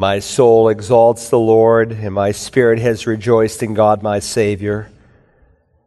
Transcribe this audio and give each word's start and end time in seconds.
My 0.00 0.20
soul 0.20 0.68
exalts 0.68 1.28
the 1.28 1.40
Lord, 1.40 1.90
and 1.90 2.14
my 2.14 2.30
spirit 2.30 2.78
has 2.78 3.08
rejoiced 3.08 3.64
in 3.64 3.74
God 3.74 4.00
my 4.00 4.20
Savior. 4.20 4.92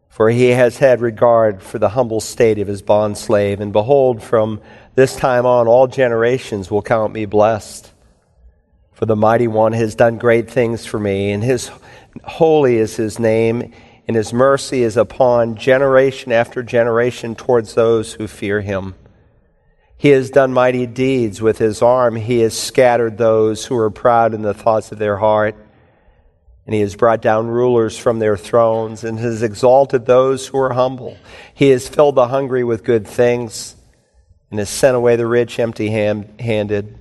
For 0.10 0.30
he 0.30 0.50
has 0.50 0.80
had 0.80 1.00
regard 1.00 1.64
for 1.64 1.80
the 1.80 1.88
humble 1.88 2.20
state 2.20 2.60
of 2.60 2.68
his 2.68 2.82
bondslave, 2.82 3.62
and 3.62 3.72
behold, 3.72 4.22
from 4.22 4.60
this 4.96 5.16
time 5.16 5.46
on 5.46 5.70
all 5.70 5.88
generations 5.88 6.70
will 6.70 6.82
count 6.82 7.14
me 7.14 7.24
blessed. 7.24 7.90
For 8.92 9.06
the 9.06 9.16
mighty 9.16 9.48
one 9.48 9.72
has 9.72 9.96
done 9.96 10.18
great 10.18 10.52
things 10.52 10.86
for 10.86 11.00
me, 11.00 11.32
and 11.32 11.42
his 11.42 11.72
holy 12.26 12.76
is 12.76 12.98
his 12.98 13.18
name, 13.18 13.74
and 14.10 14.18
his 14.18 14.34
mercy 14.34 14.84
is 14.84 14.98
upon 14.98 15.56
generation 15.56 16.34
after 16.34 16.62
generation 16.64 17.34
towards 17.34 17.76
those 17.76 18.12
who 18.16 18.28
fear 18.28 18.60
him. 18.60 18.94
He 20.02 20.10
has 20.10 20.32
done 20.32 20.52
mighty 20.52 20.88
deeds 20.88 21.44
with 21.44 21.60
his 21.60 21.84
arm. 21.84 22.16
He 22.16 22.40
has 22.40 22.58
scattered 22.58 23.20
those 23.20 23.66
who 23.66 23.78
are 23.78 23.92
proud 23.92 24.34
in 24.34 24.42
the 24.42 24.56
thoughts 24.56 24.92
of 24.92 24.98
their 24.98 25.18
heart. 25.18 25.56
And 26.66 26.74
he 26.74 26.82
has 26.82 26.96
brought 26.96 27.22
down 27.22 27.50
rulers 27.50 28.00
from 28.00 28.18
their 28.18 28.36
thrones 28.36 29.04
and 29.04 29.20
has 29.20 29.44
exalted 29.44 30.08
those 30.08 30.48
who 30.48 30.58
are 30.58 30.74
humble. 30.74 31.20
He 31.54 31.70
has 31.70 31.88
filled 31.88 32.16
the 32.16 32.30
hungry 32.30 32.64
with 32.64 32.84
good 32.84 33.06
things 33.06 33.76
and 34.50 34.58
has 34.58 34.72
sent 34.72 34.98
away 34.98 35.18
the 35.18 35.28
rich 35.28 35.60
empty 35.60 35.92
handed. 35.92 36.98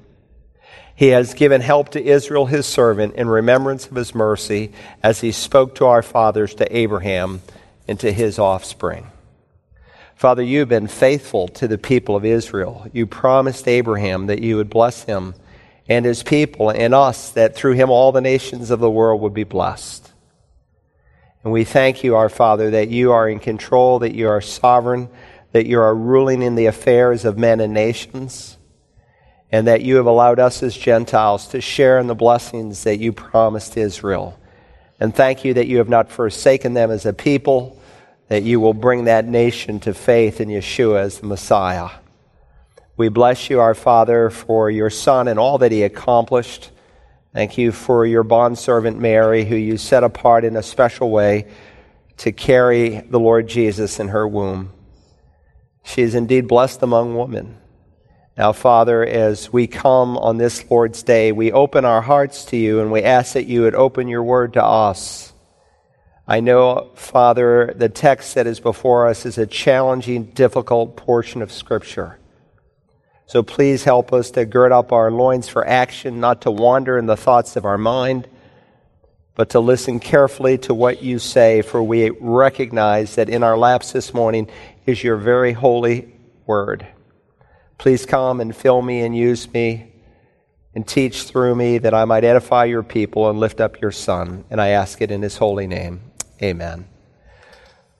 He 0.94 1.08
has 1.08 1.32
given 1.32 1.62
help 1.62 1.88
to 1.92 2.04
Israel, 2.04 2.44
his 2.44 2.66
servant, 2.66 3.14
in 3.14 3.30
remembrance 3.30 3.86
of 3.86 3.96
his 3.96 4.14
mercy, 4.14 4.72
as 5.02 5.22
he 5.22 5.32
spoke 5.32 5.74
to 5.76 5.86
our 5.86 6.02
fathers, 6.02 6.54
to 6.56 6.76
Abraham, 6.76 7.40
and 7.88 7.98
to 8.00 8.12
his 8.12 8.38
offspring. 8.38 9.06
Father, 10.20 10.42
you've 10.42 10.68
been 10.68 10.86
faithful 10.86 11.48
to 11.48 11.66
the 11.66 11.78
people 11.78 12.14
of 12.14 12.26
Israel. 12.26 12.86
You 12.92 13.06
promised 13.06 13.66
Abraham 13.66 14.26
that 14.26 14.42
you 14.42 14.56
would 14.56 14.68
bless 14.68 15.04
him 15.04 15.32
and 15.88 16.04
his 16.04 16.22
people 16.22 16.68
and 16.68 16.94
us, 16.94 17.30
that 17.30 17.56
through 17.56 17.72
him 17.72 17.88
all 17.88 18.12
the 18.12 18.20
nations 18.20 18.70
of 18.70 18.80
the 18.80 18.90
world 18.90 19.22
would 19.22 19.32
be 19.32 19.44
blessed. 19.44 20.12
And 21.42 21.54
we 21.54 21.64
thank 21.64 22.04
you, 22.04 22.16
our 22.16 22.28
Father, 22.28 22.72
that 22.72 22.90
you 22.90 23.12
are 23.12 23.30
in 23.30 23.38
control, 23.38 24.00
that 24.00 24.14
you 24.14 24.28
are 24.28 24.42
sovereign, 24.42 25.08
that 25.52 25.64
you 25.64 25.80
are 25.80 25.94
ruling 25.94 26.42
in 26.42 26.54
the 26.54 26.66
affairs 26.66 27.24
of 27.24 27.38
men 27.38 27.58
and 27.58 27.72
nations, 27.72 28.58
and 29.50 29.66
that 29.68 29.80
you 29.80 29.96
have 29.96 30.04
allowed 30.04 30.38
us 30.38 30.62
as 30.62 30.76
Gentiles 30.76 31.48
to 31.48 31.62
share 31.62 31.98
in 31.98 32.08
the 32.08 32.14
blessings 32.14 32.84
that 32.84 32.98
you 32.98 33.10
promised 33.10 33.74
Israel. 33.78 34.38
And 35.00 35.14
thank 35.14 35.46
you 35.46 35.54
that 35.54 35.66
you 35.66 35.78
have 35.78 35.88
not 35.88 36.10
forsaken 36.12 36.74
them 36.74 36.90
as 36.90 37.06
a 37.06 37.14
people 37.14 37.79
that 38.30 38.44
you 38.44 38.60
will 38.60 38.74
bring 38.74 39.04
that 39.04 39.26
nation 39.26 39.80
to 39.80 39.92
faith 39.92 40.40
in 40.40 40.48
Yeshua 40.48 41.00
as 41.00 41.18
the 41.18 41.26
Messiah. 41.26 41.90
We 42.96 43.08
bless 43.08 43.50
you, 43.50 43.58
our 43.58 43.74
Father, 43.74 44.30
for 44.30 44.70
your 44.70 44.88
Son 44.88 45.26
and 45.26 45.36
all 45.36 45.58
that 45.58 45.72
he 45.72 45.82
accomplished. 45.82 46.70
Thank 47.34 47.58
you 47.58 47.72
for 47.72 48.06
your 48.06 48.22
bondservant 48.22 49.00
Mary, 49.00 49.44
who 49.44 49.56
you 49.56 49.76
set 49.76 50.04
apart 50.04 50.44
in 50.44 50.54
a 50.54 50.62
special 50.62 51.10
way 51.10 51.48
to 52.18 52.30
carry 52.30 53.00
the 53.00 53.18
Lord 53.18 53.48
Jesus 53.48 53.98
in 53.98 54.06
her 54.08 54.28
womb. 54.28 54.70
She 55.82 56.02
is 56.02 56.14
indeed 56.14 56.46
blessed 56.46 56.84
among 56.84 57.16
women. 57.16 57.58
Now, 58.36 58.52
Father, 58.52 59.04
as 59.04 59.52
we 59.52 59.66
come 59.66 60.16
on 60.16 60.36
this 60.36 60.70
Lord's 60.70 61.02
Day, 61.02 61.32
we 61.32 61.50
open 61.50 61.84
our 61.84 62.00
hearts 62.00 62.44
to 62.46 62.56
you 62.56 62.78
and 62.78 62.92
we 62.92 63.02
ask 63.02 63.32
that 63.32 63.46
you 63.46 63.62
would 63.62 63.74
open 63.74 64.06
your 64.06 64.22
word 64.22 64.52
to 64.52 64.62
us. 64.62 65.29
I 66.30 66.38
know, 66.38 66.92
Father, 66.94 67.74
the 67.74 67.88
text 67.88 68.36
that 68.36 68.46
is 68.46 68.60
before 68.60 69.08
us 69.08 69.26
is 69.26 69.36
a 69.36 69.48
challenging, 69.48 70.26
difficult 70.26 70.96
portion 70.96 71.42
of 71.42 71.50
Scripture. 71.50 72.20
So 73.26 73.42
please 73.42 73.82
help 73.82 74.12
us 74.12 74.30
to 74.30 74.44
gird 74.44 74.70
up 74.70 74.92
our 74.92 75.10
loins 75.10 75.48
for 75.48 75.66
action, 75.66 76.20
not 76.20 76.42
to 76.42 76.52
wander 76.52 76.96
in 76.96 77.06
the 77.06 77.16
thoughts 77.16 77.56
of 77.56 77.64
our 77.64 77.78
mind, 77.78 78.28
but 79.34 79.50
to 79.50 79.58
listen 79.58 79.98
carefully 79.98 80.56
to 80.58 80.72
what 80.72 81.02
you 81.02 81.18
say, 81.18 81.62
for 81.62 81.82
we 81.82 82.10
recognize 82.10 83.16
that 83.16 83.28
in 83.28 83.42
our 83.42 83.58
laps 83.58 83.90
this 83.90 84.14
morning 84.14 84.48
is 84.86 85.02
your 85.02 85.16
very 85.16 85.52
holy 85.52 86.14
word. 86.46 86.86
Please 87.76 88.06
come 88.06 88.40
and 88.40 88.54
fill 88.54 88.82
me 88.82 89.00
and 89.00 89.16
use 89.16 89.52
me 89.52 89.92
and 90.76 90.86
teach 90.86 91.24
through 91.24 91.56
me 91.56 91.78
that 91.78 91.92
I 91.92 92.04
might 92.04 92.22
edify 92.22 92.66
your 92.66 92.84
people 92.84 93.28
and 93.28 93.40
lift 93.40 93.60
up 93.60 93.80
your 93.80 93.90
Son. 93.90 94.44
And 94.48 94.60
I 94.60 94.68
ask 94.68 95.02
it 95.02 95.10
in 95.10 95.22
his 95.22 95.36
holy 95.36 95.66
name. 95.66 96.09
Amen. 96.42 96.86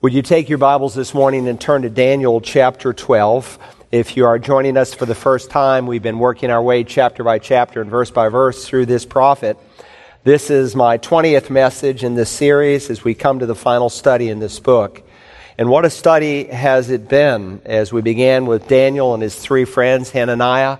Would 0.01 0.13
you 0.13 0.23
take 0.23 0.49
your 0.49 0.57
Bibles 0.57 0.95
this 0.95 1.13
morning 1.13 1.47
and 1.47 1.61
turn 1.61 1.83
to 1.83 1.91
Daniel 1.91 2.41
chapter 2.41 2.91
12? 2.91 3.59
If 3.91 4.17
you 4.17 4.25
are 4.25 4.39
joining 4.39 4.77
us 4.77 4.95
for 4.95 5.05
the 5.05 5.13
first 5.13 5.51
time, 5.51 5.85
we've 5.85 6.01
been 6.01 6.17
working 6.17 6.49
our 6.49 6.63
way 6.63 6.83
chapter 6.83 7.23
by 7.23 7.37
chapter 7.37 7.81
and 7.81 7.91
verse 7.91 8.09
by 8.09 8.29
verse 8.29 8.65
through 8.65 8.87
this 8.87 9.05
prophet. 9.05 9.59
This 10.23 10.49
is 10.49 10.75
my 10.75 10.97
20th 10.97 11.51
message 11.51 12.03
in 12.03 12.15
this 12.15 12.31
series 12.31 12.89
as 12.89 13.03
we 13.03 13.13
come 13.13 13.37
to 13.37 13.45
the 13.45 13.53
final 13.53 13.91
study 13.91 14.29
in 14.29 14.39
this 14.39 14.59
book. 14.59 15.03
And 15.59 15.69
what 15.69 15.85
a 15.85 15.91
study 15.91 16.45
has 16.45 16.89
it 16.89 17.07
been 17.07 17.61
as 17.63 17.93
we 17.93 18.01
began 18.01 18.47
with 18.47 18.67
Daniel 18.67 19.13
and 19.13 19.21
his 19.21 19.35
three 19.35 19.65
friends, 19.65 20.09
Hananiah, 20.09 20.79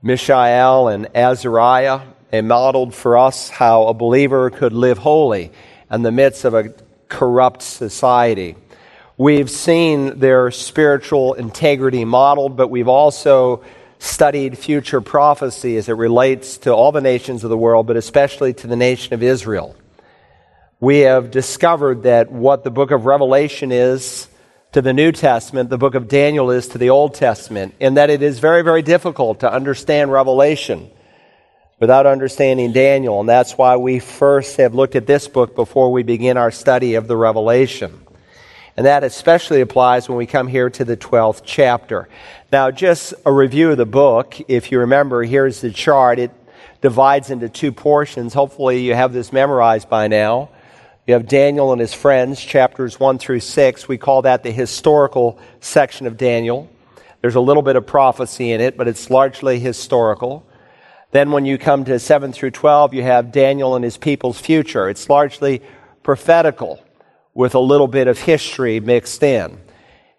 Mishael, 0.00 0.88
and 0.88 1.14
Azariah, 1.14 2.00
and 2.32 2.48
modeled 2.48 2.94
for 2.94 3.18
us 3.18 3.50
how 3.50 3.88
a 3.88 3.94
believer 3.94 4.48
could 4.48 4.72
live 4.72 4.96
holy 4.96 5.52
in 5.90 6.02
the 6.02 6.12
midst 6.12 6.44
of 6.44 6.54
a 6.54 6.72
corrupt 7.08 7.62
society. 7.62 8.56
We've 9.16 9.50
seen 9.50 10.20
their 10.20 10.50
spiritual 10.50 11.34
integrity 11.34 12.04
modeled, 12.04 12.56
but 12.56 12.68
we've 12.68 12.88
also 12.88 13.64
studied 13.98 14.56
future 14.56 15.00
prophecy 15.00 15.76
as 15.76 15.88
it 15.88 15.94
relates 15.94 16.58
to 16.58 16.72
all 16.72 16.92
the 16.92 17.00
nations 17.00 17.42
of 17.42 17.50
the 17.50 17.58
world, 17.58 17.86
but 17.86 17.96
especially 17.96 18.54
to 18.54 18.66
the 18.66 18.76
nation 18.76 19.14
of 19.14 19.22
Israel. 19.22 19.74
We 20.78 20.98
have 21.00 21.32
discovered 21.32 22.04
that 22.04 22.30
what 22.30 22.62
the 22.62 22.70
book 22.70 22.92
of 22.92 23.06
Revelation 23.06 23.72
is 23.72 24.28
to 24.70 24.82
the 24.82 24.92
New 24.92 25.10
Testament, 25.10 25.70
the 25.70 25.78
book 25.78 25.96
of 25.96 26.06
Daniel 26.06 26.50
is 26.50 26.68
to 26.68 26.78
the 26.78 26.90
Old 26.90 27.14
Testament, 27.14 27.74
and 27.80 27.96
that 27.96 28.10
it 28.10 28.22
is 28.22 28.38
very, 28.38 28.62
very 28.62 28.82
difficult 28.82 29.40
to 29.40 29.52
understand 29.52 30.12
Revelation 30.12 30.90
without 31.80 32.06
understanding 32.06 32.72
Daniel. 32.72 33.20
And 33.20 33.28
that's 33.28 33.52
why 33.52 33.76
we 33.76 33.98
first 33.98 34.56
have 34.56 34.74
looked 34.74 34.96
at 34.96 35.06
this 35.06 35.28
book 35.28 35.54
before 35.54 35.92
we 35.92 36.02
begin 36.02 36.36
our 36.36 36.50
study 36.50 36.94
of 36.94 37.08
the 37.08 37.16
Revelation. 37.16 38.00
And 38.76 38.86
that 38.86 39.02
especially 39.02 39.60
applies 39.60 40.08
when 40.08 40.18
we 40.18 40.26
come 40.26 40.46
here 40.46 40.70
to 40.70 40.84
the 40.84 40.96
12th 40.96 41.42
chapter. 41.44 42.08
Now, 42.52 42.70
just 42.70 43.12
a 43.26 43.32
review 43.32 43.72
of 43.72 43.76
the 43.76 43.86
book. 43.86 44.36
If 44.48 44.70
you 44.70 44.80
remember, 44.80 45.24
here's 45.24 45.60
the 45.60 45.72
chart. 45.72 46.18
It 46.20 46.30
divides 46.80 47.30
into 47.30 47.48
two 47.48 47.72
portions. 47.72 48.34
Hopefully, 48.34 48.82
you 48.82 48.94
have 48.94 49.12
this 49.12 49.32
memorized 49.32 49.88
by 49.88 50.06
now. 50.06 50.50
You 51.08 51.14
have 51.14 51.26
Daniel 51.26 51.72
and 51.72 51.80
his 51.80 51.94
friends, 51.94 52.40
chapters 52.40 53.00
1 53.00 53.18
through 53.18 53.40
6. 53.40 53.88
We 53.88 53.98
call 53.98 54.22
that 54.22 54.42
the 54.42 54.50
historical 54.50 55.38
section 55.58 56.06
of 56.06 56.16
Daniel. 56.16 56.70
There's 57.20 57.34
a 57.34 57.40
little 57.40 57.62
bit 57.62 57.76
of 57.76 57.86
prophecy 57.86 58.52
in 58.52 58.60
it, 58.60 58.76
but 58.76 58.86
it's 58.86 59.10
largely 59.10 59.58
historical. 59.58 60.46
Then, 61.10 61.32
when 61.32 61.46
you 61.46 61.56
come 61.56 61.84
to 61.84 61.98
7 61.98 62.32
through 62.32 62.50
12, 62.50 62.92
you 62.92 63.02
have 63.02 63.32
Daniel 63.32 63.74
and 63.74 63.84
his 63.84 63.96
people's 63.96 64.38
future. 64.38 64.88
It's 64.88 65.08
largely 65.08 65.62
prophetical 66.02 66.84
with 67.32 67.54
a 67.54 67.60
little 67.60 67.88
bit 67.88 68.08
of 68.08 68.18
history 68.18 68.78
mixed 68.80 69.22
in. 69.22 69.58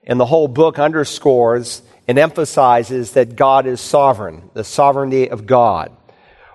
And 0.04 0.20
the 0.20 0.26
whole 0.26 0.48
book 0.48 0.80
underscores 0.80 1.84
and 2.08 2.18
emphasizes 2.18 3.12
that 3.12 3.36
God 3.36 3.68
is 3.68 3.80
sovereign, 3.80 4.50
the 4.56 4.64
sovereignty 4.64 5.30
of 5.30 5.46
God. 5.46 5.96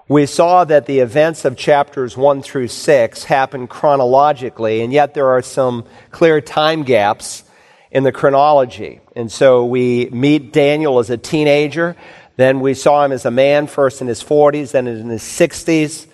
We 0.08 0.26
saw 0.26 0.64
that 0.64 0.86
the 0.86 0.98
events 0.98 1.44
of 1.44 1.56
chapters 1.56 2.16
1 2.16 2.42
through 2.42 2.68
6 2.68 3.24
happen 3.24 3.68
chronologically, 3.68 4.82
and 4.82 4.92
yet 4.92 5.14
there 5.14 5.28
are 5.28 5.42
some 5.42 5.84
clear 6.10 6.40
time 6.40 6.82
gaps 6.82 7.44
in 7.90 8.02
the 8.02 8.12
chronology. 8.12 9.00
And 9.14 9.30
so 9.30 9.64
we 9.64 10.10
meet 10.10 10.52
Daniel 10.52 10.98
as 10.98 11.08
a 11.08 11.16
teenager. 11.16 11.96
Then 12.36 12.60
we 12.60 12.74
saw 12.74 13.04
him 13.04 13.12
as 13.12 13.24
a 13.24 13.30
man, 13.30 13.66
first 13.66 14.00
in 14.00 14.08
his 14.08 14.22
40s, 14.22 14.72
then 14.72 14.86
in 14.86 15.08
his 15.08 15.22
60s, 15.22 16.06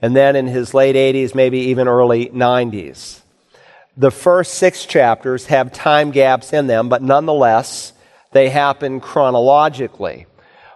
and 0.00 0.14
then 0.14 0.36
in 0.36 0.46
his 0.46 0.74
late 0.74 0.96
80s, 0.96 1.34
maybe 1.34 1.58
even 1.58 1.88
early 1.88 2.26
90s. 2.26 3.20
The 3.96 4.10
first 4.10 4.54
six 4.54 4.86
chapters 4.86 5.46
have 5.46 5.72
time 5.72 6.10
gaps 6.10 6.52
in 6.52 6.66
them, 6.66 6.88
but 6.88 7.02
nonetheless, 7.02 7.92
they 8.32 8.48
happen 8.50 9.00
chronologically. 9.00 10.26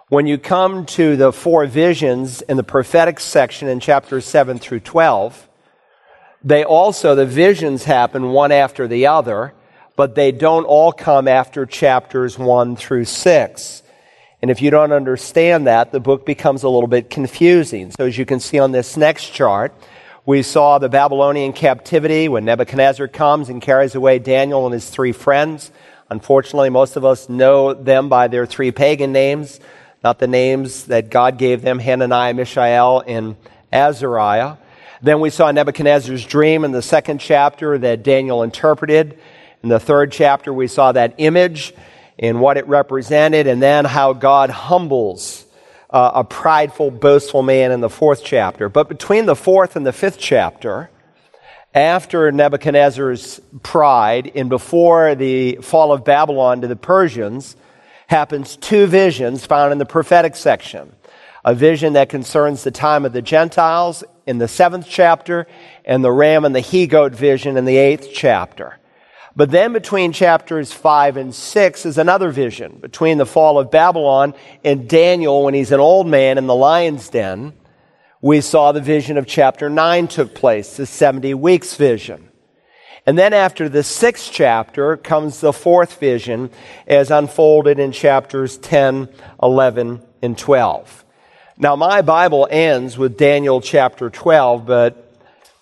When 0.07 0.25
you 0.25 0.37
come 0.37 0.85
to 0.87 1.15
the 1.15 1.31
four 1.31 1.65
visions 1.65 2.41
in 2.41 2.57
the 2.57 2.63
prophetic 2.63 3.19
section 3.19 3.67
in 3.67 3.79
chapters 3.79 4.25
7 4.25 4.57
through 4.57 4.79
12, 4.79 5.47
they 6.43 6.63
also, 6.63 7.15
the 7.15 7.25
visions 7.25 7.83
happen 7.83 8.31
one 8.31 8.51
after 8.51 8.87
the 8.87 9.07
other, 9.07 9.53
but 9.95 10.15
they 10.15 10.31
don't 10.31 10.63
all 10.63 10.93
come 10.93 11.27
after 11.27 11.65
chapters 11.65 12.39
1 12.39 12.77
through 12.77 13.05
6. 13.05 13.83
And 14.41 14.49
if 14.49 14.61
you 14.61 14.71
don't 14.71 14.91
understand 14.91 15.67
that, 15.67 15.91
the 15.91 15.99
book 15.99 16.25
becomes 16.25 16.63
a 16.63 16.69
little 16.69 16.87
bit 16.87 17.09
confusing. 17.09 17.91
So 17.91 18.05
as 18.05 18.17
you 18.17 18.25
can 18.25 18.39
see 18.39 18.59
on 18.59 18.71
this 18.71 18.95
next 18.95 19.29
chart, 19.29 19.73
we 20.25 20.43
saw 20.43 20.77
the 20.79 20.89
Babylonian 20.89 21.53
captivity 21.53 22.29
when 22.29 22.45
Nebuchadnezzar 22.45 23.07
comes 23.07 23.49
and 23.49 23.61
carries 23.61 23.95
away 23.95 24.19
Daniel 24.19 24.65
and 24.65 24.73
his 24.73 24.89
three 24.89 25.11
friends. 25.11 25.71
Unfortunately, 26.09 26.69
most 26.69 26.95
of 26.95 27.05
us 27.05 27.29
know 27.29 27.73
them 27.73 28.09
by 28.09 28.27
their 28.27 28.45
three 28.45 28.71
pagan 28.71 29.11
names 29.11 29.59
not 30.03 30.19
the 30.19 30.27
names 30.27 30.85
that 30.85 31.09
God 31.09 31.37
gave 31.37 31.61
them 31.61 31.79
Hananiah, 31.79 32.33
Mishael, 32.33 33.03
and 33.05 33.35
Azariah. 33.71 34.55
Then 35.01 35.19
we 35.19 35.29
saw 35.29 35.51
Nebuchadnezzar's 35.51 36.25
dream 36.25 36.63
in 36.63 36.71
the 36.71 36.81
second 36.81 37.19
chapter 37.19 37.77
that 37.77 38.03
Daniel 38.03 38.43
interpreted. 38.43 39.19
In 39.61 39.69
the 39.69 39.79
third 39.79 40.11
chapter, 40.11 40.53
we 40.53 40.67
saw 40.67 40.91
that 40.93 41.15
image 41.17 41.73
and 42.19 42.41
what 42.41 42.57
it 42.57 42.67
represented, 42.67 43.47
and 43.47 43.61
then 43.61 43.85
how 43.85 44.13
God 44.13 44.49
humbles 44.49 45.45
uh, 45.89 46.11
a 46.15 46.23
prideful, 46.23 46.91
boastful 46.91 47.41
man 47.41 47.71
in 47.71 47.79
the 47.79 47.89
fourth 47.89 48.23
chapter. 48.23 48.69
But 48.69 48.89
between 48.89 49.25
the 49.25 49.35
fourth 49.35 49.75
and 49.75 49.85
the 49.85 49.93
fifth 49.93 50.19
chapter, 50.19 50.89
after 51.73 52.31
Nebuchadnezzar's 52.31 53.39
pride 53.63 54.31
and 54.35 54.49
before 54.49 55.15
the 55.15 55.55
fall 55.61 55.91
of 55.91 56.03
Babylon 56.03 56.61
to 56.61 56.67
the 56.67 56.75
Persians, 56.75 57.55
happens 58.07 58.57
two 58.57 58.85
visions 58.87 59.45
found 59.45 59.71
in 59.71 59.77
the 59.77 59.85
prophetic 59.85 60.35
section. 60.35 60.93
A 61.45 61.55
vision 61.55 61.93
that 61.93 62.09
concerns 62.09 62.63
the 62.63 62.71
time 62.71 63.05
of 63.05 63.13
the 63.13 63.21
Gentiles 63.21 64.03
in 64.25 64.39
the 64.39 64.47
seventh 64.47 64.87
chapter, 64.89 65.47
and 65.85 66.03
the 66.03 66.11
ram 66.11 66.43
and 66.43 66.53
the 66.53 66.59
he 66.59 66.85
goat 66.85 67.13
vision 67.13 67.55
in 67.55 67.65
the 67.65 67.77
eighth 67.77 68.09
chapter. 68.13 68.77
But 69.39 69.51
then 69.51 69.71
between 69.71 70.11
chapters 70.11 70.73
5 70.73 71.15
and 71.15 71.33
6 71.33 71.85
is 71.85 71.97
another 71.97 72.29
vision 72.29 72.77
between 72.81 73.17
the 73.17 73.25
fall 73.25 73.57
of 73.57 73.71
Babylon 73.71 74.33
and 74.65 74.89
Daniel 74.89 75.45
when 75.45 75.53
he's 75.53 75.71
an 75.71 75.79
old 75.79 76.07
man 76.07 76.37
in 76.37 76.45
the 76.45 76.53
lion's 76.53 77.07
den. 77.07 77.53
We 78.21 78.41
saw 78.41 78.73
the 78.73 78.81
vision 78.81 79.17
of 79.17 79.27
chapter 79.27 79.69
9 79.69 80.09
took 80.09 80.35
place, 80.35 80.75
the 80.75 80.85
70 80.85 81.35
weeks 81.35 81.75
vision. 81.75 82.29
And 83.05 83.17
then 83.17 83.31
after 83.31 83.69
the 83.69 83.81
sixth 83.81 84.29
chapter 84.29 84.97
comes 84.97 85.39
the 85.39 85.53
fourth 85.53 86.01
vision 86.01 86.49
as 86.85 87.09
unfolded 87.09 87.79
in 87.79 87.93
chapters 87.93 88.57
10, 88.57 89.07
11, 89.41 90.01
and 90.21 90.37
12. 90.37 91.05
Now, 91.57 91.77
my 91.77 92.01
Bible 92.01 92.45
ends 92.51 92.97
with 92.97 93.17
Daniel 93.17 93.61
chapter 93.61 94.09
12, 94.09 94.65
but 94.65 95.08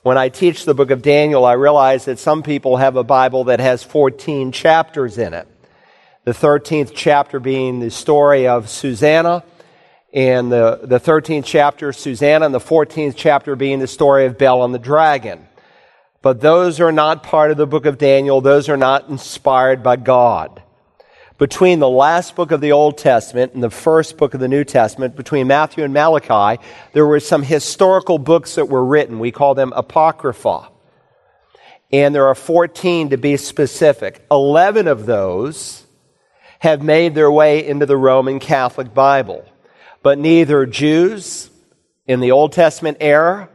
when 0.08 0.18
I 0.18 0.30
teach 0.30 0.64
the 0.64 0.74
book 0.74 0.90
of 0.90 1.02
Daniel, 1.02 1.44
I 1.44 1.52
realize 1.54 2.06
that 2.06 2.18
some 2.18 2.42
people 2.42 2.78
have 2.78 2.96
a 2.96 3.04
Bible 3.04 3.44
that 3.44 3.60
has 3.60 3.84
14 3.84 4.54
chapters 4.54 5.18
in 5.18 5.34
it. 5.34 5.50
The 6.24 6.32
13th 6.32 6.94
chapter 6.96 7.42
being 7.42 7.82
the 7.82 7.92
story 7.92 8.48
of 8.48 8.70
Susanna, 8.70 9.44
and 10.14 10.50
the, 10.50 10.80
the 10.82 11.02
13th 11.02 11.44
chapter, 11.44 11.92
Susanna, 11.92 12.46
and 12.46 12.56
the 12.56 12.60
14th 12.60 13.16
chapter 13.18 13.58
being 13.58 13.80
the 13.80 13.88
story 13.88 14.26
of 14.26 14.38
Bel 14.38 14.64
and 14.64 14.74
the 14.74 14.80
dragon. 14.80 15.46
But 16.22 16.40
those 16.40 16.80
are 16.80 16.94
not 16.94 17.22
part 17.22 17.52
of 17.52 17.58
the 17.58 17.68
book 17.68 17.86
of 17.86 17.98
Daniel. 17.98 18.40
Those 18.40 18.70
are 18.70 18.78
not 18.78 19.10
inspired 19.10 19.84
by 19.84 19.98
God 19.98 20.64
between 21.38 21.80
the 21.80 21.90
last 21.90 22.36
book 22.36 22.52
of 22.52 22.62
the 22.62 22.72
Old 22.72 22.98
Testament 22.98 23.54
and 23.54 23.62
the 23.62 23.70
first 23.70 24.18
book 24.18 24.34
of 24.34 24.40
the 24.40 24.48
New 24.48 24.64
Testament, 24.64 25.16
between 25.16 25.48
Matthew 25.48 25.84
and 25.84 25.94
Malachi, 25.94 26.62
there 26.94 27.06
were 27.06 27.20
some 27.20 27.44
historical 27.44 28.18
books 28.18 28.56
that 28.56 28.70
were 28.70 28.84
written. 28.84 29.20
We 29.20 29.32
call 29.32 29.54
them 29.54 29.72
Apocrypha. 29.76 30.70
And 31.92 32.14
there 32.14 32.28
are 32.28 32.36
14 32.36 33.12
to 33.12 33.18
be 33.18 33.38
specific. 33.38 34.26
11 34.32 34.88
of 34.88 35.06
those 35.06 35.86
have 36.60 36.82
made 36.82 37.14
their 37.14 37.32
way 37.32 37.66
into 37.66 37.86
the 37.86 37.98
Roman 37.98 38.40
Catholic 38.40 38.94
Bible. 38.94 39.46
But 40.02 40.18
neither 40.18 40.66
Jews 40.66 41.52
in 42.08 42.20
the 42.20 42.32
Old 42.32 42.52
Testament 42.52 42.98
era 43.00 43.50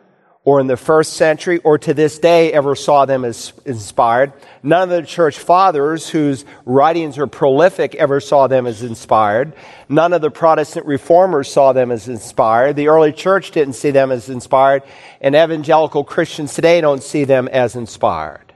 or 0.44 0.58
in 0.58 0.66
the 0.66 0.76
first 0.76 1.12
century 1.12 1.58
or 1.58 1.78
to 1.78 1.94
this 1.94 2.18
day 2.18 2.52
ever 2.52 2.74
saw 2.74 3.04
them 3.04 3.24
as 3.24 3.52
inspired. 3.64 4.32
None 4.62 4.82
of 4.82 4.88
the 4.88 5.06
church 5.06 5.38
fathers 5.38 6.08
whose 6.08 6.44
writings 6.64 7.16
are 7.18 7.28
prolific 7.28 7.94
ever 7.94 8.18
saw 8.18 8.48
them 8.48 8.66
as 8.66 8.82
inspired. 8.82 9.54
None 9.88 10.12
of 10.12 10.20
the 10.20 10.30
Protestant 10.30 10.86
reformers 10.86 11.52
saw 11.52 11.72
them 11.72 11.92
as 11.92 12.08
inspired. 12.08 12.74
The 12.74 12.88
early 12.88 13.12
church 13.12 13.52
didn't 13.52 13.74
see 13.74 13.92
them 13.92 14.10
as 14.10 14.28
inspired, 14.28 14.82
and 15.20 15.36
evangelical 15.36 16.02
Christians 16.02 16.54
today 16.54 16.80
don't 16.80 17.02
see 17.02 17.22
them 17.22 17.46
as 17.46 17.76
inspired. 17.76 18.52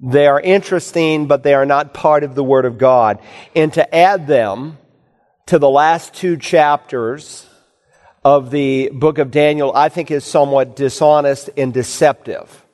They 0.00 0.26
are 0.26 0.40
interesting, 0.40 1.28
but 1.28 1.44
they 1.44 1.54
are 1.54 1.66
not 1.66 1.94
part 1.94 2.24
of 2.24 2.34
the 2.34 2.42
Word 2.42 2.64
of 2.64 2.78
God. 2.78 3.20
And 3.54 3.72
to 3.74 3.94
add 3.94 4.26
them 4.26 4.78
to 5.46 5.60
the 5.60 5.70
last 5.70 6.14
two 6.14 6.36
chapters 6.36 7.48
of 8.24 8.50
the 8.50 8.90
book 8.92 9.18
of 9.18 9.30
Daniel, 9.30 9.72
I 9.74 9.88
think, 9.88 10.10
is 10.10 10.24
somewhat 10.24 10.76
dishonest 10.76 11.50
and 11.56 11.72
deceptive. 11.72 12.64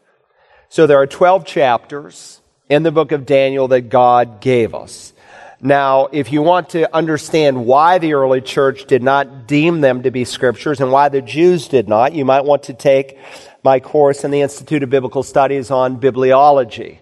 So 0.69 0.87
there 0.87 1.01
are 1.01 1.07
12 1.07 1.47
chapters 1.47 2.41
in 2.69 2.83
the 2.83 2.93
book 2.93 3.13
of 3.13 3.25
Daniel 3.25 3.69
that 3.69 3.89
God 3.89 4.41
gave 4.41 4.75
us. 4.75 5.13
Now, 5.61 6.09
if 6.13 6.31
you 6.31 6.43
want 6.43 6.71
to 6.71 6.95
understand 6.95 7.67
why 7.67 7.99
the 7.99 8.15
early 8.15 8.41
church 8.41 8.85
did 8.85 9.03
not 9.03 9.49
deem 9.49 9.81
them 9.81 10.05
to 10.05 10.11
be 10.11 10.25
scriptures 10.25 10.81
and 10.81 10.93
why 10.93 11.09
the 11.09 11.23
Jews 11.23 11.67
did 11.67 11.89
not, 11.89 12.13
you 12.13 12.25
might 12.25 12.45
want 12.45 12.65
to 12.65 12.75
take 12.75 13.19
my 13.65 13.81
course 13.81 14.23
in 14.23 14.31
the 14.31 14.43
Institute 14.43 14.85
of 14.85 14.91
Biblical 14.91 15.25
Studies 15.25 15.71
on 15.73 15.99
bibliology. 15.99 16.99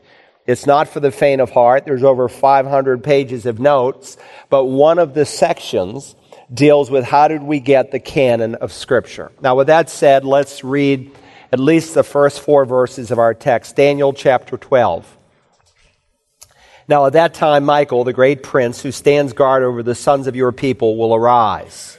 It's 0.46 0.64
not 0.64 0.88
for 0.88 1.00
the 1.00 1.10
faint 1.10 1.42
of 1.42 1.50
heart. 1.50 1.84
There's 1.84 2.04
over 2.04 2.28
500 2.28 3.04
pages 3.04 3.44
of 3.44 3.58
notes, 3.58 4.16
but 4.48 4.64
one 4.64 4.98
of 4.98 5.12
the 5.12 5.26
sections 5.26 6.14
deals 6.52 6.90
with 6.90 7.04
how 7.04 7.28
did 7.28 7.42
we 7.42 7.60
get 7.60 7.90
the 7.90 7.98
canon 7.98 8.54
of 8.56 8.72
Scripture. 8.72 9.32
Now, 9.40 9.56
with 9.56 9.66
that 9.66 9.90
said, 9.90 10.24
let's 10.24 10.62
read 10.62 11.10
at 11.52 11.58
least 11.58 11.94
the 11.94 12.04
first 12.04 12.40
four 12.40 12.64
verses 12.64 13.10
of 13.10 13.18
our 13.18 13.34
text 13.34 13.76
Daniel 13.76 14.12
chapter 14.12 14.56
12. 14.56 15.16
Now, 16.88 17.06
at 17.06 17.14
that 17.14 17.34
time, 17.34 17.64
Michael, 17.64 18.04
the 18.04 18.12
great 18.12 18.44
prince 18.44 18.80
who 18.80 18.92
stands 18.92 19.32
guard 19.32 19.64
over 19.64 19.82
the 19.82 19.94
sons 19.94 20.28
of 20.28 20.36
your 20.36 20.52
people, 20.52 20.96
will 20.96 21.14
arise. 21.14 21.98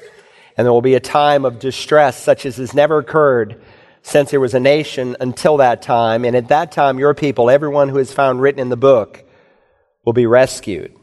And 0.56 0.66
there 0.66 0.72
will 0.72 0.82
be 0.82 0.96
a 0.96 1.02
time 1.02 1.44
of 1.44 1.60
distress 1.60 2.22
such 2.22 2.46
as 2.46 2.56
has 2.56 2.74
never 2.74 3.00
occurred 3.00 3.62
since 4.02 4.32
there 4.32 4.40
was 4.40 4.54
a 4.54 4.60
nation 4.60 5.18
until 5.20 5.58
that 5.58 5.82
time. 5.82 6.24
And 6.24 6.36
at 6.36 6.48
that 6.48 6.72
time, 6.72 7.00
your 7.00 7.14
people, 7.14 7.50
everyone 7.50 7.90
who 7.90 7.98
is 7.98 8.14
found 8.14 8.42
written 8.42 8.62
in 8.62 8.70
the 8.70 8.78
book, 8.78 9.26
will 10.06 10.14
be 10.14 10.26
rescued. 10.26 10.97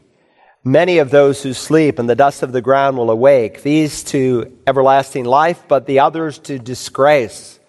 Many 0.67 0.97
of 0.97 1.11
those 1.11 1.43
who 1.43 1.53
sleep 1.53 1.99
in 1.99 2.07
the 2.07 2.15
dust 2.15 2.41
of 2.41 2.51
the 2.51 2.59
ground 2.59 2.97
will 2.97 3.11
awake, 3.11 3.61
these 3.61 4.03
to 4.05 4.57
everlasting 4.65 5.23
life, 5.23 5.63
but 5.67 5.85
the 5.85 5.99
others 5.99 6.39
to 6.39 6.57
disgrace 6.57 7.59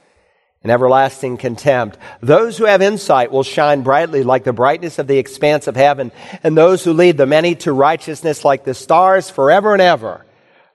and 0.63 0.73
everlasting 0.73 1.37
contempt. 1.37 1.99
Those 2.23 2.57
who 2.57 2.65
have 2.65 2.81
insight 2.81 3.31
will 3.31 3.43
shine 3.43 3.83
brightly 3.83 4.23
like 4.23 4.45
the 4.45 4.55
brightness 4.55 4.99
of 4.99 5.09
the 5.09 5.19
expanse 5.19 5.67
of 5.67 5.77
heaven, 5.77 6.11
and 6.43 6.57
those 6.57 6.85
who 6.85 6.95
lead 6.95 7.19
the 7.19 7.27
many 7.27 7.55
to 7.57 7.73
righteousness 7.75 8.47
like 8.47 8.65
the 8.65 8.73
stars 8.73 9.29
forever 9.29 9.75
and 9.75 9.83
ever. 9.83 10.25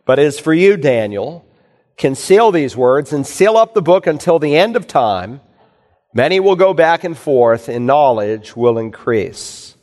But 0.05 0.19
as 0.19 0.37
for 0.37 0.53
you, 0.53 0.77
Daniel, 0.77 1.43
conceal 1.97 2.51
these 2.51 2.77
words 2.77 3.13
and 3.13 3.25
seal 3.25 3.57
up 3.57 3.73
the 3.73 3.81
book 3.81 4.05
until 4.05 4.37
the 4.37 4.55
end 4.55 4.75
of 4.75 4.85
time. 4.85 5.41
Many 6.13 6.39
will 6.39 6.55
go 6.55 6.75
back 6.75 7.03
and 7.03 7.17
forth, 7.17 7.67
and 7.67 7.87
knowledge 7.87 8.55
will 8.55 8.77
increase. 8.77 9.75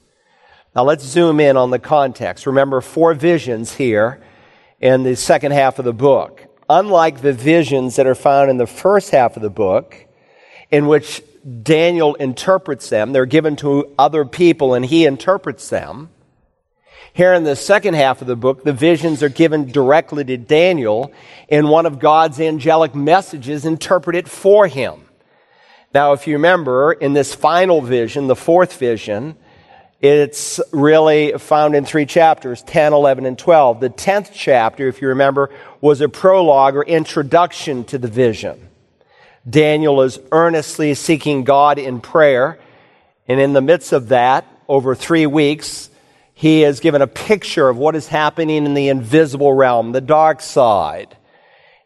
Now 0.78 0.84
let's 0.84 1.02
zoom 1.02 1.40
in 1.40 1.56
on 1.56 1.70
the 1.70 1.80
context. 1.80 2.46
Remember, 2.46 2.80
four 2.80 3.12
visions 3.12 3.74
here 3.74 4.20
in 4.78 5.02
the 5.02 5.16
second 5.16 5.50
half 5.50 5.80
of 5.80 5.84
the 5.84 5.92
book. 5.92 6.46
Unlike 6.70 7.20
the 7.20 7.32
visions 7.32 7.96
that 7.96 8.06
are 8.06 8.14
found 8.14 8.48
in 8.48 8.58
the 8.58 8.66
first 8.68 9.10
half 9.10 9.34
of 9.34 9.42
the 9.42 9.50
book, 9.50 10.06
in 10.70 10.86
which 10.86 11.20
Daniel 11.64 12.14
interprets 12.14 12.90
them, 12.90 13.10
they're 13.10 13.26
given 13.26 13.56
to 13.56 13.92
other 13.98 14.24
people 14.24 14.72
and 14.72 14.86
he 14.86 15.04
interprets 15.04 15.68
them. 15.68 16.10
Here 17.12 17.34
in 17.34 17.42
the 17.42 17.56
second 17.56 17.94
half 17.94 18.20
of 18.20 18.28
the 18.28 18.36
book, 18.36 18.62
the 18.62 18.72
visions 18.72 19.20
are 19.20 19.28
given 19.28 19.66
directly 19.66 20.22
to 20.26 20.36
Daniel, 20.36 21.12
and 21.48 21.68
one 21.68 21.86
of 21.86 21.98
God's 21.98 22.38
angelic 22.38 22.94
messages 22.94 23.64
interpreted 23.64 24.30
for 24.30 24.68
him. 24.68 25.08
Now, 25.92 26.12
if 26.12 26.28
you 26.28 26.34
remember, 26.34 26.92
in 26.92 27.14
this 27.14 27.34
final 27.34 27.80
vision, 27.80 28.28
the 28.28 28.36
fourth 28.36 28.78
vision, 28.78 29.34
it's 30.00 30.60
really 30.70 31.32
found 31.32 31.74
in 31.74 31.84
three 31.84 32.06
chapters 32.06 32.62
10, 32.62 32.92
11, 32.92 33.26
and 33.26 33.38
12. 33.38 33.80
The 33.80 33.90
10th 33.90 34.30
chapter, 34.32 34.86
if 34.86 35.02
you 35.02 35.08
remember, 35.08 35.50
was 35.80 36.00
a 36.00 36.08
prologue 36.08 36.76
or 36.76 36.82
introduction 36.82 37.84
to 37.84 37.98
the 37.98 38.08
vision. 38.08 38.68
Daniel 39.48 40.02
is 40.02 40.20
earnestly 40.30 40.94
seeking 40.94 41.42
God 41.42 41.78
in 41.78 42.00
prayer, 42.00 42.58
and 43.26 43.40
in 43.40 43.54
the 43.54 43.60
midst 43.60 43.92
of 43.92 44.08
that, 44.08 44.46
over 44.68 44.94
three 44.94 45.26
weeks, 45.26 45.90
he 46.34 46.62
is 46.62 46.78
given 46.78 47.02
a 47.02 47.06
picture 47.06 47.68
of 47.68 47.76
what 47.76 47.96
is 47.96 48.06
happening 48.06 48.64
in 48.64 48.74
the 48.74 48.88
invisible 48.88 49.52
realm, 49.52 49.90
the 49.90 50.00
dark 50.00 50.40
side 50.40 51.16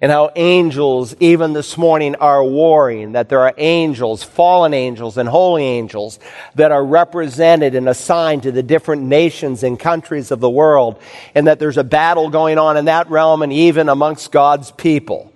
and 0.03 0.11
how 0.11 0.33
angels, 0.35 1.15
even 1.21 1.53
this 1.53 1.79
morning, 1.79 2.17
are 2.17 2.43
warring, 2.43 3.13
that 3.13 3.29
there 3.29 3.39
are 3.39 3.55
angels, 3.57 4.25
fallen 4.25 4.75
angels, 4.75 5.17
and 5.17 5.29
holy 5.29 5.63
angels 5.63 6.19
that 6.57 6.73
are 6.73 6.85
represented 6.85 7.77
and 7.77 7.89
assigned 7.89 8.43
to 8.43 8.51
the 8.51 8.65
different 8.65 9.03
nations 9.03 9.63
and 9.63 9.79
countries 9.79 10.33
of 10.33 10.41
the 10.41 10.51
world, 10.51 11.01
and 11.37 11.47
that 11.47 11.61
there's 11.61 11.79
a 11.79 11.85
battle 11.85 12.31
going 12.31 12.59
on 12.59 12.77
in 12.77 12.87
that 12.87 13.09
realm 13.11 13.43
and 13.43 13.53
even 13.53 13.89
amongst 13.89 14.33
God's 14.33 14.73
people. 14.73 15.33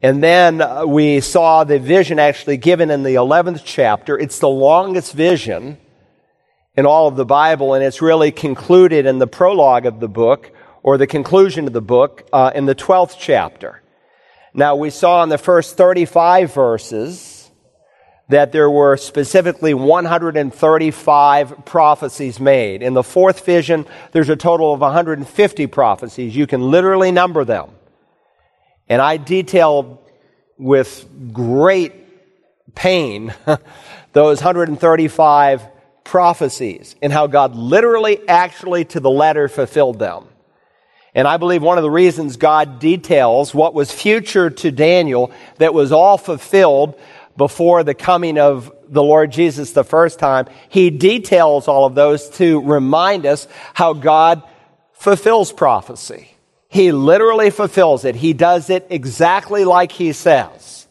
And 0.00 0.22
then 0.22 0.60
uh, 0.60 0.86
we 0.86 1.18
saw 1.18 1.64
the 1.64 1.80
vision 1.80 2.20
actually 2.20 2.58
given 2.58 2.88
in 2.88 3.02
the 3.02 3.16
11th 3.16 3.62
chapter. 3.64 4.16
It's 4.16 4.38
the 4.38 4.48
longest 4.48 5.12
vision 5.12 5.76
in 6.76 6.86
all 6.86 7.08
of 7.08 7.16
the 7.16 7.26
Bible, 7.26 7.74
and 7.74 7.82
it's 7.82 8.00
really 8.00 8.30
concluded 8.30 9.06
in 9.06 9.18
the 9.18 9.26
prologue 9.26 9.86
of 9.86 9.98
the 9.98 10.08
book 10.08 10.51
or 10.82 10.98
the 10.98 11.06
conclusion 11.06 11.66
of 11.66 11.72
the 11.72 11.82
book, 11.82 12.26
uh, 12.32 12.50
in 12.54 12.66
the 12.66 12.74
12th 12.74 13.16
chapter. 13.18 13.82
Now, 14.54 14.76
we 14.76 14.90
saw 14.90 15.22
in 15.22 15.28
the 15.28 15.38
first 15.38 15.76
35 15.76 16.52
verses 16.52 17.50
that 18.28 18.52
there 18.52 18.70
were 18.70 18.96
specifically 18.96 19.74
135 19.74 21.64
prophecies 21.64 22.40
made. 22.40 22.82
In 22.82 22.94
the 22.94 23.02
fourth 23.02 23.44
vision, 23.44 23.86
there's 24.12 24.28
a 24.28 24.36
total 24.36 24.72
of 24.72 24.80
150 24.80 25.66
prophecies. 25.68 26.34
You 26.34 26.46
can 26.46 26.62
literally 26.70 27.12
number 27.12 27.44
them. 27.44 27.70
And 28.88 29.00
I 29.00 29.16
detail 29.16 30.02
with 30.58 31.08
great 31.32 31.94
pain 32.74 33.34
those 34.12 34.38
135 34.38 35.62
prophecies 36.04 36.96
and 37.02 37.12
how 37.12 37.26
God 37.26 37.54
literally, 37.54 38.26
actually, 38.28 38.84
to 38.86 39.00
the 39.00 39.10
letter 39.10 39.48
fulfilled 39.48 39.98
them. 39.98 40.26
And 41.14 41.28
I 41.28 41.36
believe 41.36 41.62
one 41.62 41.78
of 41.78 41.82
the 41.82 41.90
reasons 41.90 42.36
God 42.36 42.78
details 42.78 43.54
what 43.54 43.74
was 43.74 43.92
future 43.92 44.48
to 44.48 44.70
Daniel 44.70 45.30
that 45.58 45.74
was 45.74 45.92
all 45.92 46.16
fulfilled 46.16 46.98
before 47.36 47.84
the 47.84 47.94
coming 47.94 48.38
of 48.38 48.72
the 48.88 49.02
Lord 49.02 49.32
Jesus 49.32 49.72
the 49.72 49.84
first 49.84 50.18
time, 50.18 50.46
he 50.68 50.90
details 50.90 51.68
all 51.68 51.86
of 51.86 51.94
those 51.94 52.28
to 52.30 52.60
remind 52.60 53.26
us 53.26 53.48
how 53.74 53.94
God 53.94 54.42
fulfills 54.92 55.52
prophecy. 55.52 56.28
He 56.68 56.92
literally 56.92 57.50
fulfills 57.50 58.04
it. 58.04 58.14
He 58.14 58.32
does 58.32 58.70
it 58.70 58.86
exactly 58.90 59.64
like 59.64 59.92
he 59.92 60.12
says. 60.12 60.81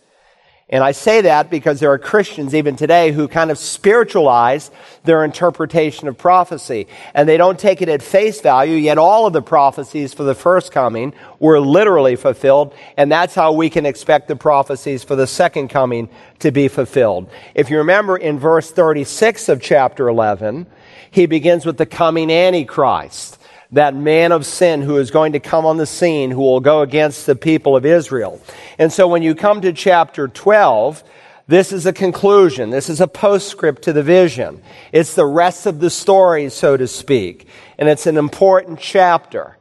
And 0.71 0.85
I 0.85 0.93
say 0.93 1.21
that 1.21 1.49
because 1.49 1.81
there 1.81 1.91
are 1.91 1.97
Christians 1.97 2.55
even 2.55 2.77
today 2.77 3.11
who 3.11 3.27
kind 3.27 3.51
of 3.51 3.57
spiritualize 3.57 4.71
their 5.03 5.25
interpretation 5.25 6.07
of 6.07 6.17
prophecy. 6.17 6.87
And 7.13 7.27
they 7.27 7.35
don't 7.35 7.59
take 7.59 7.81
it 7.81 7.89
at 7.89 8.01
face 8.01 8.39
value, 8.39 8.77
yet 8.77 8.97
all 8.97 9.27
of 9.27 9.33
the 9.33 9.41
prophecies 9.41 10.13
for 10.13 10.23
the 10.23 10.33
first 10.33 10.71
coming 10.71 11.13
were 11.39 11.59
literally 11.59 12.15
fulfilled. 12.15 12.73
And 12.95 13.11
that's 13.11 13.35
how 13.35 13.51
we 13.51 13.69
can 13.69 13.85
expect 13.85 14.29
the 14.29 14.37
prophecies 14.37 15.03
for 15.03 15.17
the 15.17 15.27
second 15.27 15.67
coming 15.67 16.07
to 16.39 16.51
be 16.51 16.69
fulfilled. 16.69 17.29
If 17.53 17.69
you 17.69 17.79
remember 17.79 18.15
in 18.15 18.39
verse 18.39 18.71
36 18.71 19.49
of 19.49 19.61
chapter 19.61 20.07
11, 20.07 20.67
he 21.11 21.25
begins 21.25 21.65
with 21.65 21.77
the 21.77 21.85
coming 21.85 22.31
Antichrist 22.31 23.40
that 23.71 23.95
man 23.95 24.31
of 24.31 24.45
sin 24.45 24.81
who 24.81 24.97
is 24.97 25.11
going 25.11 25.33
to 25.33 25.39
come 25.39 25.65
on 25.65 25.77
the 25.77 25.85
scene 25.85 26.31
who 26.31 26.41
will 26.41 26.59
go 26.59 26.81
against 26.81 27.25
the 27.25 27.35
people 27.35 27.75
of 27.75 27.85
Israel. 27.85 28.41
And 28.77 28.91
so 28.91 29.07
when 29.07 29.23
you 29.23 29.33
come 29.33 29.61
to 29.61 29.71
chapter 29.71 30.27
12, 30.27 31.03
this 31.47 31.71
is 31.71 31.85
a 31.85 31.93
conclusion. 31.93 32.69
This 32.69 32.89
is 32.89 33.01
a 33.01 33.07
postscript 33.07 33.83
to 33.83 33.93
the 33.93 34.03
vision. 34.03 34.61
It's 34.91 35.15
the 35.15 35.25
rest 35.25 35.65
of 35.65 35.79
the 35.79 35.89
story, 35.89 36.49
so 36.49 36.75
to 36.77 36.87
speak. 36.87 37.47
And 37.77 37.87
it's 37.87 38.07
an 38.07 38.17
important 38.17 38.79
chapter. 38.79 39.57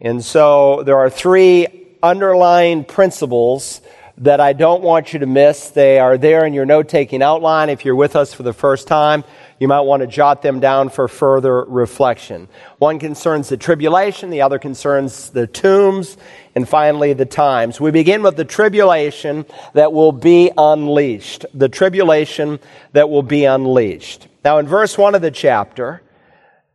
And 0.00 0.24
so 0.24 0.82
there 0.84 0.98
are 0.98 1.10
three 1.10 1.66
underlying 2.02 2.84
principles 2.84 3.80
that 4.18 4.40
I 4.40 4.52
don't 4.52 4.82
want 4.82 5.12
you 5.12 5.18
to 5.20 5.26
miss. 5.26 5.70
They 5.70 5.98
are 5.98 6.18
there 6.18 6.44
in 6.44 6.52
your 6.52 6.66
note 6.66 6.88
taking 6.88 7.22
outline 7.22 7.68
if 7.68 7.84
you're 7.84 7.96
with 7.96 8.14
us 8.14 8.32
for 8.32 8.42
the 8.42 8.52
first 8.52 8.86
time 8.86 9.24
you 9.64 9.68
might 9.68 9.80
want 9.80 10.02
to 10.02 10.06
jot 10.06 10.42
them 10.42 10.60
down 10.60 10.90
for 10.90 11.08
further 11.08 11.64
reflection. 11.64 12.48
One 12.76 12.98
concerns 12.98 13.48
the 13.48 13.56
tribulation, 13.56 14.28
the 14.28 14.42
other 14.42 14.58
concerns 14.58 15.30
the 15.30 15.46
tombs, 15.46 16.18
and 16.54 16.68
finally 16.68 17.14
the 17.14 17.24
times. 17.24 17.80
We 17.80 17.90
begin 17.90 18.22
with 18.22 18.36
the 18.36 18.44
tribulation 18.44 19.46
that 19.72 19.94
will 19.94 20.12
be 20.12 20.50
unleashed. 20.54 21.46
The 21.54 21.70
tribulation 21.70 22.58
that 22.92 23.08
will 23.08 23.22
be 23.22 23.46
unleashed. 23.46 24.28
Now, 24.44 24.58
in 24.58 24.66
verse 24.66 24.98
1 24.98 25.14
of 25.14 25.22
the 25.22 25.30
chapter, 25.30 26.02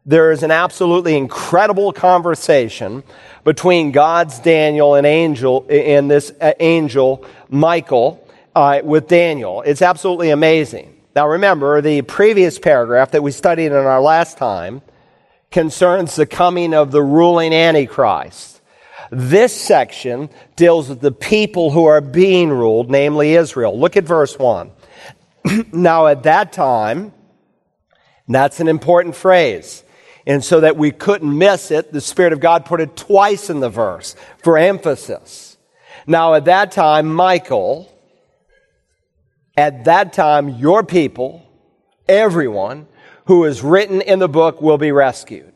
there 0.03 0.31
is 0.31 0.41
an 0.41 0.50
absolutely 0.50 1.15
incredible 1.15 1.93
conversation 1.93 3.03
between 3.43 3.91
God's 3.91 4.39
Daniel 4.39 4.96
and 4.96 5.05
angel 5.05 5.63
and 5.69 6.10
this 6.10 6.31
uh, 6.41 6.53
angel 6.60 7.24
Michael 7.50 8.27
uh, 8.55 8.81
with 8.84 9.08
Daniel. 9.08 9.62
It's 9.62 9.84
absolutely 9.84 10.31
amazing. 10.31 10.99
Now 11.15 11.27
remember, 11.27 11.81
the 11.81 12.03
previous 12.03 12.59
paragraph 12.59 13.11
that 13.11 13.23
we 13.23 13.31
studied 13.31 13.67
in 13.67 13.73
our 13.73 14.01
last 14.01 14.37
time 14.37 14.81
concerns 15.49 16.15
the 16.15 16.27
coming 16.27 16.73
of 16.73 16.91
the 16.91 17.01
ruling 17.01 17.53
Antichrist. 17.53 18.61
This 19.11 19.59
section 19.59 20.29
deals 20.55 20.87
with 20.87 21.01
the 21.01 21.11
people 21.11 21.71
who 21.71 21.85
are 21.85 22.01
being 22.01 22.49
ruled, 22.49 22.91
namely 22.91 23.33
Israel. 23.33 23.77
Look 23.77 23.97
at 23.97 24.03
verse 24.03 24.37
1. 24.37 24.71
now, 25.73 26.05
at 26.05 26.23
that 26.23 26.53
time, 26.53 27.11
that's 28.27 28.59
an 28.59 28.67
important 28.67 29.15
phrase. 29.15 29.83
And 30.27 30.43
so 30.43 30.59
that 30.59 30.77
we 30.77 30.91
couldn't 30.91 31.35
miss 31.35 31.71
it, 31.71 31.91
the 31.91 32.01
Spirit 32.01 32.33
of 32.33 32.39
God 32.39 32.65
put 32.65 32.81
it 32.81 32.95
twice 32.95 33.49
in 33.49 33.61
the 33.61 33.69
verse 33.69 34.15
for 34.43 34.59
emphasis. 34.59 35.57
Now, 36.05 36.35
at 36.35 36.45
that 36.45 36.71
time, 36.71 37.11
Michael, 37.11 37.91
at 39.59 39.83
that 39.83 40.13
time, 40.13 40.47
your 40.47 40.85
people, 40.85 41.45
everyone 42.07 42.87
who 43.25 43.43
is 43.43 43.61
written 43.61 43.99
in 43.99 44.19
the 44.19 44.29
book 44.29 44.61
will 44.61 44.77
be 44.77 44.93
rescued. 44.93 45.51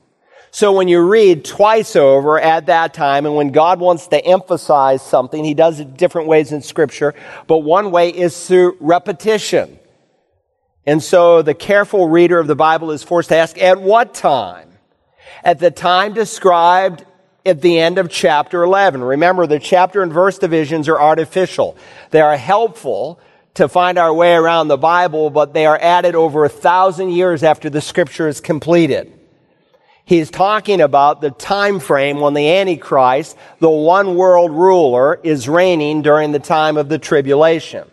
So 0.51 0.73
when 0.73 0.89
you 0.89 0.99
read 0.99 1.45
twice 1.45 1.95
over 1.95 2.37
at 2.37 2.65
that 2.65 2.93
time, 2.93 3.25
and 3.25 3.33
when 3.33 3.51
God 3.51 3.79
wants 3.79 4.07
to 4.07 4.23
emphasize 4.23 5.01
something, 5.01 5.41
He 5.41 5.53
does 5.53 5.79
it 5.79 5.95
different 5.95 6.27
ways 6.27 6.51
in 6.51 6.61
Scripture, 6.61 7.15
but 7.47 7.59
one 7.59 7.91
way 7.91 8.09
is 8.09 8.45
through 8.45 8.75
repetition. 8.81 9.79
And 10.85 11.01
so 11.01 11.41
the 11.41 11.53
careful 11.53 12.09
reader 12.09 12.39
of 12.39 12.47
the 12.47 12.57
Bible 12.57 12.91
is 12.91 13.03
forced 13.03 13.29
to 13.29 13.37
ask, 13.37 13.57
at 13.57 13.79
what 13.79 14.13
time? 14.13 14.69
At 15.45 15.59
the 15.59 15.71
time 15.71 16.13
described 16.13 17.05
at 17.45 17.61
the 17.61 17.79
end 17.79 17.97
of 17.97 18.09
chapter 18.09 18.63
11. 18.63 19.01
Remember, 19.01 19.47
the 19.47 19.59
chapter 19.59 20.03
and 20.03 20.11
verse 20.11 20.39
divisions 20.39 20.89
are 20.89 20.99
artificial. 20.99 21.77
They 22.11 22.19
are 22.19 22.35
helpful 22.35 23.17
to 23.55 23.67
find 23.67 23.97
our 23.97 24.13
way 24.13 24.33
around 24.33 24.67
the 24.67 24.77
Bible, 24.77 25.29
but 25.29 25.53
they 25.53 25.65
are 25.65 25.77
added 25.79 26.15
over 26.15 26.45
a 26.45 26.49
thousand 26.49 27.11
years 27.11 27.43
after 27.43 27.69
the 27.69 27.81
scripture 27.81 28.27
is 28.27 28.41
completed. 28.41 29.11
He's 30.05 30.29
talking 30.29 30.81
about 30.81 31.21
the 31.21 31.31
time 31.31 31.79
frame 31.79 32.19
when 32.19 32.33
the 32.33 32.49
Antichrist, 32.49 33.37
the 33.59 33.69
one 33.69 34.15
world 34.15 34.51
ruler, 34.51 35.19
is 35.23 35.47
reigning 35.47 36.01
during 36.01 36.31
the 36.31 36.39
time 36.39 36.77
of 36.77 36.89
the 36.89 36.99
tribulation. 36.99 37.89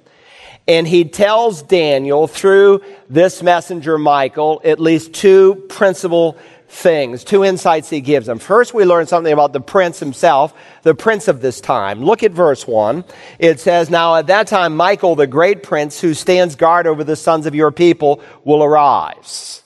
And 0.67 0.89
he 0.89 1.05
tells 1.05 1.63
Daniel 1.63 2.27
through 2.27 2.83
this 3.09 3.43
messenger 3.43 3.99
Michael 3.99 4.61
at 4.65 4.81
least 4.81 5.15
two 5.15 5.67
principal 5.69 6.37
things, 6.71 7.25
two 7.25 7.45
insights 7.45 7.91
he 7.91 8.01
gives 8.01 8.27
them. 8.27 8.39
First, 8.39 8.73
we 8.73 8.85
learn 8.85 9.07
something 9.07 9.33
about 9.33 9.53
the 9.53 9.61
prince 9.61 9.99
himself, 9.99 10.55
the 10.83 10.95
prince 10.95 11.29
of 11.29 11.41
this 11.41 11.61
time. 11.61 12.05
Look 12.05 12.23
at 12.23 12.33
verse 12.33 12.67
1. 12.67 13.05
It 13.39 13.61
says, 13.61 13.91
Now 13.91 14.15
at 14.17 14.29
that 14.29 14.47
time, 14.47 14.77
Michael, 14.77 15.17
the 15.17 15.27
great 15.27 15.63
prince 15.63 16.01
who 16.01 16.15
stands 16.15 16.55
guard 16.55 16.87
over 16.87 17.05
the 17.05 17.17
sons 17.17 17.47
of 17.47 17.55
your 17.55 17.73
people, 17.73 18.23
will 18.45 18.63
arise. 18.63 19.63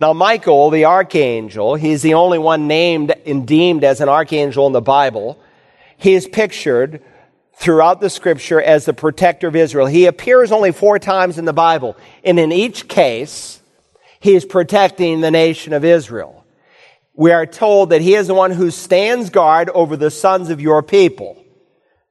Now, 0.00 0.12
Michael, 0.12 0.70
the 0.70 0.86
archangel, 0.86 1.74
he's 1.74 2.02
the 2.02 2.14
only 2.14 2.38
one 2.38 2.66
named 2.66 3.14
and 3.24 3.46
deemed 3.46 3.84
as 3.84 4.00
an 4.00 4.08
archangel 4.08 4.66
in 4.66 4.72
the 4.72 4.82
Bible. 4.82 5.38
He 5.96 6.14
is 6.14 6.26
pictured 6.26 7.02
throughout 7.54 8.00
the 8.00 8.10
scripture 8.10 8.60
as 8.60 8.84
the 8.84 8.92
protector 8.92 9.48
of 9.48 9.56
Israel. 9.56 9.86
He 9.86 10.04
appears 10.06 10.52
only 10.52 10.72
four 10.72 10.98
times 10.98 11.38
in 11.38 11.46
the 11.46 11.54
Bible. 11.54 11.96
And 12.24 12.38
in 12.38 12.52
each 12.52 12.88
case, 12.88 13.60
he 14.20 14.34
is 14.34 14.44
protecting 14.44 15.20
the 15.20 15.30
nation 15.30 15.72
of 15.72 15.84
Israel 15.84 16.35
we 17.16 17.32
are 17.32 17.46
told 17.46 17.90
that 17.90 18.02
he 18.02 18.14
is 18.14 18.26
the 18.26 18.34
one 18.34 18.50
who 18.50 18.70
stands 18.70 19.30
guard 19.30 19.70
over 19.70 19.96
the 19.96 20.10
sons 20.10 20.50
of 20.50 20.60
your 20.60 20.82
people. 20.82 21.42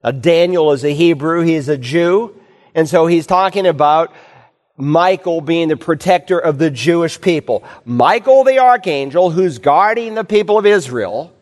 Now, 0.04 0.12
Daniel 0.12 0.72
is 0.72 0.84
a 0.84 0.94
Hebrew, 0.94 1.42
he 1.42 1.54
is 1.54 1.70
a 1.70 1.78
Jew, 1.78 2.40
and 2.74 2.90
so 2.90 3.06
he's 3.06 3.28
talking 3.28 3.68
about 3.68 4.14
Michael 4.78 5.42
being 5.42 5.70
the 5.70 5.78
protector 5.78 6.38
of 6.38 6.58
the 6.58 6.70
Jewish 6.70 7.22
people. 7.22 7.64
Michael 7.86 8.44
the 8.44 8.60
archangel, 8.60 9.30
who's 9.30 9.60
guarding 9.60 10.16
the 10.16 10.24
people 10.24 10.58
of 10.58 10.66
Israel, 10.66 11.34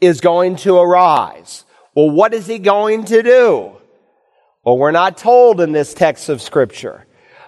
is 0.00 0.20
going 0.20 0.56
to 0.56 0.78
arise. 0.78 1.64
Well, 1.94 2.10
what 2.10 2.32
is 2.32 2.46
he 2.46 2.58
going 2.58 3.04
to 3.06 3.22
do? 3.22 3.72
Well, 4.64 4.78
we're 4.78 4.92
not 4.92 5.18
told 5.18 5.60
in 5.60 5.72
this 5.72 5.92
text 5.92 6.28
of 6.28 6.40
Scripture, 6.40 7.06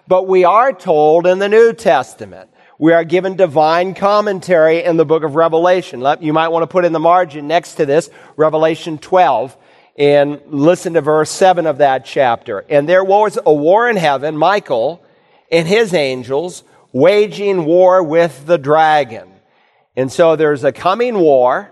but 0.08 0.26
we 0.26 0.44
are 0.44 0.72
told 0.72 1.26
in 1.26 1.38
the 1.38 1.48
New 1.48 1.72
Testament 1.72 2.50
we 2.80 2.94
are 2.94 3.04
given 3.04 3.36
divine 3.36 3.92
commentary 3.92 4.82
in 4.82 4.96
the 4.96 5.04
book 5.04 5.22
of 5.22 5.34
Revelation. 5.34 6.02
You 6.22 6.32
might 6.32 6.48
want 6.48 6.62
to 6.62 6.66
put 6.66 6.86
in 6.86 6.94
the 6.94 6.98
margin 6.98 7.46
next 7.46 7.74
to 7.74 7.84
this, 7.84 8.08
Revelation 8.38 8.96
12, 8.96 9.54
and 9.98 10.40
listen 10.46 10.94
to 10.94 11.02
verse 11.02 11.30
7 11.30 11.66
of 11.66 11.76
that 11.78 12.06
chapter. 12.06 12.64
And 12.70 12.88
there 12.88 13.04
was 13.04 13.38
a 13.44 13.52
war 13.52 13.90
in 13.90 13.96
heaven, 13.96 14.34
Michael 14.34 15.04
and 15.52 15.68
his 15.68 15.92
angels 15.92 16.64
waging 16.90 17.66
war 17.66 18.02
with 18.02 18.46
the 18.46 18.56
dragon. 18.56 19.28
And 19.94 20.10
so 20.10 20.34
there's 20.34 20.64
a 20.64 20.72
coming 20.72 21.18
war 21.18 21.70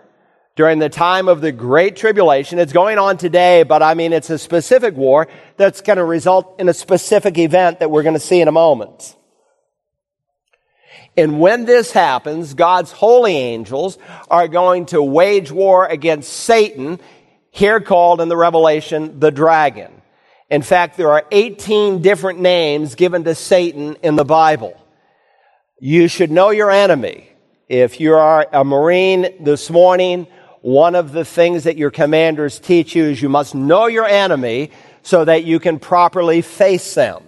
during 0.57 0.79
the 0.79 0.91
time 0.91 1.27
of 1.27 1.41
the 1.41 1.53
Great 1.53 1.97
Tribulation. 1.97 2.59
It's 2.59 2.75
going 2.75 2.99
on 2.99 3.17
today, 3.17 3.63
but 3.63 3.83
I 3.83 3.95
mean, 3.95 4.13
it's 4.13 4.29
a 4.29 4.39
specific 4.39 4.95
war 4.95 5.27
that's 5.57 5.81
going 5.81 5.97
to 5.97 6.05
result 6.05 6.61
in 6.61 6.69
a 6.69 6.75
specific 6.75 7.39
event 7.39 7.81
that 7.81 7.91
we're 7.91 8.03
going 8.03 8.15
to 8.15 8.21
see 8.21 8.43
in 8.43 8.49
a 8.49 8.53
moment. 8.53 9.15
And 11.19 11.41
when 11.41 11.65
this 11.65 11.91
happens, 11.91 12.55
God's 12.55 12.93
holy 12.93 13.35
angels 13.35 13.99
are 14.31 14.47
going 14.47 14.87
to 14.87 15.03
wage 15.03 15.51
war 15.51 15.85
against 15.85 16.33
Satan, 16.33 17.01
here 17.51 17.81
called 17.81 18.21
in 18.21 18.29
the 18.29 18.37
Revelation 18.37 19.19
the 19.19 19.33
dragon. 19.33 19.91
In 20.49 20.63
fact, 20.63 20.97
there 20.97 21.11
are 21.11 21.25
18 21.33 22.03
different 22.03 22.39
names 22.39 22.95
given 22.95 23.25
to 23.25 23.35
Satan 23.35 23.97
in 24.01 24.15
the 24.15 24.25
Bible. 24.25 24.81
You 25.81 26.07
should 26.07 26.31
know 26.31 26.51
your 26.51 26.71
enemy. 26.71 27.29
If 27.69 27.99
you 27.99 28.15
are 28.15 28.47
a 28.53 28.65
Marine 28.65 29.27
this 29.41 29.71
morning, 29.71 30.29
one 30.61 30.95
of 30.95 31.11
the 31.11 31.25
things 31.25 31.65
that 31.65 31.77
your 31.77 31.91
commanders 31.91 32.61
teach 32.61 32.95
you 32.95 33.07
is 33.07 33.21
you 33.21 33.29
must 33.29 33.57
know 33.57 33.87
your 33.87 34.07
enemy 34.07 34.71
so 35.03 35.25
that 35.25 35.43
you 35.43 35.59
can 35.59 35.81
properly 35.81 36.43
face 36.43 36.95
them. 36.95 37.28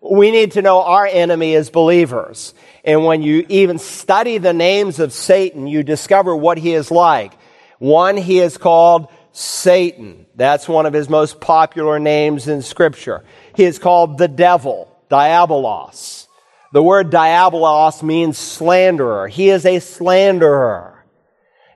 We 0.00 0.30
need 0.30 0.52
to 0.52 0.62
know 0.62 0.82
our 0.82 1.06
enemy 1.06 1.54
is 1.54 1.70
believers. 1.70 2.54
And 2.84 3.04
when 3.04 3.22
you 3.22 3.44
even 3.48 3.78
study 3.78 4.38
the 4.38 4.54
names 4.54 4.98
of 4.98 5.12
Satan, 5.12 5.66
you 5.66 5.82
discover 5.82 6.34
what 6.34 6.58
he 6.58 6.72
is 6.72 6.90
like. 6.90 7.34
One, 7.78 8.16
he 8.16 8.38
is 8.38 8.56
called 8.56 9.08
Satan. 9.32 10.26
That's 10.34 10.68
one 10.68 10.86
of 10.86 10.92
his 10.92 11.08
most 11.08 11.40
popular 11.40 11.98
names 11.98 12.48
in 12.48 12.62
Scripture. 12.62 13.24
He 13.54 13.64
is 13.64 13.78
called 13.78 14.18
the 14.18 14.28
devil, 14.28 14.94
diabolos. 15.10 16.26
The 16.72 16.82
word 16.82 17.10
diabolos 17.10 18.02
means 18.02 18.38
slanderer. 18.38 19.28
He 19.28 19.50
is 19.50 19.66
a 19.66 19.80
slanderer. 19.80 21.04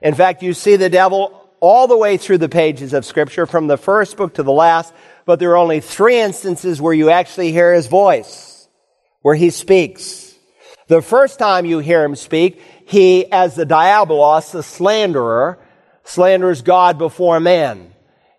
In 0.01 0.15
fact, 0.15 0.41
you 0.41 0.53
see 0.53 0.77
the 0.77 0.89
devil 0.89 1.49
all 1.59 1.87
the 1.87 1.97
way 1.97 2.17
through 2.17 2.37
the 2.37 2.49
pages 2.49 2.93
of 2.93 3.05
Scripture, 3.05 3.45
from 3.45 3.67
the 3.67 3.77
first 3.77 4.17
book 4.17 4.35
to 4.35 4.43
the 4.43 4.51
last, 4.51 4.93
but 5.25 5.39
there 5.39 5.51
are 5.51 5.57
only 5.57 5.79
three 5.79 6.19
instances 6.19 6.81
where 6.81 6.93
you 6.93 7.09
actually 7.09 7.51
hear 7.51 7.73
his 7.73 7.87
voice, 7.87 8.67
where 9.21 9.35
he 9.35 9.49
speaks. 9.49 10.35
The 10.87 11.01
first 11.01 11.39
time 11.39 11.65
you 11.65 11.79
hear 11.79 12.03
him 12.03 12.15
speak, 12.15 12.61
he, 12.85 13.31
as 13.31 13.55
the 13.55 13.65
diabolos, 13.65 14.51
the 14.51 14.61
slanderer, 14.61 15.57
slanders 16.03 16.61
God 16.61 16.97
before 16.97 17.39
men. 17.39 17.91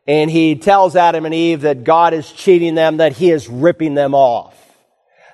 And 0.07 0.31
he 0.31 0.55
tells 0.55 0.95
Adam 0.95 1.25
and 1.25 1.35
Eve 1.35 1.63
that 1.63 1.83
God 1.83 2.15
is 2.15 2.31
cheating 2.31 2.77
them, 2.77 2.99
that 2.99 3.13
he 3.15 3.31
is 3.31 3.49
ripping 3.49 3.95
them 3.95 4.15
off. 4.15 4.55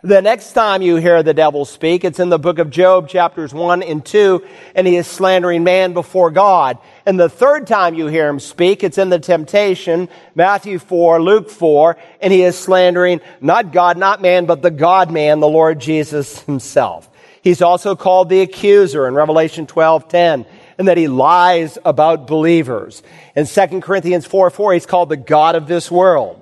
The 0.04 0.21
next 0.21 0.54
time 0.54 0.82
you 0.82 0.97
hear 0.97 1.23
the 1.23 1.32
devil 1.32 1.64
speak, 1.64 2.02
it's 2.02 2.18
in 2.18 2.28
the 2.28 2.38
book 2.38 2.59
of 2.59 2.71
Job, 2.71 3.09
chapters 3.09 3.54
1 3.54 3.85
and 3.85 4.04
2, 4.04 4.44
and 4.75 4.85
he 4.85 4.97
is 4.97 5.06
slandering 5.06 5.62
man 5.62 5.92
before 5.92 6.32
God. 6.32 6.78
And 7.06 7.21
the 7.21 7.28
third 7.28 7.68
time 7.68 7.94
you 7.94 8.09
hear 8.09 8.26
him 8.26 8.40
speak, 8.40 8.82
it's 8.82 8.99
in 8.99 9.11
the 9.11 9.21
temptation, 9.21 10.09
Matthew 10.35 10.80
4, 10.80 11.23
Luke 11.23 11.49
4, 11.49 11.97
and 12.21 12.32
he 12.32 12.42
is 12.42 12.59
slandering 12.59 13.21
not 13.40 13.71
God, 13.73 13.97
not 13.97 14.21
man, 14.21 14.47
but 14.47 14.61
the 14.61 14.73
God 14.73 15.12
man, 15.12 15.38
the 15.38 15.47
Lord 15.47 15.78
Jesus 15.78 16.40
himself. 16.40 17.09
He's 17.40 17.62
also 17.62 17.94
called 17.94 18.28
the 18.28 18.40
accuser 18.40 19.06
in 19.06 19.14
Revelation 19.14 19.68
12, 19.68 20.09
10 20.09 20.47
and 20.78 20.88
that 20.88 20.97
he 20.97 21.06
lies 21.06 21.78
about 21.85 22.26
believers. 22.26 23.04
In 23.37 23.47
2 23.47 23.80
Corinthians 23.80 24.26
4 24.26 24.50
4, 24.50 24.73
he's 24.73 24.87
called 24.87 25.11
the 25.11 25.16
God 25.16 25.54
of 25.54 25.68
this 25.68 25.92
world. 25.92 26.42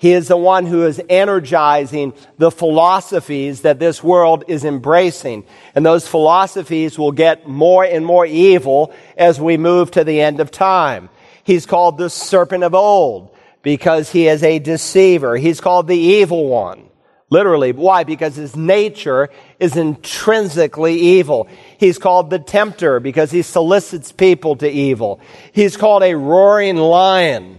He 0.00 0.12
is 0.12 0.28
the 0.28 0.36
one 0.38 0.64
who 0.64 0.86
is 0.86 0.98
energizing 1.10 2.14
the 2.38 2.50
philosophies 2.50 3.60
that 3.60 3.78
this 3.78 4.02
world 4.02 4.44
is 4.48 4.64
embracing. 4.64 5.44
And 5.74 5.84
those 5.84 6.08
philosophies 6.08 6.98
will 6.98 7.12
get 7.12 7.46
more 7.46 7.84
and 7.84 8.06
more 8.06 8.24
evil 8.24 8.94
as 9.18 9.38
we 9.38 9.58
move 9.58 9.90
to 9.90 10.02
the 10.02 10.22
end 10.22 10.40
of 10.40 10.50
time. 10.50 11.10
He's 11.44 11.66
called 11.66 11.98
the 11.98 12.08
serpent 12.08 12.64
of 12.64 12.74
old 12.74 13.36
because 13.60 14.10
he 14.10 14.26
is 14.26 14.42
a 14.42 14.58
deceiver. 14.58 15.36
He's 15.36 15.60
called 15.60 15.86
the 15.86 15.98
evil 15.98 16.48
one. 16.48 16.88
Literally. 17.28 17.72
Why? 17.72 18.04
Because 18.04 18.36
his 18.36 18.56
nature 18.56 19.28
is 19.58 19.76
intrinsically 19.76 20.94
evil. 20.98 21.46
He's 21.76 21.98
called 21.98 22.30
the 22.30 22.38
tempter 22.38 23.00
because 23.00 23.30
he 23.30 23.42
solicits 23.42 24.12
people 24.12 24.56
to 24.56 24.68
evil. 24.70 25.20
He's 25.52 25.76
called 25.76 26.02
a 26.04 26.14
roaring 26.14 26.76
lion 26.78 27.58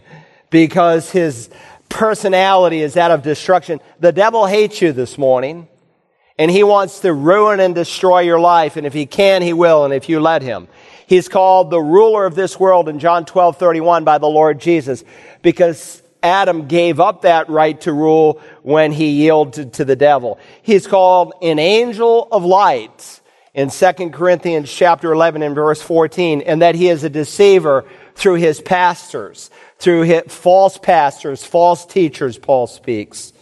because 0.50 1.12
his 1.12 1.50
personality 1.92 2.82
is 2.82 2.96
that 2.96 3.12
of 3.12 3.22
destruction. 3.22 3.80
The 4.00 4.12
devil 4.12 4.46
hates 4.46 4.82
you 4.82 4.92
this 4.92 5.18
morning, 5.18 5.68
and 6.38 6.50
he 6.50 6.64
wants 6.64 7.02
to 7.02 7.14
ruin 7.14 7.60
and 7.60 7.76
destroy 7.76 8.22
your 8.22 8.40
life. 8.40 8.78
And 8.78 8.88
if 8.88 8.94
he 8.94 9.06
can, 9.06 9.42
he 9.42 9.54
will, 9.54 9.86
and 9.86 9.94
if 9.94 10.10
you 10.10 10.20
let 10.20 10.42
him. 10.42 10.68
He's 11.06 11.28
called 11.28 11.70
the 11.70 11.82
ruler 11.82 12.26
of 12.26 12.36
this 12.36 12.60
world 12.60 12.88
in 12.88 13.00
John 13.00 13.26
12, 13.26 13.58
31 13.58 14.04
by 14.04 14.18
the 14.18 14.28
Lord 14.28 14.60
Jesus, 14.60 15.04
because 15.42 16.02
Adam 16.24 16.68
gave 16.68 17.00
up 17.00 17.24
that 17.24 17.50
right 17.50 17.80
to 17.82 17.92
rule 17.92 18.42
when 18.64 18.92
he 18.92 19.10
yielded 19.10 19.74
to 19.74 19.86
the 19.86 19.96
devil. 19.96 20.40
He's 20.62 20.88
called 20.88 21.34
an 21.42 21.60
angel 21.60 22.28
of 22.32 22.46
light 22.46 23.22
in 23.54 23.70
2 23.70 24.12
Corinthians 24.12 24.72
chapter 24.72 25.12
11 25.12 25.44
and 25.44 25.54
verse 25.54 25.82
14, 25.82 26.42
and 26.42 26.62
that 26.62 26.76
he 26.76 26.88
is 26.88 27.04
a 27.04 27.10
deceiver 27.10 27.86
through 28.16 28.36
his 28.36 28.62
pastors 28.62 29.50
through 29.82 30.04
hit 30.04 30.30
false 30.30 30.78
pastors, 30.78 31.44
false 31.44 31.88
teachers, 31.88 32.38
Paul 32.38 32.68
speaks. 32.68 33.34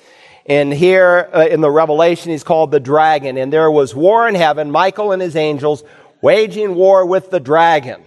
And 0.46 0.74
here 0.74 1.30
uh, 1.34 1.46
in 1.46 1.60
the 1.60 1.70
Revelation, 1.70 2.32
he's 2.32 2.46
called 2.46 2.72
the 2.72 2.80
dragon. 2.80 3.38
And 3.38 3.52
there 3.52 3.70
was 3.70 3.94
war 3.94 4.28
in 4.28 4.36
heaven, 4.36 4.72
Michael 4.72 5.12
and 5.12 5.22
his 5.22 5.36
angels 5.36 5.84
waging 6.22 6.76
war 6.76 7.06
with 7.06 7.30
the 7.30 7.42
dragon. 7.42 8.02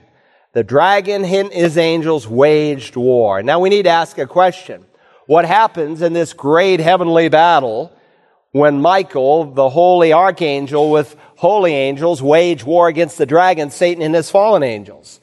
The 0.54 0.64
dragon 0.64 1.24
and 1.26 1.52
his 1.52 1.76
angels 1.76 2.26
waged 2.26 2.96
war. 2.96 3.42
Now 3.42 3.60
we 3.60 3.68
need 3.68 3.82
to 3.82 3.90
ask 3.90 4.16
a 4.16 4.26
question. 4.26 4.86
What 5.26 5.44
happens 5.44 6.00
in 6.00 6.14
this 6.14 6.32
great 6.32 6.80
heavenly 6.80 7.28
battle 7.28 7.92
when 8.50 8.80
Michael, 8.80 9.52
the 9.52 9.68
holy 9.68 10.12
archangel 10.12 10.90
with 10.90 11.16
holy 11.36 11.74
angels, 11.74 12.22
wage 12.22 12.64
war 12.64 12.88
against 12.88 13.18
the 13.18 13.26
dragon, 13.26 13.70
Satan, 13.70 14.02
and 14.02 14.14
his 14.14 14.30
fallen 14.30 14.62
angels? 14.62 15.20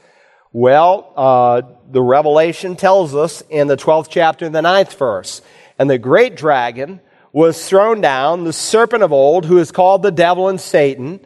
Well, 0.51 1.13
uh, 1.15 1.61
the 1.91 2.01
Revelation 2.01 2.75
tells 2.75 3.13
us 3.13 3.43
in 3.49 3.67
the 3.67 3.77
12th 3.77 4.07
chapter, 4.09 4.45
and 4.45 4.55
the 4.55 4.63
ninth 4.63 4.97
verse, 4.97 5.41
and 5.77 5.89
the 5.89 5.99
great 5.99 6.35
dragon 6.35 7.01
was 7.31 7.67
thrown 7.67 8.01
down, 8.01 8.45
the 8.45 8.53
serpent 8.53 9.03
of 9.03 9.13
old, 9.13 9.45
who 9.45 9.59
is 9.59 9.71
called 9.71 10.01
the 10.01 10.11
devil 10.11 10.49
and 10.49 10.59
Satan, 10.59 11.19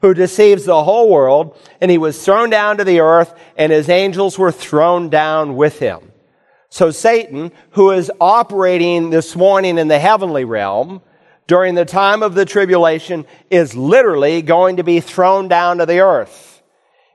who 0.00 0.14
deceives 0.14 0.64
the 0.64 0.84
whole 0.84 1.10
world, 1.10 1.58
and 1.80 1.90
he 1.90 1.98
was 1.98 2.24
thrown 2.24 2.50
down 2.50 2.76
to 2.76 2.84
the 2.84 3.00
earth, 3.00 3.34
and 3.56 3.72
his 3.72 3.88
angels 3.88 4.38
were 4.38 4.52
thrown 4.52 5.08
down 5.08 5.56
with 5.56 5.80
him. 5.80 6.12
So 6.70 6.92
Satan, 6.92 7.50
who 7.70 7.90
is 7.90 8.12
operating 8.20 9.10
this 9.10 9.34
morning 9.34 9.78
in 9.78 9.88
the 9.88 9.98
heavenly 9.98 10.44
realm, 10.44 11.02
during 11.48 11.74
the 11.74 11.84
time 11.84 12.22
of 12.22 12.34
the 12.34 12.44
tribulation, 12.44 13.26
is 13.50 13.74
literally 13.74 14.42
going 14.42 14.76
to 14.76 14.84
be 14.84 15.00
thrown 15.00 15.48
down 15.48 15.78
to 15.78 15.86
the 15.86 16.00
earth. 16.00 16.47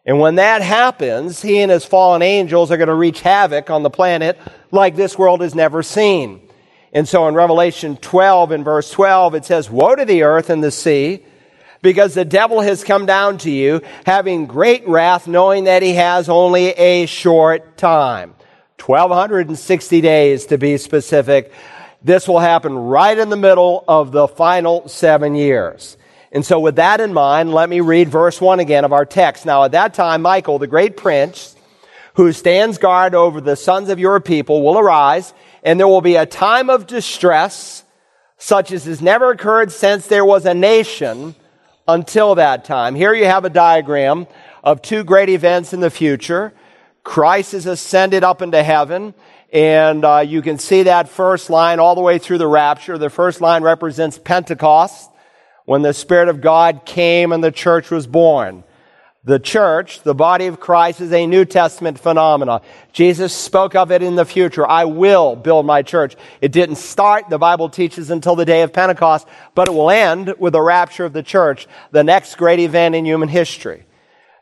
And 0.05 0.19
when 0.19 0.35
that 0.35 0.61
happens, 0.61 1.41
he 1.41 1.59
and 1.59 1.71
his 1.71 1.85
fallen 1.85 2.21
angels 2.21 2.71
are 2.71 2.77
going 2.77 2.89
to 2.89 2.95
wreak 2.95 3.17
havoc 3.17 3.69
on 3.69 3.83
the 3.83 3.89
planet 3.89 4.37
like 4.71 4.95
this 4.95 5.17
world 5.17 5.41
has 5.41 5.55
never 5.55 5.81
seen. 5.81 6.41
And 6.91 7.07
so 7.07 7.27
in 7.27 7.35
Revelation 7.35 7.97
12 7.97 8.51
and 8.51 8.65
verse 8.65 8.91
12, 8.91 9.35
it 9.35 9.45
says, 9.45 9.69
Woe 9.69 9.95
to 9.95 10.05
the 10.05 10.23
earth 10.23 10.49
and 10.49 10.63
the 10.63 10.71
sea, 10.71 11.23
because 11.81 12.13
the 12.13 12.25
devil 12.25 12.61
has 12.61 12.83
come 12.83 13.05
down 13.05 13.37
to 13.39 13.51
you, 13.51 13.81
having 14.05 14.45
great 14.45 14.87
wrath, 14.87 15.27
knowing 15.27 15.63
that 15.65 15.81
he 15.81 15.93
has 15.93 16.29
only 16.29 16.67
a 16.69 17.05
short 17.05 17.77
time. 17.77 18.35
1260 18.79 20.01
days 20.01 20.47
to 20.47 20.57
be 20.57 20.77
specific. 20.77 21.53
This 22.03 22.27
will 22.27 22.39
happen 22.39 22.75
right 22.75 23.17
in 23.17 23.29
the 23.29 23.37
middle 23.37 23.83
of 23.87 24.11
the 24.11 24.27
final 24.27 24.87
seven 24.89 25.35
years. 25.35 25.97
And 26.33 26.43
so, 26.43 26.59
with 26.59 26.77
that 26.77 26.99
in 26.99 27.13
mind, 27.13 27.53
let 27.53 27.69
me 27.69 27.79
read 27.79 28.09
verse 28.09 28.41
1 28.41 28.59
again 28.59 28.85
of 28.85 28.91
our 28.91 29.05
text. 29.05 29.45
Now, 29.45 29.65
at 29.65 29.73
that 29.73 29.93
time, 29.93 30.23
Michael, 30.23 30.57
the 30.57 30.65
great 30.65 30.97
prince, 30.97 31.55
who 32.15 32.31
stands 32.31 32.79
guard 32.79 33.13
over 33.13 33.39
the 33.39 33.55
sons 33.55 33.89
of 33.89 33.99
your 33.99 34.19
people, 34.19 34.63
will 34.63 34.79
arise, 34.79 35.31
and 35.61 35.79
there 35.79 35.87
will 35.87 36.01
be 36.01 36.15
a 36.15 36.25
time 36.25 36.71
of 36.71 36.87
distress, 36.87 37.83
such 38.39 38.71
as 38.71 38.85
has 38.85 38.99
never 38.99 39.29
occurred 39.29 39.71
since 39.71 40.07
there 40.07 40.25
was 40.25 40.47
a 40.47 40.55
nation 40.55 41.35
until 41.87 42.33
that 42.33 42.65
time. 42.65 42.95
Here 42.95 43.13
you 43.13 43.25
have 43.25 43.45
a 43.45 43.49
diagram 43.51 44.25
of 44.63 44.81
two 44.81 45.03
great 45.03 45.29
events 45.29 45.71
in 45.71 45.81
the 45.81 45.91
future. 45.91 46.51
Christ 47.03 47.53
is 47.53 47.67
ascended 47.67 48.23
up 48.23 48.41
into 48.41 48.63
heaven, 48.63 49.13
and 49.51 50.03
uh, 50.03 50.23
you 50.25 50.41
can 50.41 50.57
see 50.57 50.83
that 50.83 51.09
first 51.09 51.51
line 51.51 51.79
all 51.79 51.93
the 51.93 52.01
way 52.01 52.17
through 52.17 52.39
the 52.39 52.47
rapture. 52.47 52.97
The 52.97 53.11
first 53.11 53.39
line 53.39 53.61
represents 53.61 54.17
Pentecost 54.17 55.11
when 55.65 55.81
the 55.81 55.93
Spirit 55.93 56.29
of 56.29 56.41
God 56.41 56.85
came 56.85 57.31
and 57.31 57.43
the 57.43 57.51
church 57.51 57.89
was 57.89 58.07
born. 58.07 58.63
The 59.25 59.39
church, 59.39 60.01
the 60.01 60.13
body 60.13 60.47
of 60.47 60.59
Christ, 60.59 60.99
is 60.99 61.13
a 61.13 61.25
New 61.25 61.45
Testament 61.45 61.97
phenomenon. 61.97 62.59
Jesus 62.91 63.33
spoke 63.33 63.73
of 63.73 63.89
it 63.89 64.03
in 64.03 64.15
the 64.15 64.25
future. 64.25 64.67
I 64.67 64.83
will 64.83 65.37
build 65.37 65.65
my 65.65 65.81
church. 65.81 66.17
It 66.41 66.51
didn't 66.51 66.75
start, 66.75 67.29
the 67.29 67.37
Bible 67.37 67.69
teaches, 67.69 68.11
until 68.11 68.35
the 68.35 68.43
day 68.43 68.63
of 68.63 68.73
Pentecost, 68.73 69.25
but 69.55 69.69
it 69.69 69.71
will 69.71 69.89
end 69.89 70.35
with 70.39 70.51
the 70.51 70.61
rapture 70.61 71.05
of 71.05 71.13
the 71.13 71.23
church, 71.23 71.67
the 71.91 72.03
next 72.03 72.35
great 72.35 72.59
event 72.59 72.95
in 72.95 73.05
human 73.05 73.29
history. 73.29 73.85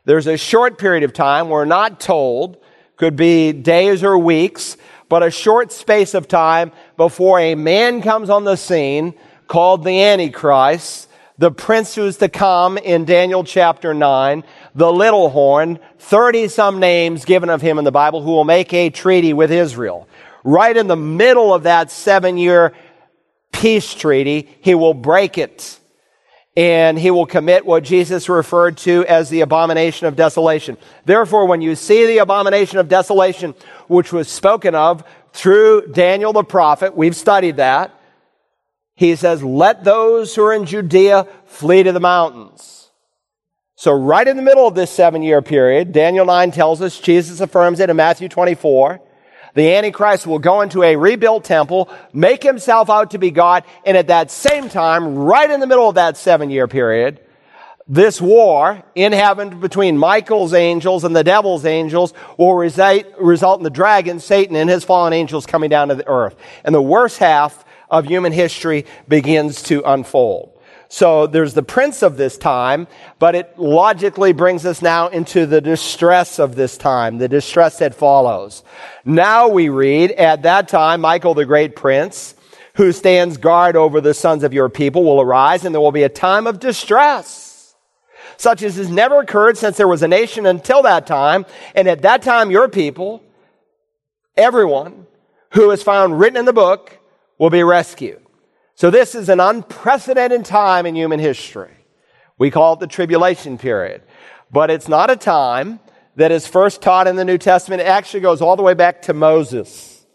There's 0.04 0.26
a 0.26 0.36
short 0.36 0.78
period 0.78 1.04
of 1.04 1.12
time, 1.12 1.48
we're 1.48 1.64
not 1.64 2.00
told, 2.00 2.56
could 2.96 3.14
be 3.14 3.52
days 3.52 4.02
or 4.02 4.18
weeks, 4.18 4.76
but 5.08 5.22
a 5.22 5.30
short 5.30 5.70
space 5.70 6.12
of 6.14 6.26
time 6.26 6.72
before 6.96 7.38
a 7.38 7.54
man 7.54 8.02
comes 8.02 8.30
on 8.30 8.42
the 8.42 8.56
scene 8.56 9.14
called 9.46 9.84
the 9.84 10.02
Antichrist 10.02 11.08
the 11.38 11.50
prince 11.50 11.94
who's 11.94 12.18
to 12.18 12.28
come 12.28 12.78
in 12.78 13.04
Daniel 13.04 13.44
chapter 13.44 13.94
9, 13.94 14.44
the 14.74 14.92
little 14.92 15.30
horn, 15.30 15.78
30 15.98 16.48
some 16.48 16.78
names 16.78 17.24
given 17.24 17.48
of 17.48 17.62
him 17.62 17.78
in 17.78 17.84
the 17.84 17.92
Bible 17.92 18.22
who 18.22 18.30
will 18.30 18.44
make 18.44 18.72
a 18.74 18.90
treaty 18.90 19.32
with 19.32 19.50
Israel. 19.50 20.08
Right 20.44 20.76
in 20.76 20.88
the 20.88 20.96
middle 20.96 21.54
of 21.54 21.64
that 21.64 21.90
seven 21.90 22.36
year 22.36 22.74
peace 23.52 23.94
treaty, 23.94 24.48
he 24.60 24.74
will 24.74 24.94
break 24.94 25.38
it 25.38 25.78
and 26.54 26.98
he 26.98 27.10
will 27.10 27.24
commit 27.24 27.64
what 27.64 27.82
Jesus 27.82 28.28
referred 28.28 28.76
to 28.78 29.06
as 29.06 29.30
the 29.30 29.40
abomination 29.40 30.06
of 30.06 30.16
desolation. 30.16 30.76
Therefore, 31.06 31.46
when 31.46 31.62
you 31.62 31.74
see 31.74 32.06
the 32.06 32.18
abomination 32.18 32.78
of 32.78 32.88
desolation, 32.88 33.54
which 33.88 34.12
was 34.12 34.28
spoken 34.28 34.74
of 34.74 35.02
through 35.32 35.86
Daniel 35.92 36.34
the 36.34 36.44
prophet, 36.44 36.94
we've 36.94 37.16
studied 37.16 37.56
that. 37.56 37.98
He 39.02 39.16
says, 39.16 39.42
let 39.42 39.82
those 39.82 40.32
who 40.32 40.44
are 40.44 40.52
in 40.52 40.64
Judea 40.64 41.26
flee 41.46 41.82
to 41.82 41.90
the 41.90 41.98
mountains. 41.98 42.88
So 43.74 43.90
right 43.90 44.28
in 44.28 44.36
the 44.36 44.44
middle 44.44 44.64
of 44.64 44.76
this 44.76 44.92
seven 44.92 45.24
year 45.24 45.42
period, 45.42 45.90
Daniel 45.90 46.24
9 46.24 46.52
tells 46.52 46.80
us, 46.80 47.00
Jesus 47.00 47.40
affirms 47.40 47.80
it 47.80 47.90
in 47.90 47.96
Matthew 47.96 48.28
24, 48.28 49.00
the 49.54 49.74
Antichrist 49.74 50.24
will 50.24 50.38
go 50.38 50.60
into 50.60 50.84
a 50.84 50.94
rebuilt 50.94 51.42
temple, 51.42 51.90
make 52.12 52.44
himself 52.44 52.88
out 52.88 53.10
to 53.10 53.18
be 53.18 53.32
God, 53.32 53.64
and 53.84 53.96
at 53.96 54.06
that 54.06 54.30
same 54.30 54.68
time, 54.68 55.16
right 55.16 55.50
in 55.50 55.58
the 55.58 55.66
middle 55.66 55.88
of 55.88 55.96
that 55.96 56.16
seven 56.16 56.48
year 56.48 56.68
period, 56.68 57.18
this 57.88 58.20
war 58.20 58.84
in 58.94 59.12
heaven 59.12 59.58
between 59.58 59.98
Michael's 59.98 60.54
angels 60.54 61.02
and 61.02 61.16
the 61.16 61.24
devil's 61.24 61.64
angels 61.64 62.14
will 62.38 62.54
result 62.54 63.58
in 63.58 63.64
the 63.64 63.70
dragon, 63.70 64.20
Satan, 64.20 64.54
and 64.54 64.70
his 64.70 64.84
fallen 64.84 65.12
angels 65.12 65.44
coming 65.44 65.70
down 65.70 65.88
to 65.88 65.96
the 65.96 66.06
earth. 66.06 66.36
And 66.62 66.72
the 66.72 66.80
worst 66.80 67.18
half 67.18 67.64
of 67.92 68.06
human 68.06 68.32
history 68.32 68.86
begins 69.06 69.62
to 69.64 69.82
unfold. 69.84 70.48
So 70.88 71.26
there's 71.26 71.54
the 71.54 71.62
prince 71.62 72.02
of 72.02 72.16
this 72.16 72.36
time, 72.36 72.86
but 73.18 73.34
it 73.34 73.58
logically 73.58 74.32
brings 74.32 74.66
us 74.66 74.82
now 74.82 75.08
into 75.08 75.46
the 75.46 75.60
distress 75.60 76.38
of 76.38 76.54
this 76.54 76.76
time, 76.76 77.18
the 77.18 77.28
distress 77.28 77.78
that 77.78 77.94
follows. 77.94 78.62
Now 79.04 79.48
we 79.48 79.68
read, 79.68 80.10
at 80.12 80.42
that 80.42 80.68
time, 80.68 81.00
Michael 81.00 81.34
the 81.34 81.46
great 81.46 81.76
prince, 81.76 82.34
who 82.74 82.92
stands 82.92 83.36
guard 83.36 83.76
over 83.76 84.00
the 84.00 84.14
sons 84.14 84.42
of 84.42 84.52
your 84.52 84.68
people, 84.68 85.04
will 85.04 85.20
arise, 85.20 85.64
and 85.64 85.74
there 85.74 85.80
will 85.80 85.92
be 85.92 86.02
a 86.02 86.10
time 86.10 86.46
of 86.46 86.60
distress, 86.60 87.74
such 88.36 88.62
as 88.62 88.76
has 88.76 88.90
never 88.90 89.20
occurred 89.20 89.56
since 89.56 89.76
there 89.78 89.88
was 89.88 90.02
a 90.02 90.08
nation 90.08 90.44
until 90.44 90.82
that 90.82 91.06
time. 91.06 91.46
And 91.74 91.88
at 91.88 92.02
that 92.02 92.22
time, 92.22 92.50
your 92.50 92.68
people, 92.68 93.22
everyone 94.36 95.06
who 95.52 95.70
is 95.70 95.82
found 95.82 96.18
written 96.18 96.38
in 96.38 96.44
the 96.44 96.52
book, 96.52 96.98
will 97.42 97.50
be 97.50 97.64
rescued. 97.64 98.24
So 98.76 98.88
this 98.88 99.16
is 99.16 99.28
an 99.28 99.40
unprecedented 99.40 100.44
time 100.44 100.86
in 100.86 100.94
human 100.94 101.18
history. 101.18 101.74
We 102.38 102.52
call 102.52 102.74
it 102.74 102.78
the 102.78 102.86
tribulation 102.86 103.58
period. 103.58 104.02
But 104.52 104.70
it's 104.70 104.86
not 104.86 105.10
a 105.10 105.16
time 105.16 105.80
that 106.14 106.30
is 106.30 106.46
first 106.46 106.82
taught 106.82 107.08
in 107.08 107.16
the 107.16 107.24
New 107.24 107.38
Testament. 107.38 107.82
It 107.82 107.88
actually 107.88 108.20
goes 108.20 108.40
all 108.40 108.54
the 108.54 108.62
way 108.62 108.74
back 108.74 109.02
to 109.02 109.12
Moses. 109.12 110.06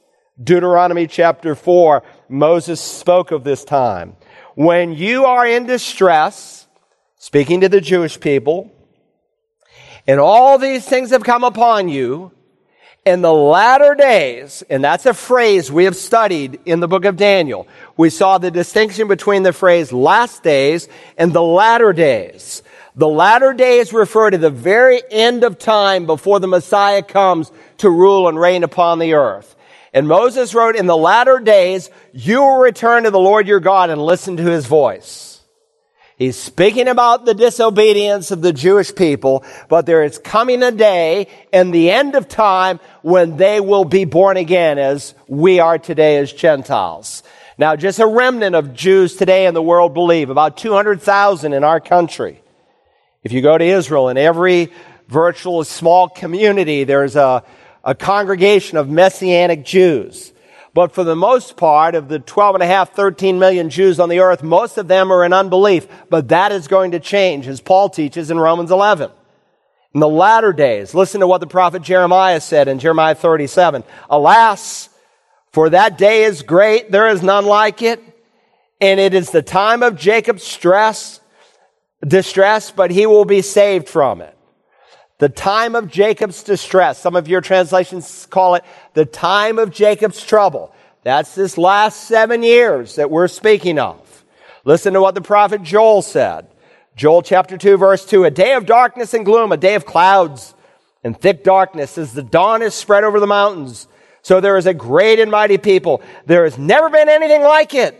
Deuteronomy 0.41 1.05
chapter 1.05 1.53
4, 1.53 2.01
Moses 2.29 2.79
spoke 2.79 3.31
of 3.31 3.43
this 3.43 3.65
time. 3.65 4.15
When 4.55 4.93
you 4.93 5.25
are 5.25 5.45
in 5.45 5.65
distress, 5.65 6.65
speaking 7.17 7.59
to 7.59 7.67
the 7.67 7.81
Jewish 7.81 8.17
people, 8.17 8.71
and 10.07 10.21
all 10.21 10.57
these 10.57 10.87
things 10.87 11.09
have 11.09 11.25
come 11.25 11.43
upon 11.43 11.89
you, 11.89 12.31
in 13.07 13.21
the 13.21 13.33
latter 13.33 13.95
days, 13.95 14.63
and 14.69 14.83
that's 14.83 15.05
a 15.05 15.13
phrase 15.13 15.71
we 15.71 15.85
have 15.85 15.95
studied 15.95 16.59
in 16.65 16.81
the 16.81 16.89
book 16.89 17.05
of 17.05 17.15
Daniel. 17.15 17.65
We 17.95 18.09
saw 18.09 18.37
the 18.37 18.51
distinction 18.51 19.07
between 19.07 19.43
the 19.43 19.53
phrase 19.53 19.93
last 19.93 20.43
days 20.43 20.89
and 21.17 21.31
the 21.31 21.41
latter 21.41 21.93
days. 21.93 22.63
The 22.95 23.07
latter 23.07 23.53
days 23.53 23.93
refer 23.93 24.29
to 24.29 24.37
the 24.37 24.49
very 24.49 25.01
end 25.09 25.45
of 25.45 25.57
time 25.57 26.05
before 26.05 26.41
the 26.41 26.47
Messiah 26.47 27.01
comes 27.01 27.49
to 27.77 27.89
rule 27.89 28.27
and 28.27 28.37
reign 28.37 28.63
upon 28.63 28.99
the 28.99 29.13
earth. 29.13 29.55
And 29.93 30.07
Moses 30.07 30.53
wrote, 30.53 30.75
in 30.75 30.85
the 30.85 30.97
latter 30.97 31.39
days, 31.39 31.89
you 32.11 32.41
will 32.41 32.57
return 32.57 33.03
to 33.03 33.11
the 33.11 33.19
Lord 33.19 33.47
your 33.47 33.61
God 33.61 33.89
and 33.89 34.01
listen 34.01 34.35
to 34.37 34.43
his 34.43 34.65
voice. 34.65 35.36
He's 36.17 36.35
speaking 36.35 36.87
about 36.87 37.25
the 37.25 37.35
disobedience 37.35 38.31
of 38.31 38.41
the 38.41 38.51
Jewish 38.51 38.93
people, 38.95 39.45
but 39.69 39.85
there 39.85 40.03
is 40.03 40.17
coming 40.17 40.63
a 40.63 40.71
day 40.71 41.27
in 41.53 41.69
the 41.69 41.91
end 41.91 42.15
of 42.15 42.27
time 42.27 42.79
when 43.03 43.37
they 43.37 43.59
will 43.59 43.85
be 43.85 44.03
born 44.03 44.35
again 44.35 44.79
as 44.79 45.13
we 45.27 45.59
are 45.59 45.77
today 45.77 46.17
as 46.17 46.33
Gentiles. 46.33 47.21
Now, 47.59 47.75
just 47.75 47.99
a 47.99 48.07
remnant 48.07 48.55
of 48.55 48.73
Jews 48.73 49.15
today 49.15 49.45
in 49.45 49.53
the 49.53 49.61
world 49.61 49.93
believe, 49.93 50.31
about 50.31 50.57
200,000 50.57 51.53
in 51.53 51.63
our 51.63 51.79
country. 51.79 52.41
If 53.23 53.31
you 53.31 53.43
go 53.43 53.55
to 53.55 53.65
Israel, 53.65 54.09
in 54.09 54.17
every 54.17 54.71
virtual 55.07 55.63
small 55.65 56.09
community, 56.09 56.83
there's 56.83 57.15
a, 57.15 57.43
a 57.83 57.93
congregation 57.93 58.79
of 58.79 58.89
Messianic 58.89 59.63
Jews. 59.63 60.33
But 60.77 60.91
for 60.91 61.03
the 61.03 61.15
most 61.15 61.57
part 61.57 61.95
of 61.95 62.07
the 62.07 62.19
12 62.19 62.53
and 62.53 62.61
a 62.61 62.67
half, 62.67 62.91
13 62.91 63.39
million 63.39 63.71
Jews 63.71 63.99
on 63.99 64.09
the 64.09 64.19
earth, 64.19 64.43
most 64.43 64.77
of 64.77 64.87
them 64.87 65.11
are 65.11 65.25
in 65.25 65.33
unbelief. 65.33 65.87
But 66.07 66.27
that 66.27 66.51
is 66.51 66.67
going 66.67 66.91
to 66.91 66.99
change, 66.99 67.47
as 67.47 67.59
Paul 67.59 67.89
teaches 67.89 68.29
in 68.29 68.39
Romans 68.39 68.69
11. 68.69 69.09
In 69.95 69.99
the 69.99 70.07
latter 70.07 70.53
days, 70.53 70.93
listen 70.93 71.21
to 71.21 71.27
what 71.27 71.39
the 71.39 71.47
prophet 71.47 71.81
Jeremiah 71.81 72.39
said 72.39 72.67
in 72.67 72.77
Jeremiah 72.77 73.15
37. 73.15 73.85
Alas, 74.07 74.89
for 75.51 75.71
that 75.71 75.97
day 75.97 76.25
is 76.25 76.43
great, 76.43 76.91
there 76.91 77.07
is 77.07 77.23
none 77.23 77.47
like 77.47 77.81
it, 77.81 77.99
and 78.79 78.99
it 78.99 79.15
is 79.15 79.31
the 79.31 79.41
time 79.41 79.81
of 79.81 79.95
Jacob's 79.95 80.43
stress, 80.43 81.21
distress, 82.07 82.69
but 82.69 82.91
he 82.91 83.07
will 83.07 83.25
be 83.25 83.41
saved 83.41 83.89
from 83.89 84.21
it. 84.21 84.36
The 85.19 85.29
time 85.29 85.75
of 85.75 85.89
Jacob's 85.89 86.43
distress. 86.43 86.99
Some 86.99 87.15
of 87.15 87.27
your 87.27 87.41
translations 87.41 88.27
call 88.29 88.55
it 88.55 88.63
the 88.93 89.05
time 89.05 89.57
of 89.57 89.71
Jacob's 89.71 90.23
trouble. 90.23 90.73
That's 91.03 91.33
this 91.33 91.57
last 91.57 92.03
seven 92.03 92.43
years 92.43 92.95
that 92.95 93.09
we're 93.09 93.27
speaking 93.27 93.79
of. 93.79 94.25
Listen 94.63 94.93
to 94.93 95.01
what 95.01 95.15
the 95.15 95.21
prophet 95.21 95.63
Joel 95.63 96.01
said. 96.01 96.47
Joel 96.95 97.21
chapter 97.21 97.57
2 97.57 97.77
verse 97.77 98.05
2. 98.05 98.25
A 98.25 98.31
day 98.31 98.53
of 98.53 98.65
darkness 98.65 99.13
and 99.13 99.25
gloom, 99.25 99.51
a 99.51 99.57
day 99.57 99.75
of 99.75 99.85
clouds 99.85 100.53
and 101.03 101.19
thick 101.19 101.43
darkness 101.43 101.97
as 101.97 102.13
the 102.13 102.23
dawn 102.23 102.61
is 102.61 102.75
spread 102.75 103.03
over 103.03 103.19
the 103.19 103.27
mountains. 103.27 103.87
So 104.21 104.41
there 104.41 104.57
is 104.57 104.65
a 104.65 104.73
great 104.73 105.19
and 105.19 105.31
mighty 105.31 105.57
people. 105.57 106.01
There 106.25 106.43
has 106.43 106.57
never 106.57 106.89
been 106.89 107.07
anything 107.07 107.43
like 107.43 107.73
it, 107.73 107.95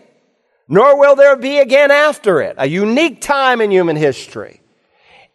nor 0.68 1.00
will 1.00 1.16
there 1.16 1.38
be 1.38 1.60
again 1.60 1.90
after 1.90 2.42
it. 2.42 2.56
A 2.58 2.68
unique 2.68 3.22
time 3.22 3.62
in 3.62 3.72
human 3.72 3.96
history. 3.96 4.62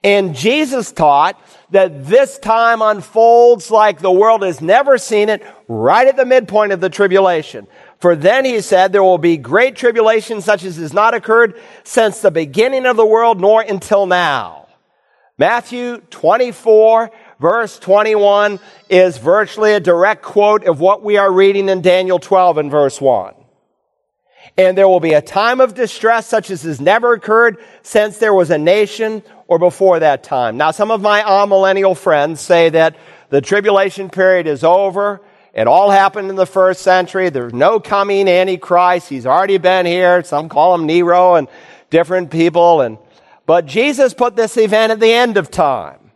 And 0.04 0.34
Jesus 0.34 0.92
taught 0.92 1.40
that 1.72 2.06
this 2.06 2.38
time 2.38 2.80
unfolds 2.80 3.70
like 3.70 3.98
the 4.00 4.12
world 4.12 4.42
has 4.42 4.60
never 4.60 4.98
seen 4.98 5.28
it, 5.28 5.44
right 5.68 6.06
at 6.06 6.16
the 6.16 6.24
midpoint 6.24 6.72
of 6.72 6.80
the 6.80 6.90
tribulation. 6.90 7.66
For 7.98 8.14
then 8.14 8.44
he 8.44 8.60
said, 8.60 8.92
there 8.92 9.02
will 9.02 9.18
be 9.18 9.36
great 9.36 9.76
tribulation 9.76 10.40
such 10.40 10.64
as 10.64 10.76
has 10.76 10.92
not 10.92 11.14
occurred 11.14 11.60
since 11.84 12.20
the 12.20 12.30
beginning 12.30 12.86
of 12.86 12.96
the 12.96 13.06
world 13.06 13.40
nor 13.40 13.62
until 13.62 14.06
now. 14.06 14.68
Matthew 15.38 15.98
24 16.10 17.10
verse 17.40 17.78
21 17.78 18.60
is 18.88 19.18
virtually 19.18 19.72
a 19.72 19.80
direct 19.80 20.22
quote 20.22 20.64
of 20.64 20.78
what 20.78 21.02
we 21.02 21.16
are 21.16 21.32
reading 21.32 21.68
in 21.68 21.80
Daniel 21.80 22.18
12 22.18 22.58
and 22.58 22.70
verse 22.70 23.00
1. 23.00 23.34
And 24.56 24.76
there 24.76 24.88
will 24.88 25.00
be 25.00 25.14
a 25.14 25.22
time 25.22 25.60
of 25.60 25.74
distress 25.74 26.26
such 26.26 26.50
as 26.50 26.62
has 26.62 26.80
never 26.80 27.14
occurred 27.14 27.56
since 27.82 28.18
there 28.18 28.34
was 28.34 28.50
a 28.50 28.58
nation 28.58 29.22
or 29.48 29.58
before 29.58 30.00
that 30.00 30.22
time. 30.22 30.56
Now, 30.56 30.70
some 30.70 30.90
of 30.90 31.00
my 31.00 31.22
amillennial 31.22 31.96
friends 31.96 32.40
say 32.40 32.68
that 32.70 32.96
the 33.30 33.40
tribulation 33.40 34.10
period 34.10 34.46
is 34.46 34.62
over. 34.62 35.20
It 35.54 35.66
all 35.66 35.90
happened 35.90 36.30
in 36.30 36.36
the 36.36 36.46
first 36.46 36.82
century. 36.82 37.28
There's 37.28 37.52
no 37.52 37.80
coming 37.80 38.28
Antichrist. 38.28 39.08
He's 39.08 39.26
already 39.26 39.58
been 39.58 39.86
here. 39.86 40.22
Some 40.24 40.48
call 40.48 40.74
him 40.74 40.86
Nero 40.86 41.34
and 41.34 41.48
different 41.90 42.30
people. 42.30 42.80
And, 42.80 42.98
but 43.46 43.66
Jesus 43.66 44.14
put 44.14 44.36
this 44.36 44.56
event 44.56 44.92
at 44.92 45.00
the 45.00 45.12
end 45.12 45.36
of 45.36 45.50
time, 45.50 46.12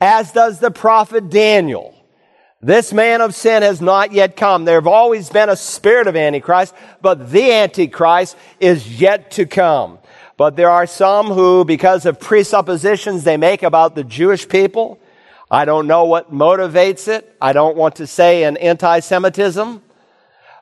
as 0.00 0.32
does 0.32 0.60
the 0.60 0.70
prophet 0.70 1.30
Daniel. 1.30 1.93
This 2.64 2.94
man 2.94 3.20
of 3.20 3.34
sin 3.34 3.62
has 3.62 3.82
not 3.82 4.12
yet 4.12 4.36
come. 4.36 4.64
There 4.64 4.76
have 4.76 4.86
always 4.86 5.28
been 5.28 5.50
a 5.50 5.56
spirit 5.56 6.06
of 6.06 6.16
Antichrist, 6.16 6.74
but 7.02 7.30
the 7.30 7.52
Antichrist 7.52 8.38
is 8.58 8.98
yet 8.98 9.32
to 9.32 9.44
come. 9.44 9.98
But 10.38 10.56
there 10.56 10.70
are 10.70 10.86
some 10.86 11.26
who, 11.26 11.66
because 11.66 12.06
of 12.06 12.18
presuppositions 12.18 13.22
they 13.22 13.36
make 13.36 13.62
about 13.62 13.94
the 13.94 14.02
Jewish 14.02 14.48
people, 14.48 14.98
I 15.50 15.66
don't 15.66 15.86
know 15.86 16.06
what 16.06 16.32
motivates 16.32 17.06
it. 17.06 17.36
I 17.38 17.52
don't 17.52 17.76
want 17.76 17.96
to 17.96 18.06
say 18.06 18.44
an 18.44 18.56
anti-Semitism, 18.56 19.82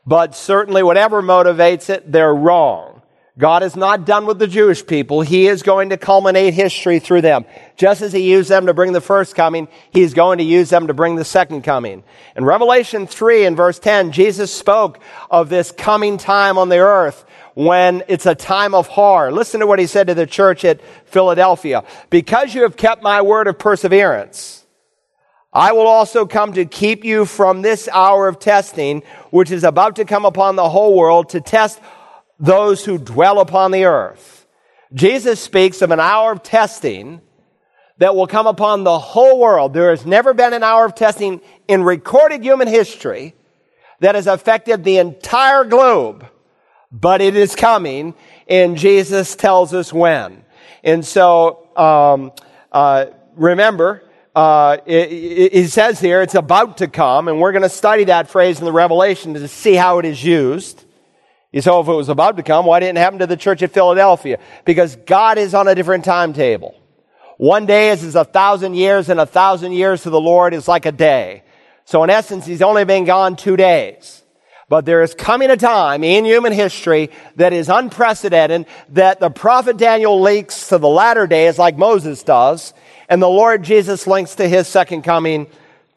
but 0.05 0.35
certainly 0.35 0.83
whatever 0.83 1.23
motivates 1.23 1.89
it, 1.89 2.11
they're 2.11 2.35
wrong. 2.35 2.92
God 3.39 3.63
is 3.63 3.77
not 3.77 4.05
done 4.05 4.27
with 4.27 4.39
the 4.39 4.47
Jewish 4.47 4.87
people. 4.87 5.23
He 5.23 5.47
is 5.47 5.63
going 5.63 5.89
to 5.89 5.97
culminate 5.97 6.53
history 6.53 6.99
through 6.99 7.23
them. 7.23 7.47
Just 7.77 8.03
as 8.03 8.13
He 8.13 8.31
used 8.31 8.51
them 8.51 8.67
to 8.67 8.75
bring 8.75 8.93
the 8.93 9.01
first 9.01 9.35
coming, 9.35 9.69
He's 9.91 10.13
going 10.13 10.37
to 10.39 10.45
use 10.45 10.69
them 10.69 10.87
to 10.89 10.95
bring 10.95 11.17
the 11.17 11.25
second 11.25 11.63
coming. 11.63 12.05
In 12.37 12.45
Revelation 12.45 13.07
3 13.07 13.47
and 13.47 13.57
verse 13.57 13.79
10, 13.79 14.13
Jesus 14.13 14.55
spoke 14.55 15.01
of 15.31 15.49
this 15.49 15.73
coming 15.73 16.19
time 16.19 16.59
on 16.59 16.69
the 16.69 16.79
earth 16.79 17.25
when 17.55 18.03
it's 18.07 18.27
a 18.27 18.35
time 18.35 18.75
of 18.75 18.87
horror. 18.89 19.33
Listen 19.33 19.61
to 19.61 19.67
what 19.67 19.79
he 19.79 19.87
said 19.87 20.09
to 20.09 20.15
the 20.15 20.27
church 20.27 20.63
at 20.65 20.81
Philadelphia. 21.07 21.85
Because 22.11 22.55
you 22.55 22.63
have 22.63 22.77
kept 22.77 23.03
my 23.03 23.23
word 23.23 23.47
of 23.47 23.59
perseverance, 23.59 24.67
I 25.55 25.73
will 25.73 25.87
also 25.87 26.27
come 26.27 26.53
to 26.55 26.67
keep 26.67 27.03
you 27.03 27.25
from 27.25 27.63
this 27.63 27.89
hour 27.89 28.29
of 28.29 28.39
testing, 28.39 29.03
which 29.31 29.51
is 29.51 29.65
about 29.65 29.97
to 29.97 30.05
come 30.05 30.27
upon 30.27 30.57
the 30.57 30.69
whole 30.69 30.97
world 30.97 31.31
to 31.31 31.41
test 31.41 31.81
those 32.43 32.85
who 32.85 32.99
dwell 32.99 33.41
upon 33.41 33.71
the 33.71 33.85
earth. 33.85 34.47
Jesus 34.93 35.41
speaks 35.41 35.81
of 35.81 35.93
an 35.93 36.01
hour 36.01 36.33
of 36.33 36.43
testing 36.43 37.23
that 37.99 38.17
will 38.17 38.27
come 38.27 38.49
upon 38.49 38.83
the 38.83 38.99
whole 38.99 39.39
world. 39.39 39.73
There 39.73 39.91
has 39.91 40.05
never 40.05 40.35
been 40.35 40.53
an 40.53 40.65
hour 40.65 40.85
of 40.85 40.95
testing 40.95 41.41
in 41.69 41.85
recorded 41.85 42.43
human 42.43 42.67
history 42.67 43.35
that 44.01 44.17
has 44.17 44.27
affected 44.27 44.83
the 44.83 44.99
entire 44.99 45.65
globe, 45.65 46.27
but 46.91 47.21
it 47.21 47.37
is 47.37 47.55
coming, 47.55 48.15
and 48.49 48.77
Jesus 48.77 49.37
tells 49.37 49.73
us 49.73 49.93
when. 49.93 50.45
And 50.83 51.07
so, 51.07 51.69
um, 51.77 52.33
uh, 52.73 53.07
remember, 53.37 54.03
uh, 54.35 54.79
it, 54.85 55.13
it, 55.13 55.55
it, 55.55 55.69
says 55.71 56.01
here 56.01 56.23
it's 56.23 56.35
about 56.35 56.79
to 56.79 56.89
come, 56.89 57.29
and 57.29 57.41
we're 57.41 57.53
going 57.53 57.63
to 57.63 57.69
study 57.69 58.05
that 58.05 58.29
phrase 58.29 58.59
in 58.59 58.65
the 58.65 58.73
Revelation 58.73 59.35
to 59.35 59.47
see 59.47 59.75
how 59.75 60.01
it 60.01 60.05
is 60.05 60.25
used. 60.25 60.85
You 61.53 61.61
say, 61.61 61.71
oh, 61.71 61.81
if 61.81 61.89
it 61.89 61.93
was 61.93 62.09
about 62.09 62.39
to 62.39 62.43
come, 62.43 62.65
why 62.65 62.81
didn't 62.81 62.97
it 62.97 63.01
happen 63.01 63.19
to 63.19 63.27
the 63.27 63.37
church 63.37 63.63
at 63.63 63.73
Philadelphia? 63.73 64.39
Because 64.65 64.97
God 64.97 65.37
is 65.37 65.53
on 65.55 65.69
a 65.69 65.75
different 65.75 66.05
timetable. 66.05 66.75
One 67.37 67.67
day 67.67 67.91
is 67.91 68.15
a 68.15 68.25
thousand 68.25 68.75
years, 68.75 69.11
and 69.11 69.21
a 69.21 69.27
thousand 69.27 69.73
years 69.73 70.03
to 70.05 70.11
the 70.11 70.21
Lord 70.21 70.55
is 70.55 70.67
like 70.67 70.87
a 70.87 70.93
day. 70.93 71.43
So 71.85 72.03
in 72.05 72.11
essence, 72.11 72.47
he's 72.47 72.63
only 72.63 72.85
been 72.85 73.05
gone 73.05 73.37
two 73.37 73.57
days. 73.57 74.23
But 74.69 74.87
there 74.87 75.03
is 75.03 75.13
coming 75.13 75.51
a 75.51 75.57
time 75.59 76.03
in 76.03 76.25
human 76.25 76.53
history 76.53 77.11
that 77.37 77.53
is 77.53 77.69
unprecedented 77.69 78.67
that 78.91 79.21
the 79.21 79.29
prophet 79.29 79.77
Daniel 79.77 80.23
links 80.23 80.69
to 80.69 80.79
the 80.79 80.89
latter 80.89 81.27
days 81.27 81.59
like 81.59 81.77
Moses 81.77 82.23
does, 82.23 82.73
and 83.11 83.21
the 83.21 83.29
Lord 83.29 83.63
Jesus 83.63 84.07
links 84.07 84.37
to 84.37 84.49
his 84.49 84.69
second 84.69 85.03
coming 85.03 85.49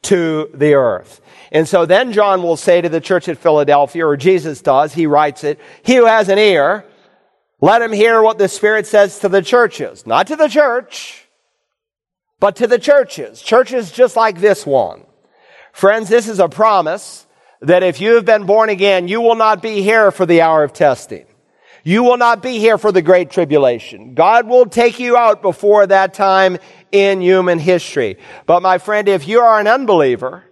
to 0.02 0.50
the 0.52 0.74
earth. 0.74 1.22
And 1.56 1.66
so 1.66 1.86
then 1.86 2.12
John 2.12 2.42
will 2.42 2.58
say 2.58 2.82
to 2.82 2.90
the 2.90 3.00
church 3.00 3.30
at 3.30 3.38
Philadelphia, 3.38 4.06
or 4.06 4.18
Jesus 4.18 4.60
does, 4.60 4.92
he 4.92 5.06
writes 5.06 5.42
it, 5.42 5.58
he 5.82 5.94
who 5.94 6.04
has 6.04 6.28
an 6.28 6.38
ear, 6.38 6.84
let 7.62 7.80
him 7.80 7.94
hear 7.94 8.20
what 8.20 8.36
the 8.36 8.46
Spirit 8.46 8.86
says 8.86 9.20
to 9.20 9.30
the 9.30 9.40
churches. 9.40 10.06
Not 10.06 10.26
to 10.26 10.36
the 10.36 10.48
church, 10.48 11.26
but 12.40 12.56
to 12.56 12.66
the 12.66 12.78
churches. 12.78 13.40
Churches 13.40 13.90
just 13.90 14.16
like 14.16 14.38
this 14.38 14.66
one. 14.66 15.06
Friends, 15.72 16.10
this 16.10 16.28
is 16.28 16.40
a 16.40 16.48
promise 16.50 17.26
that 17.62 17.82
if 17.82 18.02
you 18.02 18.16
have 18.16 18.26
been 18.26 18.44
born 18.44 18.68
again, 18.68 19.08
you 19.08 19.22
will 19.22 19.34
not 19.34 19.62
be 19.62 19.80
here 19.80 20.10
for 20.10 20.26
the 20.26 20.42
hour 20.42 20.62
of 20.62 20.74
testing. 20.74 21.24
You 21.84 22.02
will 22.02 22.18
not 22.18 22.42
be 22.42 22.58
here 22.58 22.76
for 22.76 22.92
the 22.92 23.00
great 23.00 23.30
tribulation. 23.30 24.12
God 24.12 24.46
will 24.46 24.66
take 24.66 24.98
you 24.98 25.16
out 25.16 25.40
before 25.40 25.86
that 25.86 26.12
time 26.12 26.58
in 26.92 27.22
human 27.22 27.58
history. 27.58 28.18
But 28.44 28.60
my 28.60 28.76
friend, 28.76 29.08
if 29.08 29.26
you 29.26 29.40
are 29.40 29.58
an 29.58 29.66
unbeliever, 29.66 30.44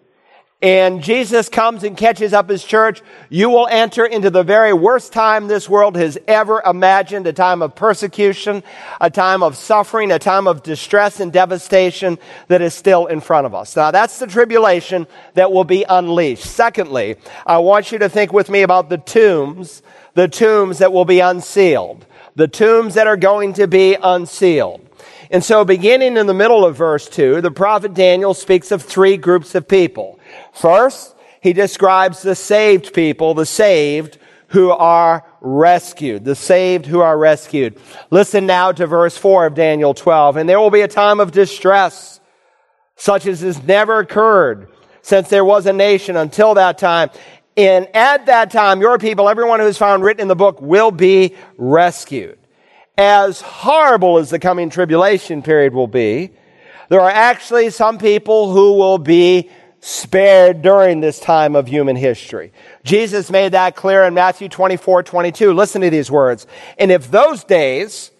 and 0.64 1.02
Jesus 1.02 1.50
comes 1.50 1.84
and 1.84 1.94
catches 1.94 2.32
up 2.32 2.48
his 2.48 2.64
church, 2.64 3.02
you 3.28 3.50
will 3.50 3.66
enter 3.66 4.06
into 4.06 4.30
the 4.30 4.42
very 4.42 4.72
worst 4.72 5.12
time 5.12 5.46
this 5.46 5.68
world 5.68 5.94
has 5.94 6.16
ever 6.26 6.62
imagined, 6.64 7.26
a 7.26 7.34
time 7.34 7.60
of 7.60 7.74
persecution, 7.74 8.62
a 8.98 9.10
time 9.10 9.42
of 9.42 9.58
suffering, 9.58 10.10
a 10.10 10.18
time 10.18 10.46
of 10.46 10.62
distress 10.62 11.20
and 11.20 11.30
devastation 11.34 12.18
that 12.48 12.62
is 12.62 12.72
still 12.72 13.04
in 13.08 13.20
front 13.20 13.44
of 13.44 13.54
us. 13.54 13.76
Now 13.76 13.90
that's 13.90 14.18
the 14.18 14.26
tribulation 14.26 15.06
that 15.34 15.52
will 15.52 15.64
be 15.64 15.84
unleashed. 15.86 16.46
Secondly, 16.46 17.16
I 17.44 17.58
want 17.58 17.92
you 17.92 17.98
to 17.98 18.08
think 18.08 18.32
with 18.32 18.48
me 18.48 18.62
about 18.62 18.88
the 18.88 18.96
tombs, 18.96 19.82
the 20.14 20.28
tombs 20.28 20.78
that 20.78 20.94
will 20.94 21.04
be 21.04 21.20
unsealed, 21.20 22.06
the 22.36 22.48
tombs 22.48 22.94
that 22.94 23.06
are 23.06 23.18
going 23.18 23.52
to 23.52 23.66
be 23.66 23.98
unsealed. 24.02 24.80
And 25.30 25.42
so 25.42 25.64
beginning 25.64 26.16
in 26.16 26.26
the 26.26 26.32
middle 26.32 26.64
of 26.64 26.76
verse 26.76 27.08
2, 27.08 27.40
the 27.40 27.50
prophet 27.50 27.92
Daniel 27.92 28.34
speaks 28.34 28.70
of 28.70 28.82
three 28.82 29.16
groups 29.16 29.54
of 29.54 29.68
people. 29.68 30.18
First, 30.54 31.14
he 31.40 31.52
describes 31.52 32.22
the 32.22 32.34
saved 32.34 32.94
people, 32.94 33.34
the 33.34 33.46
saved 33.46 34.18
who 34.48 34.70
are 34.70 35.24
rescued, 35.40 36.24
the 36.24 36.34
saved 36.34 36.86
who 36.86 37.00
are 37.00 37.18
rescued. 37.18 37.78
Listen 38.10 38.46
now 38.46 38.72
to 38.72 38.86
verse 38.86 39.16
4 39.18 39.46
of 39.46 39.54
Daniel 39.54 39.94
12. 39.94 40.36
And 40.36 40.48
there 40.48 40.60
will 40.60 40.70
be 40.70 40.82
a 40.82 40.88
time 40.88 41.20
of 41.20 41.32
distress, 41.32 42.20
such 42.96 43.26
as 43.26 43.40
has 43.40 43.62
never 43.62 43.98
occurred 43.98 44.68
since 45.02 45.28
there 45.28 45.44
was 45.44 45.66
a 45.66 45.72
nation 45.72 46.16
until 46.16 46.54
that 46.54 46.78
time. 46.78 47.10
And 47.56 47.88
at 47.94 48.26
that 48.26 48.50
time, 48.50 48.80
your 48.80 48.98
people, 48.98 49.28
everyone 49.28 49.60
who 49.60 49.66
is 49.66 49.76
found 49.76 50.02
written 50.02 50.22
in 50.22 50.28
the 50.28 50.36
book, 50.36 50.60
will 50.62 50.90
be 50.90 51.34
rescued 51.58 52.38
as 52.96 53.40
horrible 53.40 54.18
as 54.18 54.30
the 54.30 54.38
coming 54.38 54.70
tribulation 54.70 55.42
period 55.42 55.74
will 55.74 55.88
be, 55.88 56.30
there 56.88 57.00
are 57.00 57.10
actually 57.10 57.70
some 57.70 57.98
people 57.98 58.52
who 58.52 58.74
will 58.74 58.98
be 58.98 59.50
spared 59.86 60.62
during 60.62 61.00
this 61.00 61.20
time 61.20 61.54
of 61.54 61.68
human 61.68 61.94
history. 61.94 62.54
Jesus 62.84 63.30
made 63.30 63.52
that 63.52 63.76
clear 63.76 64.04
in 64.04 64.14
Matthew 64.14 64.48
24, 64.48 65.02
22. 65.02 65.52
Listen 65.52 65.82
to 65.82 65.90
these 65.90 66.10
words. 66.10 66.46
And 66.78 66.90
if 66.90 67.10
those 67.10 67.44
days 67.44 68.10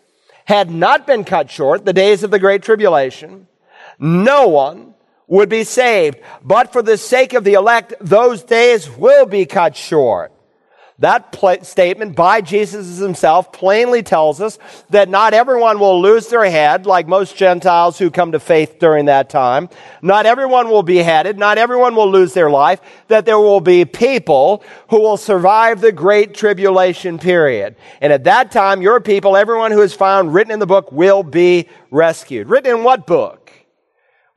had 0.44 0.70
not 0.70 1.06
been 1.06 1.24
cut 1.24 1.50
short, 1.50 1.86
the 1.86 1.94
days 1.94 2.22
of 2.22 2.30
the 2.30 2.38
great 2.38 2.62
tribulation, 2.62 3.46
no 3.98 4.46
one 4.48 4.92
would 5.26 5.48
be 5.48 5.64
saved. 5.64 6.18
But 6.42 6.70
for 6.70 6.82
the 6.82 6.98
sake 6.98 7.32
of 7.32 7.44
the 7.44 7.54
elect, 7.54 7.94
those 7.98 8.42
days 8.42 8.90
will 8.90 9.24
be 9.24 9.46
cut 9.46 9.74
short. 9.74 10.33
That 11.00 11.32
pl- 11.32 11.64
statement 11.64 12.14
by 12.14 12.40
Jesus 12.40 12.98
himself 12.98 13.52
plainly 13.52 14.04
tells 14.04 14.40
us 14.40 14.60
that 14.90 15.08
not 15.08 15.34
everyone 15.34 15.80
will 15.80 16.00
lose 16.00 16.28
their 16.28 16.48
head 16.48 16.86
like 16.86 17.08
most 17.08 17.36
Gentiles 17.36 17.98
who 17.98 18.12
come 18.12 18.30
to 18.30 18.38
faith 18.38 18.78
during 18.78 19.06
that 19.06 19.28
time. 19.28 19.68
Not 20.02 20.24
everyone 20.24 20.68
will 20.68 20.84
be 20.84 20.98
headed. 20.98 21.36
Not 21.36 21.58
everyone 21.58 21.96
will 21.96 22.08
lose 22.08 22.32
their 22.32 22.48
life. 22.48 22.80
That 23.08 23.26
there 23.26 23.40
will 23.40 23.60
be 23.60 23.84
people 23.84 24.62
who 24.88 25.00
will 25.00 25.16
survive 25.16 25.80
the 25.80 25.90
great 25.90 26.32
tribulation 26.32 27.18
period. 27.18 27.74
And 28.00 28.12
at 28.12 28.24
that 28.24 28.52
time, 28.52 28.80
your 28.80 29.00
people, 29.00 29.36
everyone 29.36 29.72
who 29.72 29.82
is 29.82 29.94
found 29.94 30.32
written 30.32 30.52
in 30.52 30.60
the 30.60 30.66
book 30.66 30.92
will 30.92 31.24
be 31.24 31.68
rescued. 31.90 32.48
Written 32.48 32.78
in 32.78 32.84
what 32.84 33.04
book? 33.04 33.50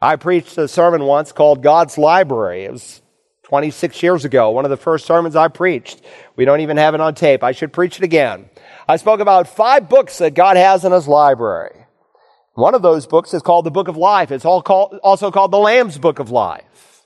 I 0.02 0.16
preached 0.16 0.58
a 0.58 0.68
sermon 0.68 1.04
once 1.04 1.32
called 1.32 1.62
God's 1.62 2.00
Library. 2.00 2.66
It 2.66 2.72
was 2.72 3.02
26 3.48 4.04
years 4.04 4.26
ago, 4.26 4.52
one 4.52 4.66
of 4.66 4.72
the 4.72 4.76
first 4.76 5.06
sermons 5.06 5.34
I 5.34 5.48
preached. 5.48 6.02
We 6.36 6.44
don't 6.44 6.60
even 6.60 6.76
have 6.76 6.94
it 6.96 7.00
on 7.00 7.16
tape. 7.16 7.46
I 7.46 7.54
should 7.54 7.72
preach 7.72 7.96
it 7.96 8.04
again. 8.04 8.50
I 8.90 8.98
spoke 8.98 9.22
about 9.22 9.48
five 9.48 9.88
books 9.88 10.18
that 10.18 10.34
God 10.34 10.58
has 10.58 10.84
in 10.84 10.92
his 10.92 11.08
library. 11.08 11.86
One 12.56 12.76
of 12.76 12.82
those 12.82 13.08
books 13.08 13.34
is 13.34 13.42
called 13.42 13.66
the 13.66 13.72
Book 13.72 13.88
of 13.88 13.96
Life. 13.96 14.34
It's 14.34 14.44
all 14.44 14.62
called, 14.62 15.00
also 15.02 15.32
called 15.32 15.52
the 15.52 15.60
Lamb's 15.60 15.98
Book 15.98 16.20
of 16.20 16.30
Life. 16.30 17.06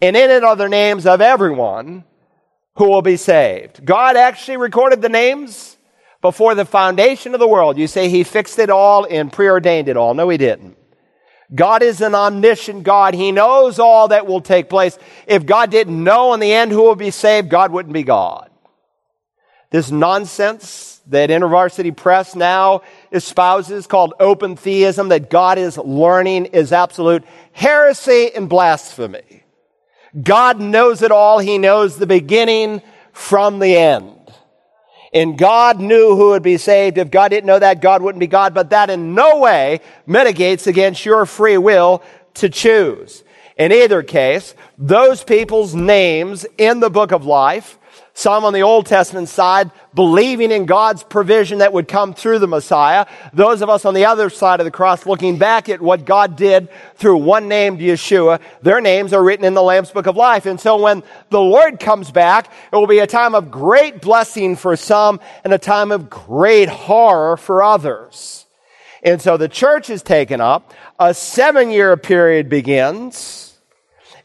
And 0.00 0.16
in 0.16 0.30
it 0.30 0.42
are 0.42 0.56
the 0.56 0.66
names 0.66 1.04
of 1.04 1.20
everyone 1.20 2.04
who 2.76 2.88
will 2.88 3.02
be 3.02 3.18
saved. 3.18 3.84
God 3.84 4.16
actually 4.16 4.56
recorded 4.56 5.02
the 5.02 5.10
names 5.10 5.76
before 6.22 6.54
the 6.54 6.64
foundation 6.64 7.34
of 7.34 7.40
the 7.40 7.46
world. 7.46 7.76
You 7.76 7.86
say 7.86 8.08
he 8.08 8.24
fixed 8.24 8.58
it 8.58 8.70
all 8.70 9.06
and 9.10 9.30
preordained 9.30 9.88
it 9.88 9.98
all. 9.98 10.14
No, 10.14 10.30
he 10.30 10.38
didn't. 10.38 10.78
God 11.54 11.82
is 11.82 12.00
an 12.00 12.14
omniscient 12.14 12.84
God. 12.84 13.14
He 13.14 13.32
knows 13.32 13.78
all 13.78 14.08
that 14.08 14.26
will 14.26 14.40
take 14.40 14.68
place. 14.68 14.98
If 15.26 15.46
God 15.46 15.70
didn't 15.70 16.02
know 16.02 16.32
in 16.32 16.40
the 16.40 16.52
end 16.52 16.70
who 16.70 16.82
will 16.82 16.96
be 16.96 17.10
saved, 17.10 17.48
God 17.48 17.72
wouldn't 17.72 17.92
be 17.92 18.04
God. 18.04 18.50
This 19.70 19.90
nonsense 19.90 21.00
that 21.08 21.30
InterVarsity 21.30 21.96
Press 21.96 22.34
now 22.34 22.82
espouses 23.10 23.86
called 23.86 24.14
open 24.20 24.56
theism 24.56 25.08
that 25.08 25.30
God 25.30 25.58
is 25.58 25.76
learning 25.76 26.46
is 26.46 26.72
absolute 26.72 27.24
heresy 27.52 28.30
and 28.34 28.48
blasphemy. 28.48 29.44
God 30.20 30.60
knows 30.60 31.02
it 31.02 31.12
all. 31.12 31.38
He 31.38 31.58
knows 31.58 31.96
the 31.96 32.06
beginning 32.06 32.82
from 33.12 33.58
the 33.58 33.76
end. 33.76 34.19
And 35.12 35.36
God 35.36 35.80
knew 35.80 36.14
who 36.14 36.28
would 36.28 36.42
be 36.42 36.56
saved. 36.56 36.96
If 36.98 37.10
God 37.10 37.28
didn't 37.28 37.46
know 37.46 37.58
that, 37.58 37.80
God 37.80 38.02
wouldn't 38.02 38.20
be 38.20 38.26
God. 38.26 38.54
But 38.54 38.70
that 38.70 38.90
in 38.90 39.14
no 39.14 39.38
way 39.38 39.80
mitigates 40.06 40.66
against 40.66 41.04
your 41.04 41.26
free 41.26 41.58
will 41.58 42.02
to 42.34 42.48
choose. 42.48 43.24
In 43.56 43.72
either 43.72 44.02
case, 44.02 44.54
those 44.78 45.24
people's 45.24 45.74
names 45.74 46.46
in 46.56 46.80
the 46.80 46.90
book 46.90 47.12
of 47.12 47.26
life 47.26 47.78
some 48.20 48.44
on 48.44 48.52
the 48.52 48.62
Old 48.62 48.84
Testament 48.84 49.28
side 49.30 49.70
believing 49.94 50.50
in 50.50 50.66
God's 50.66 51.02
provision 51.02 51.58
that 51.58 51.72
would 51.72 51.88
come 51.88 52.12
through 52.12 52.38
the 52.38 52.46
Messiah. 52.46 53.06
Those 53.32 53.62
of 53.62 53.70
us 53.70 53.86
on 53.86 53.94
the 53.94 54.04
other 54.04 54.28
side 54.28 54.60
of 54.60 54.64
the 54.64 54.70
cross 54.70 55.06
looking 55.06 55.38
back 55.38 55.70
at 55.70 55.80
what 55.80 56.04
God 56.04 56.36
did 56.36 56.68
through 56.96 57.16
one 57.16 57.48
named 57.48 57.80
Yeshua, 57.80 58.40
their 58.60 58.80
names 58.80 59.14
are 59.14 59.24
written 59.24 59.46
in 59.46 59.54
the 59.54 59.62
Lamb's 59.62 59.90
Book 59.90 60.06
of 60.06 60.16
Life. 60.16 60.44
And 60.44 60.60
so 60.60 60.76
when 60.76 61.02
the 61.30 61.40
Lord 61.40 61.80
comes 61.80 62.10
back, 62.10 62.52
it 62.70 62.76
will 62.76 62.86
be 62.86 62.98
a 62.98 63.06
time 63.06 63.34
of 63.34 63.50
great 63.50 64.02
blessing 64.02 64.54
for 64.54 64.76
some 64.76 65.18
and 65.42 65.54
a 65.54 65.58
time 65.58 65.90
of 65.90 66.10
great 66.10 66.68
horror 66.68 67.38
for 67.38 67.62
others. 67.62 68.44
And 69.02 69.22
so 69.22 69.38
the 69.38 69.48
church 69.48 69.88
is 69.88 70.02
taken 70.02 70.42
up. 70.42 70.74
A 70.98 71.14
seven 71.14 71.70
year 71.70 71.96
period 71.96 72.50
begins. 72.50 73.56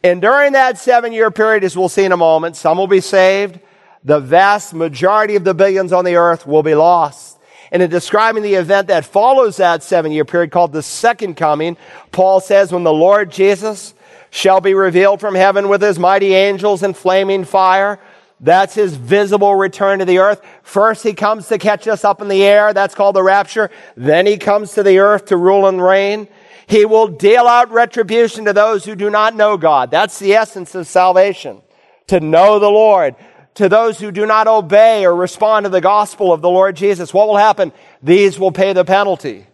And 0.03 0.21
during 0.21 0.51
that 0.51 0.77
seven 0.77 1.13
year 1.13 1.31
period, 1.31 1.63
as 1.63 1.75
we'll 1.75 1.89
see 1.89 2.03
in 2.03 2.11
a 2.11 2.17
moment, 2.17 2.55
some 2.55 2.77
will 2.77 2.87
be 2.87 3.01
saved, 3.01 3.59
the 4.05 4.19
vast 4.19 4.73
majority 4.73 5.35
of 5.35 5.43
the 5.43 5.53
billions 5.53 5.91
on 5.91 6.05
the 6.05 6.15
earth 6.15 6.47
will 6.47 6.63
be 6.63 6.75
lost. 6.75 7.39
And 7.71 7.81
in 7.81 7.89
describing 7.89 8.43
the 8.43 8.53
event 8.53 8.87
that 8.87 9.03
follows 9.03 9.57
that 9.57 9.83
seven 9.83 10.11
year 10.11 10.23
period 10.23 10.51
called 10.51 10.71
the 10.71 10.83
second 10.83 11.35
coming, 11.35 11.75
Paul 12.11 12.39
says, 12.39 12.71
when 12.71 12.83
the 12.83 12.93
Lord 12.93 13.31
Jesus 13.31 13.95
shall 14.29 14.61
be 14.61 14.73
revealed 14.73 15.19
from 15.19 15.33
heaven 15.33 15.67
with 15.67 15.81
his 15.81 15.97
mighty 15.97 16.33
angels 16.33 16.83
in 16.83 16.93
flaming 16.93 17.43
fire, 17.43 17.99
that's 18.39 18.75
his 18.75 18.95
visible 18.95 19.55
return 19.55 19.99
to 19.99 20.05
the 20.05 20.19
earth. 20.19 20.41
First, 20.61 21.03
he 21.03 21.13
comes 21.13 21.47
to 21.47 21.57
catch 21.57 21.87
us 21.87 22.03
up 22.03 22.21
in 22.21 22.27
the 22.27 22.43
air. 22.43 22.73
That's 22.73 22.93
called 22.93 23.15
the 23.15 23.23
rapture. 23.23 23.71
Then 23.95 24.25
he 24.25 24.37
comes 24.37 24.73
to 24.73 24.83
the 24.83 24.99
earth 24.99 25.25
to 25.25 25.37
rule 25.37 25.67
and 25.67 25.81
reign. 25.81 26.27
He 26.67 26.85
will 26.85 27.07
deal 27.07 27.47
out 27.47 27.71
retribution 27.71 28.45
to 28.45 28.53
those 28.53 28.85
who 28.85 28.95
do 28.95 29.09
not 29.09 29.35
know 29.35 29.57
God. 29.57 29.89
That's 29.89 30.19
the 30.19 30.33
essence 30.33 30.75
of 30.75 30.85
salvation. 30.85 31.61
To 32.07 32.19
know 32.19 32.59
the 32.59 32.69
Lord. 32.69 33.15
To 33.55 33.69
those 33.69 33.99
who 33.99 34.11
do 34.11 34.25
not 34.25 34.47
obey 34.47 35.05
or 35.05 35.15
respond 35.15 35.63
to 35.63 35.69
the 35.69 35.81
gospel 35.81 36.33
of 36.33 36.41
the 36.41 36.49
Lord 36.49 36.75
Jesus. 36.75 37.13
What 37.13 37.27
will 37.27 37.37
happen? 37.37 37.71
These 38.03 38.37
will 38.39 38.51
pay 38.51 38.73
the 38.73 38.85
penalty 38.85 39.47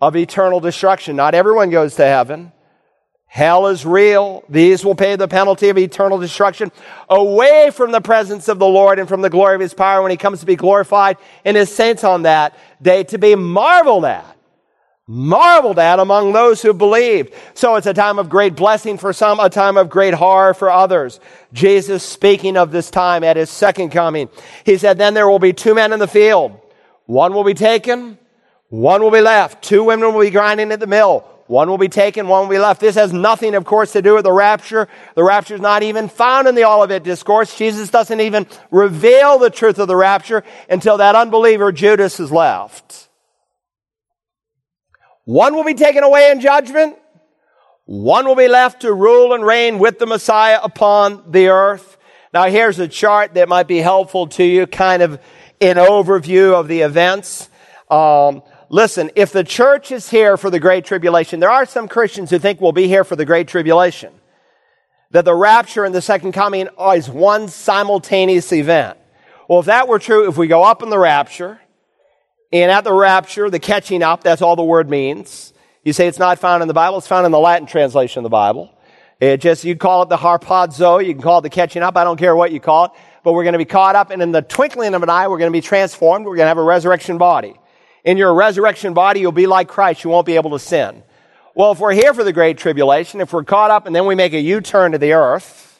of 0.00 0.16
eternal 0.16 0.60
destruction. 0.60 1.16
Not 1.16 1.34
everyone 1.34 1.70
goes 1.70 1.94
to 1.96 2.04
heaven. 2.04 2.52
Hell 3.26 3.66
is 3.66 3.84
real. 3.84 4.44
These 4.48 4.84
will 4.84 4.94
pay 4.94 5.16
the 5.16 5.28
penalty 5.28 5.68
of 5.68 5.78
eternal 5.78 6.18
destruction 6.18 6.72
away 7.08 7.70
from 7.72 7.92
the 7.92 8.00
presence 8.00 8.48
of 8.48 8.58
the 8.58 8.66
Lord 8.66 8.98
and 8.98 9.08
from 9.08 9.20
the 9.20 9.30
glory 9.30 9.54
of 9.54 9.60
his 9.60 9.74
power 9.74 10.02
when 10.02 10.10
he 10.10 10.16
comes 10.16 10.40
to 10.40 10.46
be 10.46 10.56
glorified 10.56 11.16
and 11.44 11.56
his 11.56 11.74
saints 11.74 12.02
on 12.04 12.22
that 12.22 12.56
day 12.80 13.04
to 13.04 13.18
be 13.18 13.34
marveled 13.34 14.04
at. 14.04 14.35
Marveled 15.08 15.78
at 15.78 16.00
among 16.00 16.32
those 16.32 16.62
who 16.62 16.72
believed. 16.72 17.32
So 17.54 17.76
it's 17.76 17.86
a 17.86 17.94
time 17.94 18.18
of 18.18 18.28
great 18.28 18.56
blessing 18.56 18.98
for 18.98 19.12
some, 19.12 19.38
a 19.38 19.48
time 19.48 19.76
of 19.76 19.88
great 19.88 20.14
horror 20.14 20.52
for 20.52 20.68
others. 20.68 21.20
Jesus 21.52 22.02
speaking 22.02 22.56
of 22.56 22.72
this 22.72 22.90
time 22.90 23.22
at 23.22 23.36
his 23.36 23.48
second 23.48 23.90
coming. 23.90 24.28
He 24.64 24.78
said, 24.78 24.98
then 24.98 25.14
there 25.14 25.28
will 25.28 25.38
be 25.38 25.52
two 25.52 25.74
men 25.74 25.92
in 25.92 26.00
the 26.00 26.08
field. 26.08 26.60
One 27.04 27.34
will 27.34 27.44
be 27.44 27.54
taken, 27.54 28.18
one 28.68 29.00
will 29.00 29.12
be 29.12 29.20
left. 29.20 29.62
Two 29.62 29.84
women 29.84 30.12
will 30.12 30.22
be 30.22 30.30
grinding 30.30 30.72
at 30.72 30.80
the 30.80 30.88
mill. 30.88 31.24
One 31.46 31.70
will 31.70 31.78
be 31.78 31.88
taken, 31.88 32.26
one 32.26 32.48
will 32.48 32.56
be 32.56 32.58
left. 32.58 32.80
This 32.80 32.96
has 32.96 33.12
nothing, 33.12 33.54
of 33.54 33.64
course, 33.64 33.92
to 33.92 34.02
do 34.02 34.16
with 34.16 34.24
the 34.24 34.32
rapture. 34.32 34.88
The 35.14 35.22
rapture 35.22 35.54
is 35.54 35.60
not 35.60 35.84
even 35.84 36.08
found 36.08 36.48
in 36.48 36.56
the 36.56 36.64
Olivet 36.64 37.04
Discourse. 37.04 37.56
Jesus 37.56 37.90
doesn't 37.90 38.20
even 38.20 38.48
reveal 38.72 39.38
the 39.38 39.50
truth 39.50 39.78
of 39.78 39.86
the 39.86 39.94
rapture 39.94 40.42
until 40.68 40.96
that 40.96 41.14
unbeliever 41.14 41.70
Judas 41.70 42.18
is 42.18 42.32
left. 42.32 43.05
One 45.26 45.56
will 45.56 45.64
be 45.64 45.74
taken 45.74 46.04
away 46.04 46.30
in 46.30 46.40
judgment. 46.40 46.96
One 47.84 48.26
will 48.26 48.36
be 48.36 48.46
left 48.46 48.82
to 48.82 48.92
rule 48.92 49.34
and 49.34 49.44
reign 49.44 49.80
with 49.80 49.98
the 49.98 50.06
Messiah 50.06 50.60
upon 50.62 51.32
the 51.32 51.48
earth. 51.48 51.98
Now 52.32 52.44
here's 52.44 52.78
a 52.78 52.86
chart 52.86 53.34
that 53.34 53.48
might 53.48 53.66
be 53.66 53.78
helpful 53.78 54.28
to 54.28 54.44
you, 54.44 54.68
kind 54.68 55.02
of 55.02 55.20
an 55.60 55.76
overview 55.76 56.54
of 56.54 56.68
the 56.68 56.82
events. 56.82 57.50
Um, 57.90 58.44
listen, 58.68 59.10
if 59.16 59.32
the 59.32 59.42
church 59.42 59.90
is 59.90 60.08
here 60.08 60.36
for 60.36 60.48
the 60.48 60.60
Great 60.60 60.84
Tribulation, 60.84 61.40
there 61.40 61.50
are 61.50 61.66
some 61.66 61.88
Christians 61.88 62.30
who 62.30 62.38
think 62.38 62.60
we'll 62.60 62.70
be 62.70 62.86
here 62.86 63.02
for 63.02 63.16
the 63.16 63.24
Great 63.24 63.48
Tribulation. 63.48 64.12
That 65.10 65.24
the 65.24 65.34
rapture 65.34 65.84
and 65.84 65.94
the 65.94 66.02
second 66.02 66.32
coming 66.32 66.68
is 66.94 67.10
one 67.10 67.48
simultaneous 67.48 68.52
event. 68.52 68.96
Well, 69.48 69.58
if 69.58 69.66
that 69.66 69.88
were 69.88 69.98
true, 69.98 70.28
if 70.28 70.36
we 70.36 70.46
go 70.46 70.62
up 70.62 70.84
in 70.84 70.90
the 70.90 70.98
rapture, 71.00 71.60
and 72.52 72.70
at 72.70 72.84
the 72.84 72.92
rapture, 72.92 73.50
the 73.50 73.58
catching 73.58 74.02
up, 74.02 74.22
that's 74.22 74.42
all 74.42 74.56
the 74.56 74.64
word 74.64 74.88
means. 74.88 75.52
You 75.84 75.92
say 75.92 76.08
it's 76.08 76.18
not 76.18 76.38
found 76.38 76.62
in 76.62 76.68
the 76.68 76.74
Bible, 76.74 76.98
it's 76.98 77.06
found 77.06 77.26
in 77.26 77.32
the 77.32 77.38
Latin 77.38 77.66
translation 77.66 78.20
of 78.20 78.22
the 78.24 78.30
Bible. 78.30 78.72
It 79.20 79.38
just, 79.38 79.64
you 79.64 79.76
call 79.76 80.02
it 80.02 80.08
the 80.08 80.16
harpazo, 80.16 81.04
you 81.04 81.14
can 81.14 81.22
call 81.22 81.38
it 81.38 81.42
the 81.42 81.50
catching 81.50 81.82
up, 81.82 81.96
I 81.96 82.04
don't 82.04 82.18
care 82.18 82.36
what 82.36 82.52
you 82.52 82.60
call 82.60 82.86
it, 82.86 82.90
but 83.24 83.32
we're 83.32 83.44
going 83.44 83.54
to 83.54 83.58
be 83.58 83.64
caught 83.64 83.96
up, 83.96 84.10
and 84.10 84.20
in 84.22 84.32
the 84.32 84.42
twinkling 84.42 84.94
of 84.94 85.02
an 85.02 85.10
eye, 85.10 85.28
we're 85.28 85.38
going 85.38 85.50
to 85.50 85.56
be 85.56 85.62
transformed, 85.62 86.26
we're 86.26 86.36
going 86.36 86.44
to 86.44 86.48
have 86.48 86.58
a 86.58 86.62
resurrection 86.62 87.18
body 87.18 87.56
in 88.06 88.16
your 88.16 88.32
resurrection 88.32 88.94
body, 88.94 89.20
you'll 89.20 89.32
be 89.32 89.48
like 89.48 89.68
Christ. 89.68 90.04
You 90.04 90.10
won't 90.10 90.26
be 90.26 90.36
able 90.36 90.52
to 90.52 90.60
sin. 90.60 91.02
Well, 91.54 91.72
if 91.72 91.80
we're 91.80 91.92
here 91.92 92.14
for 92.14 92.22
the 92.22 92.32
great 92.32 92.56
tribulation, 92.56 93.20
if 93.20 93.32
we're 93.32 93.44
caught 93.44 93.70
up 93.70 93.86
and 93.86 93.94
then 93.94 94.06
we 94.06 94.14
make 94.14 94.32
a 94.32 94.40
U-turn 94.40 94.92
to 94.92 94.98
the 94.98 95.12
earth, 95.12 95.75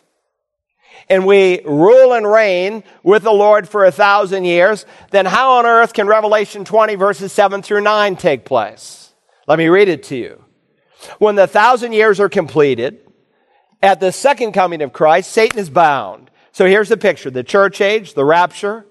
and 1.09 1.27
we 1.27 1.61
rule 1.65 2.13
and 2.13 2.31
reign 2.31 2.83
with 3.03 3.23
the 3.23 3.33
Lord 3.33 3.69
for 3.69 3.85
a 3.85 3.93
thousand 3.93 4.45
years, 4.45 4.85
then 5.11 5.27
how 5.27 5.53
on 5.59 5.67
earth 5.67 5.93
can 5.93 6.07
Revelation 6.07 6.65
20 6.65 6.95
verses 6.97 7.33
7 7.33 7.63
through 7.63 7.83
9 7.83 8.17
take 8.17 8.45
place? 8.45 9.13
Let 9.47 9.59
me 9.59 9.69
read 9.69 9.89
it 9.89 10.03
to 10.05 10.17
you. 10.17 10.45
When 11.19 11.37
the 11.37 11.47
thousand 11.47 11.93
years 11.93 12.19
are 12.19 12.29
completed, 12.29 13.01
at 13.83 14.01
the 14.01 14.11
second 14.11 14.53
coming 14.53 14.83
of 14.83 14.93
Christ, 14.93 15.31
Satan 15.31 15.59
is 15.59 15.71
bound. 15.71 16.31
So 16.53 16.67
here's 16.67 16.89
the 16.89 16.97
picture. 16.97 17.31
The 17.31 17.45
church 17.45 17.81
age, 17.81 18.15
the 18.15 18.25
rapture, 18.25 18.87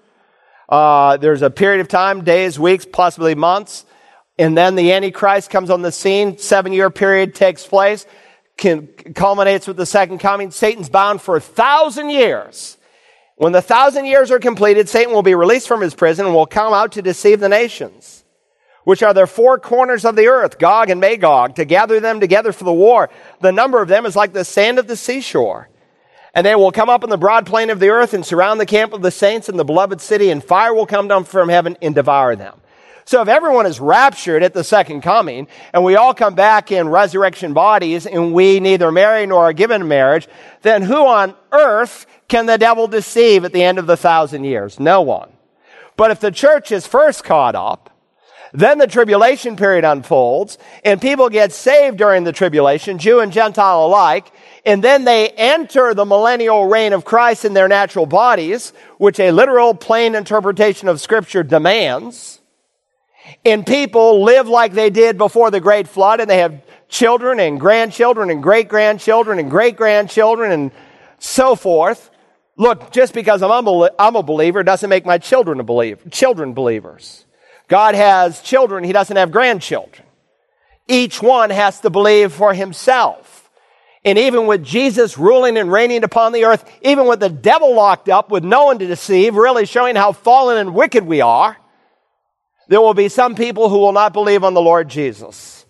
uh, 0.68 1.16
there's 1.16 1.42
a 1.42 1.50
period 1.50 1.80
of 1.80 1.88
time, 1.88 2.24
days, 2.24 2.58
weeks, 2.58 2.86
possibly 2.90 3.34
months, 3.34 3.84
and 4.38 4.56
then 4.56 4.74
the 4.74 4.92
Antichrist 4.92 5.50
comes 5.50 5.70
on 5.70 5.82
the 5.82 5.92
scene. 5.92 6.38
Seven 6.38 6.72
year 6.72 6.90
period 6.90 7.34
takes 7.34 7.66
place, 7.66 8.06
can, 8.56 8.86
culminates 9.14 9.66
with 9.66 9.76
the 9.76 9.86
second 9.86 10.18
coming. 10.18 10.50
Satan's 10.50 10.88
bound 10.88 11.20
for 11.20 11.36
a 11.36 11.40
thousand 11.40 12.10
years. 12.10 12.76
When 13.36 13.52
the 13.52 13.62
thousand 13.62 14.06
years 14.06 14.30
are 14.30 14.38
completed, 14.38 14.88
Satan 14.88 15.12
will 15.12 15.22
be 15.22 15.34
released 15.34 15.68
from 15.68 15.82
his 15.82 15.94
prison 15.94 16.24
and 16.24 16.34
will 16.34 16.46
come 16.46 16.72
out 16.72 16.92
to 16.92 17.02
deceive 17.02 17.38
the 17.38 17.50
nations, 17.50 18.24
which 18.84 19.02
are 19.02 19.12
the 19.12 19.26
four 19.26 19.58
corners 19.58 20.06
of 20.06 20.16
the 20.16 20.28
earth, 20.28 20.58
Gog 20.58 20.88
and 20.88 21.00
Magog, 21.00 21.54
to 21.56 21.66
gather 21.66 22.00
them 22.00 22.18
together 22.18 22.50
for 22.52 22.64
the 22.64 22.72
war. 22.72 23.10
The 23.40 23.52
number 23.52 23.82
of 23.82 23.88
them 23.88 24.06
is 24.06 24.16
like 24.16 24.32
the 24.32 24.44
sand 24.44 24.78
of 24.78 24.86
the 24.86 24.96
seashore. 24.96 25.68
And 26.32 26.46
they 26.46 26.54
will 26.54 26.72
come 26.72 26.90
up 26.90 27.04
in 27.04 27.10
the 27.10 27.16
broad 27.16 27.46
plain 27.46 27.70
of 27.70 27.80
the 27.80 27.88
earth 27.88 28.14
and 28.14 28.24
surround 28.24 28.60
the 28.60 28.66
camp 28.66 28.92
of 28.92 29.02
the 29.02 29.10
saints 29.10 29.48
and 29.48 29.58
the 29.58 29.64
beloved 29.64 30.00
city, 30.00 30.30
and 30.30 30.42
fire 30.42 30.74
will 30.74 30.86
come 30.86 31.08
down 31.08 31.24
from 31.24 31.48
heaven 31.48 31.76
and 31.82 31.94
devour 31.94 32.36
them. 32.36 32.60
So 33.06 33.22
if 33.22 33.28
everyone 33.28 33.66
is 33.66 33.78
raptured 33.78 34.42
at 34.42 34.52
the 34.52 34.64
second 34.64 35.02
coming, 35.02 35.46
and 35.72 35.84
we 35.84 35.94
all 35.94 36.12
come 36.12 36.34
back 36.34 36.72
in 36.72 36.88
resurrection 36.88 37.54
bodies, 37.54 38.04
and 38.04 38.34
we 38.34 38.58
neither 38.58 38.90
marry 38.90 39.26
nor 39.26 39.44
are 39.44 39.52
given 39.52 39.86
marriage, 39.86 40.26
then 40.62 40.82
who 40.82 41.06
on 41.06 41.36
earth 41.52 42.06
can 42.26 42.46
the 42.46 42.58
devil 42.58 42.88
deceive 42.88 43.44
at 43.44 43.52
the 43.52 43.62
end 43.62 43.78
of 43.78 43.86
the 43.86 43.96
thousand 43.96 44.42
years? 44.42 44.80
No 44.80 45.02
one. 45.02 45.30
But 45.96 46.10
if 46.10 46.18
the 46.18 46.32
church 46.32 46.72
is 46.72 46.84
first 46.84 47.22
caught 47.22 47.54
up, 47.54 47.90
then 48.52 48.78
the 48.78 48.88
tribulation 48.88 49.54
period 49.54 49.84
unfolds, 49.84 50.58
and 50.84 51.00
people 51.00 51.28
get 51.28 51.52
saved 51.52 51.98
during 51.98 52.24
the 52.24 52.32
tribulation, 52.32 52.98
Jew 52.98 53.20
and 53.20 53.32
Gentile 53.32 53.86
alike, 53.86 54.32
and 54.64 54.82
then 54.82 55.04
they 55.04 55.28
enter 55.28 55.94
the 55.94 56.04
millennial 56.04 56.66
reign 56.66 56.92
of 56.92 57.04
Christ 57.04 57.44
in 57.44 57.54
their 57.54 57.68
natural 57.68 58.06
bodies, 58.06 58.72
which 58.98 59.20
a 59.20 59.30
literal, 59.30 59.74
plain 59.74 60.16
interpretation 60.16 60.88
of 60.88 61.00
Scripture 61.00 61.44
demands. 61.44 62.35
And 63.44 63.66
people 63.66 64.22
live 64.22 64.48
like 64.48 64.72
they 64.72 64.90
did 64.90 65.18
before 65.18 65.50
the 65.50 65.60
great 65.60 65.88
flood, 65.88 66.20
and 66.20 66.28
they 66.28 66.38
have 66.38 66.62
children 66.88 67.40
and 67.40 67.58
grandchildren 67.58 68.30
and 68.30 68.42
great 68.42 68.68
grandchildren 68.68 69.38
and 69.38 69.50
great 69.50 69.76
grandchildren 69.76 70.52
and 70.52 70.70
so 71.18 71.54
forth. 71.54 72.10
Look, 72.56 72.92
just 72.92 73.12
because 73.12 73.42
I'm 73.42 74.16
a 74.16 74.22
believer 74.22 74.62
doesn't 74.62 74.88
make 74.88 75.04
my 75.04 75.18
children 75.18 75.60
a 75.60 75.64
believer, 75.64 76.08
children 76.10 76.54
believers. 76.54 77.24
God 77.68 77.94
has 77.94 78.40
children, 78.40 78.84
He 78.84 78.92
doesn't 78.92 79.16
have 79.16 79.30
grandchildren. 79.30 80.06
Each 80.88 81.20
one 81.20 81.50
has 81.50 81.80
to 81.80 81.90
believe 81.90 82.32
for 82.32 82.54
himself. 82.54 83.50
And 84.04 84.18
even 84.18 84.46
with 84.46 84.62
Jesus 84.62 85.18
ruling 85.18 85.58
and 85.58 85.70
reigning 85.70 86.04
upon 86.04 86.30
the 86.30 86.44
earth, 86.44 86.64
even 86.80 87.08
with 87.08 87.18
the 87.18 87.28
devil 87.28 87.74
locked 87.74 88.08
up 88.08 88.30
with 88.30 88.44
no 88.44 88.66
one 88.66 88.78
to 88.78 88.86
deceive, 88.86 89.34
really 89.34 89.66
showing 89.66 89.96
how 89.96 90.12
fallen 90.12 90.58
and 90.58 90.74
wicked 90.74 91.04
we 91.04 91.20
are, 91.20 91.56
there 92.68 92.80
will 92.80 92.94
be 92.94 93.08
some 93.08 93.34
people 93.34 93.68
who 93.68 93.78
will 93.78 93.92
not 93.92 94.12
believe 94.12 94.44
on 94.44 94.54
the 94.54 94.60
Lord 94.60 94.88
Jesus. 94.88 95.66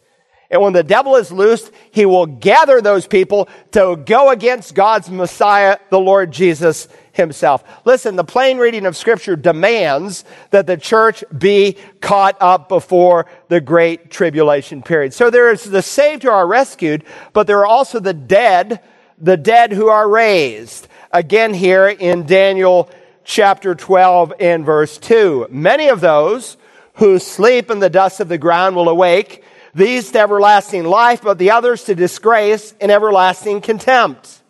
And 0.50 0.62
when 0.62 0.72
the 0.72 0.84
devil 0.84 1.16
is 1.16 1.32
loosed, 1.32 1.72
he 1.90 2.06
will 2.06 2.26
gather 2.26 2.80
those 2.80 3.06
people 3.06 3.48
to 3.72 3.96
go 3.96 4.30
against 4.30 4.74
God's 4.74 5.10
Messiah, 5.10 5.78
the 5.90 5.98
Lord 5.98 6.30
Jesus 6.30 6.88
himself. 7.12 7.64
Listen, 7.84 8.14
the 8.14 8.24
plain 8.24 8.58
reading 8.58 8.86
of 8.86 8.96
scripture 8.96 9.34
demands 9.34 10.24
that 10.50 10.66
the 10.66 10.76
church 10.76 11.24
be 11.36 11.76
caught 12.00 12.36
up 12.40 12.68
before 12.68 13.26
the 13.48 13.60
great 13.60 14.10
tribulation 14.10 14.82
period. 14.82 15.12
So 15.14 15.30
there 15.30 15.50
is 15.50 15.64
the 15.64 15.82
saved 15.82 16.22
who 16.22 16.30
are 16.30 16.46
rescued, 16.46 17.04
but 17.32 17.46
there 17.48 17.58
are 17.58 17.66
also 17.66 17.98
the 17.98 18.14
dead, 18.14 18.80
the 19.18 19.36
dead 19.36 19.72
who 19.72 19.88
are 19.88 20.08
raised. 20.08 20.86
Again 21.10 21.54
here 21.54 21.88
in 21.88 22.24
Daniel 22.24 22.88
chapter 23.24 23.74
12 23.74 24.34
and 24.38 24.64
verse 24.64 24.96
2. 24.98 25.48
Many 25.50 25.88
of 25.88 26.00
those 26.00 26.56
who 26.96 27.18
sleep 27.18 27.70
in 27.70 27.78
the 27.78 27.90
dust 27.90 28.20
of 28.20 28.28
the 28.28 28.38
ground 28.38 28.76
will 28.76 28.88
awake, 28.88 29.42
these 29.74 30.10
to 30.12 30.18
everlasting 30.18 30.84
life, 30.84 31.22
but 31.22 31.38
the 31.38 31.50
others 31.50 31.84
to 31.84 31.94
disgrace 31.94 32.74
and 32.80 32.90
everlasting 32.90 33.60
contempt. 33.60 34.40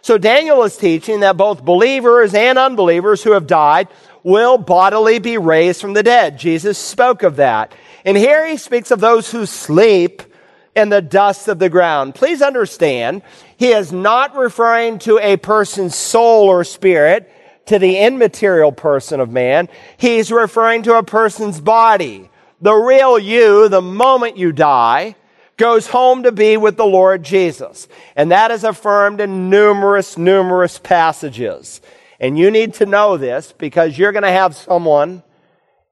So 0.00 0.16
Daniel 0.16 0.62
is 0.62 0.76
teaching 0.76 1.20
that 1.20 1.36
both 1.36 1.64
believers 1.64 2.34
and 2.34 2.56
unbelievers 2.56 3.22
who 3.22 3.32
have 3.32 3.46
died 3.46 3.88
will 4.22 4.58
bodily 4.58 5.18
be 5.18 5.38
raised 5.38 5.80
from 5.80 5.94
the 5.94 6.02
dead. 6.02 6.38
Jesus 6.38 6.78
spoke 6.78 7.22
of 7.22 7.36
that. 7.36 7.74
And 8.04 8.16
here 8.16 8.46
he 8.46 8.56
speaks 8.56 8.90
of 8.90 9.00
those 9.00 9.30
who 9.30 9.44
sleep 9.44 10.22
in 10.76 10.90
the 10.90 11.02
dust 11.02 11.48
of 11.48 11.58
the 11.58 11.68
ground. 11.68 12.14
Please 12.14 12.40
understand, 12.40 13.22
he 13.56 13.68
is 13.72 13.92
not 13.92 14.36
referring 14.36 15.00
to 15.00 15.18
a 15.18 15.36
person's 15.36 15.96
soul 15.96 16.46
or 16.46 16.62
spirit 16.62 17.30
to 17.68 17.78
the 17.78 17.98
immaterial 17.98 18.72
person 18.72 19.20
of 19.20 19.30
man, 19.30 19.68
he's 19.96 20.32
referring 20.32 20.82
to 20.82 20.96
a 20.96 21.02
person's 21.02 21.60
body. 21.60 22.30
The 22.60 22.74
real 22.74 23.18
you, 23.18 23.68
the 23.68 23.82
moment 23.82 24.36
you 24.36 24.52
die, 24.52 25.16
goes 25.58 25.88
home 25.88 26.22
to 26.22 26.32
be 26.32 26.56
with 26.56 26.76
the 26.76 26.86
Lord 26.86 27.22
Jesus. 27.22 27.88
And 28.16 28.30
that 28.30 28.50
is 28.50 28.64
affirmed 28.64 29.20
in 29.20 29.50
numerous, 29.50 30.16
numerous 30.16 30.78
passages. 30.78 31.80
And 32.18 32.38
you 32.38 32.50
need 32.50 32.74
to 32.74 32.86
know 32.86 33.16
this 33.16 33.52
because 33.52 33.98
you're 33.98 34.12
going 34.12 34.22
to 34.22 34.30
have 34.30 34.56
someone 34.56 35.22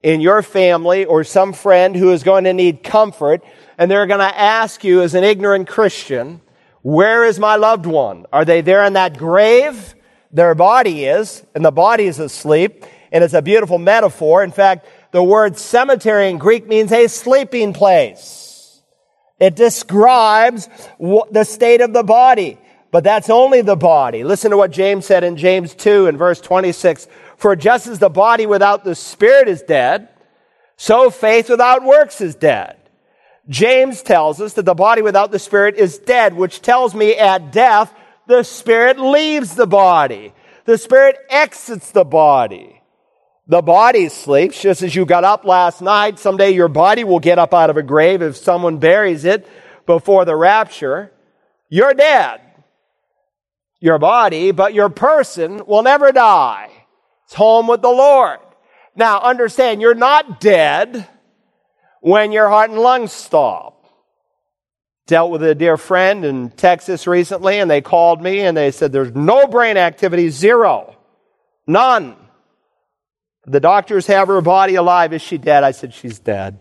in 0.03 0.21
your 0.21 0.41
family 0.41 1.05
or 1.05 1.25
some 1.25 1.53
friend 1.53 1.97
who 1.97 2.13
is 2.13 2.23
going 2.23 2.45
to 2.45 2.53
need 2.53 2.85
comfort, 2.85 3.43
and 3.77 3.91
they're 3.91 4.07
going 4.07 4.21
to 4.21 4.39
ask 4.39 4.85
you 4.85 5.03
as 5.03 5.15
an 5.15 5.25
ignorant 5.25 5.69
Christian, 5.69 6.41
where 6.83 7.25
is 7.25 7.39
my 7.39 7.57
loved 7.57 7.87
one? 7.87 8.25
Are 8.33 8.45
they 8.45 8.61
there 8.61 8.85
in 8.85 8.93
that 8.93 9.19
grave? 9.19 9.96
Their 10.37 10.55
body 10.55 11.07
is, 11.07 11.43
and 11.55 11.65
the 11.65 11.71
body 11.71 12.05
is 12.05 12.19
asleep, 12.19 12.85
and 13.11 13.25
it's 13.25 13.33
a 13.33 13.41
beautiful 13.41 13.79
metaphor. 13.79 14.45
In 14.45 14.53
fact, 14.53 14.87
the 15.11 15.23
word 15.23 15.57
cemetery 15.57 16.29
in 16.29 16.37
Greek 16.37 16.67
means 16.69 16.93
a 16.93 17.07
sleeping 17.07 17.73
place. 17.73 18.83
It 19.41 19.57
describes 19.57 20.69
the 20.99 21.45
state 21.45 21.81
of 21.81 21.95
the 21.95 22.03
body, 22.03 22.59
but 22.91 23.03
that's 23.03 23.31
only 23.31 23.63
the 23.63 23.77
body. 23.77 24.25
Listen 24.25 24.51
to 24.51 24.59
what 24.59 24.73
James 24.73 25.07
said 25.07 25.25
in 25.25 25.39
James 25.39 25.75
2 25.75 26.07
and 26.07 26.19
verse 26.19 26.43
26. 26.43 27.09
For 27.39 27.57
just 27.57 27.87
as 27.87 27.99
the 27.99 28.11
body 28.11 28.45
without 28.45 28.85
the 28.85 28.95
spirit 28.95 29.49
is 29.49 29.63
dead, 29.63 30.11
so 30.77 31.09
faith 31.09 31.49
without 31.49 31.83
works 31.83 32.21
is 32.21 32.35
dead. 32.35 32.77
James 33.49 34.03
tells 34.03 34.43
us 34.43 34.53
that 34.53 34.67
the 34.67 34.75
body 34.75 35.01
without 35.01 35.31
the 35.31 35.39
spirit 35.39 35.77
is 35.77 35.97
dead, 35.97 36.35
which 36.35 36.61
tells 36.61 36.95
me 36.95 37.15
at 37.15 37.53
death, 37.53 37.91
the 38.27 38.43
spirit 38.43 38.99
leaves 38.99 39.55
the 39.55 39.67
body. 39.67 40.33
The 40.65 40.79
spirit 40.79 41.17
exits 41.31 41.93
the 41.93 42.05
body. 42.05 42.83
The 43.47 43.63
body 43.63 44.09
sleeps 44.09 44.61
just 44.61 44.83
as 44.83 44.95
you 44.95 45.07
got 45.07 45.23
up 45.23 45.45
last 45.45 45.81
night. 45.81 46.19
Someday 46.19 46.51
your 46.51 46.69
body 46.69 47.05
will 47.05 47.21
get 47.21 47.39
up 47.39 47.55
out 47.55 47.71
of 47.71 47.77
a 47.77 47.83
grave 47.83 48.21
if 48.21 48.37
someone 48.37 48.79
buries 48.79 49.25
it 49.25 49.49
before 49.87 50.25
the 50.25 50.35
rapture. 50.35 51.13
You're 51.69 51.95
dead. 51.95 52.41
Your 53.79 53.99
body, 53.99 54.51
but 54.51 54.75
your 54.75 54.89
person 54.89 55.65
will 55.67 55.83
never 55.83 56.11
die. 56.11 56.71
It's 57.27 57.35
home 57.35 57.69
with 57.69 57.83
the 57.83 57.89
Lord. 57.89 58.41
Now 58.97 59.21
understand, 59.21 59.81
you're 59.81 59.95
not 59.95 60.41
dead 60.41 61.07
when 62.01 62.33
your 62.33 62.49
heart 62.49 62.71
and 62.71 62.79
lungs 62.81 63.13
stop. 63.13 63.76
Dealt 65.07 65.31
with 65.31 65.43
a 65.43 65.55
dear 65.55 65.77
friend 65.77 66.25
in 66.25 66.51
Texas 66.51 67.07
recently, 67.07 67.59
and 67.59 67.71
they 67.71 67.81
called 67.81 68.21
me 68.21 68.41
and 68.41 68.57
they 68.57 68.73
said, 68.73 68.93
There's 68.93 69.15
no 69.15 69.47
brain 69.47 69.77
activity, 69.77 70.31
zero. 70.31 70.97
None. 71.67 72.17
The 73.45 73.61
doctors 73.61 74.09
have 74.09 74.27
her 74.27 74.41
body 74.41 74.75
alive. 74.75 75.13
Is 75.13 75.23
she 75.23 75.39
dead? 75.39 75.63
I 75.63 75.71
said, 75.71 75.95
She's 75.95 76.19
dead. 76.19 76.59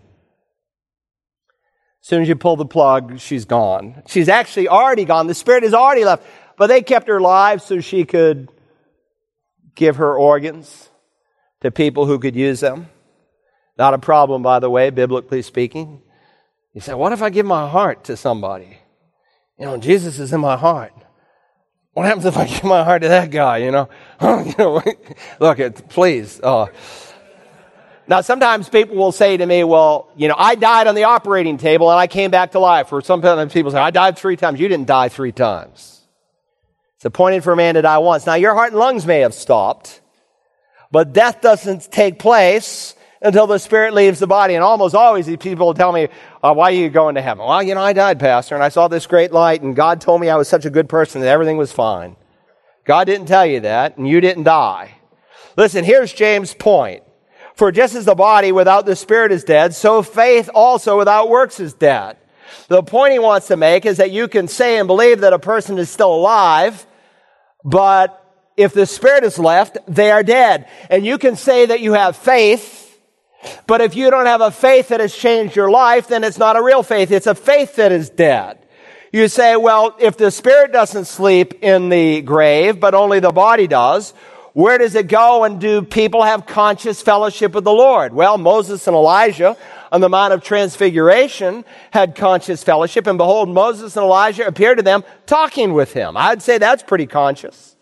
As 2.05 2.07
soon 2.09 2.21
as 2.21 2.27
you 2.27 2.35
pull 2.35 2.55
the 2.55 2.67
plug, 2.67 3.19
she's 3.19 3.45
gone. 3.45 4.03
She's 4.05 4.29
actually 4.29 4.67
already 4.67 5.05
gone. 5.05 5.25
The 5.25 5.33
spirit 5.33 5.63
has 5.63 5.73
already 5.73 6.05
left. 6.05 6.23
But 6.55 6.67
they 6.67 6.83
kept 6.83 7.07
her 7.07 7.17
alive 7.17 7.63
so 7.63 7.79
she 7.81 8.05
could 8.05 8.49
give 9.73 9.95
her 9.95 10.15
organs 10.15 10.89
to 11.61 11.71
people 11.71 12.05
who 12.05 12.19
could 12.19 12.35
use 12.35 12.59
them. 12.59 12.89
Not 13.75 13.95
a 13.95 13.97
problem, 13.97 14.43
by 14.43 14.59
the 14.59 14.69
way, 14.69 14.91
biblically 14.91 15.41
speaking. 15.41 16.03
You 16.75 16.81
say, 16.81 16.93
what 16.93 17.13
if 17.13 17.21
I 17.21 17.29
give 17.29 17.45
my 17.45 17.69
heart 17.69 18.03
to 18.05 18.17
somebody? 18.17 18.77
You 19.57 19.65
know, 19.65 19.77
Jesus 19.77 20.19
is 20.19 20.33
in 20.33 20.41
my 20.41 20.57
heart. 20.57 20.91
What 21.93 22.05
happens 22.05 22.25
if 22.25 22.35
I 22.35 22.45
give 22.53 22.65
my 22.65 22.83
heart 22.83 23.01
to 23.03 23.07
that 23.07 23.31
guy? 23.31 23.59
You 23.59 23.71
know, 23.71 23.89
you 24.21 24.53
know 24.57 24.83
look, 25.39 25.59
it, 25.59 25.87
please. 25.87 26.41
Uh, 26.43 26.65
now, 28.07 28.19
sometimes 28.19 28.67
people 28.67 28.97
will 28.97 29.13
say 29.13 29.37
to 29.37 29.45
me, 29.45 29.63
well, 29.63 30.11
you 30.17 30.27
know, 30.27 30.35
I 30.37 30.55
died 30.55 30.87
on 30.87 30.95
the 30.95 31.05
operating 31.05 31.57
table 31.57 31.89
and 31.89 31.97
I 31.97 32.07
came 32.07 32.29
back 32.29 32.51
to 32.51 32.59
life. 32.59 32.91
Or 32.91 33.01
sometimes 33.01 33.53
people 33.53 33.71
say, 33.71 33.79
I 33.79 33.91
died 33.91 34.17
three 34.17 34.35
times. 34.35 34.59
You 34.59 34.67
didn't 34.67 34.87
die 34.87 35.07
three 35.07 35.31
times. 35.31 36.01
It's 36.97 37.05
appointed 37.05 37.45
for 37.45 37.53
a 37.53 37.55
man 37.55 37.75
to 37.75 37.83
die 37.83 37.99
once. 37.99 38.25
Now, 38.25 38.35
your 38.35 38.53
heart 38.53 38.71
and 38.71 38.79
lungs 38.79 39.05
may 39.05 39.21
have 39.21 39.33
stopped, 39.33 40.01
but 40.91 41.13
death 41.13 41.39
doesn't 41.39 41.89
take 41.89 42.19
place 42.19 42.94
until 43.25 43.47
the 43.47 43.57
spirit 43.57 43.93
leaves 43.93 44.19
the 44.19 44.27
body. 44.27 44.53
And 44.55 44.63
almost 44.63 44.95
always 44.95 45.27
people 45.37 45.73
tell 45.73 45.91
me, 45.91 46.07
oh, 46.43 46.53
why 46.53 46.69
are 46.69 46.75
you 46.75 46.89
going 46.89 47.15
to 47.15 47.21
heaven? 47.21 47.45
Well, 47.45 47.63
you 47.63 47.75
know, 47.75 47.81
I 47.81 47.93
died, 47.93 48.19
Pastor, 48.19 48.55
and 48.55 48.63
I 48.63 48.69
saw 48.69 48.87
this 48.87 49.07
great 49.07 49.31
light, 49.31 49.61
and 49.61 49.75
God 49.75 49.99
told 49.99 50.21
me 50.21 50.29
I 50.29 50.35
was 50.35 50.47
such 50.47 50.65
a 50.65 50.69
good 50.69 50.87
person 50.87 51.21
that 51.21 51.27
everything 51.27 51.57
was 51.57 51.71
fine. 51.71 52.15
God 52.85 53.05
didn't 53.05 53.27
tell 53.27 53.45
you 53.45 53.61
that, 53.61 53.97
and 53.97 54.07
you 54.07 54.21
didn't 54.21 54.43
die. 54.43 54.95
Listen, 55.57 55.83
here's 55.83 56.13
James' 56.13 56.53
point. 56.53 57.03
For 57.55 57.71
just 57.71 57.95
as 57.95 58.05
the 58.05 58.15
body 58.15 58.51
without 58.51 58.85
the 58.85 58.95
spirit 58.95 59.31
is 59.31 59.43
dead, 59.43 59.73
so 59.73 60.03
faith 60.03 60.49
also 60.53 60.97
without 60.97 61.29
works 61.29 61.59
is 61.59 61.73
dead. 61.73 62.17
The 62.67 62.83
point 62.83 63.13
he 63.13 63.19
wants 63.19 63.47
to 63.47 63.57
make 63.57 63.85
is 63.85 63.97
that 63.97 64.11
you 64.11 64.27
can 64.27 64.47
say 64.47 64.77
and 64.77 64.87
believe 64.87 65.21
that 65.21 65.33
a 65.33 65.39
person 65.39 65.77
is 65.77 65.89
still 65.89 66.13
alive, 66.13 66.85
but 67.63 68.21
if 68.57 68.73
the 68.73 68.85
spirit 68.85 69.23
is 69.23 69.39
left, 69.39 69.77
they 69.87 70.11
are 70.11 70.23
dead. 70.23 70.67
And 70.89 71.05
you 71.05 71.17
can 71.17 71.35
say 71.35 71.65
that 71.65 71.79
you 71.79 71.93
have 71.93 72.15
faith, 72.15 72.84
but 73.67 73.81
if 73.81 73.95
you 73.95 74.09
don't 74.09 74.25
have 74.25 74.41
a 74.41 74.51
faith 74.51 74.89
that 74.89 74.99
has 74.99 75.15
changed 75.15 75.55
your 75.55 75.69
life, 75.69 76.07
then 76.07 76.23
it's 76.23 76.37
not 76.37 76.55
a 76.55 76.61
real 76.61 76.83
faith. 76.83 77.11
It's 77.11 77.27
a 77.27 77.35
faith 77.35 77.75
that 77.75 77.91
is 77.91 78.09
dead. 78.09 78.59
You 79.11 79.27
say, 79.27 79.55
well, 79.55 79.95
if 79.99 80.17
the 80.17 80.29
spirit 80.29 80.73
doesn't 80.73 81.05
sleep 81.05 81.63
in 81.63 81.89
the 81.89 82.21
grave, 82.21 82.79
but 82.79 82.93
only 82.93 83.19
the 83.19 83.31
body 83.31 83.67
does, 83.67 84.13
where 84.55 84.77
does 84.77 84.95
it 84.95 85.07
go 85.07 85.43
and 85.43 85.59
do 85.59 85.81
people 85.81 86.23
have 86.23 86.45
conscious 86.45 87.01
fellowship 87.01 87.53
with 87.53 87.65
the 87.65 87.73
Lord? 87.73 88.13
Well, 88.13 88.37
Moses 88.37 88.87
and 88.87 88.95
Elijah 88.95 89.57
on 89.91 90.01
the 90.01 90.09
Mount 90.09 90.33
of 90.33 90.43
Transfiguration 90.43 91.65
had 91.91 92.15
conscious 92.15 92.63
fellowship, 92.63 93.05
and 93.07 93.17
behold, 93.17 93.49
Moses 93.49 93.95
and 93.97 94.03
Elijah 94.03 94.47
appeared 94.47 94.77
to 94.77 94.83
them 94.83 95.03
talking 95.25 95.73
with 95.73 95.93
him. 95.93 96.15
I'd 96.15 96.41
say 96.41 96.57
that's 96.57 96.83
pretty 96.83 97.05
conscious. 97.05 97.74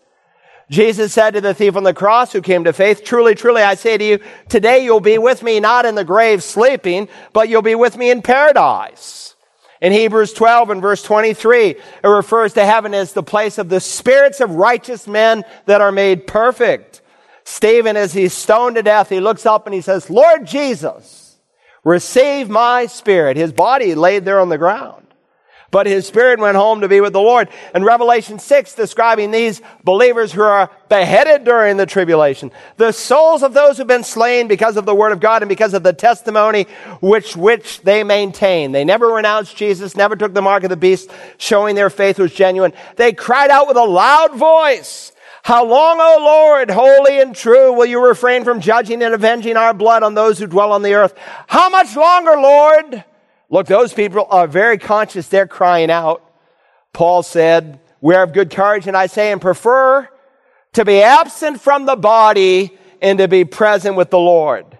Jesus 0.70 1.12
said 1.12 1.32
to 1.32 1.40
the 1.40 1.54
thief 1.54 1.76
on 1.76 1.82
the 1.82 1.92
cross 1.92 2.32
who 2.32 2.40
came 2.40 2.64
to 2.64 2.72
faith, 2.72 3.04
Truly, 3.04 3.34
truly, 3.34 3.62
I 3.62 3.74
say 3.74 3.98
to 3.98 4.04
you, 4.04 4.18
today 4.48 4.84
you'll 4.84 5.00
be 5.00 5.18
with 5.18 5.42
me 5.42 5.60
not 5.60 5.84
in 5.84 5.94
the 5.94 6.04
grave 6.04 6.42
sleeping, 6.42 7.08
but 7.32 7.48
you'll 7.48 7.62
be 7.62 7.74
with 7.74 7.96
me 7.96 8.10
in 8.10 8.22
paradise. 8.22 9.34
In 9.82 9.92
Hebrews 9.92 10.32
12 10.32 10.70
and 10.70 10.80
verse 10.80 11.02
23, 11.02 11.70
it 11.70 11.80
refers 12.02 12.54
to 12.54 12.64
heaven 12.64 12.94
as 12.94 13.12
the 13.12 13.22
place 13.22 13.58
of 13.58 13.68
the 13.68 13.80
spirits 13.80 14.40
of 14.40 14.52
righteous 14.52 15.06
men 15.06 15.44
that 15.66 15.82
are 15.82 15.92
made 15.92 16.26
perfect. 16.26 17.02
Stephen, 17.44 17.94
as 17.94 18.14
he's 18.14 18.32
stoned 18.32 18.76
to 18.76 18.82
death, 18.82 19.10
he 19.10 19.20
looks 19.20 19.44
up 19.44 19.66
and 19.66 19.74
he 19.74 19.82
says, 19.82 20.08
Lord 20.08 20.46
Jesus, 20.46 21.36
receive 21.84 22.48
my 22.48 22.86
spirit. 22.86 23.36
His 23.36 23.52
body 23.52 23.94
laid 23.94 24.24
there 24.24 24.40
on 24.40 24.48
the 24.48 24.56
ground. 24.56 25.03
But 25.74 25.88
his 25.88 26.06
spirit 26.06 26.38
went 26.38 26.56
home 26.56 26.82
to 26.82 26.88
be 26.88 27.00
with 27.00 27.14
the 27.14 27.20
Lord. 27.20 27.48
And 27.74 27.84
Revelation 27.84 28.38
6 28.38 28.76
describing 28.76 29.32
these 29.32 29.60
believers 29.82 30.30
who 30.30 30.42
are 30.42 30.70
beheaded 30.88 31.42
during 31.42 31.78
the 31.78 31.84
tribulation. 31.84 32.52
The 32.76 32.92
souls 32.92 33.42
of 33.42 33.54
those 33.54 33.76
who've 33.76 33.84
been 33.84 34.04
slain 34.04 34.46
because 34.46 34.76
of 34.76 34.86
the 34.86 34.94
word 34.94 35.10
of 35.10 35.18
God 35.18 35.42
and 35.42 35.48
because 35.48 35.74
of 35.74 35.82
the 35.82 35.92
testimony 35.92 36.68
which, 37.00 37.36
which 37.36 37.80
they 37.80 38.04
maintain. 38.04 38.70
They 38.70 38.84
never 38.84 39.08
renounced 39.08 39.56
Jesus, 39.56 39.96
never 39.96 40.14
took 40.14 40.32
the 40.32 40.40
mark 40.40 40.62
of 40.62 40.70
the 40.70 40.76
beast, 40.76 41.10
showing 41.38 41.74
their 41.74 41.90
faith 41.90 42.20
was 42.20 42.32
genuine. 42.32 42.72
They 42.94 43.12
cried 43.12 43.50
out 43.50 43.66
with 43.66 43.76
a 43.76 43.82
loud 43.82 44.36
voice. 44.36 45.10
How 45.42 45.64
long, 45.64 45.98
O 46.00 46.18
Lord, 46.20 46.70
holy 46.70 47.20
and 47.20 47.34
true, 47.34 47.72
will 47.72 47.86
you 47.86 48.00
refrain 48.00 48.44
from 48.44 48.60
judging 48.60 49.02
and 49.02 49.12
avenging 49.12 49.56
our 49.56 49.74
blood 49.74 50.04
on 50.04 50.14
those 50.14 50.38
who 50.38 50.46
dwell 50.46 50.70
on 50.70 50.82
the 50.82 50.94
earth? 50.94 51.14
How 51.48 51.68
much 51.68 51.96
longer, 51.96 52.36
Lord? 52.36 53.04
Look, 53.54 53.68
those 53.68 53.94
people 53.94 54.26
are 54.30 54.48
very 54.48 54.78
conscious. 54.78 55.28
They're 55.28 55.46
crying 55.46 55.88
out. 55.88 56.28
Paul 56.92 57.22
said, 57.22 57.78
we 58.00 58.16
are 58.16 58.24
of 58.24 58.32
good 58.32 58.50
courage, 58.50 58.88
and 58.88 58.96
I 58.96 59.06
say 59.06 59.30
and 59.30 59.40
prefer 59.40 60.08
to 60.72 60.84
be 60.84 61.00
absent 61.00 61.60
from 61.60 61.86
the 61.86 61.94
body 61.94 62.76
and 63.00 63.16
to 63.20 63.28
be 63.28 63.44
present 63.44 63.94
with 63.94 64.10
the 64.10 64.18
Lord. 64.18 64.76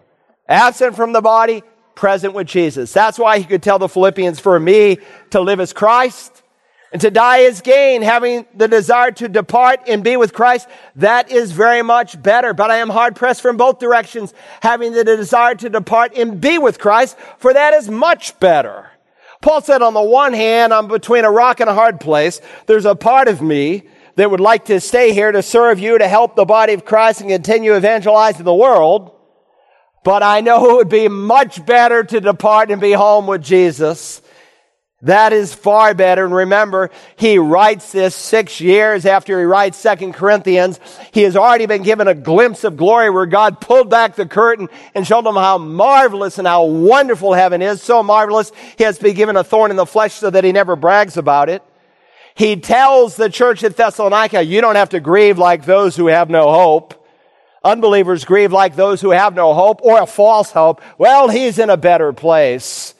Absent 0.49 0.97
from 0.97 1.13
the 1.13 1.21
body, 1.21 1.63
present 1.95 2.35
with 2.35 2.49
Jesus. 2.49 2.93
That's 2.93 3.17
why 3.17 3.39
he 3.39 3.45
could 3.45 3.63
tell 3.63 3.79
the 3.79 3.89
Philippians, 3.89 4.41
for 4.41 4.59
me 4.59 4.99
to 5.31 5.41
live 5.41 5.61
as 5.61 5.73
Christ 5.73 6.43
and 6.95 7.01
to 7.01 7.11
die 7.11 7.39
is 7.39 7.61
gain, 7.61 8.03
having 8.03 8.47
the 8.55 8.69
desire 8.69 9.11
to 9.11 9.29
depart 9.29 9.81
and 9.89 10.05
be 10.05 10.17
with 10.17 10.33
Christ, 10.33 10.69
that 10.95 11.29
is 11.29 11.51
very 11.51 11.83
much 11.83 12.23
better. 12.23 12.55
But 12.55 12.71
I 12.71 12.77
am 12.77 12.89
hard 12.89 13.17
pressed 13.17 13.43
from 13.43 13.57
both 13.57 13.81
directions, 13.81 14.33
having 14.63 14.93
the 14.93 15.03
desire 15.03 15.57
to 15.57 15.69
depart 15.69 16.17
and 16.17 16.41
be 16.41 16.57
with 16.57 16.79
Christ, 16.79 17.19
for 17.39 17.53
that 17.53 17.75
is 17.75 17.91
much 17.91 18.39
better. 18.39 18.93
Paul 19.43 19.61
said, 19.61 19.83
on 19.83 19.93
the 19.93 20.03
one 20.03 20.35
hand, 20.35 20.73
I'm 20.73 20.87
between 20.87 21.25
a 21.25 21.33
rock 21.33 21.59
and 21.59 21.69
a 21.69 21.75
hard 21.75 21.99
place. 21.99 22.41
There's 22.67 22.85
a 22.85 22.95
part 22.95 23.27
of 23.27 23.43
me 23.43 23.83
that 24.15 24.31
would 24.31 24.39
like 24.39 24.67
to 24.67 24.79
stay 24.79 25.13
here 25.13 25.33
to 25.33 25.43
serve 25.43 25.81
you, 25.81 25.99
to 25.99 26.07
help 26.07 26.37
the 26.37 26.45
body 26.45 26.75
of 26.75 26.85
Christ 26.85 27.21
and 27.21 27.29
continue 27.29 27.75
evangelizing 27.75 28.45
the 28.45 28.55
world. 28.55 29.11
But 30.05 30.23
I 30.23 30.43
know 30.43 30.71
it 30.71 30.75
would 30.77 30.89
be 30.91 31.09
much 31.09 31.67
better 31.67 32.05
to 32.05 32.21
depart 32.21 32.71
and 32.71 32.81
be 32.81 32.93
home 32.93 33.27
with 33.27 33.43
Jesus 33.43 34.23
That 35.05 35.35
is 35.35 35.53
far 35.53 35.93
better. 35.93 36.25
And 36.25 36.35
remember, 36.35 36.91
he 37.17 37.39
writes 37.39 37.93
this 37.93 38.15
six 38.15 38.59
years 38.59 39.05
after 39.05 39.39
he 39.39 39.45
writes 39.45 39.77
Second 39.77 40.15
Corinthians. 40.15 40.81
He 41.13 41.23
has 41.23 41.37
already 41.37 41.67
been 41.67 41.83
given 41.83 42.09
a 42.09 42.15
glimpse 42.15 42.65
of 42.65 42.79
glory 42.79 43.11
where 43.11 43.27
God 43.27 43.61
pulled 43.61 43.91
back 43.91 44.17
the 44.17 44.25
curtain 44.25 44.69
and 44.95 45.07
showed 45.07 45.27
him 45.27 45.35
how 45.35 45.59
marvelous 45.59 46.39
and 46.39 46.49
how 46.49 46.65
wonderful 46.65 47.35
heaven 47.35 47.61
is. 47.61 47.83
So 47.83 48.03
marvelous, 48.03 48.51
he 48.79 48.85
has 48.85 48.99
been 48.99 49.15
given 49.15 49.37
a 49.37 49.45
thorn 49.45 49.71
in 49.71 49.77
the 49.77 49.85
flesh 49.85 50.15
so 50.15 50.31
that 50.31 50.43
he 50.43 50.53
never 50.53 50.75
brags 50.75 51.19
about 51.19 51.51
it. 51.51 51.63
He 52.35 52.57
tells 52.57 53.15
the 53.15 53.29
church 53.29 53.63
at 53.63 53.77
Thessalonica, 53.77 54.43
you 54.43 54.63
don't 54.63 54.77
have 54.77 54.89
to 54.91 55.01
grieve 55.01 55.39
like 55.39 55.67
those 55.67 55.97
who 55.97 56.07
have 56.07 56.31
no 56.31 56.51
hope. 56.51 57.07
Unbelievers 57.63 58.25
grieve 58.25 58.53
like 58.53 58.75
those 58.75 59.03
who 59.03 59.11
have 59.11 59.35
no 59.35 59.53
hope 59.53 59.81
or 59.83 60.01
a 60.01 60.07
false 60.07 60.51
hope. 60.51 60.81
Well, 60.97 61.29
he's 61.29 61.59
in 61.59 61.69
a 61.69 61.77
better 61.77 62.15
place. 62.15 62.94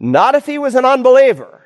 Not 0.00 0.34
if 0.34 0.46
he 0.46 0.58
was 0.58 0.74
an 0.74 0.84
unbeliever. 0.84 1.58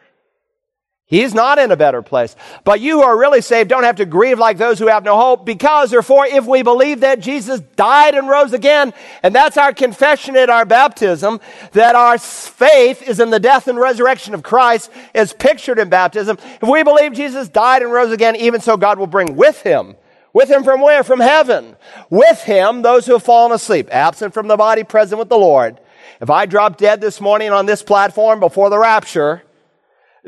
He's 1.05 1.35
not 1.35 1.59
in 1.59 1.71
a 1.71 1.77
better 1.77 2.01
place. 2.01 2.35
But 2.65 2.81
you 2.81 2.95
who 2.95 3.03
are 3.03 3.19
really 3.19 3.43
saved 3.43 3.69
don't 3.69 3.85
have 3.85 3.97
to 3.97 4.07
grieve 4.07 4.39
like 4.39 4.57
those 4.57 4.79
who 4.79 4.87
have 4.87 5.05
no 5.05 5.15
hope 5.15 5.45
because, 5.45 5.91
therefore, 5.91 6.25
if 6.25 6.47
we 6.47 6.63
believe 6.63 7.01
that 7.01 7.21
Jesus 7.21 7.61
died 7.61 8.15
and 8.15 8.31
rose 8.31 8.55
again, 8.55 8.95
and 9.23 9.35
that's 9.35 9.59
our 9.59 9.75
confession 9.75 10.37
at 10.37 10.49
our 10.49 10.65
baptism, 10.65 11.39
that 11.73 11.95
our 11.95 12.17
faith 12.17 13.03
is 13.03 13.21
in 13.21 13.29
the 13.29 13.39
death 13.39 13.69
and 13.69 13.79
resurrection 13.79 14.33
of 14.33 14.43
Christ 14.43 14.91
as 15.15 15.35
pictured 15.35 15.79
in 15.79 15.91
baptism, 15.91 16.39
if 16.63 16.67
we 16.67 16.83
believe 16.83 17.13
Jesus 17.13 17.47
died 17.47 17.83
and 17.83 17.93
rose 17.93 18.11
again, 18.11 18.35
even 18.37 18.63
so 18.63 18.79
God 18.79 18.99
will 18.99 19.07
bring 19.07 19.37
with 19.37 19.61
him 19.61 19.97
with 20.33 20.51
him 20.51 20.65
from 20.65 20.81
where? 20.81 21.05
From 21.05 21.21
heaven. 21.21 21.77
With 22.09 22.43
him, 22.43 22.83
those 22.83 23.07
who 23.07 23.13
have 23.13 23.23
fallen 23.23 23.53
asleep, 23.53 23.89
absent 23.91 24.33
from 24.33 24.49
the 24.49 24.57
body, 24.57 24.83
present 24.83 25.19
with 25.19 25.29
the 25.29 25.37
Lord. 25.37 25.79
If 26.23 26.31
I 26.31 26.47
drop 26.47 26.77
dead 26.77 27.01
this 27.01 27.21
morning 27.21 27.51
on 27.51 27.67
this 27.67 27.83
platform 27.83 28.39
before 28.39 28.71
the 28.71 28.79
rapture, 28.79 29.43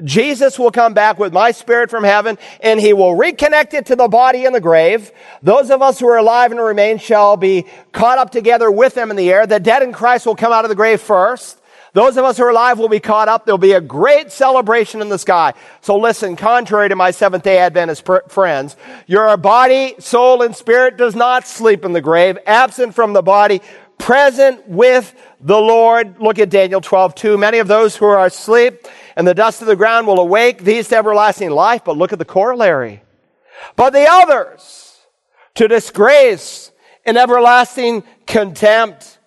Jesus 0.02 0.58
will 0.58 0.72
come 0.72 0.92
back 0.92 1.20
with 1.20 1.32
my 1.32 1.52
spirit 1.52 1.88
from 1.88 2.02
heaven 2.02 2.36
and 2.60 2.80
he 2.80 2.92
will 2.92 3.16
reconnect 3.16 3.74
it 3.74 3.86
to 3.86 3.94
the 3.94 4.08
body 4.08 4.44
in 4.44 4.52
the 4.52 4.60
grave. 4.60 5.12
Those 5.40 5.70
of 5.70 5.82
us 5.82 6.00
who 6.00 6.08
are 6.08 6.16
alive 6.16 6.50
and 6.50 6.60
remain 6.60 6.98
shall 6.98 7.36
be 7.36 7.66
caught 7.92 8.18
up 8.18 8.30
together 8.30 8.72
with 8.72 8.96
them 8.96 9.12
in 9.12 9.16
the 9.16 9.30
air. 9.30 9.46
The 9.46 9.60
dead 9.60 9.84
in 9.84 9.92
Christ 9.92 10.26
will 10.26 10.34
come 10.34 10.52
out 10.52 10.64
of 10.64 10.68
the 10.68 10.74
grave 10.74 11.00
first. 11.00 11.60
Those 11.92 12.16
of 12.16 12.24
us 12.24 12.38
who 12.38 12.42
are 12.42 12.50
alive 12.50 12.80
will 12.80 12.88
be 12.88 12.98
caught 12.98 13.28
up. 13.28 13.46
There'll 13.46 13.56
be 13.56 13.70
a 13.70 13.80
great 13.80 14.32
celebration 14.32 15.00
in 15.00 15.10
the 15.10 15.18
sky. 15.18 15.54
So 15.80 15.96
listen, 15.96 16.34
contrary 16.34 16.88
to 16.88 16.96
my 16.96 17.12
Seventh 17.12 17.44
day 17.44 17.58
Adventist 17.58 18.04
pr- 18.04 18.28
friends, 18.28 18.76
your 19.06 19.36
body, 19.36 19.94
soul, 20.00 20.42
and 20.42 20.56
spirit 20.56 20.96
does 20.96 21.14
not 21.14 21.46
sleep 21.46 21.84
in 21.84 21.92
the 21.92 22.00
grave. 22.00 22.36
Absent 22.46 22.96
from 22.96 23.12
the 23.12 23.22
body, 23.22 23.62
present 23.98 24.68
with 24.68 25.14
the 25.40 25.58
Lord. 25.58 26.20
Look 26.20 26.38
at 26.38 26.50
Daniel 26.50 26.80
12, 26.80 27.14
2. 27.14 27.38
Many 27.38 27.58
of 27.58 27.68
those 27.68 27.96
who 27.96 28.06
are 28.06 28.24
asleep 28.24 28.86
and 29.16 29.26
the 29.26 29.34
dust 29.34 29.60
of 29.60 29.66
the 29.66 29.76
ground 29.76 30.06
will 30.06 30.20
awake, 30.20 30.64
these 30.64 30.88
to 30.88 30.96
everlasting 30.96 31.50
life. 31.50 31.84
But 31.84 31.96
look 31.96 32.12
at 32.12 32.18
the 32.18 32.24
corollary. 32.24 33.02
But 33.76 33.90
the 33.90 34.06
others 34.08 34.98
to 35.54 35.68
disgrace 35.68 36.72
and 37.04 37.16
everlasting 37.16 38.04
contempt. 38.26 39.18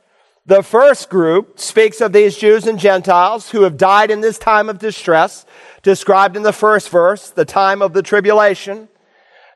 The 0.45 0.63
first 0.63 1.09
group 1.09 1.59
speaks 1.59 1.99
of 1.99 2.13
these 2.13 2.37
Jews 2.37 2.67
and 2.67 2.79
Gentiles 2.79 3.51
who 3.51 3.63
have 3.63 3.77
died 3.77 4.11
in 4.11 4.21
this 4.21 4.37
time 4.37 4.69
of 4.69 4.79
distress, 4.79 5.45
described 5.83 6.37
in 6.37 6.43
the 6.43 6.53
first 6.53 6.89
verse, 6.89 7.29
the 7.29 7.45
time 7.45 7.81
of 7.81 7.93
the 7.93 8.01
tribulation. 8.01 8.87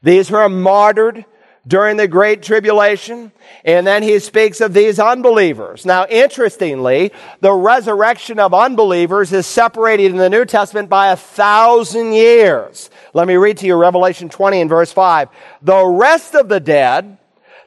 These 0.04 0.30
who 0.30 0.36
are 0.36 0.50
martyred 0.50 1.26
during 1.68 1.98
the 1.98 2.08
Great 2.08 2.42
Tribulation. 2.42 3.32
And 3.64 3.86
then 3.86 4.04
he 4.04 4.20
speaks 4.20 4.62
of 4.62 4.74
these 4.74 5.00
unbelievers. 5.00 5.86
Now, 5.86 6.06
interestingly, 6.08 7.12
the 7.40 7.54
resurrection 7.54 8.40
of 8.40 8.54
unbelievers 8.54 9.32
is 9.32 9.46
separated 9.46 10.12
in 10.12 10.18
the 10.18 10.30
New 10.30 10.46
Testament 10.46 10.90
by 10.90 11.12
a 11.12 11.16
thousand 11.16 12.14
years. 12.14 12.90
Let 13.14 13.28
me 13.28 13.36
read 13.36 13.58
to 13.58 13.68
you 13.68 13.76
Revelation 13.76 14.30
20 14.30 14.62
and 14.62 14.70
verse 14.70 14.92
5. 14.92 15.30
The 15.62 15.86
rest 15.86 16.36
of 16.36 16.50
the 16.50 16.60
dead 16.60 17.18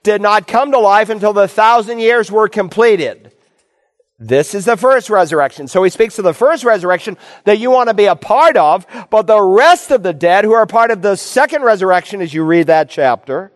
did 0.02 0.20
not 0.20 0.46
come 0.46 0.72
to 0.72 0.78
life 0.78 1.08
until 1.08 1.32
the 1.32 1.48
thousand 1.48 1.98
years 1.98 2.30
were 2.30 2.48
completed. 2.48 3.32
This 4.18 4.54
is 4.54 4.64
the 4.64 4.76
first 4.76 5.10
resurrection. 5.10 5.66
So 5.66 5.82
he 5.82 5.90
speaks 5.90 6.18
of 6.18 6.24
the 6.24 6.32
first 6.32 6.62
resurrection 6.62 7.18
that 7.44 7.58
you 7.58 7.70
want 7.70 7.88
to 7.88 7.94
be 7.94 8.04
a 8.06 8.14
part 8.14 8.56
of, 8.56 8.86
but 9.10 9.26
the 9.26 9.42
rest 9.42 9.90
of 9.90 10.02
the 10.02 10.12
dead 10.12 10.44
who 10.44 10.52
are 10.52 10.66
part 10.66 10.90
of 10.90 11.02
the 11.02 11.16
second 11.16 11.62
resurrection 11.62 12.20
as 12.20 12.32
you 12.32 12.44
read 12.44 12.68
that 12.68 12.88
chapter, 12.88 13.50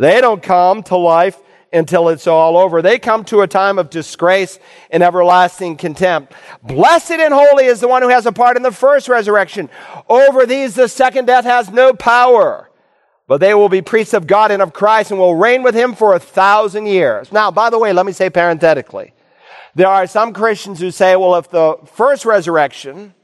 they 0.00 0.22
don't 0.22 0.42
come 0.42 0.82
to 0.84 0.96
life 0.96 1.38
until 1.72 2.08
it's 2.08 2.26
all 2.26 2.56
over. 2.56 2.80
They 2.80 2.98
come 2.98 3.22
to 3.26 3.42
a 3.42 3.46
time 3.46 3.78
of 3.78 3.90
disgrace 3.90 4.58
and 4.90 5.02
everlasting 5.02 5.76
contempt. 5.76 6.32
Blessed 6.62 7.12
and 7.12 7.34
holy 7.34 7.66
is 7.66 7.80
the 7.80 7.88
one 7.88 8.00
who 8.00 8.08
has 8.08 8.24
a 8.24 8.32
part 8.32 8.56
in 8.56 8.62
the 8.62 8.72
first 8.72 9.08
resurrection. 9.08 9.68
Over 10.08 10.46
these, 10.46 10.74
the 10.74 10.88
second 10.88 11.26
death 11.26 11.44
has 11.44 11.70
no 11.70 11.92
power. 11.92 12.70
But 13.26 13.40
they 13.40 13.52
will 13.52 13.68
be 13.68 13.82
priests 13.82 14.14
of 14.14 14.26
God 14.26 14.50
and 14.50 14.62
of 14.62 14.72
Christ 14.72 15.10
and 15.10 15.20
will 15.20 15.36
reign 15.36 15.62
with 15.62 15.74
him 15.74 15.94
for 15.94 16.14
a 16.14 16.18
thousand 16.18 16.86
years. 16.86 17.30
Now, 17.30 17.50
by 17.50 17.68
the 17.68 17.78
way, 17.78 17.92
let 17.92 18.06
me 18.06 18.12
say 18.12 18.30
parenthetically, 18.30 19.12
there 19.74 19.86
are 19.86 20.06
some 20.06 20.32
Christians 20.32 20.80
who 20.80 20.90
say, 20.90 21.14
well, 21.14 21.36
if 21.36 21.50
the 21.50 21.76
first 21.92 22.24
resurrection 22.24 23.14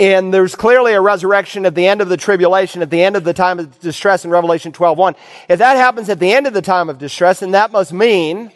and 0.00 0.32
there's 0.32 0.54
clearly 0.56 0.94
a 0.94 1.00
resurrection 1.00 1.66
at 1.66 1.74
the 1.74 1.86
end 1.86 2.00
of 2.00 2.08
the 2.08 2.16
tribulation, 2.16 2.80
at 2.80 2.88
the 2.88 3.02
end 3.02 3.16
of 3.16 3.22
the 3.22 3.34
time 3.34 3.58
of 3.58 3.78
distress 3.80 4.24
in 4.24 4.30
Revelation 4.30 4.72
12:1. 4.72 5.14
If 5.48 5.58
that 5.58 5.76
happens 5.76 6.08
at 6.08 6.18
the 6.18 6.32
end 6.32 6.46
of 6.46 6.54
the 6.54 6.62
time 6.62 6.88
of 6.88 6.98
distress, 6.98 7.40
then 7.40 7.50
that 7.50 7.70
must 7.70 7.92
mean 7.92 8.50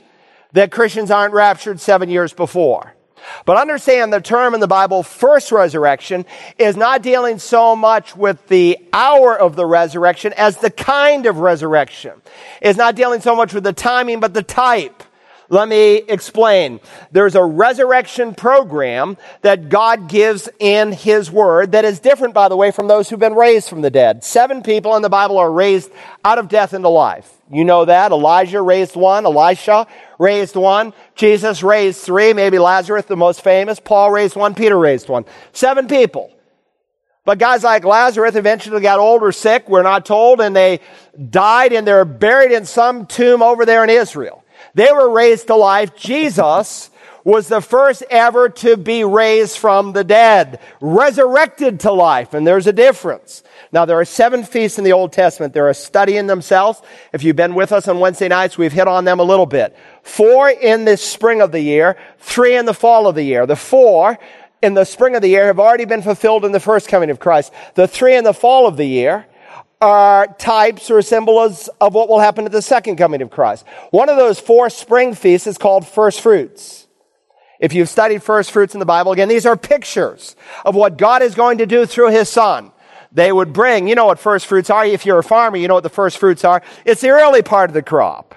that 0.53 0.70
Christians 0.70 1.11
aren't 1.11 1.34
raptured 1.34 1.80
seven 1.80 2.09
years 2.09 2.32
before. 2.32 2.95
But 3.45 3.57
understand 3.57 4.12
the 4.12 4.20
term 4.20 4.55
in 4.55 4.61
the 4.61 4.66
Bible, 4.66 5.03
first 5.03 5.53
resurrection, 5.53 6.24
is 6.59 6.76
not 6.76 7.03
dealing 7.03 7.38
so 7.38 7.74
much 7.76 8.16
with 8.16 8.49
the 8.49 8.78
hour 8.92 9.38
of 9.38 9.57
the 9.57 9.66
resurrection 9.66 10.32
as 10.34 10.59
the 10.59 10.70
kind 10.70 11.26
of 11.26 11.38
resurrection. 11.38 12.12
It's 12.61 12.78
not 12.78 12.95
dealing 12.95 13.20
so 13.20 13.34
much 13.34 13.55
with 13.55 13.64
the 13.64 13.72
timing, 13.72 14.20
but 14.20 14.34
the 14.34 14.42
type. 14.42 15.03
Let 15.55 15.68
me 15.68 15.98
explain. 16.09 16.80
There's 17.12 17.36
a 17.36 17.44
resurrection 17.44 18.34
program 18.34 19.16
that 19.42 19.68
God 19.68 20.09
gives 20.09 20.48
in 20.59 20.90
His 20.90 21.30
Word 21.30 21.70
that 21.72 21.84
is 21.84 22.00
different, 22.00 22.34
by 22.34 22.48
the 22.48 22.57
way, 22.57 22.72
from 22.72 22.88
those 22.88 23.09
who've 23.09 23.20
been 23.20 23.36
raised 23.36 23.68
from 23.68 23.80
the 23.80 23.88
dead. 23.88 24.24
Seven 24.24 24.64
people 24.64 24.96
in 24.96 25.02
the 25.02 25.09
Bible 25.09 25.38
are 25.38 25.52
raised 25.52 25.92
out 26.24 26.38
of 26.38 26.48
death 26.48 26.74
into 26.74 26.88
life. 26.88 27.32
You 27.52 27.64
know 27.64 27.84
that. 27.84 28.11
Elijah 28.11 28.61
raised 28.61 28.96
one. 28.96 29.26
Elisha 29.26 29.86
raised 30.18 30.57
one. 30.57 30.92
Jesus 31.14 31.62
raised 31.62 32.00
three. 32.00 32.32
Maybe 32.32 32.59
Lazarus, 32.59 33.05
the 33.05 33.14
most 33.14 33.44
famous. 33.44 33.78
Paul 33.78 34.11
raised 34.11 34.34
one. 34.34 34.57
Peter 34.57 34.76
raised 34.76 35.09
one. 35.09 35.24
Seven 35.52 35.86
people. 35.86 36.32
But 37.24 37.38
guys 37.38 37.62
like 37.62 37.84
Lazarus 37.84 38.34
eventually 38.34 38.80
got 38.80 38.98
old 38.98 39.22
or 39.22 39.30
sick, 39.30 39.68
we're 39.68 39.84
not 39.84 40.05
told, 40.05 40.40
and 40.40 40.55
they 40.55 40.80
died 41.30 41.72
and 41.72 41.86
they're 41.86 42.05
buried 42.05 42.50
in 42.50 42.66
some 42.66 43.07
tomb 43.07 43.40
over 43.40 43.64
there 43.64 43.84
in 43.84 43.88
Israel. 43.88 44.43
They 44.75 44.91
were 44.93 45.11
raised 45.11 45.47
to 45.49 45.57
life. 45.57 45.97
Jesus 45.97 46.91
was 47.25 47.49
the 47.49 47.62
first 47.62 48.03
ever 48.11 48.51
to 48.51 48.77
be 48.77 49.03
raised 49.03 49.57
from 49.57 49.93
the 49.95 50.05
dead, 50.05 50.61
resurrected 50.81 51.81
to 51.81 51.93
life. 51.93 52.35
And 52.35 52.47
there's 52.47 52.66
a 52.66 52.72
difference. 52.72 53.43
Now, 53.72 53.87
there 53.87 53.99
are 53.99 54.05
seven 54.05 54.45
feasts 54.45 54.79
in 54.79 54.85
the 54.85 54.93
Old 54.93 55.12
Testament. 55.12 55.55
They're 55.55 55.70
a 55.70 55.75
study 55.75 56.18
in 56.18 56.27
themselves. 56.27 56.83
If 57.12 57.25
you've 57.25 57.35
been 57.35 57.55
with 57.55 57.72
us 57.72 57.89
on 57.89 57.99
Wednesday 57.99 58.29
nights, 58.29 58.59
we've 58.59 58.72
hit 58.72 58.87
on 58.87 59.07
them 59.07 59.20
a 59.20 59.25
little 59.25 59.47
bit. 59.47 59.75
Four 60.03 60.51
in 60.51 60.85
the 60.85 60.99
spring 60.99 61.41
of 61.41 61.51
the 61.51 61.61
year, 61.61 61.97
three 62.18 62.57
in 62.57 62.66
the 62.66 62.75
fall 62.75 63.07
of 63.07 63.14
the 63.14 63.25
year. 63.25 63.47
The 63.47 63.57
four 63.57 64.18
in 64.62 64.75
the 64.75 64.85
spring 64.85 65.16
of 65.16 65.22
the 65.22 65.29
year 65.29 65.47
have 65.47 65.59
already 65.59 65.87
been 65.87 66.03
fulfilled 66.03 66.45
in 66.45 66.53
the 66.53 66.61
first 66.61 66.89
coming 66.89 67.11
of 67.11 67.18
Christ. 67.18 67.53
The 67.75 67.89
three 67.89 68.16
in 68.16 68.25
the 68.25 68.35
fall 68.35 68.66
of 68.66 68.77
the 68.77 68.87
year 68.87 69.27
are 69.85 70.26
types 70.39 70.91
or 70.91 71.03
symbols 71.03 71.68
of 71.78 71.93
what 71.93 72.09
will 72.09 72.18
happen 72.18 72.47
at 72.47 72.53
the 72.53 72.62
second 72.62 72.97
coming 72.97 73.20
of 73.20 73.28
Christ. 73.28 73.66
One 73.91 74.09
of 74.09 74.16
those 74.16 74.41
four 74.41 74.70
spring 74.70 75.14
feasts 75.14 75.47
is 75.47 75.59
called 75.59 75.87
first 75.87 76.22
fruits. 76.22 76.87
If 77.61 77.74
you've 77.74 77.91
studied 77.91 78.22
first 78.22 78.51
fruits 78.51 78.74
in 78.74 78.80
the 78.80 78.87
Bible, 78.87 79.12
again, 79.12 79.28
these 79.28 79.45
are 79.45 79.59
pictures 79.59 80.37
of 80.64 80.74
what 80.74 80.97
God 80.97 81.20
is 81.20 81.35
going 81.35 81.59
to 81.59 81.66
do 81.66 81.85
through 81.85 82.12
his 82.12 82.30
son. 82.30 82.72
They 83.12 83.30
would 83.30 83.53
bring, 83.53 83.87
you 83.87 83.95
know 83.95 84.07
what 84.07 84.18
first 84.18 84.47
fruits 84.47 84.70
are. 84.70 84.87
If 84.87 85.05
you're 85.05 85.18
a 85.18 85.22
farmer, 85.22 85.59
you 85.59 85.68
know 85.68 85.74
what 85.74 85.82
the 85.82 85.91
first 85.91 86.16
fruits 86.16 86.45
are. 86.45 86.62
It's 86.87 87.03
the 87.03 87.11
early 87.11 87.43
part 87.43 87.68
of 87.68 87.74
the 87.74 87.82
crop. 87.82 88.35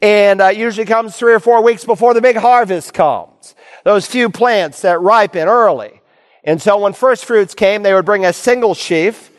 And 0.00 0.40
uh, 0.40 0.48
usually 0.48 0.86
comes 0.86 1.14
three 1.14 1.34
or 1.34 1.40
four 1.40 1.62
weeks 1.62 1.84
before 1.84 2.14
the 2.14 2.22
big 2.22 2.36
harvest 2.36 2.94
comes. 2.94 3.54
Those 3.84 4.06
few 4.06 4.30
plants 4.30 4.80
that 4.80 4.98
ripen 5.02 5.46
early. 5.46 6.00
And 6.42 6.60
so 6.60 6.78
when 6.78 6.94
first 6.94 7.26
fruits 7.26 7.54
came, 7.54 7.82
they 7.82 7.92
would 7.92 8.06
bring 8.06 8.24
a 8.24 8.32
single 8.32 8.74
sheaf 8.74 9.29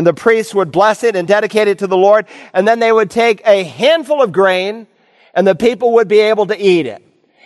and 0.00 0.06
the 0.06 0.14
priests 0.14 0.54
would 0.54 0.72
bless 0.72 1.04
it 1.04 1.14
and 1.14 1.28
dedicate 1.28 1.68
it 1.68 1.80
to 1.80 1.86
the 1.86 1.94
Lord. 1.94 2.24
And 2.54 2.66
then 2.66 2.78
they 2.78 2.90
would 2.90 3.10
take 3.10 3.46
a 3.46 3.64
handful 3.64 4.22
of 4.22 4.32
grain 4.32 4.86
and 5.34 5.46
the 5.46 5.54
people 5.54 5.92
would 5.92 6.08
be 6.08 6.20
able 6.20 6.46
to 6.46 6.58
eat 6.58 6.86
it. 6.86 7.02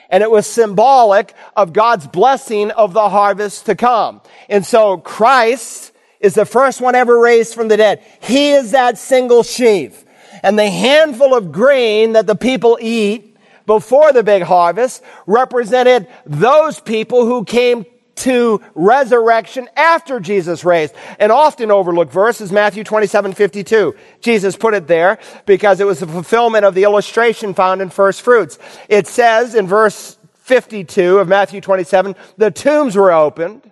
And 0.09 0.23
it 0.23 0.31
was 0.31 0.47
symbolic 0.47 1.35
of 1.57 1.73
God's 1.73 2.07
blessing 2.07 2.71
of 2.71 2.93
the 2.93 3.09
harvest 3.09 3.67
to 3.67 3.75
come. 3.75 4.21
And 4.49 4.65
so 4.65 4.99
Christ 4.99 5.91
is 6.21 6.35
the 6.35 6.47
first 6.47 6.81
one 6.81 6.95
ever 6.95 7.19
raised 7.19 7.55
from 7.55 7.67
the 7.67 7.77
dead. 7.77 8.05
He 8.21 8.53
is 8.53 8.71
that 8.71 8.99
single 8.99 9.43
sheaf. 9.43 10.05
And 10.45 10.57
the 10.57 10.71
handful 10.71 11.35
of 11.35 11.51
grain 11.51 12.13
that 12.13 12.29
the 12.29 12.37
people 12.37 12.79
eat 12.81 13.37
before 13.67 14.13
the 14.13 14.23
big 14.23 14.45
harvest 14.45 15.03
represented 15.27 16.07
those 16.25 16.79
people 16.79 17.27
who 17.27 17.45
came 17.45 17.85
to 18.17 18.61
resurrection 18.75 19.69
after 19.77 20.21
Jesus 20.21 20.65
raised. 20.65 20.95
An 21.19 21.31
often 21.31 21.71
overlooked 21.71 22.13
verse 22.13 22.41
is 22.41 22.53
Matthew 22.53 22.85
27, 22.85 23.35
52. 23.35 23.95
Jesus 24.21 24.57
put 24.57 24.75
it 24.75 24.87
there 24.87 25.19
because 25.47 25.81
it 25.81 25.87
was 25.87 26.01
the 26.01 26.07
fulfillment 26.07 26.65
of 26.65 26.75
the 26.75 26.85
illustration 26.85 27.55
found 27.55 27.83
in 27.83 27.91
first 27.91 28.23
fruits. 28.23 28.59
It 28.89 29.07
says 29.07 29.55
in 29.55 29.67
verse 29.67 30.19
52 30.35 31.19
of 31.19 31.29
Matthew 31.29 31.61
27, 31.61 32.15
the 32.37 32.51
tombs 32.51 32.97
were 32.97 33.13
opened 33.13 33.71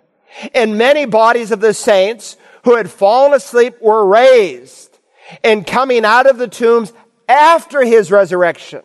and 0.53 0.77
many 0.77 1.05
bodies 1.05 1.51
of 1.51 1.59
the 1.59 1.73
saints 1.73 2.37
who 2.63 2.75
had 2.75 2.89
fallen 2.89 3.33
asleep 3.33 3.75
were 3.81 4.05
raised 4.05 4.97
and 5.43 5.65
coming 5.65 6.05
out 6.05 6.27
of 6.27 6.37
the 6.37 6.47
tombs 6.47 6.93
after 7.27 7.83
his 7.83 8.11
resurrection 8.11 8.81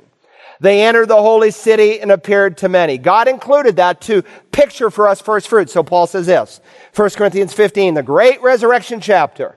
they 0.61 0.83
entered 0.83 1.09
the 1.09 1.17
holy 1.17 1.51
city 1.51 2.01
and 2.01 2.11
appeared 2.11 2.59
to 2.59 2.69
many. 2.69 2.99
God 2.99 3.29
included 3.29 3.77
that 3.77 4.01
to 4.03 4.23
picture 4.51 4.91
for 4.91 5.09
us 5.09 5.21
first 5.21 5.49
fruits. 5.49 5.73
So 5.73 5.83
Paul 5.83 6.07
says 6.07 6.27
this, 6.27 6.61
1 6.95 7.11
Corinthians 7.11 7.53
15, 7.53 7.95
the 7.95 8.03
great 8.03 8.43
resurrection 8.43 9.01
chapter. 9.01 9.57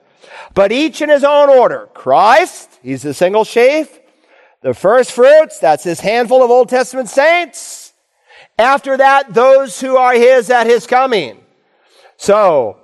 But 0.54 0.72
each 0.72 1.02
in 1.02 1.08
his 1.08 1.24
own 1.24 1.48
order. 1.48 1.88
Christ, 1.94 2.78
he's 2.82 3.02
the 3.02 3.14
single 3.14 3.44
sheaf. 3.44 3.98
The 4.60 4.74
first 4.74 5.10
fruits, 5.10 5.58
that's 5.58 5.82
his 5.82 6.00
handful 6.00 6.42
of 6.44 6.50
Old 6.50 6.68
Testament 6.68 7.08
saints. 7.08 7.92
After 8.58 8.96
that, 8.96 9.34
those 9.34 9.80
who 9.80 9.96
are 9.96 10.14
his 10.14 10.50
at 10.50 10.66
his 10.66 10.86
coming. 10.86 11.38
So, 12.16 12.76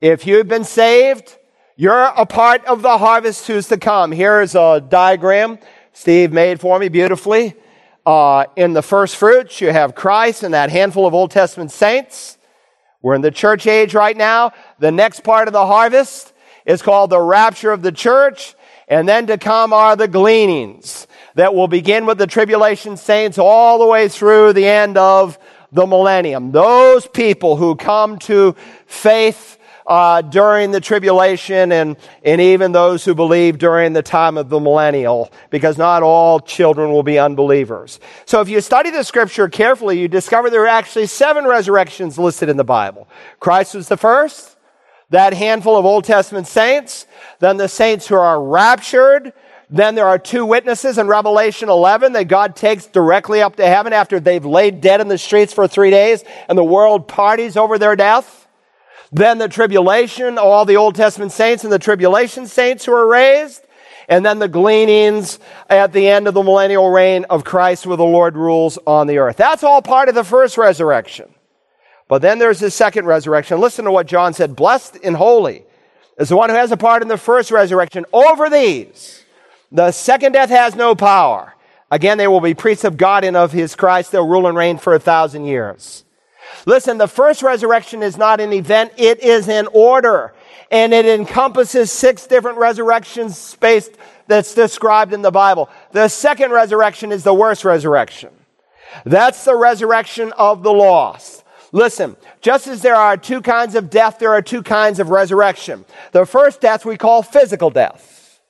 if 0.00 0.26
you've 0.26 0.48
been 0.48 0.64
saved, 0.64 1.36
you're 1.76 2.04
a 2.04 2.24
part 2.24 2.64
of 2.64 2.80
the 2.80 2.96
harvest 2.96 3.46
who's 3.46 3.68
to 3.68 3.76
come. 3.76 4.12
Here's 4.12 4.54
a 4.54 4.80
diagram 4.80 5.58
Steve 5.92 6.32
made 6.32 6.60
for 6.60 6.78
me 6.78 6.88
beautifully. 6.88 7.54
Uh, 8.04 8.46
in 8.56 8.72
the 8.72 8.82
first 8.82 9.16
fruits, 9.16 9.60
you 9.60 9.70
have 9.70 9.94
Christ 9.94 10.42
and 10.42 10.54
that 10.54 10.70
handful 10.70 11.06
of 11.06 11.14
Old 11.14 11.30
Testament 11.30 11.70
saints. 11.70 12.38
We're 13.02 13.14
in 13.14 13.20
the 13.20 13.30
church 13.30 13.66
age 13.66 13.94
right 13.94 14.16
now. 14.16 14.52
The 14.78 14.90
next 14.90 15.20
part 15.22 15.48
of 15.48 15.52
the 15.52 15.66
harvest 15.66 16.32
is 16.64 16.82
called 16.82 17.10
the 17.10 17.20
rapture 17.20 17.72
of 17.72 17.82
the 17.82 17.92
church. 17.92 18.54
And 18.88 19.08
then 19.08 19.26
to 19.28 19.38
come 19.38 19.72
are 19.72 19.96
the 19.96 20.08
gleanings 20.08 21.06
that 21.34 21.54
will 21.54 21.68
begin 21.68 22.06
with 22.06 22.18
the 22.18 22.26
tribulation 22.26 22.96
saints 22.96 23.38
all 23.38 23.78
the 23.78 23.86
way 23.86 24.08
through 24.08 24.52
the 24.52 24.66
end 24.66 24.96
of 24.98 25.38
the 25.72 25.86
millennium. 25.86 26.52
Those 26.52 27.06
people 27.06 27.56
who 27.56 27.76
come 27.76 28.18
to 28.20 28.54
faith 28.86 29.58
uh, 29.86 30.22
during 30.22 30.70
the 30.70 30.80
tribulation 30.80 31.72
and, 31.72 31.96
and 32.24 32.40
even 32.40 32.72
those 32.72 33.04
who 33.04 33.14
believe 33.14 33.58
during 33.58 33.92
the 33.92 34.02
time 34.02 34.38
of 34.38 34.48
the 34.48 34.60
millennial, 34.60 35.32
because 35.50 35.78
not 35.78 36.02
all 36.02 36.40
children 36.40 36.90
will 36.90 37.02
be 37.02 37.18
unbelievers. 37.18 38.00
So 38.24 38.40
if 38.40 38.48
you 38.48 38.60
study 38.60 38.90
the 38.90 39.02
scripture 39.02 39.48
carefully, 39.48 40.00
you 40.00 40.08
discover 40.08 40.50
there 40.50 40.64
are 40.64 40.68
actually 40.68 41.06
seven 41.06 41.44
resurrections 41.44 42.18
listed 42.18 42.48
in 42.48 42.56
the 42.56 42.64
Bible. 42.64 43.08
Christ 43.40 43.74
was 43.74 43.88
the 43.88 43.96
first, 43.96 44.56
that 45.10 45.34
handful 45.34 45.76
of 45.76 45.84
Old 45.84 46.04
Testament 46.04 46.46
saints, 46.46 47.06
then 47.38 47.56
the 47.56 47.68
saints 47.68 48.08
who 48.08 48.14
are 48.14 48.42
raptured, 48.42 49.32
then 49.72 49.94
there 49.94 50.06
are 50.06 50.18
two 50.18 50.44
witnesses 50.44 50.98
in 50.98 51.06
Revelation 51.06 51.70
11 51.70 52.12
that 52.12 52.28
God 52.28 52.54
takes 52.54 52.86
directly 52.86 53.40
up 53.40 53.56
to 53.56 53.66
heaven 53.66 53.94
after 53.94 54.20
they've 54.20 54.44
laid 54.44 54.82
dead 54.82 55.00
in 55.00 55.08
the 55.08 55.16
streets 55.16 55.54
for 55.54 55.66
three 55.66 55.90
days 55.90 56.22
and 56.48 56.58
the 56.58 56.64
world 56.64 57.08
parties 57.08 57.56
over 57.56 57.78
their 57.78 57.96
death. 57.96 58.41
Then 59.12 59.36
the 59.36 59.48
tribulation, 59.48 60.38
oh, 60.38 60.48
all 60.48 60.64
the 60.64 60.76
Old 60.76 60.94
Testament 60.94 61.32
saints 61.32 61.64
and 61.64 61.72
the 61.72 61.78
tribulation 61.78 62.46
saints 62.46 62.86
who 62.86 62.92
are 62.92 63.06
raised. 63.06 63.62
And 64.08 64.24
then 64.24 64.38
the 64.38 64.48
gleanings 64.48 65.38
at 65.68 65.92
the 65.92 66.08
end 66.08 66.26
of 66.26 66.34
the 66.34 66.42
millennial 66.42 66.90
reign 66.90 67.24
of 67.30 67.44
Christ 67.44 67.86
where 67.86 67.96
the 67.96 68.04
Lord 68.04 68.36
rules 68.36 68.78
on 68.86 69.06
the 69.06 69.18
earth. 69.18 69.36
That's 69.36 69.62
all 69.62 69.80
part 69.80 70.08
of 70.08 70.14
the 70.14 70.24
first 70.24 70.58
resurrection. 70.58 71.32
But 72.08 72.20
then 72.20 72.38
there's 72.38 72.58
the 72.58 72.70
second 72.70 73.06
resurrection. 73.06 73.60
Listen 73.60 73.84
to 73.84 73.92
what 73.92 74.06
John 74.06 74.34
said. 74.34 74.56
Blessed 74.56 74.98
and 75.04 75.16
holy 75.16 75.64
is 76.18 76.30
the 76.30 76.36
one 76.36 76.50
who 76.50 76.56
has 76.56 76.72
a 76.72 76.76
part 76.76 77.02
in 77.02 77.08
the 77.08 77.16
first 77.16 77.50
resurrection. 77.50 78.04
Over 78.12 78.50
these, 78.50 79.24
the 79.70 79.92
second 79.92 80.32
death 80.32 80.50
has 80.50 80.74
no 80.74 80.94
power. 80.94 81.54
Again, 81.90 82.18
they 82.18 82.28
will 82.28 82.40
be 82.40 82.54
priests 82.54 82.84
of 82.84 82.96
God 82.96 83.24
and 83.24 83.36
of 83.36 83.52
his 83.52 83.76
Christ. 83.76 84.12
They'll 84.12 84.26
rule 84.26 84.46
and 84.46 84.56
reign 84.56 84.78
for 84.78 84.94
a 84.94 84.98
thousand 84.98 85.44
years. 85.44 86.04
Listen, 86.66 86.98
the 86.98 87.08
first 87.08 87.42
resurrection 87.42 88.02
is 88.02 88.16
not 88.16 88.40
an 88.40 88.52
event, 88.52 88.92
it 88.96 89.20
is 89.20 89.48
an 89.48 89.68
order. 89.72 90.34
And 90.70 90.94
it 90.94 91.04
encompasses 91.04 91.92
six 91.92 92.26
different 92.26 92.58
resurrections 92.58 93.36
spaced 93.36 93.92
that's 94.26 94.54
described 94.54 95.12
in 95.12 95.20
the 95.20 95.30
Bible. 95.30 95.68
The 95.92 96.08
second 96.08 96.50
resurrection 96.50 97.12
is 97.12 97.24
the 97.24 97.34
worst 97.34 97.64
resurrection. 97.64 98.30
That's 99.04 99.44
the 99.44 99.56
resurrection 99.56 100.32
of 100.32 100.62
the 100.62 100.72
lost. 100.72 101.44
Listen, 101.72 102.16
just 102.40 102.66
as 102.66 102.82
there 102.82 102.94
are 102.94 103.16
two 103.16 103.40
kinds 103.40 103.74
of 103.74 103.88
death, 103.88 104.18
there 104.18 104.32
are 104.32 104.42
two 104.42 104.62
kinds 104.62 104.98
of 104.98 105.08
resurrection. 105.08 105.84
The 106.12 106.26
first 106.26 106.60
death 106.60 106.84
we 106.84 106.96
call 106.96 107.22
physical 107.22 107.70
death. 107.70 108.40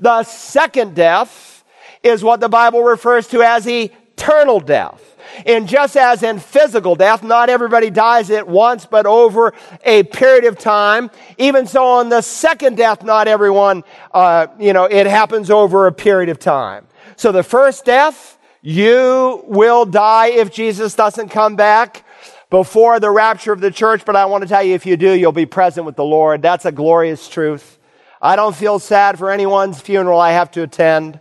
The 0.00 0.24
second 0.24 0.94
death 0.94 1.64
is 2.02 2.24
what 2.24 2.40
the 2.40 2.48
Bible 2.48 2.82
refers 2.82 3.28
to 3.28 3.42
as 3.42 3.68
eternal 3.68 4.60
death. 4.60 5.15
And 5.44 5.68
just 5.68 5.96
as 5.96 6.22
in 6.22 6.38
physical 6.38 6.94
death, 6.94 7.22
not 7.22 7.50
everybody 7.50 7.90
dies 7.90 8.30
at 8.30 8.48
once, 8.48 8.86
but 8.86 9.06
over 9.06 9.52
a 9.84 10.04
period 10.04 10.44
of 10.44 10.58
time. 10.58 11.10
Even 11.38 11.66
so, 11.66 11.84
on 11.84 12.08
the 12.08 12.22
second 12.22 12.76
death, 12.76 13.02
not 13.02 13.28
everyone, 13.28 13.84
uh, 14.12 14.46
you 14.58 14.72
know, 14.72 14.84
it 14.84 15.06
happens 15.06 15.50
over 15.50 15.86
a 15.86 15.92
period 15.92 16.28
of 16.28 16.38
time. 16.38 16.86
So 17.16 17.32
the 17.32 17.42
first 17.42 17.84
death, 17.84 18.38
you 18.62 19.42
will 19.46 19.84
die 19.84 20.28
if 20.28 20.52
Jesus 20.52 20.94
doesn't 20.94 21.28
come 21.28 21.56
back 21.56 22.04
before 22.50 23.00
the 23.00 23.10
rapture 23.10 23.52
of 23.52 23.60
the 23.60 23.70
church. 23.70 24.04
But 24.04 24.16
I 24.16 24.26
want 24.26 24.42
to 24.42 24.48
tell 24.48 24.62
you, 24.62 24.74
if 24.74 24.86
you 24.86 24.96
do, 24.96 25.12
you'll 25.12 25.32
be 25.32 25.46
present 25.46 25.86
with 25.86 25.96
the 25.96 26.04
Lord. 26.04 26.42
That's 26.42 26.64
a 26.64 26.72
glorious 26.72 27.28
truth. 27.28 27.78
I 28.20 28.36
don't 28.36 28.56
feel 28.56 28.78
sad 28.78 29.18
for 29.18 29.30
anyone's 29.30 29.80
funeral 29.80 30.18
I 30.18 30.32
have 30.32 30.50
to 30.52 30.62
attend. 30.62 31.20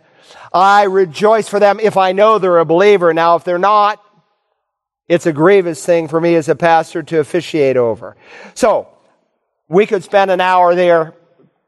I 0.54 0.84
rejoice 0.84 1.50
for 1.50 1.60
them 1.60 1.80
if 1.82 1.98
I 1.98 2.14
know 2.14 2.40
they're 2.40 2.60
a 2.60 2.66
believer. 2.66 3.14
Now, 3.14 3.36
if 3.36 3.44
they're 3.44 3.58
not, 3.58 4.02
it's 5.08 5.26
a 5.26 5.34
grievous 5.34 5.86
thing 5.86 6.08
for 6.08 6.20
me 6.20 6.36
as 6.36 6.50
a 6.50 6.56
pastor 6.56 7.04
to 7.04 7.20
officiate 7.20 7.78
over. 7.78 8.16
So, 8.54 8.88
we 9.68 9.86
could 9.86 10.04
spend 10.04 10.32
an 10.32 10.42
hour 10.42 10.76
there, 10.76 11.14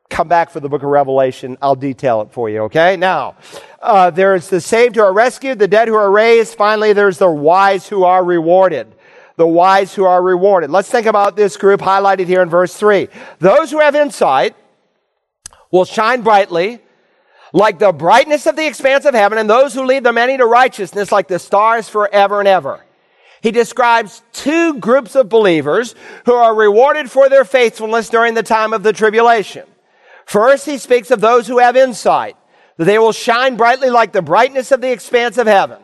come 0.10 0.28
back 0.28 0.50
for 0.50 0.60
the 0.60 0.70
book 0.70 0.84
of 0.84 0.90
Revelation. 0.90 1.58
I'll 1.62 1.76
detail 1.76 2.22
it 2.22 2.32
for 2.32 2.50
you, 2.50 2.64
okay? 2.64 2.96
Now, 2.96 3.36
uh, 3.82 4.10
there's 4.10 4.50
the 4.50 4.62
saved 4.62 4.96
who 4.96 5.02
are 5.02 5.14
rescued, 5.14 5.60
the 5.60 5.68
dead 5.68 5.88
who 5.88 5.96
are 5.96 6.12
raised. 6.12 6.56
Finally, 6.56 6.94
there's 6.94 7.18
the 7.18 7.30
wise 7.30 7.88
who 7.88 8.04
are 8.04 8.24
rewarded. 8.24 8.94
The 9.36 9.48
wise 9.48 9.94
who 9.94 10.06
are 10.06 10.22
rewarded. 10.22 10.72
Let's 10.72 10.90
think 10.90 11.06
about 11.06 11.36
this 11.36 11.58
group 11.58 11.80
highlighted 11.80 12.26
here 12.26 12.42
in 12.42 12.50
verse 12.50 12.76
3. 12.76 13.08
Those 13.40 13.70
who 13.70 13.80
have 13.80 13.96
insight 13.96 14.56
will 15.72 15.86
shine 15.86 16.22
brightly 16.22 16.82
like 17.54 17.80
the 17.80 17.92
brightness 17.92 18.46
of 18.46 18.56
the 18.56 18.68
expanse 18.68 19.06
of 19.06 19.14
heaven, 19.14 19.38
and 19.38 19.50
those 19.50 19.74
who 19.74 19.84
lead 19.84 20.04
the 20.04 20.12
many 20.12 20.38
to 20.38 20.46
righteousness 20.46 21.12
like 21.12 21.28
the 21.28 21.40
stars 21.40 21.88
forever 21.88 22.40
and 22.40 22.48
ever. 22.48 22.84
He 23.48 23.52
describes 23.52 24.24
two 24.34 24.74
groups 24.74 25.16
of 25.16 25.30
believers 25.30 25.96
who 26.26 26.34
are 26.34 26.54
rewarded 26.54 27.10
for 27.10 27.30
their 27.30 27.46
faithfulness 27.46 28.10
during 28.10 28.34
the 28.34 28.44
time 28.44 28.74
of 28.74 28.84
the 28.84 28.92
tribulation. 28.92 29.64
First, 30.26 30.66
he 30.66 30.78
speaks 30.78 31.12
of 31.12 31.22
those 31.22 31.48
who 31.48 31.60
have 31.60 31.78
insight, 31.78 32.36
that 32.76 32.84
they 32.84 33.00
will 33.00 33.14
shine 33.14 33.56
brightly 33.56 33.90
like 33.90 34.12
the 34.12 34.22
brightness 34.22 34.74
of 34.74 34.82
the 34.82 34.92
expanse 34.92 35.38
of 35.38 35.48
heaven. 35.48 35.82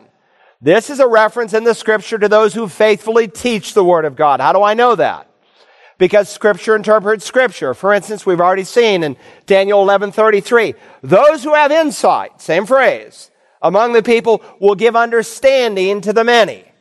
This 0.60 0.90
is 0.90 1.00
a 1.00 1.08
reference 1.08 1.54
in 1.54 1.64
the 1.64 1.74
scripture 1.74 2.18
to 2.18 2.28
those 2.28 2.52
who 2.52 2.68
faithfully 2.68 3.28
teach 3.28 3.72
the 3.72 3.82
word 3.82 4.04
of 4.04 4.14
God. 4.14 4.40
How 4.40 4.52
do 4.52 4.62
I 4.62 4.74
know 4.74 4.94
that? 4.96 5.26
because 5.96 6.28
scripture 6.28 6.76
interprets 6.76 7.24
scripture. 7.24 7.72
For 7.72 7.94
instance, 7.94 8.26
we've 8.26 8.40
already 8.42 8.64
seen 8.64 9.02
in 9.02 9.16
Daniel 9.46 9.80
11:33, 9.82 10.74
those 11.02 11.44
who 11.44 11.54
have 11.54 11.72
insight, 11.72 12.42
same 12.42 12.66
phrase, 12.66 13.30
among 13.62 13.94
the 13.94 14.02
people 14.02 14.42
will 14.60 14.74
give 14.74 14.96
understanding 14.96 16.02
to 16.02 16.12
the 16.12 16.24
many. 16.24 16.73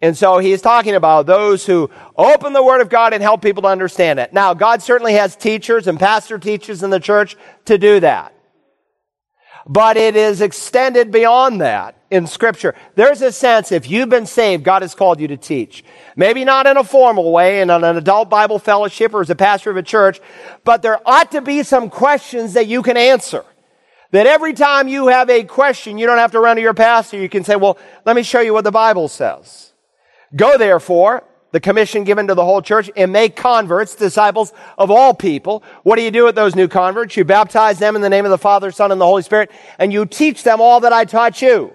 And 0.00 0.16
so 0.16 0.38
he's 0.38 0.60
talking 0.60 0.94
about 0.94 1.26
those 1.26 1.64
who 1.64 1.90
open 2.16 2.52
the 2.52 2.62
word 2.62 2.80
of 2.80 2.88
God 2.88 3.12
and 3.12 3.22
help 3.22 3.42
people 3.42 3.62
to 3.62 3.68
understand 3.68 4.18
it. 4.18 4.32
Now, 4.32 4.52
God 4.52 4.82
certainly 4.82 5.14
has 5.14 5.34
teachers 5.34 5.86
and 5.86 5.98
pastor 5.98 6.38
teachers 6.38 6.82
in 6.82 6.90
the 6.90 7.00
church 7.00 7.36
to 7.66 7.78
do 7.78 8.00
that 8.00 8.34
but 9.66 9.96
it 9.96 10.16
is 10.16 10.40
extended 10.40 11.10
beyond 11.10 11.60
that 11.60 11.96
in 12.10 12.26
scripture. 12.26 12.74
There's 12.94 13.22
a 13.22 13.32
sense 13.32 13.72
if 13.72 13.88
you've 13.88 14.08
been 14.08 14.26
saved, 14.26 14.62
God 14.62 14.82
has 14.82 14.94
called 14.94 15.20
you 15.20 15.28
to 15.28 15.36
teach. 15.36 15.84
Maybe 16.16 16.44
not 16.44 16.66
in 16.66 16.76
a 16.76 16.84
formal 16.84 17.32
way 17.32 17.60
in 17.60 17.70
an 17.70 17.84
adult 17.84 18.28
Bible 18.28 18.58
fellowship 18.58 19.14
or 19.14 19.22
as 19.22 19.30
a 19.30 19.34
pastor 19.34 19.70
of 19.70 19.76
a 19.76 19.82
church, 19.82 20.20
but 20.64 20.82
there 20.82 21.00
ought 21.06 21.32
to 21.32 21.40
be 21.40 21.62
some 21.62 21.88
questions 21.90 22.52
that 22.54 22.66
you 22.66 22.82
can 22.82 22.96
answer. 22.96 23.44
That 24.10 24.26
every 24.26 24.52
time 24.52 24.86
you 24.86 25.08
have 25.08 25.28
a 25.28 25.42
question, 25.42 25.98
you 25.98 26.06
don't 26.06 26.18
have 26.18 26.32
to 26.32 26.40
run 26.40 26.56
to 26.56 26.62
your 26.62 26.74
pastor. 26.74 27.18
You 27.18 27.28
can 27.28 27.42
say, 27.42 27.56
well, 27.56 27.78
let 28.04 28.14
me 28.14 28.22
show 28.22 28.40
you 28.40 28.52
what 28.52 28.62
the 28.62 28.70
Bible 28.70 29.08
says. 29.08 29.72
Go 30.34 30.58
therefore 30.58 31.24
the 31.52 31.60
commission 31.60 32.02
given 32.02 32.26
to 32.26 32.34
the 32.34 32.44
whole 32.44 32.60
church 32.60 32.90
and 32.96 33.12
make 33.12 33.36
converts, 33.36 33.94
disciples 33.94 34.52
of 34.76 34.90
all 34.90 35.14
people. 35.14 35.62
What 35.84 35.94
do 35.94 36.02
you 36.02 36.10
do 36.10 36.24
with 36.24 36.34
those 36.34 36.56
new 36.56 36.66
converts? 36.66 37.16
You 37.16 37.24
baptize 37.24 37.78
them 37.78 37.94
in 37.94 38.02
the 38.02 38.10
name 38.10 38.24
of 38.24 38.32
the 38.32 38.38
Father, 38.38 38.72
Son, 38.72 38.90
and 38.90 39.00
the 39.00 39.06
Holy 39.06 39.22
Spirit, 39.22 39.52
and 39.78 39.92
you 39.92 40.04
teach 40.04 40.42
them 40.42 40.60
all 40.60 40.80
that 40.80 40.92
I 40.92 41.04
taught 41.04 41.40
you. 41.40 41.72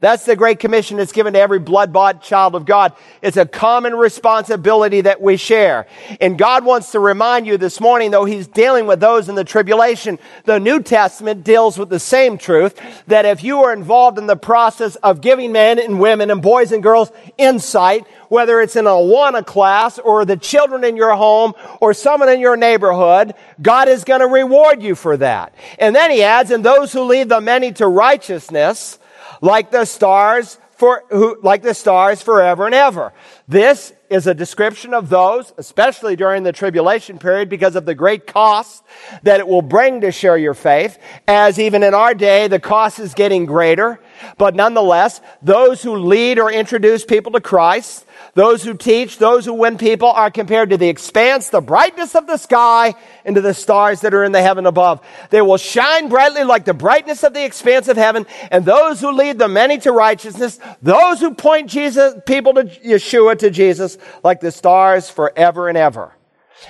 That's 0.00 0.24
the 0.26 0.36
great 0.36 0.58
commission 0.58 0.98
that's 0.98 1.12
given 1.12 1.32
to 1.32 1.40
every 1.40 1.58
blood-bought 1.58 2.22
child 2.22 2.54
of 2.54 2.66
God. 2.66 2.92
It's 3.22 3.36
a 3.36 3.46
common 3.46 3.94
responsibility 3.94 5.00
that 5.00 5.22
we 5.22 5.36
share. 5.36 5.86
And 6.20 6.36
God 6.36 6.64
wants 6.64 6.92
to 6.92 7.00
remind 7.00 7.46
you 7.46 7.56
this 7.56 7.80
morning, 7.80 8.10
though 8.10 8.26
He's 8.26 8.46
dealing 8.46 8.86
with 8.86 9.00
those 9.00 9.28
in 9.28 9.34
the 9.34 9.44
tribulation, 9.44 10.18
the 10.44 10.60
New 10.60 10.82
Testament 10.82 11.42
deals 11.42 11.78
with 11.78 11.88
the 11.88 12.00
same 12.00 12.36
truth, 12.36 12.78
that 13.06 13.24
if 13.24 13.42
you 13.42 13.60
are 13.60 13.72
involved 13.72 14.18
in 14.18 14.26
the 14.26 14.36
process 14.36 14.96
of 14.96 15.20
giving 15.20 15.52
men 15.52 15.78
and 15.78 15.98
women 15.98 16.30
and 16.30 16.42
boys 16.42 16.72
and 16.72 16.82
girls 16.82 17.10
insight, 17.38 18.06
whether 18.28 18.60
it's 18.60 18.76
in 18.76 18.86
a 18.86 18.90
Awana 18.90 19.46
class 19.46 19.98
or 19.98 20.24
the 20.24 20.36
children 20.36 20.84
in 20.84 20.96
your 20.96 21.14
home 21.14 21.54
or 21.80 21.94
someone 21.94 22.28
in 22.28 22.40
your 22.40 22.56
neighborhood, 22.56 23.32
God 23.62 23.88
is 23.88 24.04
going 24.04 24.20
to 24.20 24.26
reward 24.26 24.82
you 24.82 24.94
for 24.94 25.16
that. 25.16 25.54
And 25.78 25.94
then 25.94 26.10
he 26.10 26.22
adds, 26.22 26.50
and 26.50 26.64
those 26.64 26.92
who 26.92 27.04
lead 27.04 27.28
the 27.28 27.40
many 27.40 27.72
to 27.72 27.86
righteousness, 27.86 28.98
like 29.44 29.70
the 29.70 29.84
stars 29.84 30.58
for 30.70 31.04
who, 31.10 31.38
like 31.42 31.62
the 31.62 31.74
stars 31.74 32.22
forever 32.22 32.66
and 32.66 32.74
ever. 32.74 33.12
This 33.46 33.92
is 34.08 34.26
a 34.26 34.34
description 34.34 34.94
of 34.94 35.08
those, 35.08 35.52
especially 35.58 36.16
during 36.16 36.42
the 36.42 36.52
tribulation 36.52 37.18
period, 37.18 37.48
because 37.48 37.76
of 37.76 37.84
the 37.84 37.94
great 37.94 38.26
cost 38.26 38.82
that 39.22 39.40
it 39.40 39.46
will 39.46 39.62
bring 39.62 40.00
to 40.00 40.10
share 40.10 40.38
your 40.38 40.54
faith, 40.54 40.98
as 41.28 41.58
even 41.58 41.82
in 41.82 41.94
our 41.94 42.14
day, 42.14 42.48
the 42.48 42.58
cost 42.58 42.98
is 42.98 43.12
getting 43.14 43.44
greater. 43.44 44.00
But 44.38 44.54
nonetheless, 44.54 45.20
those 45.42 45.82
who 45.82 45.96
lead 45.96 46.38
or 46.38 46.50
introduce 46.50 47.04
people 47.04 47.32
to 47.32 47.40
Christ, 47.40 48.03
those 48.34 48.64
who 48.64 48.74
teach, 48.74 49.18
those 49.18 49.44
who 49.44 49.54
win 49.54 49.78
people 49.78 50.08
are 50.08 50.30
compared 50.30 50.70
to 50.70 50.76
the 50.76 50.88
expanse, 50.88 51.48
the 51.50 51.60
brightness 51.60 52.14
of 52.14 52.26
the 52.26 52.36
sky, 52.36 52.94
and 53.24 53.36
to 53.36 53.40
the 53.40 53.54
stars 53.54 54.00
that 54.00 54.12
are 54.12 54.24
in 54.24 54.32
the 54.32 54.42
heaven 54.42 54.66
above. 54.66 55.00
They 55.30 55.40
will 55.40 55.56
shine 55.56 56.08
brightly 56.08 56.42
like 56.42 56.64
the 56.64 56.74
brightness 56.74 57.22
of 57.22 57.32
the 57.32 57.44
expanse 57.44 57.88
of 57.88 57.96
heaven, 57.96 58.26
and 58.50 58.64
those 58.64 59.00
who 59.00 59.12
lead 59.12 59.38
the 59.38 59.48
many 59.48 59.78
to 59.78 59.92
righteousness, 59.92 60.58
those 60.82 61.20
who 61.20 61.34
point 61.34 61.70
Jesus, 61.70 62.14
people 62.26 62.54
to 62.54 62.64
Yeshua, 62.64 63.38
to 63.38 63.50
Jesus, 63.50 63.98
like 64.22 64.40
the 64.40 64.50
stars 64.50 65.08
forever 65.08 65.68
and 65.68 65.78
ever. 65.78 66.12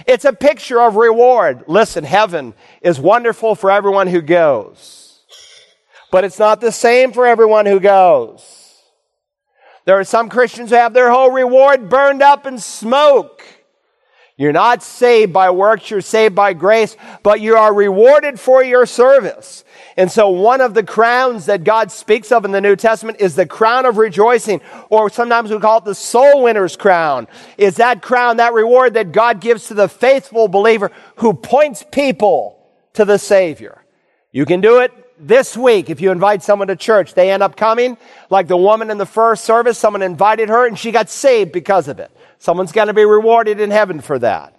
It's 0.06 0.24
a 0.24 0.32
picture 0.32 0.80
of 0.80 0.96
reward. 0.96 1.64
Listen, 1.66 2.04
heaven 2.04 2.54
is 2.82 2.98
wonderful 3.00 3.54
for 3.54 3.70
everyone 3.70 4.08
who 4.08 4.20
goes, 4.20 5.20
but 6.10 6.24
it's 6.24 6.38
not 6.38 6.60
the 6.60 6.72
same 6.72 7.12
for 7.12 7.26
everyone 7.26 7.66
who 7.66 7.80
goes. 7.80 8.53
There 9.84 9.98
are 9.98 10.04
some 10.04 10.28
Christians 10.28 10.70
who 10.70 10.76
have 10.76 10.94
their 10.94 11.10
whole 11.10 11.30
reward 11.30 11.88
burned 11.88 12.22
up 12.22 12.46
in 12.46 12.58
smoke. 12.58 13.42
You're 14.36 14.52
not 14.52 14.82
saved 14.82 15.32
by 15.32 15.50
works, 15.50 15.90
you're 15.90 16.00
saved 16.00 16.34
by 16.34 16.54
grace, 16.54 16.96
but 17.22 17.40
you 17.40 17.56
are 17.56 17.72
rewarded 17.72 18.40
for 18.40 18.64
your 18.64 18.84
service. 18.84 19.62
And 19.96 20.10
so 20.10 20.28
one 20.28 20.60
of 20.60 20.74
the 20.74 20.82
crowns 20.82 21.46
that 21.46 21.62
God 21.62 21.92
speaks 21.92 22.32
of 22.32 22.44
in 22.44 22.50
the 22.50 22.60
New 22.60 22.74
Testament 22.74 23.20
is 23.20 23.36
the 23.36 23.46
crown 23.46 23.86
of 23.86 23.96
rejoicing, 23.96 24.60
or 24.90 25.08
sometimes 25.08 25.52
we 25.52 25.60
call 25.60 25.78
it 25.78 25.84
the 25.84 25.94
soul 25.94 26.42
winner's 26.42 26.76
crown. 26.76 27.28
Is 27.58 27.76
that 27.76 28.02
crown, 28.02 28.38
that 28.38 28.54
reward 28.54 28.94
that 28.94 29.12
God 29.12 29.40
gives 29.40 29.68
to 29.68 29.74
the 29.74 29.88
faithful 29.88 30.48
believer 30.48 30.90
who 31.16 31.32
points 31.32 31.84
people 31.92 32.58
to 32.94 33.04
the 33.04 33.18
Savior. 33.18 33.84
You 34.32 34.46
can 34.46 34.60
do 34.60 34.80
it 34.80 34.92
this 35.18 35.56
week, 35.56 35.90
if 35.90 36.00
you 36.00 36.10
invite 36.10 36.42
someone 36.42 36.68
to 36.68 36.76
church, 36.76 37.14
they 37.14 37.30
end 37.30 37.42
up 37.42 37.56
coming, 37.56 37.96
like 38.30 38.48
the 38.48 38.56
woman 38.56 38.90
in 38.90 38.98
the 38.98 39.06
first 39.06 39.44
service, 39.44 39.78
someone 39.78 40.02
invited 40.02 40.48
her 40.48 40.66
and 40.66 40.78
she 40.78 40.90
got 40.90 41.08
saved 41.08 41.52
because 41.52 41.88
of 41.88 41.98
it. 41.98 42.10
Someone's 42.38 42.72
going 42.72 42.88
to 42.88 42.94
be 42.94 43.04
rewarded 43.04 43.60
in 43.60 43.70
heaven 43.70 44.00
for 44.00 44.18
that. 44.18 44.56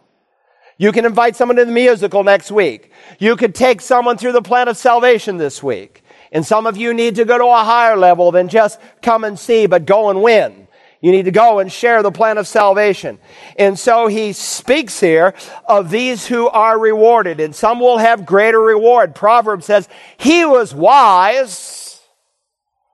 You 0.78 0.92
can 0.92 1.06
invite 1.06 1.36
someone 1.36 1.56
to 1.58 1.66
the 1.66 1.72
musical 1.72 2.24
next 2.24 2.52
week. 2.52 2.92
You 3.20 3.36
could 3.36 3.56
take 3.56 3.80
someone 3.82 4.18
through 4.18 4.34
the 4.34 4.42
plan 4.42 4.68
of 4.68 4.78
salvation 4.78 5.38
this 5.38 5.64
week. 5.64 6.04
And 6.32 6.46
some 6.46 6.66
of 6.66 6.76
you 6.76 6.94
need 6.94 7.16
to 7.16 7.26
go 7.26 7.38
to 7.38 7.46
a 7.46 7.64
higher 7.64 7.96
level 7.96 8.32
than 8.32 8.50
just 8.50 8.80
come 9.02 9.24
and 9.24 9.40
see, 9.40 9.68
but 9.68 9.86
go 9.86 10.10
and 10.10 10.22
win. 10.22 10.65
You 11.06 11.12
need 11.12 11.26
to 11.26 11.32
go 11.32 11.60
and 11.60 11.72
share 11.72 12.02
the 12.02 12.12
plan 12.12 12.40
of 12.40 12.48
salvation. 12.48 13.20
And 13.60 13.78
so 13.78 14.08
he 14.08 14.34
speaks 14.34 15.00
here 15.00 15.36
of 15.68 15.92
these 15.92 16.26
who 16.26 16.48
are 16.48 16.80
rewarded, 16.80 17.40
and 17.40 17.54
some 17.54 17.80
will 17.80 18.00
have 18.00 18.26
greater 18.26 18.60
reward. 18.60 19.14
Proverbs 19.14 19.68
says, 19.68 19.88
He 20.18 20.46
was 20.46 20.74
wise 20.74 22.02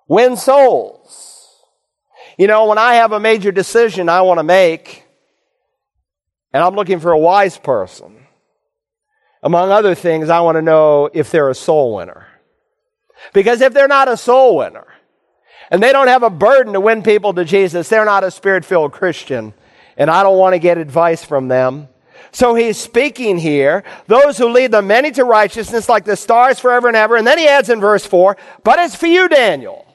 win 0.09 0.35
souls. 0.35 1.55
You 2.37 2.47
know, 2.47 2.65
when 2.65 2.77
I 2.77 2.95
have 2.95 3.13
a 3.13 3.19
major 3.21 3.49
decision 3.49 4.09
I 4.09 4.23
want 4.23 4.39
to 4.39 4.43
make, 4.43 5.05
and 6.51 6.61
I'm 6.61 6.75
looking 6.75 6.99
for 6.99 7.13
a 7.13 7.17
wise 7.17 7.57
person, 7.57 8.27
among 9.41 9.71
other 9.71 9.95
things, 9.95 10.29
I 10.29 10.41
want 10.41 10.57
to 10.57 10.61
know 10.61 11.09
if 11.13 11.31
they're 11.31 11.49
a 11.49 11.55
soul 11.55 11.95
winner. 11.95 12.27
Because 13.31 13.61
if 13.61 13.73
they're 13.73 13.87
not 13.87 14.09
a 14.09 14.17
soul 14.17 14.57
winner, 14.57 14.87
and 15.71 15.81
they 15.81 15.93
don't 15.93 16.09
have 16.09 16.21
a 16.21 16.29
burden 16.29 16.73
to 16.73 16.81
win 16.81 17.01
people 17.01 17.33
to 17.33 17.45
Jesus, 17.45 17.89
they're 17.89 18.05
not 18.05 18.23
a 18.23 18.29
spirit 18.29 18.65
filled 18.65 18.91
Christian. 18.91 19.53
And 19.97 20.09
I 20.09 20.21
don't 20.21 20.37
want 20.37 20.53
to 20.53 20.59
get 20.59 20.77
advice 20.77 21.23
from 21.23 21.47
them. 21.47 21.87
So 22.31 22.55
he's 22.55 22.77
speaking 22.77 23.37
here, 23.37 23.83
those 24.07 24.37
who 24.37 24.49
lead 24.49 24.71
the 24.71 24.81
many 24.81 25.11
to 25.11 25.23
righteousness 25.23 25.89
like 25.89 26.05
the 26.05 26.15
stars 26.15 26.59
forever 26.59 26.87
and 26.87 26.95
ever. 26.95 27.15
And 27.15 27.25
then 27.25 27.37
he 27.37 27.47
adds 27.47 27.69
in 27.69 27.79
verse 27.79 28.05
4, 28.05 28.37
but 28.63 28.79
as 28.79 28.95
for 28.95 29.07
you, 29.07 29.27
Daniel, 29.27 29.85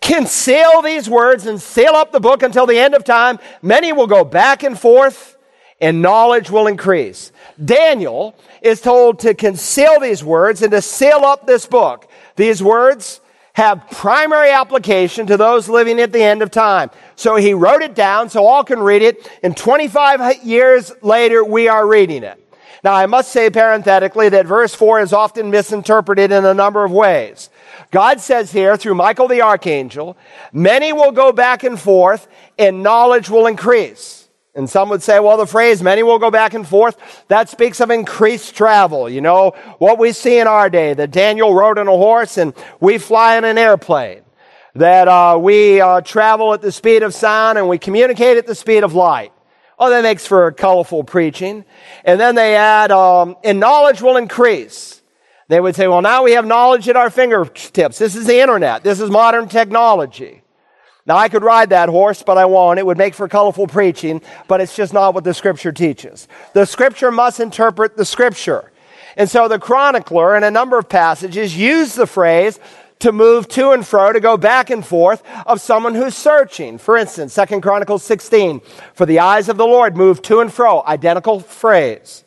conceal 0.00 0.82
these 0.82 1.08
words 1.08 1.46
and 1.46 1.60
seal 1.60 1.94
up 1.94 2.12
the 2.12 2.20
book 2.20 2.42
until 2.42 2.66
the 2.66 2.78
end 2.78 2.94
of 2.94 3.04
time. 3.04 3.38
Many 3.62 3.92
will 3.92 4.06
go 4.06 4.24
back 4.24 4.62
and 4.62 4.78
forth 4.78 5.36
and 5.80 6.02
knowledge 6.02 6.50
will 6.50 6.66
increase. 6.66 7.32
Daniel 7.62 8.34
is 8.62 8.80
told 8.80 9.20
to 9.20 9.34
conceal 9.34 9.98
these 10.00 10.22
words 10.22 10.62
and 10.62 10.70
to 10.72 10.82
seal 10.82 11.24
up 11.24 11.46
this 11.46 11.66
book. 11.66 12.08
These 12.36 12.62
words 12.62 13.20
have 13.54 13.88
primary 13.90 14.50
application 14.50 15.26
to 15.26 15.36
those 15.36 15.68
living 15.68 16.00
at 16.00 16.12
the 16.12 16.22
end 16.22 16.42
of 16.42 16.50
time. 16.50 16.90
So 17.16 17.36
he 17.36 17.54
wrote 17.54 17.82
it 17.82 17.94
down 17.94 18.30
so 18.30 18.46
all 18.46 18.64
can 18.64 18.80
read 18.80 19.02
it. 19.02 19.30
And 19.42 19.56
25 19.56 20.44
years 20.44 20.92
later, 21.02 21.44
we 21.44 21.68
are 21.68 21.86
reading 21.86 22.22
it. 22.22 22.36
Now, 22.82 22.94
I 22.94 23.06
must 23.06 23.32
say 23.32 23.50
parenthetically 23.50 24.30
that 24.30 24.46
verse 24.46 24.74
4 24.74 25.00
is 25.00 25.12
often 25.12 25.50
misinterpreted 25.50 26.32
in 26.32 26.44
a 26.44 26.54
number 26.54 26.84
of 26.84 26.92
ways. 26.92 27.50
God 27.90 28.20
says 28.20 28.52
here 28.52 28.76
through 28.76 28.94
Michael 28.94 29.28
the 29.28 29.42
archangel, 29.42 30.16
many 30.52 30.92
will 30.92 31.12
go 31.12 31.32
back 31.32 31.62
and 31.62 31.78
forth 31.78 32.28
and 32.58 32.82
knowledge 32.82 33.28
will 33.28 33.46
increase. 33.46 34.19
And 34.54 34.68
some 34.68 34.88
would 34.88 35.02
say, 35.02 35.20
well, 35.20 35.36
the 35.36 35.46
phrase, 35.46 35.80
many 35.82 36.02
will 36.02 36.18
go 36.18 36.30
back 36.30 36.54
and 36.54 36.66
forth, 36.66 37.24
that 37.28 37.48
speaks 37.48 37.80
of 37.80 37.90
increased 37.90 38.56
travel. 38.56 39.08
You 39.08 39.20
know, 39.20 39.52
what 39.78 39.98
we 39.98 40.12
see 40.12 40.38
in 40.38 40.48
our 40.48 40.68
day, 40.68 40.92
that 40.92 41.12
Daniel 41.12 41.54
rode 41.54 41.78
on 41.78 41.86
a 41.86 41.92
horse 41.92 42.36
and 42.36 42.52
we 42.80 42.98
fly 42.98 43.36
in 43.36 43.44
an 43.44 43.58
airplane. 43.58 44.22
That 44.74 45.08
uh, 45.08 45.38
we 45.40 45.80
uh, 45.80 46.00
travel 46.00 46.52
at 46.52 46.62
the 46.62 46.72
speed 46.72 47.02
of 47.02 47.14
sound 47.14 47.58
and 47.58 47.68
we 47.68 47.78
communicate 47.78 48.38
at 48.38 48.46
the 48.46 48.54
speed 48.54 48.82
of 48.82 48.94
light. 48.94 49.32
Oh, 49.78 49.88
that 49.88 50.02
makes 50.02 50.26
for 50.26 50.50
colorful 50.52 51.04
preaching. 51.04 51.64
And 52.04 52.20
then 52.20 52.34
they 52.34 52.54
add, 52.54 52.90
um, 52.90 53.36
and 53.42 53.60
knowledge 53.60 54.02
will 54.02 54.16
increase. 54.16 55.00
They 55.48 55.58
would 55.58 55.74
say, 55.74 55.88
well, 55.88 56.02
now 56.02 56.22
we 56.24 56.32
have 56.32 56.46
knowledge 56.46 56.88
at 56.88 56.96
our 56.96 57.10
fingertips. 57.10 57.98
This 57.98 58.14
is 58.14 58.26
the 58.26 58.40
internet. 58.40 58.84
This 58.84 59.00
is 59.00 59.10
modern 59.10 59.48
technology. 59.48 60.39
Now, 61.06 61.16
I 61.16 61.28
could 61.28 61.42
ride 61.42 61.70
that 61.70 61.88
horse, 61.88 62.22
but 62.22 62.38
I 62.38 62.44
won't. 62.44 62.78
It 62.78 62.86
would 62.86 62.98
make 62.98 63.14
for 63.14 63.28
colorful 63.28 63.66
preaching, 63.66 64.20
but 64.48 64.60
it's 64.60 64.76
just 64.76 64.92
not 64.92 65.14
what 65.14 65.24
the 65.24 65.34
scripture 65.34 65.72
teaches. 65.72 66.28
The 66.52 66.66
scripture 66.66 67.10
must 67.10 67.40
interpret 67.40 67.96
the 67.96 68.04
scripture. 68.04 68.70
And 69.16 69.28
so 69.28 69.48
the 69.48 69.58
chronicler, 69.58 70.36
in 70.36 70.44
a 70.44 70.50
number 70.50 70.78
of 70.78 70.88
passages, 70.88 71.56
used 71.56 71.96
the 71.96 72.06
phrase 72.06 72.60
to 73.00 73.12
move 73.12 73.48
to 73.48 73.70
and 73.70 73.86
fro, 73.86 74.12
to 74.12 74.20
go 74.20 74.36
back 74.36 74.70
and 74.70 74.86
forth 74.86 75.22
of 75.46 75.60
someone 75.60 75.94
who's 75.94 76.14
searching. 76.14 76.78
For 76.78 76.96
instance, 76.96 77.32
Second 77.32 77.62
Chronicles 77.62 78.04
16, 78.04 78.60
for 78.94 79.06
the 79.06 79.18
eyes 79.18 79.48
of 79.48 79.56
the 79.56 79.66
Lord 79.66 79.96
move 79.96 80.22
to 80.22 80.40
and 80.40 80.52
fro, 80.52 80.82
identical 80.86 81.40
phrase. 81.40 82.24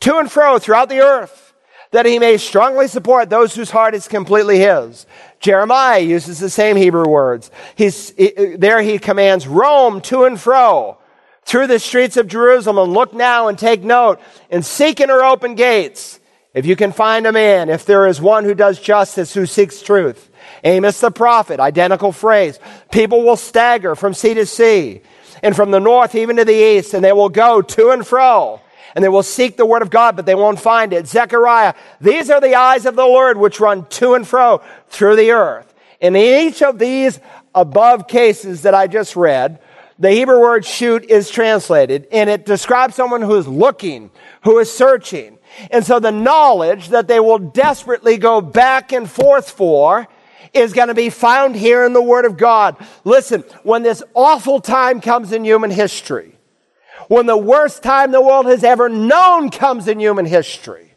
To 0.00 0.18
and 0.18 0.30
fro 0.30 0.58
throughout 0.58 0.88
the 0.88 1.00
earth 1.00 1.52
that 1.90 2.06
he 2.06 2.18
may 2.18 2.36
strongly 2.36 2.86
support 2.86 3.28
those 3.28 3.54
whose 3.54 3.70
heart 3.70 3.94
is 3.94 4.06
completely 4.06 4.60
his. 4.60 5.06
Jeremiah 5.40 6.00
uses 6.00 6.38
the 6.38 6.50
same 6.50 6.76
Hebrew 6.76 7.08
words. 7.08 7.50
He's, 7.74 8.10
he, 8.10 8.30
there 8.56 8.82
he 8.82 8.98
commands, 8.98 9.48
roam 9.48 10.00
to 10.02 10.24
and 10.24 10.38
fro 10.38 10.98
through 11.44 11.66
the 11.66 11.78
streets 11.78 12.16
of 12.16 12.28
Jerusalem 12.28 12.78
and 12.78 12.92
look 12.92 13.14
now 13.14 13.48
and 13.48 13.58
take 13.58 13.82
note 13.82 14.20
and 14.50 14.64
seek 14.64 15.00
in 15.00 15.08
her 15.08 15.24
open 15.24 15.54
gates. 15.54 16.20
If 16.52 16.66
you 16.66 16.76
can 16.76 16.92
find 16.92 17.26
a 17.26 17.32
man, 17.32 17.70
if 17.70 17.86
there 17.86 18.06
is 18.06 18.20
one 18.20 18.44
who 18.44 18.54
does 18.54 18.78
justice, 18.78 19.32
who 19.32 19.46
seeks 19.46 19.82
truth. 19.82 20.30
Amos 20.62 21.00
the 21.00 21.10
prophet, 21.10 21.58
identical 21.58 22.12
phrase. 22.12 22.58
People 22.90 23.22
will 23.22 23.36
stagger 23.36 23.94
from 23.94 24.14
sea 24.14 24.34
to 24.34 24.44
sea 24.44 25.00
and 25.42 25.56
from 25.56 25.70
the 25.70 25.80
north 25.80 26.14
even 26.14 26.36
to 26.36 26.44
the 26.44 26.52
east 26.52 26.92
and 26.92 27.02
they 27.02 27.12
will 27.12 27.28
go 27.28 27.62
to 27.62 27.90
and 27.90 28.06
fro 28.06 28.60
and 28.94 29.04
they 29.04 29.08
will 29.08 29.22
seek 29.22 29.56
the 29.56 29.66
word 29.66 29.82
of 29.82 29.90
God, 29.90 30.16
but 30.16 30.26
they 30.26 30.34
won't 30.34 30.60
find 30.60 30.92
it. 30.92 31.06
Zechariah, 31.06 31.74
these 32.00 32.30
are 32.30 32.40
the 32.40 32.54
eyes 32.54 32.86
of 32.86 32.96
the 32.96 33.04
Lord 33.04 33.38
which 33.38 33.60
run 33.60 33.86
to 33.86 34.14
and 34.14 34.26
fro 34.26 34.62
through 34.88 35.16
the 35.16 35.30
earth. 35.30 35.72
In 36.00 36.16
each 36.16 36.62
of 36.62 36.78
these 36.78 37.20
above 37.54 38.08
cases 38.08 38.62
that 38.62 38.74
I 38.74 38.86
just 38.86 39.16
read, 39.16 39.60
the 39.98 40.10
Hebrew 40.10 40.40
word 40.40 40.64
shoot 40.64 41.04
is 41.10 41.28
translated, 41.28 42.08
and 42.10 42.30
it 42.30 42.46
describes 42.46 42.94
someone 42.94 43.20
who 43.20 43.36
is 43.36 43.46
looking, 43.46 44.10
who 44.44 44.58
is 44.58 44.72
searching. 44.72 45.38
And 45.70 45.84
so 45.84 46.00
the 46.00 46.10
knowledge 46.10 46.88
that 46.88 47.06
they 47.06 47.20
will 47.20 47.38
desperately 47.38 48.16
go 48.16 48.40
back 48.40 48.92
and 48.92 49.10
forth 49.10 49.50
for 49.50 50.08
is 50.54 50.72
going 50.72 50.88
to 50.88 50.94
be 50.94 51.10
found 51.10 51.54
here 51.54 51.84
in 51.84 51.92
the 51.92 52.02
Word 52.02 52.24
of 52.24 52.36
God. 52.36 52.76
Listen, 53.04 53.44
when 53.62 53.82
this 53.82 54.02
awful 54.14 54.60
time 54.60 55.00
comes 55.00 55.32
in 55.32 55.44
human 55.44 55.70
history, 55.70 56.34
when 57.10 57.26
the 57.26 57.36
worst 57.36 57.82
time 57.82 58.12
the 58.12 58.20
world 58.20 58.46
has 58.46 58.62
ever 58.62 58.88
known 58.88 59.50
comes 59.50 59.88
in 59.88 59.98
human 59.98 60.24
history, 60.24 60.94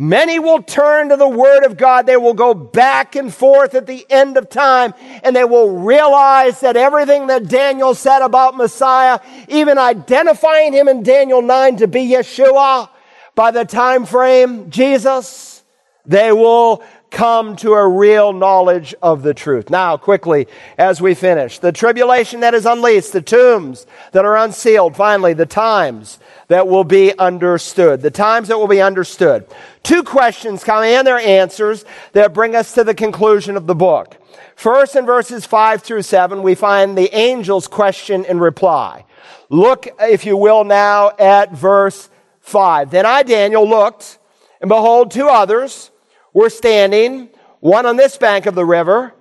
Many 0.00 0.38
will 0.38 0.62
turn 0.62 1.08
to 1.08 1.16
the 1.16 1.28
Word 1.28 1.64
of 1.64 1.76
God. 1.76 2.06
They 2.06 2.16
will 2.16 2.32
go 2.32 2.54
back 2.54 3.16
and 3.16 3.34
forth 3.34 3.74
at 3.74 3.88
the 3.88 4.06
end 4.08 4.36
of 4.36 4.48
time 4.48 4.94
and 5.24 5.34
they 5.34 5.42
will 5.42 5.76
realize 5.78 6.60
that 6.60 6.76
everything 6.76 7.26
that 7.26 7.48
Daniel 7.48 7.96
said 7.96 8.22
about 8.22 8.56
Messiah, 8.56 9.18
even 9.48 9.76
identifying 9.76 10.72
him 10.72 10.86
in 10.86 11.02
Daniel 11.02 11.42
9 11.42 11.78
to 11.78 11.88
be 11.88 12.10
Yeshua, 12.10 12.88
by 13.34 13.50
the 13.50 13.64
time 13.64 14.06
frame 14.06 14.70
Jesus, 14.70 15.64
they 16.06 16.30
will 16.30 16.80
come 17.10 17.56
to 17.56 17.72
a 17.72 17.88
real 17.88 18.32
knowledge 18.32 18.94
of 19.02 19.22
the 19.22 19.34
truth. 19.34 19.70
Now, 19.70 19.96
quickly, 19.96 20.46
as 20.76 21.00
we 21.00 21.14
finish, 21.14 21.58
the 21.58 21.72
tribulation 21.72 22.40
that 22.40 22.54
is 22.54 22.66
unleashed, 22.66 23.12
the 23.12 23.22
tombs 23.22 23.86
that 24.12 24.24
are 24.24 24.36
unsealed, 24.36 24.96
finally, 24.96 25.32
the 25.32 25.46
times 25.46 26.18
that 26.48 26.68
will 26.68 26.84
be 26.84 27.16
understood. 27.18 28.02
The 28.02 28.10
times 28.10 28.48
that 28.48 28.58
will 28.58 28.68
be 28.68 28.80
understood. 28.80 29.46
Two 29.82 30.02
questions 30.02 30.64
come 30.64 30.82
and 30.82 31.06
their 31.06 31.18
answers 31.18 31.84
that 32.12 32.34
bring 32.34 32.54
us 32.54 32.74
to 32.74 32.84
the 32.84 32.94
conclusion 32.94 33.56
of 33.56 33.66
the 33.66 33.74
book. 33.74 34.16
First, 34.56 34.96
in 34.96 35.06
verses 35.06 35.46
5 35.46 35.82
through 35.82 36.02
7, 36.02 36.42
we 36.42 36.54
find 36.54 36.96
the 36.98 37.12
angel's 37.12 37.68
question 37.68 38.24
and 38.26 38.40
reply. 38.40 39.04
Look, 39.50 39.86
if 40.00 40.26
you 40.26 40.36
will, 40.36 40.64
now 40.64 41.12
at 41.18 41.52
verse 41.52 42.10
5. 42.40 42.90
Then 42.90 43.06
I, 43.06 43.22
Daniel, 43.22 43.68
looked, 43.68 44.18
and 44.60 44.68
behold, 44.68 45.10
two 45.10 45.28
others 45.28 45.90
were 46.38 46.50
standing, 46.50 47.28
one 47.60 47.84
on 47.84 47.96
this 47.96 48.16
bank 48.16 48.46
of 48.46 48.54
the 48.54 48.64
river, 48.64 49.12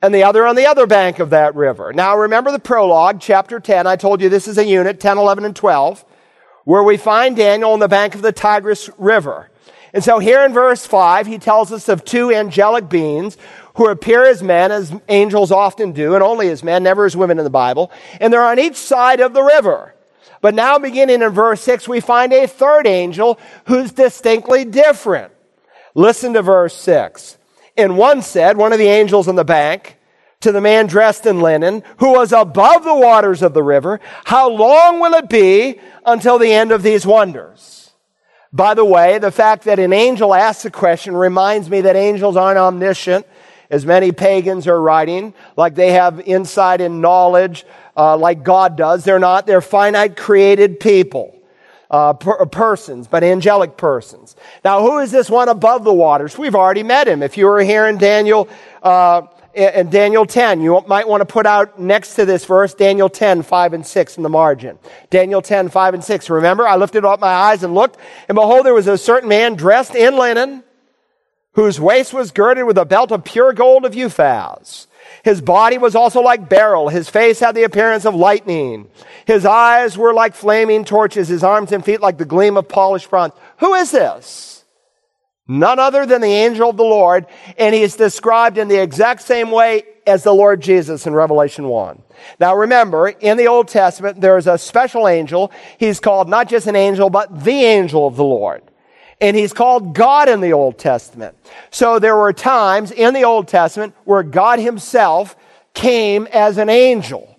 and 0.00 0.14
the 0.14 0.24
other 0.24 0.46
on 0.46 0.56
the 0.56 0.66
other 0.66 0.86
bank 0.86 1.18
of 1.18 1.30
that 1.30 1.54
river. 1.54 1.92
Now 1.92 2.16
remember 2.16 2.50
the 2.50 2.58
prologue, 2.58 3.20
chapter 3.20 3.60
10. 3.60 3.86
I 3.86 3.96
told 3.96 4.20
you 4.20 4.28
this 4.28 4.48
is 4.48 4.56
a 4.56 4.64
unit, 4.64 4.98
10, 4.98 5.18
11, 5.18 5.44
and 5.44 5.54
12 5.54 6.04
where 6.64 6.82
we 6.82 6.96
find 6.96 7.36
Daniel 7.36 7.72
on 7.72 7.78
the 7.78 7.88
bank 7.88 8.14
of 8.14 8.22
the 8.22 8.32
Tigris 8.32 8.88
River. 8.96 9.50
And 9.92 10.02
so 10.02 10.18
here 10.18 10.42
in 10.44 10.54
verse 10.54 10.86
5, 10.86 11.26
he 11.26 11.38
tells 11.38 11.70
us 11.70 11.90
of 11.90 12.04
two 12.04 12.32
angelic 12.32 12.88
beings 12.88 13.36
who 13.76 13.88
appear 13.88 14.24
as 14.24 14.42
men, 14.42 14.72
as 14.72 14.92
angels 15.10 15.52
often 15.52 15.92
do, 15.92 16.14
and 16.14 16.22
only 16.22 16.48
as 16.48 16.64
men, 16.64 16.82
never 16.82 17.04
as 17.04 17.14
women 17.14 17.38
in 17.38 17.44
the 17.44 17.50
Bible. 17.50 17.92
And 18.20 18.32
they're 18.32 18.42
on 18.42 18.58
each 18.58 18.76
side 18.76 19.20
of 19.20 19.34
the 19.34 19.42
river. 19.42 19.94
But 20.40 20.54
now, 20.54 20.78
beginning 20.78 21.20
in 21.20 21.30
verse 21.30 21.60
6, 21.60 21.86
we 21.86 22.00
find 22.00 22.32
a 22.32 22.46
third 22.46 22.86
angel 22.86 23.38
who's 23.66 23.92
distinctly 23.92 24.64
different. 24.64 25.33
Listen 25.94 26.34
to 26.34 26.42
verse 26.42 26.76
6. 26.76 27.38
And 27.76 27.96
one 27.96 28.22
said, 28.22 28.56
one 28.56 28.72
of 28.72 28.78
the 28.78 28.88
angels 28.88 29.28
on 29.28 29.36
the 29.36 29.44
bank, 29.44 29.98
to 30.40 30.52
the 30.52 30.60
man 30.60 30.86
dressed 30.86 31.26
in 31.26 31.40
linen, 31.40 31.82
who 31.98 32.12
was 32.12 32.32
above 32.32 32.84
the 32.84 32.94
waters 32.94 33.42
of 33.42 33.54
the 33.54 33.62
river, 33.62 34.00
How 34.24 34.50
long 34.50 35.00
will 35.00 35.14
it 35.14 35.28
be 35.28 35.80
until 36.04 36.38
the 36.38 36.52
end 36.52 36.70
of 36.70 36.82
these 36.82 37.06
wonders? 37.06 37.90
By 38.52 38.74
the 38.74 38.84
way, 38.84 39.18
the 39.18 39.32
fact 39.32 39.64
that 39.64 39.80
an 39.80 39.92
angel 39.92 40.32
asks 40.32 40.64
a 40.64 40.70
question 40.70 41.16
reminds 41.16 41.68
me 41.68 41.80
that 41.80 41.96
angels 41.96 42.36
aren't 42.36 42.58
omniscient, 42.58 43.26
as 43.70 43.84
many 43.84 44.12
pagans 44.12 44.68
are 44.68 44.80
writing, 44.80 45.34
like 45.56 45.74
they 45.74 45.92
have 45.92 46.20
insight 46.20 46.80
and 46.80 47.00
knowledge, 47.00 47.64
uh, 47.96 48.16
like 48.16 48.44
God 48.44 48.76
does. 48.76 49.02
They're 49.02 49.18
not. 49.18 49.46
They're 49.46 49.60
finite 49.60 50.16
created 50.16 50.78
people. 50.78 51.33
Uh, 51.94 52.12
per- 52.12 52.44
persons, 52.46 53.06
but 53.06 53.22
angelic 53.22 53.76
persons. 53.76 54.34
Now, 54.64 54.80
who 54.80 54.98
is 54.98 55.12
this 55.12 55.30
one 55.30 55.48
above 55.48 55.84
the 55.84 55.94
waters? 55.94 56.36
We've 56.36 56.56
already 56.56 56.82
met 56.82 57.06
him. 57.06 57.22
If 57.22 57.36
you 57.38 57.46
were 57.46 57.60
here 57.60 57.86
in 57.86 57.98
Daniel 57.98 58.48
uh, 58.82 59.28
in 59.54 59.90
Daniel 59.90 60.26
10. 60.26 60.60
You 60.60 60.82
might 60.88 61.06
want 61.06 61.20
to 61.20 61.24
put 61.24 61.46
out 61.46 61.78
next 61.78 62.14
to 62.14 62.24
this 62.24 62.44
verse 62.46 62.74
Daniel 62.74 63.08
10, 63.08 63.42
5 63.42 63.72
and 63.74 63.86
6 63.86 64.16
in 64.16 64.24
the 64.24 64.28
margin. 64.28 64.76
Daniel 65.10 65.40
10, 65.40 65.68
5 65.68 65.94
and 65.94 66.02
6. 66.02 66.30
Remember, 66.30 66.66
I 66.66 66.74
lifted 66.74 67.04
up 67.04 67.20
my 67.20 67.28
eyes 67.28 67.62
and 67.62 67.74
looked, 67.74 67.96
and 68.28 68.34
behold, 68.34 68.66
there 68.66 68.74
was 68.74 68.88
a 68.88 68.98
certain 68.98 69.28
man 69.28 69.54
dressed 69.54 69.94
in 69.94 70.16
linen, 70.16 70.64
whose 71.52 71.78
waist 71.78 72.12
was 72.12 72.32
girded 72.32 72.66
with 72.66 72.76
a 72.76 72.84
belt 72.84 73.12
of 73.12 73.22
pure 73.22 73.52
gold 73.52 73.84
of 73.84 73.92
Uphaz. 73.92 74.88
His 75.22 75.40
body 75.40 75.78
was 75.78 75.94
also 75.94 76.20
like 76.20 76.48
beryl. 76.48 76.88
His 76.88 77.08
face 77.08 77.40
had 77.40 77.54
the 77.54 77.64
appearance 77.64 78.04
of 78.04 78.14
lightning. 78.14 78.88
His 79.26 79.46
eyes 79.46 79.96
were 79.96 80.12
like 80.12 80.34
flaming 80.34 80.84
torches. 80.84 81.28
His 81.28 81.44
arms 81.44 81.72
and 81.72 81.84
feet 81.84 82.00
like 82.00 82.18
the 82.18 82.24
gleam 82.24 82.56
of 82.56 82.68
polished 82.68 83.10
bronze. 83.10 83.32
Who 83.58 83.74
is 83.74 83.90
this? 83.90 84.64
None 85.46 85.78
other 85.78 86.06
than 86.06 86.22
the 86.22 86.26
angel 86.26 86.70
of 86.70 86.78
the 86.78 86.84
Lord, 86.84 87.26
and 87.58 87.74
he's 87.74 87.96
described 87.96 88.56
in 88.56 88.68
the 88.68 88.80
exact 88.80 89.20
same 89.20 89.50
way 89.50 89.82
as 90.06 90.22
the 90.22 90.32
Lord 90.32 90.62
Jesus 90.62 91.06
in 91.06 91.14
Revelation 91.14 91.68
1. 91.68 92.02
Now 92.40 92.56
remember, 92.56 93.08
in 93.08 93.36
the 93.36 93.48
Old 93.48 93.68
Testament, 93.68 94.22
there's 94.22 94.46
a 94.46 94.56
special 94.56 95.06
angel. 95.06 95.52
He's 95.78 96.00
called 96.00 96.30
not 96.30 96.48
just 96.48 96.66
an 96.66 96.76
angel, 96.76 97.10
but 97.10 97.44
the 97.44 97.64
angel 97.64 98.06
of 98.06 98.16
the 98.16 98.24
Lord. 98.24 98.62
And 99.24 99.34
he's 99.34 99.54
called 99.54 99.94
God 99.94 100.28
in 100.28 100.42
the 100.42 100.52
Old 100.52 100.76
Testament. 100.76 101.34
So 101.70 101.98
there 101.98 102.14
were 102.14 102.34
times 102.34 102.90
in 102.90 103.14
the 103.14 103.24
Old 103.24 103.48
Testament 103.48 103.94
where 104.04 104.22
God 104.22 104.58
himself 104.58 105.34
came 105.72 106.28
as 106.30 106.58
an 106.58 106.68
angel. 106.68 107.34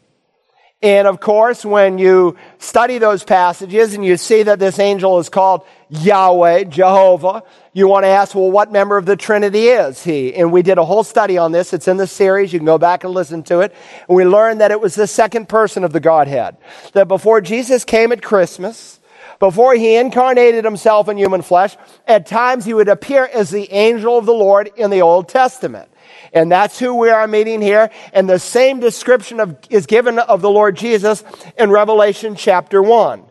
And 0.81 1.07
of 1.07 1.19
course, 1.19 1.63
when 1.63 1.99
you 1.99 2.37
study 2.57 2.97
those 2.97 3.23
passages 3.23 3.93
and 3.93 4.03
you 4.03 4.17
see 4.17 4.41
that 4.41 4.57
this 4.57 4.79
angel 4.79 5.19
is 5.19 5.29
called 5.29 5.63
Yahweh, 5.89 6.63
Jehovah, 6.63 7.43
you 7.71 7.87
want 7.87 8.05
to 8.05 8.07
ask, 8.07 8.33
well, 8.33 8.49
what 8.49 8.71
member 8.71 8.97
of 8.97 9.05
the 9.05 9.15
Trinity 9.15 9.67
is 9.67 10.03
he? 10.03 10.33
And 10.33 10.51
we 10.51 10.63
did 10.63 10.79
a 10.79 10.85
whole 10.85 11.03
study 11.03 11.37
on 11.37 11.51
this. 11.51 11.71
It's 11.71 11.87
in 11.87 11.97
the 11.97 12.07
series. 12.07 12.51
You 12.51 12.57
can 12.57 12.65
go 12.65 12.79
back 12.79 13.03
and 13.03 13.13
listen 13.13 13.43
to 13.43 13.59
it. 13.59 13.75
And 14.07 14.15
we 14.15 14.25
learned 14.25 14.59
that 14.61 14.71
it 14.71 14.81
was 14.81 14.95
the 14.95 15.05
second 15.05 15.49
person 15.49 15.83
of 15.83 15.93
the 15.93 15.99
Godhead. 15.99 16.57
That 16.93 17.07
before 17.07 17.41
Jesus 17.41 17.85
came 17.85 18.11
at 18.11 18.23
Christmas, 18.23 18.99
before 19.39 19.75
he 19.75 19.95
incarnated 19.95 20.65
himself 20.65 21.09
in 21.09 21.17
human 21.17 21.41
flesh, 21.41 21.75
at 22.07 22.25
times 22.25 22.65
he 22.65 22.73
would 22.73 22.87
appear 22.87 23.29
as 23.33 23.49
the 23.49 23.71
angel 23.71 24.17
of 24.17 24.25
the 24.25 24.33
Lord 24.33 24.71
in 24.75 24.89
the 24.89 25.01
Old 25.01 25.29
Testament. 25.29 25.89
And 26.33 26.51
that's 26.51 26.77
who 26.77 26.95
we 26.95 27.09
are 27.09 27.27
meeting 27.27 27.61
here. 27.61 27.89
And 28.13 28.29
the 28.29 28.39
same 28.39 28.79
description 28.79 29.39
of, 29.39 29.57
is 29.69 29.85
given 29.85 30.19
of 30.19 30.41
the 30.41 30.49
Lord 30.49 30.75
Jesus 30.75 31.23
in 31.57 31.69
Revelation 31.69 32.35
chapter 32.35 32.81
1. 32.81 33.23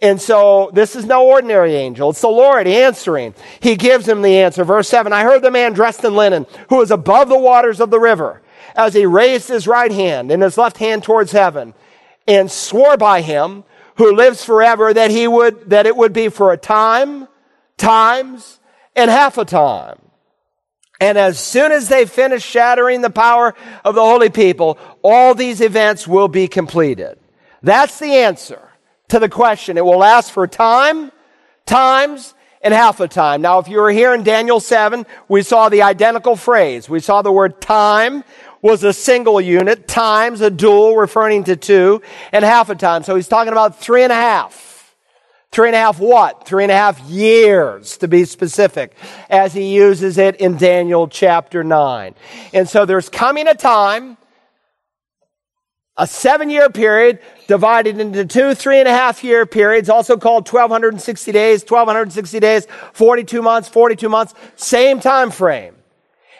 And 0.00 0.20
so 0.20 0.70
this 0.72 0.96
is 0.96 1.04
no 1.04 1.26
ordinary 1.26 1.74
angel. 1.76 2.10
It's 2.10 2.20
the 2.20 2.28
Lord 2.28 2.66
answering. 2.66 3.34
He 3.60 3.76
gives 3.76 4.06
him 4.06 4.22
the 4.22 4.38
answer. 4.38 4.64
Verse 4.64 4.88
7 4.88 5.12
I 5.12 5.22
heard 5.22 5.42
the 5.42 5.50
man 5.50 5.72
dressed 5.72 6.04
in 6.04 6.14
linen 6.16 6.46
who 6.68 6.78
was 6.78 6.90
above 6.90 7.28
the 7.28 7.38
waters 7.38 7.80
of 7.80 7.90
the 7.90 8.00
river 8.00 8.42
as 8.74 8.94
he 8.94 9.06
raised 9.06 9.48
his 9.48 9.68
right 9.68 9.92
hand 9.92 10.30
and 10.30 10.42
his 10.42 10.58
left 10.58 10.78
hand 10.78 11.04
towards 11.04 11.30
heaven 11.30 11.74
and 12.26 12.50
swore 12.50 12.96
by 12.96 13.20
him 13.20 13.64
who 13.96 14.14
lives 14.14 14.44
forever 14.44 14.92
that 14.92 15.10
he 15.10 15.26
would, 15.28 15.70
that 15.70 15.86
it 15.86 15.96
would 15.96 16.12
be 16.12 16.28
for 16.28 16.52
a 16.52 16.56
time, 16.56 17.28
times, 17.76 18.60
and 18.96 19.10
half 19.10 19.38
a 19.38 19.44
time. 19.44 19.98
And 21.00 21.18
as 21.18 21.38
soon 21.38 21.72
as 21.72 21.88
they 21.88 22.06
finish 22.06 22.44
shattering 22.44 23.00
the 23.00 23.10
power 23.10 23.54
of 23.84 23.94
the 23.94 24.02
holy 24.02 24.30
people, 24.30 24.78
all 25.02 25.34
these 25.34 25.60
events 25.60 26.06
will 26.06 26.28
be 26.28 26.46
completed. 26.46 27.18
That's 27.62 27.98
the 27.98 28.14
answer 28.14 28.70
to 29.08 29.18
the 29.18 29.28
question. 29.28 29.76
It 29.76 29.84
will 29.84 29.98
last 29.98 30.30
for 30.30 30.46
time, 30.46 31.10
times, 31.66 32.34
and 32.62 32.72
half 32.72 33.00
a 33.00 33.08
time. 33.08 33.42
Now, 33.42 33.58
if 33.58 33.68
you 33.68 33.78
were 33.78 33.90
here 33.90 34.14
in 34.14 34.22
Daniel 34.22 34.60
7, 34.60 35.04
we 35.28 35.42
saw 35.42 35.68
the 35.68 35.82
identical 35.82 36.36
phrase. 36.36 36.88
We 36.88 37.00
saw 37.00 37.22
the 37.22 37.32
word 37.32 37.60
time 37.60 38.22
was 38.62 38.84
a 38.84 38.92
single 38.92 39.40
unit, 39.40 39.88
times 39.88 40.40
a 40.40 40.48
dual 40.48 40.96
referring 40.96 41.44
to 41.44 41.56
two, 41.56 42.00
and 42.30 42.44
half 42.44 42.70
a 42.70 42.76
time. 42.76 43.02
So 43.02 43.16
he's 43.16 43.28
talking 43.28 43.52
about 43.52 43.80
three 43.80 44.04
and 44.04 44.12
a 44.12 44.16
half. 44.16 44.94
Three 45.50 45.68
and 45.68 45.76
a 45.76 45.78
half 45.78 45.98
what? 45.98 46.46
Three 46.46 46.62
and 46.62 46.72
a 46.72 46.76
half 46.76 46.98
years, 47.00 47.98
to 47.98 48.08
be 48.08 48.24
specific, 48.24 48.96
as 49.28 49.52
he 49.52 49.74
uses 49.74 50.16
it 50.16 50.36
in 50.36 50.56
Daniel 50.56 51.08
chapter 51.08 51.62
9. 51.62 52.14
And 52.54 52.66
so 52.66 52.86
there's 52.86 53.10
coming 53.10 53.46
a 53.46 53.54
time, 53.54 54.16
a 55.98 56.06
seven 56.06 56.48
year 56.48 56.70
period 56.70 57.18
divided 57.48 58.00
into 58.00 58.24
two 58.24 58.54
three 58.54 58.78
and 58.78 58.88
a 58.88 58.92
half 58.92 59.22
year 59.22 59.44
periods, 59.44 59.90
also 59.90 60.16
called 60.16 60.48
1260 60.48 61.32
days, 61.32 61.62
1260 61.68 62.40
days, 62.40 62.66
42 62.94 63.42
months, 63.42 63.68
42 63.68 64.08
months, 64.08 64.32
same 64.56 65.00
time 65.00 65.30
frame. 65.30 65.74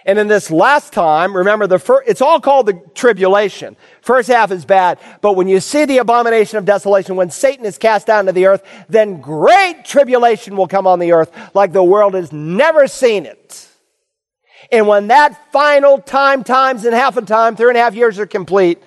And 0.04 0.18
in 0.18 0.26
this 0.26 0.50
last 0.50 0.92
time, 0.92 1.36
remember 1.36 1.66
the 1.66 1.78
first, 1.78 2.08
it's 2.08 2.20
all 2.20 2.40
called 2.40 2.66
the 2.66 2.80
tribulation. 2.94 3.76
First 4.00 4.28
half 4.28 4.50
is 4.50 4.64
bad, 4.64 4.98
but 5.20 5.34
when 5.34 5.46
you 5.46 5.60
see 5.60 5.84
the 5.84 5.98
abomination 5.98 6.58
of 6.58 6.64
desolation, 6.64 7.14
when 7.14 7.30
Satan 7.30 7.64
is 7.64 7.78
cast 7.78 8.06
down 8.06 8.26
to 8.26 8.32
the 8.32 8.46
earth, 8.46 8.64
then 8.88 9.20
great 9.20 9.84
tribulation 9.84 10.56
will 10.56 10.66
come 10.66 10.86
on 10.86 10.98
the 10.98 11.12
earth 11.12 11.30
like 11.54 11.72
the 11.72 11.84
world 11.84 12.14
has 12.14 12.32
never 12.32 12.88
seen 12.88 13.26
it. 13.26 13.68
And 14.72 14.88
when 14.88 15.08
that 15.08 15.52
final 15.52 15.98
time, 15.98 16.42
times 16.44 16.84
and 16.84 16.94
half 16.94 17.16
a 17.16 17.22
time, 17.22 17.56
three 17.56 17.68
and 17.68 17.76
a 17.76 17.80
half 17.80 17.94
years 17.94 18.18
are 18.18 18.26
complete, 18.26 18.82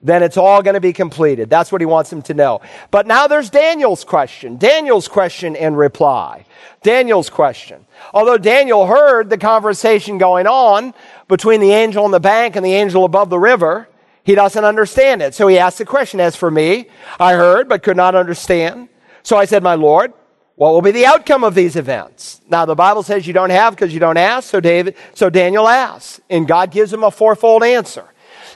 then 0.00 0.22
it's 0.22 0.36
all 0.36 0.62
going 0.62 0.74
to 0.74 0.80
be 0.80 0.92
completed. 0.92 1.50
That's 1.50 1.72
what 1.72 1.80
he 1.80 1.86
wants 1.86 2.10
them 2.10 2.22
to 2.22 2.34
know. 2.34 2.60
But 2.90 3.06
now 3.06 3.26
there's 3.26 3.50
Daniel's 3.50 4.04
question. 4.04 4.56
Daniel's 4.56 5.08
question 5.08 5.56
and 5.56 5.76
reply. 5.76 6.44
Daniel's 6.82 7.28
question. 7.28 7.84
Although 8.14 8.38
Daniel 8.38 8.86
heard 8.86 9.28
the 9.28 9.38
conversation 9.38 10.18
going 10.18 10.46
on 10.46 10.94
between 11.26 11.60
the 11.60 11.72
angel 11.72 12.04
on 12.04 12.12
the 12.12 12.20
bank 12.20 12.54
and 12.54 12.64
the 12.64 12.74
angel 12.74 13.04
above 13.04 13.28
the 13.28 13.38
river, 13.38 13.88
he 14.22 14.34
doesn't 14.34 14.64
understand 14.64 15.20
it. 15.20 15.34
So 15.34 15.48
he 15.48 15.58
asks 15.58 15.78
the 15.78 15.84
question, 15.84 16.20
as 16.20 16.36
for 16.36 16.50
me, 16.50 16.88
I 17.18 17.32
heard 17.32 17.68
but 17.68 17.82
could 17.82 17.96
not 17.96 18.14
understand. 18.14 18.88
So 19.24 19.36
I 19.36 19.46
said, 19.46 19.62
my 19.62 19.74
Lord, 19.74 20.12
what 20.54 20.72
will 20.72 20.82
be 20.82 20.90
the 20.90 21.06
outcome 21.06 21.44
of 21.44 21.54
these 21.54 21.76
events? 21.76 22.40
Now 22.48 22.64
the 22.64 22.74
Bible 22.74 23.02
says 23.02 23.26
you 23.26 23.32
don't 23.32 23.50
have 23.50 23.74
because 23.74 23.92
you 23.92 24.00
don't 24.00 24.16
ask. 24.16 24.48
So 24.48 24.60
David, 24.60 24.96
so 25.14 25.28
Daniel 25.28 25.66
asks 25.66 26.20
and 26.30 26.46
God 26.46 26.70
gives 26.70 26.92
him 26.92 27.02
a 27.02 27.10
fourfold 27.10 27.64
answer. 27.64 28.04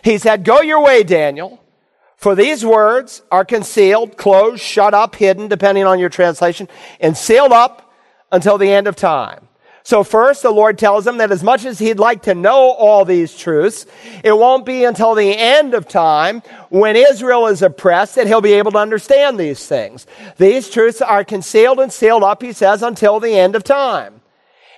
He 0.03 0.19
said, 0.19 0.45
Go 0.45 0.61
your 0.61 0.83
way, 0.83 1.03
Daniel, 1.03 1.63
for 2.17 2.35
these 2.35 2.65
words 2.65 3.23
are 3.31 3.45
concealed, 3.45 4.17
closed, 4.17 4.63
shut 4.63 4.95
up, 4.95 5.15
hidden, 5.17 5.49
depending 5.49 5.85
on 5.85 5.99
your 5.99 6.09
translation, 6.09 6.69
and 7.01 7.17
sealed 7.17 7.53
up 7.53 7.93
until 8.31 8.59
the 8.59 8.71
end 8.71 8.87
of 8.87 8.97
time. 8.97 9.49
So 9.85 10.05
first, 10.05 10.43
the 10.43 10.51
Lord 10.51 10.79
tells 10.79 11.07
him 11.07 11.19
that 11.19 11.33
as 11.33 11.43
much 11.43 11.65
as 11.65 11.81
he'd 11.81 11.99
like 11.99 12.23
to 12.23 12.35
know 12.35 12.71
all 12.71 13.05
these 13.05 13.37
truths, 13.37 13.85
it 14.23 14.33
won't 14.33 14.65
be 14.65 14.85
until 14.85 15.17
the 15.17 15.37
end 15.37 15.75
of 15.75 15.89
time 15.89 16.41
when 16.69 16.95
Israel 16.95 17.49
is 17.49 17.63
oppressed 17.63 18.15
that 18.15 18.29
he'll 18.29 18.41
be 18.41 18.53
able 18.53 18.71
to 18.73 18.79
understand 18.79 19.39
these 19.39 19.67
things. 19.67 20.07
These 20.39 20.71
truths 20.71 21.03
are 21.03 21.25
concealed 21.25 21.81
and 21.81 21.93
sealed 21.93 22.23
up, 22.23 22.43
he 22.43 22.53
says, 22.53 22.83
until 22.83 23.19
the 23.19 23.37
end 23.37 23.57
of 23.57 23.65
time. 23.65 24.21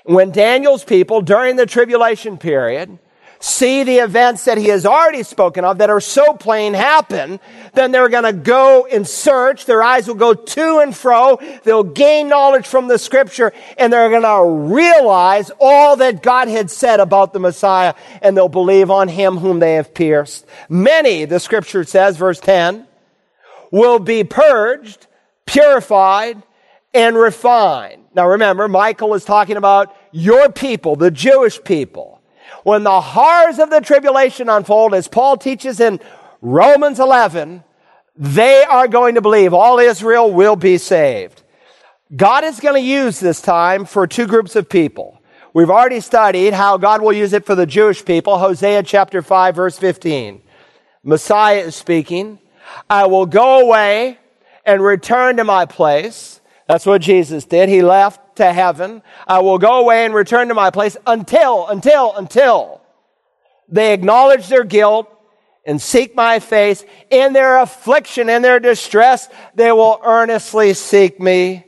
When 0.05 0.31
Daniel's 0.31 0.85
people, 0.85 1.21
during 1.21 1.57
the 1.57 1.67
tribulation 1.67 2.39
period, 2.39 2.99
see 3.45 3.85
the 3.85 3.99
events 3.99 4.47
that 4.47 4.57
he 4.57 4.69
has 4.69 4.87
already 4.87 5.23
spoken 5.23 5.67
of 5.67 5.77
that 5.77 5.91
are 5.91 6.01
so 6.01 6.33
plain 6.33 6.73
happen, 6.73 7.39
then 7.75 7.93
they're 7.93 8.09
going 8.09 8.25
to 8.25 8.33
go 8.33 8.87
and 8.91 9.07
search. 9.07 9.67
Their 9.67 9.83
eyes 9.83 10.09
will 10.09 10.15
go 10.15 10.33
to 10.33 10.79
and 10.79 10.97
fro. 10.97 11.39
They'll 11.63 11.85
gain 11.85 12.29
knowledge 12.31 12.67
from 12.67 12.89
the 12.89 12.99
scripture 12.99 13.53
and 13.77 13.93
they're 13.93 14.09
going 14.09 14.23
to 14.23 14.75
realize 14.75 15.51
all 15.61 15.97
that 15.97 16.23
God 16.23 16.49
had 16.49 16.71
said 16.71 17.01
about 17.01 17.35
the 17.35 17.39
Messiah 17.39 17.93
and 18.23 18.35
they'll 18.35 18.49
believe 18.49 18.91
on 18.91 19.09
him 19.09 19.37
whom 19.37 19.59
they 19.59 19.75
have 19.75 19.93
pierced. 19.93 20.47
Many, 20.71 21.27
the 21.27 21.39
scripture 21.39 21.85
says, 21.85 22.17
verse 22.17 22.41
10, 22.41 22.87
will 23.71 23.99
be 23.99 24.25
purged, 24.25 25.07
purified, 25.45 26.43
and 26.95 27.15
refined. 27.15 28.05
Now 28.15 28.27
remember, 28.27 28.69
Michael 28.69 29.13
is 29.13 29.25
talking 29.27 29.59
about 29.59 29.95
your 30.13 30.51
people, 30.51 30.97
the 30.97 31.11
Jewish 31.11 31.63
people 31.63 32.14
when 32.65 32.83
the 32.83 33.01
horrors 33.01 33.59
of 33.59 33.71
the 33.71 33.81
tribulation 33.81 34.49
unfold, 34.49 34.95
as 34.95 35.07
Paul 35.07 35.37
teaches 35.37 35.79
in 35.79 36.01
Romans 36.41 36.99
11, 36.99 37.63
they 38.17 38.65
are 38.65 38.89
going 38.89 39.15
to 39.15 39.21
believe. 39.21 39.55
All 39.55 39.79
Israel 39.79 40.33
will 40.33 40.57
be 40.57 40.79
saved. 40.79 41.43
God 42.15 42.43
is 42.45 42.61
going 42.61 42.75
to 42.75 42.87
use 42.87 43.21
this 43.21 43.41
time 43.41 43.85
for 43.85 44.07
two 44.07 44.27
groups 44.27 44.57
of 44.57 44.69
people. 44.69 45.21
We've 45.53 45.71
already 45.71 46.01
studied 46.01 46.53
how 46.53 46.77
God 46.79 47.01
will 47.01 47.13
use 47.13 47.33
it 47.33 47.47
for 47.47 47.55
the 47.55 47.67
Jewish 47.67 48.05
people. 48.05 48.39
Hosea 48.39 48.83
chapter 48.83 49.23
5 49.23 49.55
verse 49.55 49.79
15. 49.79 50.43
Messiah 51.03 51.61
is 51.61 51.77
speaking. 51.77 52.39
I 52.89 53.07
will 53.07 53.27
go 53.27 53.61
away 53.61 54.19
and 54.65 54.83
return 54.83 55.37
to 55.37 55.45
my 55.45 55.67
place. 55.67 56.41
That's 56.67 56.87
what 56.87 57.03
Jesus 57.03 57.45
did. 57.45 57.69
He 57.69 57.83
left 57.83 58.37
to 58.37 58.53
heaven. 58.53 59.03
I 59.27 59.41
will 59.41 59.59
go 59.59 59.81
away 59.81 60.05
and 60.05 60.15
return 60.15 60.49
to 60.49 60.55
my 60.55 60.71
place 60.71 60.97
until, 61.07 61.67
until, 61.67 62.15
until 62.17 62.81
they 63.69 63.93
acknowledge 63.93 64.49
their 64.49 64.65
guilt 64.65 65.09
and 65.67 65.81
seek 65.81 66.15
my 66.15 66.39
face. 66.41 66.85
In 67.11 67.33
their 67.33 67.59
affliction, 67.59 68.29
in 68.29 68.43
their 68.43 68.61
distress, 68.61 69.29
they 69.55 69.73
will 69.73 70.01
earnestly 70.03 70.75
seek 70.75 71.21
me. 71.21 71.65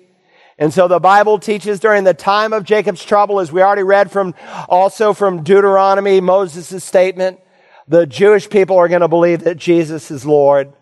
And 0.58 0.72
so 0.72 0.88
the 0.88 1.00
Bible 1.00 1.38
teaches 1.38 1.80
during 1.80 2.04
the 2.04 2.14
time 2.14 2.54
of 2.54 2.64
Jacob's 2.64 3.04
trouble, 3.04 3.40
as 3.40 3.52
we 3.52 3.60
already 3.60 3.82
read 3.82 4.10
from, 4.10 4.34
also 4.68 5.12
from 5.12 5.42
Deuteronomy, 5.42 6.20
Moses' 6.20 6.82
statement, 6.82 7.40
the 7.88 8.06
Jewish 8.06 8.48
people 8.48 8.76
are 8.78 8.88
going 8.88 9.02
to 9.02 9.08
believe 9.08 9.44
that 9.44 9.58
Jesus 9.58 10.10
is 10.10 10.24
Lord. 10.24 10.72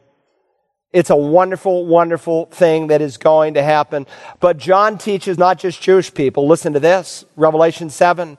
It's 0.95 1.11
a 1.11 1.17
wonderful, 1.17 1.85
wonderful 1.87 2.47
thing 2.47 2.87
that 2.87 3.03
is 3.03 3.17
going 3.17 3.55
to 3.55 3.65
happen. 3.65 4.07
But 4.39 4.59
John 4.59 4.97
teaches 4.97 5.37
not 5.37 5.59
just 5.59 5.83
Jewish 5.83 6.15
people. 6.15 6.47
Listen 6.47 6.73
to 6.75 6.79
this 6.81 7.25
Revelation 7.35 7.91
7. 7.91 8.39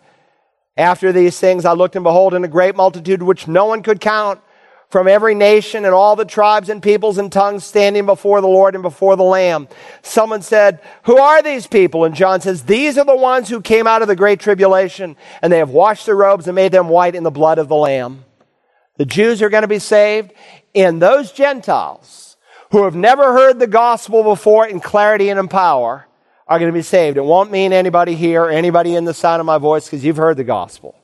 After 0.77 1.11
these 1.11 1.37
things, 1.37 1.65
I 1.65 1.73
looked 1.73 1.97
and 1.97 2.03
behold, 2.05 2.33
in 2.33 2.45
a 2.45 2.47
great 2.47 2.77
multitude 2.77 3.21
which 3.21 3.45
no 3.49 3.65
one 3.65 3.83
could 3.83 3.99
count 3.99 4.39
from 4.89 5.05
every 5.05 5.35
nation 5.35 5.83
and 5.83 5.93
all 5.93 6.15
the 6.15 6.23
tribes 6.23 6.69
and 6.69 6.81
peoples 6.81 7.17
and 7.17 7.29
tongues 7.29 7.65
standing 7.65 8.05
before 8.05 8.39
the 8.39 8.47
Lord 8.47 8.73
and 8.73 8.83
before 8.83 9.17
the 9.17 9.23
Lamb. 9.23 9.67
Someone 10.01 10.41
said, 10.41 10.79
Who 11.03 11.17
are 11.17 11.43
these 11.43 11.67
people? 11.67 12.05
And 12.05 12.15
John 12.15 12.39
says, 12.39 12.63
These 12.63 12.97
are 12.97 13.03
the 13.03 13.17
ones 13.17 13.49
who 13.49 13.59
came 13.59 13.85
out 13.85 14.01
of 14.01 14.07
the 14.07 14.15
great 14.15 14.39
tribulation, 14.39 15.17
and 15.41 15.51
they 15.51 15.57
have 15.57 15.71
washed 15.71 16.05
their 16.05 16.15
robes 16.15 16.47
and 16.47 16.55
made 16.55 16.71
them 16.71 16.87
white 16.87 17.15
in 17.15 17.23
the 17.23 17.31
blood 17.31 17.57
of 17.57 17.67
the 17.67 17.75
Lamb. 17.75 18.23
The 18.95 19.05
Jews 19.05 19.41
are 19.41 19.49
going 19.49 19.63
to 19.63 19.67
be 19.67 19.79
saved, 19.79 20.31
and 20.73 21.01
those 21.01 21.33
Gentiles 21.33 22.34
who 22.71 22.83
have 22.83 22.95
never 22.95 23.33
heard 23.33 23.59
the 23.59 23.67
gospel 23.67 24.23
before 24.23 24.67
in 24.67 24.79
clarity 24.79 25.29
and 25.29 25.39
in 25.39 25.47
power 25.47 26.07
are 26.47 26.59
going 26.59 26.71
to 26.71 26.77
be 26.77 26.81
saved. 26.81 27.17
It 27.17 27.25
won't 27.25 27.51
mean 27.51 27.73
anybody 27.73 28.15
here 28.15 28.49
anybody 28.49 28.95
in 28.95 29.05
the 29.05 29.13
sound 29.13 29.39
of 29.39 29.45
my 29.45 29.57
voice 29.57 29.85
because 29.85 30.03
you've 30.03 30.17
heard 30.17 30.37
the 30.37 30.43
gospel. 30.43 30.95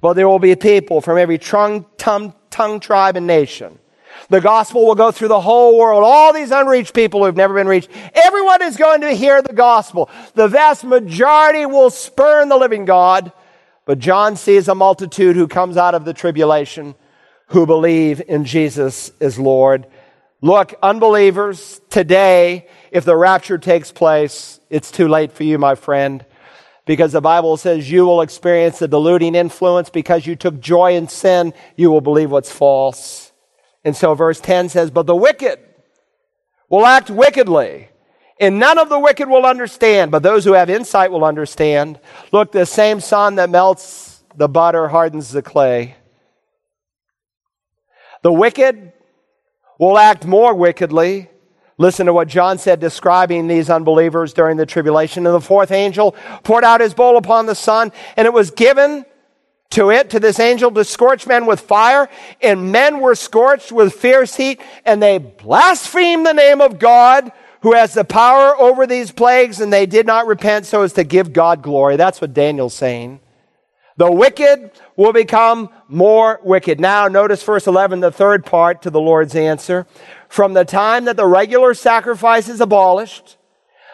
But 0.00 0.14
there 0.14 0.28
will 0.28 0.38
be 0.38 0.54
people 0.54 1.00
from 1.00 1.18
every 1.18 1.38
tongue, 1.38 1.86
tongue, 1.96 2.34
tongue, 2.50 2.80
tribe, 2.80 3.16
and 3.16 3.26
nation. 3.26 3.78
The 4.30 4.40
gospel 4.40 4.86
will 4.86 4.94
go 4.94 5.10
through 5.10 5.28
the 5.28 5.40
whole 5.40 5.78
world. 5.78 6.02
All 6.04 6.32
these 6.32 6.50
unreached 6.50 6.94
people 6.94 7.24
who've 7.24 7.36
never 7.36 7.54
been 7.54 7.66
reached. 7.68 7.88
Everyone 8.14 8.62
is 8.62 8.76
going 8.76 9.00
to 9.02 9.12
hear 9.12 9.42
the 9.42 9.52
gospel. 9.52 10.10
The 10.34 10.48
vast 10.48 10.84
majority 10.84 11.66
will 11.66 11.90
spurn 11.90 12.48
the 12.48 12.56
living 12.56 12.84
God. 12.84 13.32
But 13.86 13.98
John 13.98 14.36
sees 14.36 14.68
a 14.68 14.74
multitude 14.74 15.34
who 15.34 15.48
comes 15.48 15.76
out 15.76 15.94
of 15.94 16.04
the 16.04 16.12
tribulation 16.12 16.94
who 17.48 17.66
believe 17.66 18.22
in 18.26 18.44
Jesus 18.44 19.10
as 19.20 19.38
Lord. 19.38 19.86
Look, 20.40 20.74
unbelievers, 20.82 21.80
today, 21.90 22.68
if 22.90 23.04
the 23.04 23.16
rapture 23.16 23.58
takes 23.58 23.90
place, 23.90 24.60
it's 24.70 24.90
too 24.90 25.08
late 25.08 25.32
for 25.32 25.44
you, 25.44 25.58
my 25.58 25.74
friend, 25.74 26.24
because 26.84 27.12
the 27.12 27.20
Bible 27.20 27.56
says 27.56 27.90
you 27.90 28.06
will 28.06 28.20
experience 28.20 28.78
the 28.78 28.88
deluding 28.88 29.34
influence 29.34 29.90
because 29.90 30.26
you 30.26 30.36
took 30.36 30.60
joy 30.60 30.94
in 30.94 31.08
sin, 31.08 31.52
you 31.76 31.90
will 31.90 32.00
believe 32.00 32.30
what's 32.30 32.52
false. 32.52 33.32
And 33.84 33.96
so 33.96 34.14
verse 34.14 34.40
10 34.40 34.68
says, 34.68 34.90
But 34.90 35.06
the 35.06 35.16
wicked 35.16 35.58
will 36.68 36.86
act 36.86 37.10
wickedly. 37.10 37.88
And 38.40 38.60
none 38.60 38.78
of 38.78 38.88
the 38.88 39.00
wicked 39.00 39.28
will 39.28 39.44
understand, 39.44 40.12
but 40.12 40.22
those 40.22 40.44
who 40.44 40.52
have 40.52 40.70
insight 40.70 41.10
will 41.10 41.24
understand. 41.24 41.98
Look, 42.30 42.52
the 42.52 42.66
same 42.66 43.00
sun 43.00 43.34
that 43.34 43.50
melts 43.50 44.22
the 44.36 44.48
butter 44.48 44.86
hardens 44.86 45.32
the 45.32 45.42
clay. 45.42 45.96
The 48.28 48.32
wicked 48.32 48.92
will 49.78 49.96
act 49.96 50.26
more 50.26 50.52
wickedly. 50.52 51.30
Listen 51.78 52.04
to 52.04 52.12
what 52.12 52.28
John 52.28 52.58
said 52.58 52.78
describing 52.78 53.48
these 53.48 53.70
unbelievers 53.70 54.34
during 54.34 54.58
the 54.58 54.66
tribulation. 54.66 55.24
And 55.24 55.34
the 55.34 55.40
fourth 55.40 55.72
angel 55.72 56.14
poured 56.42 56.62
out 56.62 56.82
his 56.82 56.92
bowl 56.92 57.16
upon 57.16 57.46
the 57.46 57.54
sun, 57.54 57.90
and 58.18 58.26
it 58.26 58.34
was 58.34 58.50
given 58.50 59.06
to 59.70 59.90
it, 59.90 60.10
to 60.10 60.20
this 60.20 60.38
angel, 60.38 60.70
to 60.72 60.84
scorch 60.84 61.26
men 61.26 61.46
with 61.46 61.60
fire. 61.60 62.10
And 62.42 62.70
men 62.70 63.00
were 63.00 63.14
scorched 63.14 63.72
with 63.72 63.94
fierce 63.94 64.36
heat, 64.36 64.60
and 64.84 65.02
they 65.02 65.16
blasphemed 65.16 66.26
the 66.26 66.34
name 66.34 66.60
of 66.60 66.78
God 66.78 67.32
who 67.62 67.72
has 67.72 67.94
the 67.94 68.04
power 68.04 68.54
over 68.60 68.86
these 68.86 69.10
plagues, 69.10 69.58
and 69.58 69.72
they 69.72 69.86
did 69.86 70.04
not 70.04 70.26
repent 70.26 70.66
so 70.66 70.82
as 70.82 70.92
to 70.92 71.02
give 71.02 71.32
God 71.32 71.62
glory. 71.62 71.96
That's 71.96 72.20
what 72.20 72.34
Daniel's 72.34 72.74
saying. 72.74 73.20
The 73.98 74.10
wicked 74.10 74.70
will 74.94 75.12
become 75.12 75.70
more 75.88 76.38
wicked. 76.44 76.78
Now, 76.78 77.08
notice 77.08 77.42
verse 77.42 77.66
11, 77.66 77.98
the 77.98 78.12
third 78.12 78.46
part 78.46 78.82
to 78.82 78.90
the 78.90 79.00
Lord's 79.00 79.34
answer. 79.34 79.88
From 80.28 80.54
the 80.54 80.64
time 80.64 81.06
that 81.06 81.16
the 81.16 81.26
regular 81.26 81.74
sacrifice 81.74 82.48
is 82.48 82.60
abolished 82.60 83.36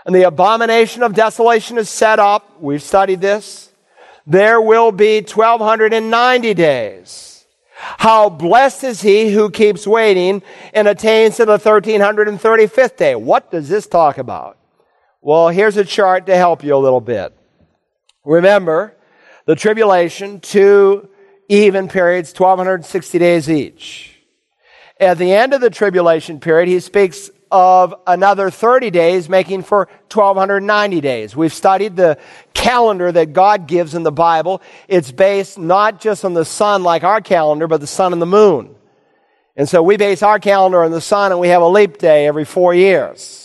and 0.05 0.14
the 0.14 0.24
abomination 0.24 1.02
of 1.02 1.14
desolation 1.14 1.78
is 1.78 1.88
set 1.88 2.18
up, 2.18 2.61
we've 2.61 2.82
studied 2.82 3.22
this, 3.22 3.72
there 4.26 4.61
will 4.61 4.92
be 4.92 5.22
1290 5.22 6.52
days. 6.52 7.46
How 7.74 8.28
blessed 8.28 8.84
is 8.84 9.00
he 9.00 9.32
who 9.32 9.50
keeps 9.50 9.86
waiting 9.86 10.42
and 10.74 10.86
attains 10.86 11.36
to 11.36 11.46
the 11.46 11.57
1335th 11.57 12.96
day. 12.98 13.14
What 13.14 13.50
does 13.50 13.70
this 13.70 13.86
talk 13.86 14.18
about? 14.18 14.59
Well, 15.22 15.48
here's 15.48 15.78
a 15.78 15.84
chart 15.84 16.26
to 16.26 16.36
help 16.36 16.62
you 16.62 16.76
a 16.76 16.76
little 16.76 17.00
bit. 17.00 17.34
Remember, 18.22 18.94
the 19.47 19.55
tribulation, 19.55 20.40
two 20.40 21.09
even 21.49 21.88
periods, 21.88 22.32
1260 22.32 23.18
days 23.18 23.51
each. 23.51 24.11
At 24.99 25.18
the 25.18 25.32
end 25.32 25.53
of 25.53 25.61
the 25.61 25.70
tribulation 25.70 26.40
period, 26.40 26.68
he 26.68 26.80
speaks 26.80 27.30
of 27.51 27.95
another 28.07 28.51
30 28.51 28.90
days, 28.90 29.28
making 29.28 29.62
for 29.62 29.88
1290 30.11 31.01
days. 31.01 31.36
We've 31.36 31.53
studied 31.53 31.97
the 31.97 32.18
calendar 32.53 33.12
that 33.12 33.32
God 33.32 33.66
gives 33.66 33.95
in 33.95 34.03
the 34.03 34.12
Bible. 34.12 34.62
It's 34.88 35.12
based 35.12 35.59
not 35.59 36.01
just 36.01 36.24
on 36.24 36.34
the 36.34 36.45
sun 36.45 36.82
like 36.82 37.05
our 37.05 37.20
calendar, 37.20 37.66
but 37.66 37.80
the 37.80 37.86
sun 37.86 38.12
and 38.12 38.22
the 38.22 38.26
moon. 38.26 38.74
And 39.57 39.68
so 39.68 39.82
we 39.82 39.97
base 39.97 40.22
our 40.22 40.38
calendar 40.38 40.82
on 40.82 40.90
the 40.90 41.01
sun 41.01 41.30
and 41.30 41.40
we 41.40 41.49
have 41.49 41.62
a 41.62 41.68
leap 41.68 41.99
day 41.99 42.26
every 42.26 42.45
four 42.45 42.74
years. 42.74 43.43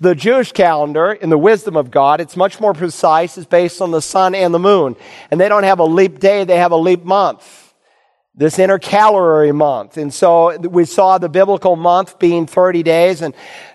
The 0.00 0.14
Jewish 0.14 0.52
calendar, 0.52 1.12
in 1.12 1.28
the 1.28 1.38
wisdom 1.38 1.76
of 1.76 1.90
God, 1.90 2.20
it's 2.20 2.36
much 2.36 2.60
more 2.60 2.72
precise. 2.72 3.36
It's 3.36 3.46
based 3.46 3.82
on 3.82 3.90
the 3.90 4.02
sun 4.02 4.34
and 4.34 4.54
the 4.54 4.58
moon. 4.58 4.96
And 5.30 5.40
they 5.40 5.48
don't 5.48 5.64
have 5.64 5.80
a 5.80 5.84
leap 5.84 6.20
day, 6.20 6.44
they 6.44 6.58
have 6.58 6.72
a 6.72 6.76
leap 6.76 7.04
month 7.04 7.68
this 8.38 8.60
intercalary 8.60 9.52
month. 9.52 9.96
And 9.96 10.14
so 10.14 10.56
we 10.58 10.84
saw 10.84 11.18
the 11.18 11.28
biblical 11.28 11.74
month 11.74 12.20
being 12.20 12.46
30 12.46 12.84
days. 12.84 13.20
And, 13.20 13.34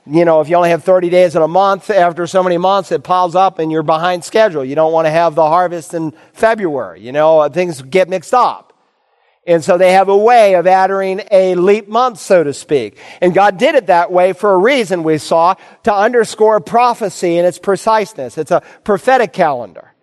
you 0.09 0.23
know, 0.23 0.39
if 0.39 0.47
you 0.47 0.55
only 0.55 0.69
have 0.69 0.85
30 0.85 1.09
days 1.09 1.35
in 1.35 1.41
a 1.41 1.47
month, 1.49 1.89
after 1.89 2.25
so 2.25 2.41
many 2.41 2.57
months, 2.57 2.91
it 2.93 3.03
piles 3.03 3.35
up 3.35 3.59
and 3.59 3.69
you're 3.69 3.83
behind 3.83 4.23
schedule. 4.23 4.63
You 4.63 4.75
don't 4.75 4.93
want 4.93 5.05
to 5.05 5.11
have 5.11 5.35
the 5.35 5.45
harvest 5.45 5.93
in 5.93 6.13
February. 6.31 7.01
You 7.01 7.11
know, 7.11 7.47
things 7.49 7.81
get 7.81 8.07
mixed 8.07 8.33
up. 8.33 8.72
And 9.45 9.63
so 9.63 9.77
they 9.77 9.91
have 9.91 10.07
a 10.07 10.17
way 10.17 10.55
of 10.55 10.67
adding 10.67 11.21
a 11.29 11.55
leap 11.55 11.89
month, 11.89 12.19
so 12.19 12.43
to 12.43 12.53
speak. 12.53 12.97
And 13.19 13.33
God 13.33 13.57
did 13.57 13.75
it 13.75 13.87
that 13.87 14.11
way 14.11 14.31
for 14.31 14.53
a 14.53 14.57
reason 14.57 15.03
we 15.03 15.17
saw 15.17 15.55
to 15.83 15.93
underscore 15.93 16.61
prophecy 16.61 17.37
and 17.37 17.45
its 17.45 17.59
preciseness. 17.59 18.37
It's 18.37 18.51
a 18.51 18.63
prophetic 18.85 19.33
calendar. 19.33 19.93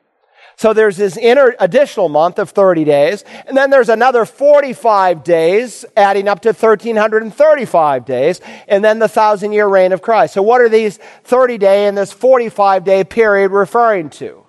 So 0.57 0.74
there's 0.74 0.99
this 0.99 1.16
inner 1.16 1.55
additional 1.59 2.11
month 2.11 2.38
of 2.38 2.51
30 2.51 2.84
days, 2.84 3.24
and 3.47 3.57
then 3.57 3.70
there's 3.70 3.88
another 3.88 4.26
45 4.26 5.24
days, 5.24 5.86
adding 5.97 6.28
up 6.28 6.41
to 6.41 6.49
1335 6.49 8.05
days, 8.05 8.43
and 8.68 8.84
then 8.84 8.99
the 8.99 9.09
thousand 9.09 9.53
year 9.53 9.66
reign 9.66 9.93
of 9.93 10.03
Christ. 10.03 10.34
So 10.34 10.43
what 10.43 10.61
are 10.61 10.68
these 10.68 10.99
30 11.24 11.57
day 11.57 11.86
and 11.86 11.97
this 11.97 12.12
45 12.12 12.84
day 12.84 13.05
period 13.05 13.53
referring 13.53 14.11
to? 14.11 14.45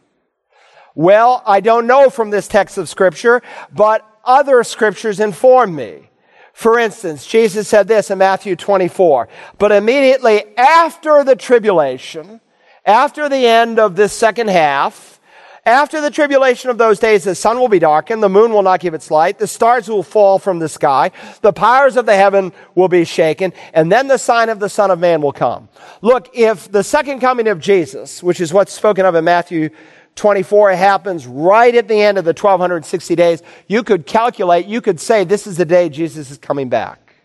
Well, 0.95 1.41
I 1.45 1.61
don't 1.61 1.87
know 1.87 2.09
from 2.09 2.29
this 2.29 2.49
text 2.49 2.77
of 2.77 2.89
scripture, 2.89 3.41
but 3.73 4.05
other 4.25 4.63
scriptures 4.63 5.19
inform 5.19 5.75
me. 5.75 6.09
For 6.53 6.77
instance, 6.77 7.25
Jesus 7.25 7.67
said 7.67 7.87
this 7.87 8.11
in 8.11 8.17
Matthew 8.17 8.55
24, 8.55 9.27
but 9.57 9.71
immediately 9.71 10.45
after 10.57 11.23
the 11.23 11.35
tribulation, 11.35 12.41
after 12.85 13.29
the 13.29 13.47
end 13.47 13.79
of 13.79 13.95
this 13.95 14.13
second 14.13 14.49
half, 14.49 15.19
after 15.65 16.01
the 16.01 16.09
tribulation 16.09 16.71
of 16.71 16.79
those 16.79 16.97
days, 16.97 17.23
the 17.23 17.35
sun 17.35 17.59
will 17.59 17.67
be 17.67 17.77
darkened, 17.77 18.23
the 18.23 18.29
moon 18.29 18.51
will 18.51 18.63
not 18.63 18.79
give 18.79 18.95
its 18.95 19.11
light, 19.11 19.37
the 19.37 19.45
stars 19.45 19.87
will 19.87 20.01
fall 20.01 20.39
from 20.39 20.57
the 20.57 20.67
sky, 20.67 21.11
the 21.41 21.53
powers 21.53 21.97
of 21.97 22.07
the 22.07 22.15
heaven 22.15 22.51
will 22.73 22.87
be 22.87 23.05
shaken, 23.05 23.53
and 23.73 23.91
then 23.91 24.07
the 24.07 24.17
sign 24.17 24.49
of 24.49 24.59
the 24.59 24.69
Son 24.69 24.89
of 24.89 24.97
Man 24.97 25.21
will 25.21 25.31
come. 25.31 25.69
Look, 26.01 26.29
if 26.33 26.71
the 26.71 26.83
second 26.83 27.19
coming 27.19 27.47
of 27.47 27.59
Jesus, 27.59 28.23
which 28.23 28.41
is 28.41 28.51
what's 28.51 28.73
spoken 28.73 29.05
of 29.05 29.13
in 29.13 29.23
Matthew 29.23 29.69
24 30.15 30.71
happens 30.71 31.25
right 31.25 31.73
at 31.73 31.87
the 31.87 32.01
end 32.01 32.17
of 32.17 32.25
the 32.25 32.29
1260 32.29 33.15
days, 33.15 33.41
you 33.67 33.83
could 33.83 34.05
calculate, 34.05 34.65
you 34.65 34.81
could 34.81 34.99
say, 34.99 35.23
this 35.23 35.47
is 35.47 35.57
the 35.57 35.65
day 35.65 35.89
Jesus 35.89 36.31
is 36.31 36.37
coming 36.37 36.69
back. 36.69 37.15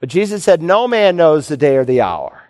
But 0.00 0.08
Jesus 0.08 0.42
said, 0.42 0.62
no 0.62 0.88
man 0.88 1.16
knows 1.16 1.48
the 1.48 1.56
day 1.56 1.76
or 1.76 1.84
the 1.84 2.00
hour 2.00 2.42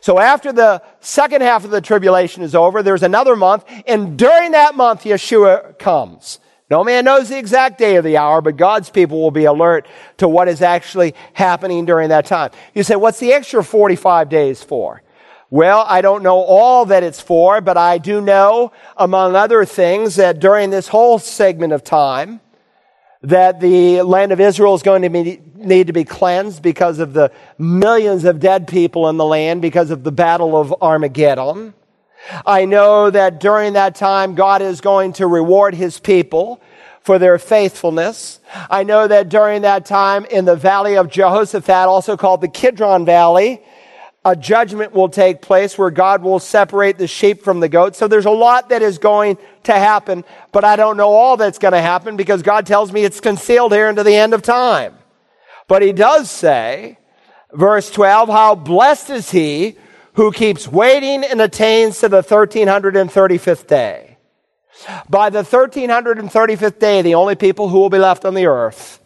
so 0.00 0.18
after 0.18 0.52
the 0.52 0.82
second 1.00 1.42
half 1.42 1.64
of 1.64 1.70
the 1.70 1.80
tribulation 1.80 2.42
is 2.42 2.54
over, 2.54 2.82
there's 2.82 3.02
another 3.02 3.36
month, 3.36 3.64
and 3.86 4.18
during 4.18 4.52
that 4.52 4.74
month, 4.74 5.04
Yeshua 5.04 5.78
comes. 5.78 6.38
No 6.68 6.82
man 6.82 7.04
knows 7.04 7.28
the 7.28 7.38
exact 7.38 7.78
day 7.78 7.96
or 7.96 8.02
the 8.02 8.16
hour, 8.16 8.40
but 8.40 8.56
God's 8.56 8.90
people 8.90 9.20
will 9.20 9.30
be 9.30 9.44
alert 9.44 9.86
to 10.18 10.28
what 10.28 10.48
is 10.48 10.62
actually 10.62 11.14
happening 11.32 11.84
during 11.84 12.08
that 12.08 12.26
time. 12.26 12.50
You 12.74 12.82
say, 12.82 12.96
what's 12.96 13.20
the 13.20 13.32
extra 13.32 13.62
45 13.62 14.28
days 14.28 14.62
for? 14.62 15.02
Well, 15.48 15.84
I 15.86 16.00
don't 16.00 16.22
know 16.24 16.38
all 16.38 16.86
that 16.86 17.04
it's 17.04 17.20
for, 17.20 17.60
but 17.60 17.76
I 17.76 17.98
do 17.98 18.20
know, 18.20 18.72
among 18.96 19.36
other 19.36 19.64
things, 19.64 20.16
that 20.16 20.40
during 20.40 20.70
this 20.70 20.88
whole 20.88 21.18
segment 21.20 21.72
of 21.72 21.84
time, 21.84 22.40
that 23.22 23.60
the 23.60 24.02
land 24.02 24.32
of 24.32 24.40
Israel 24.40 24.74
is 24.74 24.82
going 24.82 25.02
to 25.02 25.08
be, 25.08 25.40
need 25.54 25.86
to 25.86 25.92
be 25.92 26.04
cleansed 26.04 26.62
because 26.62 26.98
of 26.98 27.12
the 27.12 27.30
millions 27.58 28.24
of 28.24 28.40
dead 28.40 28.66
people 28.66 29.08
in 29.08 29.16
the 29.16 29.24
land 29.24 29.62
because 29.62 29.90
of 29.90 30.02
the 30.02 30.12
battle 30.12 30.56
of 30.56 30.74
Armageddon. 30.82 31.74
I 32.44 32.64
know 32.64 33.10
that 33.10 33.38
during 33.38 33.74
that 33.74 33.94
time, 33.94 34.34
God 34.34 34.62
is 34.62 34.80
going 34.80 35.12
to 35.14 35.26
reward 35.26 35.74
his 35.74 36.00
people 36.00 36.60
for 37.02 37.20
their 37.20 37.38
faithfulness. 37.38 38.40
I 38.68 38.82
know 38.82 39.06
that 39.06 39.28
during 39.28 39.62
that 39.62 39.86
time 39.86 40.24
in 40.24 40.44
the 40.44 40.56
valley 40.56 40.96
of 40.96 41.08
Jehoshaphat, 41.08 41.68
also 41.86 42.16
called 42.16 42.40
the 42.40 42.48
Kidron 42.48 43.04
Valley, 43.04 43.62
a 44.26 44.34
judgment 44.34 44.92
will 44.92 45.08
take 45.08 45.40
place 45.40 45.78
where 45.78 45.88
God 45.88 46.20
will 46.20 46.40
separate 46.40 46.98
the 46.98 47.06
sheep 47.06 47.44
from 47.44 47.60
the 47.60 47.68
goats. 47.68 47.96
So 47.96 48.08
there's 48.08 48.26
a 48.26 48.30
lot 48.30 48.70
that 48.70 48.82
is 48.82 48.98
going 48.98 49.38
to 49.62 49.72
happen, 49.72 50.24
but 50.50 50.64
I 50.64 50.74
don't 50.74 50.96
know 50.96 51.10
all 51.10 51.36
that's 51.36 51.60
going 51.60 51.74
to 51.74 51.80
happen 51.80 52.16
because 52.16 52.42
God 52.42 52.66
tells 52.66 52.90
me 52.90 53.04
it's 53.04 53.20
concealed 53.20 53.72
here 53.72 53.88
into 53.88 54.02
the 54.02 54.16
end 54.16 54.34
of 54.34 54.42
time. 54.42 54.96
But 55.68 55.82
he 55.82 55.92
does 55.92 56.28
say, 56.28 56.98
verse 57.52 57.88
12, 57.88 58.28
how 58.28 58.56
blessed 58.56 59.10
is 59.10 59.30
he 59.30 59.76
who 60.14 60.32
keeps 60.32 60.66
waiting 60.66 61.22
and 61.22 61.40
attains 61.40 62.00
to 62.00 62.08
the 62.08 62.22
1335th 62.24 63.68
day. 63.68 64.18
By 65.08 65.30
the 65.30 65.42
1335th 65.42 66.80
day, 66.80 67.00
the 67.00 67.14
only 67.14 67.36
people 67.36 67.68
who 67.68 67.78
will 67.78 67.90
be 67.90 67.98
left 67.98 68.24
on 68.24 68.34
the 68.34 68.46
earth 68.46 68.98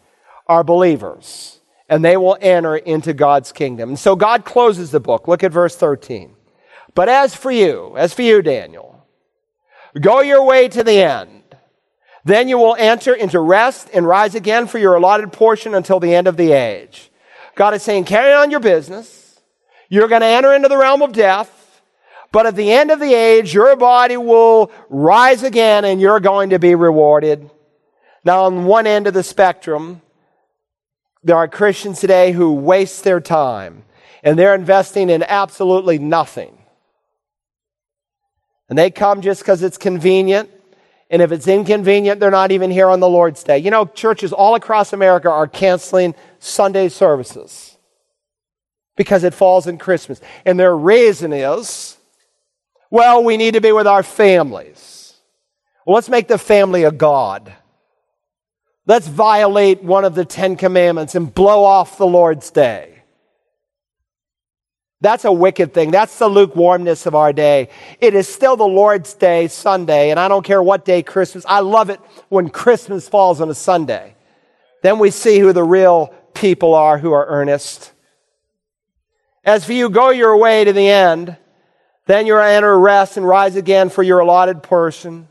are 0.47 0.63
believers 0.63 1.60
and 1.91 2.05
they 2.05 2.15
will 2.15 2.37
enter 2.39 2.77
into 2.77 3.13
God's 3.13 3.51
kingdom. 3.51 3.89
And 3.89 3.99
so 3.99 4.15
God 4.15 4.45
closes 4.45 4.91
the 4.91 5.01
book. 5.01 5.27
Look 5.27 5.43
at 5.43 5.51
verse 5.51 5.75
13. 5.75 6.33
But 6.95 7.09
as 7.09 7.35
for 7.35 7.51
you, 7.51 7.97
as 7.97 8.13
for 8.13 8.21
you, 8.21 8.41
Daniel, 8.41 9.05
go 9.99 10.21
your 10.21 10.45
way 10.45 10.69
to 10.69 10.85
the 10.85 11.01
end. 11.01 11.43
Then 12.23 12.47
you 12.47 12.57
will 12.57 12.77
enter 12.79 13.13
into 13.13 13.41
rest 13.41 13.89
and 13.93 14.07
rise 14.07 14.35
again 14.35 14.67
for 14.67 14.79
your 14.79 14.95
allotted 14.95 15.33
portion 15.33 15.75
until 15.75 15.99
the 15.99 16.15
end 16.15 16.27
of 16.27 16.37
the 16.37 16.53
age. 16.53 17.11
God 17.55 17.73
is 17.73 17.83
saying, 17.83 18.05
carry 18.05 18.31
on 18.31 18.51
your 18.51 18.61
business. 18.61 19.41
You're 19.89 20.07
going 20.07 20.21
to 20.21 20.27
enter 20.27 20.53
into 20.53 20.69
the 20.69 20.77
realm 20.77 21.01
of 21.01 21.11
death. 21.11 21.81
But 22.31 22.45
at 22.45 22.55
the 22.55 22.71
end 22.71 22.91
of 22.91 23.01
the 23.01 23.13
age, 23.13 23.53
your 23.53 23.75
body 23.75 24.15
will 24.15 24.71
rise 24.87 25.43
again 25.43 25.83
and 25.83 25.99
you're 25.99 26.21
going 26.21 26.51
to 26.51 26.59
be 26.59 26.73
rewarded. 26.73 27.49
Now, 28.23 28.45
on 28.45 28.63
one 28.63 28.87
end 28.87 29.07
of 29.07 29.13
the 29.13 29.23
spectrum, 29.23 30.01
there 31.23 31.37
are 31.37 31.47
Christians 31.47 31.99
today 31.99 32.31
who 32.31 32.53
waste 32.53 33.03
their 33.03 33.19
time 33.19 33.83
and 34.23 34.37
they're 34.37 34.55
investing 34.55 35.09
in 35.09 35.23
absolutely 35.23 35.99
nothing. 35.99 36.57
And 38.69 38.77
they 38.77 38.89
come 38.89 39.21
just 39.21 39.41
because 39.41 39.63
it's 39.63 39.77
convenient. 39.77 40.49
And 41.09 41.21
if 41.21 41.31
it's 41.31 41.47
inconvenient, 41.47 42.19
they're 42.19 42.31
not 42.31 42.51
even 42.51 42.71
here 42.71 42.87
on 42.87 43.01
the 43.01 43.09
Lord's 43.09 43.43
Day. 43.43 43.57
You 43.57 43.69
know, 43.69 43.85
churches 43.85 44.31
all 44.31 44.55
across 44.55 44.93
America 44.93 45.29
are 45.29 45.47
canceling 45.47 46.15
Sunday 46.39 46.87
services 46.87 47.77
because 48.95 49.23
it 49.23 49.33
falls 49.33 49.67
in 49.67 49.77
Christmas. 49.77 50.21
And 50.45 50.59
their 50.59 50.75
reason 50.75 51.33
is, 51.33 51.97
well, 52.89 53.23
we 53.23 53.35
need 53.35 53.55
to 53.55 53.61
be 53.61 53.71
with 53.71 53.87
our 53.87 54.03
families. 54.03 55.15
Well, 55.85 55.95
let's 55.95 56.09
make 56.09 56.27
the 56.27 56.37
family 56.37 56.83
a 56.83 56.91
God. 56.91 57.51
Let's 58.87 59.07
violate 59.07 59.83
one 59.83 60.05
of 60.05 60.15
the 60.15 60.25
Ten 60.25 60.55
Commandments 60.55 61.15
and 61.15 61.33
blow 61.33 61.63
off 61.63 61.97
the 61.97 62.07
Lord's 62.07 62.49
day. 62.49 63.03
That's 65.01 65.25
a 65.25 65.31
wicked 65.31 65.73
thing. 65.73 65.89
That's 65.89 66.17
the 66.19 66.27
lukewarmness 66.27 67.07
of 67.07 67.15
our 67.15 67.33
day. 67.33 67.69
It 67.99 68.13
is 68.13 68.27
still 68.27 68.55
the 68.55 68.63
Lord's 68.67 69.15
Day, 69.15 69.47
Sunday, 69.47 70.11
and 70.11 70.19
I 70.19 70.27
don't 70.27 70.45
care 70.45 70.61
what 70.61 70.85
day 70.85 71.01
Christmas. 71.01 71.43
I 71.47 71.61
love 71.61 71.89
it 71.89 71.99
when 72.29 72.49
Christmas 72.49 73.09
falls 73.09 73.41
on 73.41 73.49
a 73.49 73.55
Sunday. 73.55 74.15
Then 74.83 74.99
we 74.99 75.09
see 75.09 75.39
who 75.39 75.53
the 75.53 75.63
real 75.63 76.13
people 76.35 76.75
are 76.75 76.99
who 76.99 77.11
are 77.11 77.25
earnest. 77.25 77.91
As 79.43 79.65
for 79.65 79.73
you, 79.73 79.89
go 79.89 80.11
your 80.11 80.37
way 80.37 80.63
to 80.63 80.73
the 80.73 80.87
end. 80.87 81.35
Then 82.05 82.27
you 82.27 82.37
enter 82.37 82.77
rest 82.77 83.17
and 83.17 83.27
rise 83.27 83.55
again 83.55 83.89
for 83.89 84.03
your 84.03 84.19
allotted 84.19 84.61
portion. 84.61 85.27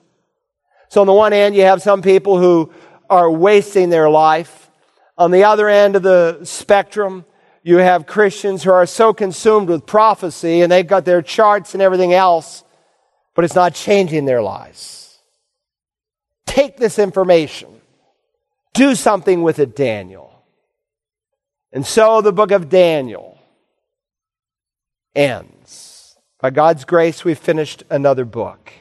So 0.89 1.01
on 1.01 1.07
the 1.07 1.13
one 1.13 1.31
hand, 1.31 1.55
you 1.55 1.63
have 1.63 1.81
some 1.81 2.03
people 2.03 2.39
who 2.39 2.73
are 3.11 3.31
wasting 3.31 3.91
their 3.91 4.09
life. 4.09 4.71
On 5.19 5.31
the 5.31 5.45
other 5.45 5.69
end 5.69 5.97
of 5.97 6.03
the 6.03 6.45
spectrum, 6.45 7.27
you 7.63 7.77
have 7.77 8.07
Christians 8.07 8.63
who 8.63 8.71
are 8.71 8.87
so 8.87 9.13
consumed 9.13 9.69
with 9.69 9.85
prophecy 9.85 10.63
and 10.63 10.73
they've 10.73 10.87
got 10.87 11.05
their 11.05 11.21
charts 11.21 11.75
and 11.75 11.83
everything 11.83 12.15
else, 12.15 12.65
but 13.35 13.45
it's 13.45 13.55
not 13.55 13.75
changing 13.75 14.25
their 14.25 14.41
lives. 14.41 15.19
Take 16.47 16.79
this 16.79 16.99
information, 16.99 17.69
do 18.73 18.95
something 18.95 19.43
with 19.43 19.59
it, 19.59 19.77
Daniel. 19.77 20.33
And 21.73 21.87
so 21.87 22.21
the 22.21 22.33
book 22.33 22.51
of 22.51 22.69
Daniel 22.69 23.39
ends. 25.15 26.17
By 26.41 26.51
God's 26.51 26.85
grace, 26.85 27.25
we've 27.25 27.39
finished 27.39 27.83
another 27.91 28.25
book. 28.25 28.73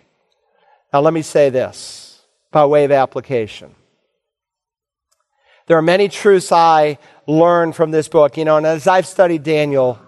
Now, 0.93 1.01
let 1.01 1.13
me 1.13 1.21
say 1.21 1.49
this 1.49 2.21
by 2.51 2.65
way 2.65 2.85
of 2.85 2.91
application. 2.91 3.75
There 5.69 5.77
are 5.77 5.83
many 5.83 6.09
truths 6.09 6.51
I 6.51 6.97
learned 7.27 7.75
from 7.75 7.91
this 7.91 8.07
book. 8.07 8.37
You 8.37 8.43
know, 8.43 8.57
and 8.57 8.65
as 8.65 8.87
I've 8.87 9.05
studied 9.05 9.43
Daniel, 9.43 9.99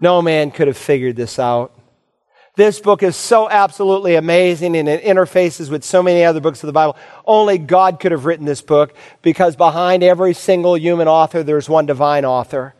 no 0.00 0.22
man 0.22 0.52
could 0.52 0.68
have 0.68 0.76
figured 0.76 1.16
this 1.16 1.40
out. 1.40 1.76
This 2.54 2.78
book 2.78 3.02
is 3.02 3.16
so 3.16 3.50
absolutely 3.50 4.14
amazing 4.14 4.76
and 4.76 4.88
it 4.88 5.02
interfaces 5.02 5.70
with 5.70 5.82
so 5.82 6.04
many 6.04 6.22
other 6.22 6.38
books 6.38 6.62
of 6.62 6.68
the 6.68 6.72
Bible. 6.72 6.96
Only 7.26 7.58
God 7.58 7.98
could 7.98 8.12
have 8.12 8.24
written 8.24 8.46
this 8.46 8.62
book 8.62 8.94
because 9.22 9.56
behind 9.56 10.04
every 10.04 10.34
single 10.34 10.78
human 10.78 11.08
author, 11.08 11.42
there's 11.42 11.68
one 11.68 11.86
divine 11.86 12.24
author. 12.24 12.74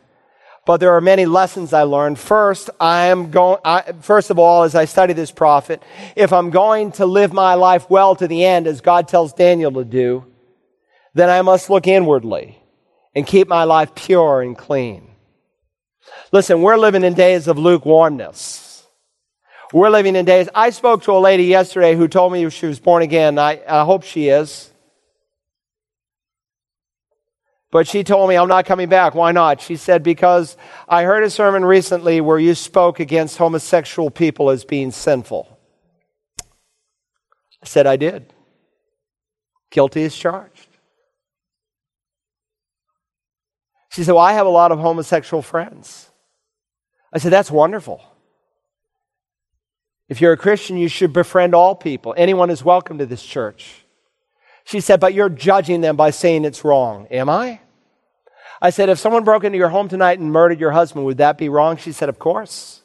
But 0.64 0.76
there 0.76 0.92
are 0.92 1.00
many 1.00 1.26
lessons 1.26 1.72
I 1.72 1.82
learned. 1.82 2.20
First, 2.20 2.70
I 2.78 3.06
am 3.06 3.32
going, 3.32 3.58
I, 3.64 3.94
first 4.02 4.30
of 4.30 4.38
all, 4.38 4.62
as 4.62 4.76
I 4.76 4.84
study 4.84 5.12
this 5.12 5.32
prophet, 5.32 5.82
if 6.14 6.32
I'm 6.32 6.50
going 6.50 6.92
to 6.92 7.06
live 7.06 7.32
my 7.32 7.54
life 7.54 7.90
well 7.90 8.14
to 8.14 8.28
the 8.28 8.44
end, 8.44 8.68
as 8.68 8.80
God 8.80 9.08
tells 9.08 9.32
Daniel 9.32 9.72
to 9.72 9.84
do, 9.84 10.26
then 11.14 11.28
I 11.30 11.42
must 11.42 11.70
look 11.70 11.86
inwardly 11.86 12.58
and 13.14 13.26
keep 13.26 13.48
my 13.48 13.64
life 13.64 13.94
pure 13.94 14.42
and 14.42 14.56
clean. 14.56 15.08
Listen, 16.32 16.62
we're 16.62 16.76
living 16.76 17.04
in 17.04 17.14
days 17.14 17.48
of 17.48 17.58
lukewarmness. 17.58 18.86
We're 19.72 19.90
living 19.90 20.16
in 20.16 20.24
days. 20.24 20.48
I 20.54 20.70
spoke 20.70 21.02
to 21.04 21.12
a 21.12 21.18
lady 21.18 21.44
yesterday 21.44 21.94
who 21.94 22.08
told 22.08 22.32
me 22.32 22.48
she 22.50 22.66
was 22.66 22.78
born 22.78 23.02
again. 23.02 23.38
I, 23.38 23.62
I 23.66 23.84
hope 23.84 24.02
she 24.02 24.28
is. 24.28 24.70
But 27.70 27.88
she 27.88 28.04
told 28.04 28.28
me, 28.28 28.36
I'm 28.36 28.48
not 28.48 28.66
coming 28.66 28.90
back. 28.90 29.14
Why 29.14 29.32
not? 29.32 29.62
She 29.62 29.76
said, 29.76 30.02
Because 30.02 30.58
I 30.86 31.04
heard 31.04 31.24
a 31.24 31.30
sermon 31.30 31.64
recently 31.64 32.20
where 32.20 32.38
you 32.38 32.54
spoke 32.54 33.00
against 33.00 33.38
homosexual 33.38 34.10
people 34.10 34.50
as 34.50 34.62
being 34.62 34.90
sinful. 34.90 35.58
I 36.42 37.66
said, 37.66 37.86
I 37.86 37.96
did. 37.96 38.30
Guilty 39.70 40.04
as 40.04 40.14
charged. 40.14 40.51
She 43.92 44.04
said, 44.04 44.12
Well, 44.12 44.24
I 44.24 44.32
have 44.32 44.46
a 44.46 44.50
lot 44.50 44.72
of 44.72 44.78
homosexual 44.78 45.42
friends. 45.42 46.10
I 47.12 47.18
said, 47.18 47.30
That's 47.30 47.50
wonderful. 47.50 48.02
If 50.08 50.20
you're 50.20 50.32
a 50.32 50.36
Christian, 50.38 50.78
you 50.78 50.88
should 50.88 51.12
befriend 51.12 51.54
all 51.54 51.74
people. 51.74 52.14
Anyone 52.16 52.50
is 52.50 52.64
welcome 52.64 52.98
to 52.98 53.06
this 53.06 53.22
church. 53.22 53.84
She 54.64 54.80
said, 54.80 54.98
But 54.98 55.12
you're 55.12 55.28
judging 55.28 55.82
them 55.82 55.96
by 55.96 56.10
saying 56.10 56.46
it's 56.46 56.64
wrong. 56.64 57.06
Am 57.10 57.28
I? 57.28 57.60
I 58.62 58.70
said, 58.70 58.88
If 58.88 58.98
someone 58.98 59.24
broke 59.24 59.44
into 59.44 59.58
your 59.58 59.68
home 59.68 59.90
tonight 59.90 60.18
and 60.18 60.32
murdered 60.32 60.58
your 60.58 60.72
husband, 60.72 61.04
would 61.04 61.18
that 61.18 61.36
be 61.36 61.50
wrong? 61.50 61.76
She 61.76 61.92
said, 61.92 62.08
Of 62.08 62.18
course. 62.18 62.80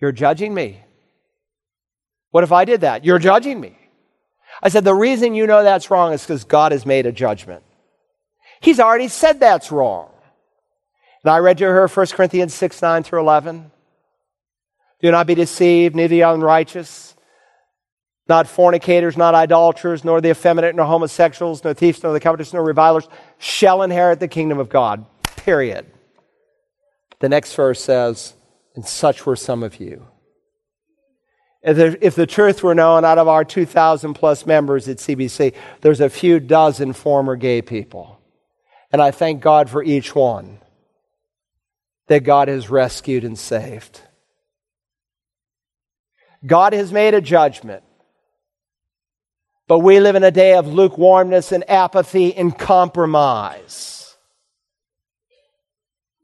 You're 0.00 0.10
judging 0.10 0.52
me. 0.52 0.82
What 2.32 2.42
if 2.42 2.50
I 2.50 2.64
did 2.64 2.80
that? 2.80 3.04
You're 3.04 3.20
judging 3.20 3.60
me. 3.60 3.78
I 4.60 4.68
said, 4.68 4.82
The 4.82 4.94
reason 4.94 5.36
you 5.36 5.46
know 5.46 5.62
that's 5.62 5.92
wrong 5.92 6.12
is 6.12 6.22
because 6.22 6.42
God 6.42 6.72
has 6.72 6.84
made 6.84 7.06
a 7.06 7.12
judgment. 7.12 7.62
He's 8.62 8.80
already 8.80 9.08
said 9.08 9.40
that's 9.40 9.72
wrong. 9.72 10.08
And 11.24 11.30
I 11.30 11.38
read 11.38 11.58
to 11.58 11.64
her 11.64 11.88
1 11.88 12.06
Corinthians 12.08 12.54
6 12.54 12.80
9 12.80 13.02
through 13.02 13.20
11. 13.20 13.70
Do 15.00 15.10
not 15.10 15.26
be 15.26 15.34
deceived, 15.34 15.96
neither 15.96 16.08
the 16.08 16.20
unrighteous, 16.20 17.16
not 18.28 18.46
fornicators, 18.46 19.16
not 19.16 19.34
idolaters, 19.34 20.04
nor 20.04 20.20
the 20.20 20.30
effeminate, 20.30 20.76
nor 20.76 20.86
homosexuals, 20.86 21.64
nor 21.64 21.74
thieves, 21.74 22.02
nor 22.04 22.12
the 22.12 22.20
covetous, 22.20 22.52
nor 22.52 22.62
revilers 22.62 23.08
shall 23.38 23.82
inherit 23.82 24.20
the 24.20 24.28
kingdom 24.28 24.60
of 24.60 24.68
God. 24.68 25.04
Period. 25.36 25.86
The 27.18 27.28
next 27.28 27.54
verse 27.54 27.82
says, 27.82 28.34
And 28.76 28.86
such 28.86 29.26
were 29.26 29.36
some 29.36 29.64
of 29.64 29.80
you. 29.80 30.06
If 31.62 31.76
the, 31.76 32.06
if 32.06 32.14
the 32.14 32.26
truth 32.26 32.62
were 32.62 32.74
known 32.74 33.04
out 33.04 33.18
of 33.18 33.26
our 33.26 33.44
2,000 33.44 34.14
plus 34.14 34.46
members 34.46 34.88
at 34.88 34.98
CBC, 34.98 35.54
there's 35.80 36.00
a 36.00 36.10
few 36.10 36.38
dozen 36.38 36.92
former 36.92 37.34
gay 37.34 37.60
people. 37.60 38.20
And 38.92 39.00
I 39.00 39.10
thank 39.10 39.40
God 39.40 39.70
for 39.70 39.82
each 39.82 40.14
one 40.14 40.58
that 42.08 42.20
God 42.20 42.48
has 42.48 42.68
rescued 42.68 43.24
and 43.24 43.38
saved. 43.38 44.00
God 46.44 46.72
has 46.72 46.92
made 46.92 47.14
a 47.14 47.20
judgment. 47.20 47.82
But 49.66 49.78
we 49.78 50.00
live 50.00 50.16
in 50.16 50.24
a 50.24 50.30
day 50.30 50.54
of 50.54 50.66
lukewarmness 50.66 51.52
and 51.52 51.68
apathy 51.70 52.34
and 52.34 52.56
compromise. 52.56 54.14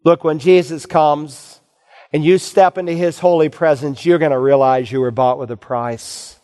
Look, 0.05 0.24
when 0.24 0.39
Jesus 0.39 0.85
comes 0.85 1.61
and 2.12 2.24
you 2.24 2.39
step 2.39 2.77
into 2.77 2.93
his 2.93 3.19
holy 3.19 3.49
presence, 3.49 4.05
you're 4.05 4.19
going 4.19 4.32
to 4.32 4.39
realize 4.39 4.90
you 4.90 5.01
were 5.01 5.11
bought 5.11 5.39
with 5.39 5.51
a 5.51 5.57
price. 5.57 6.39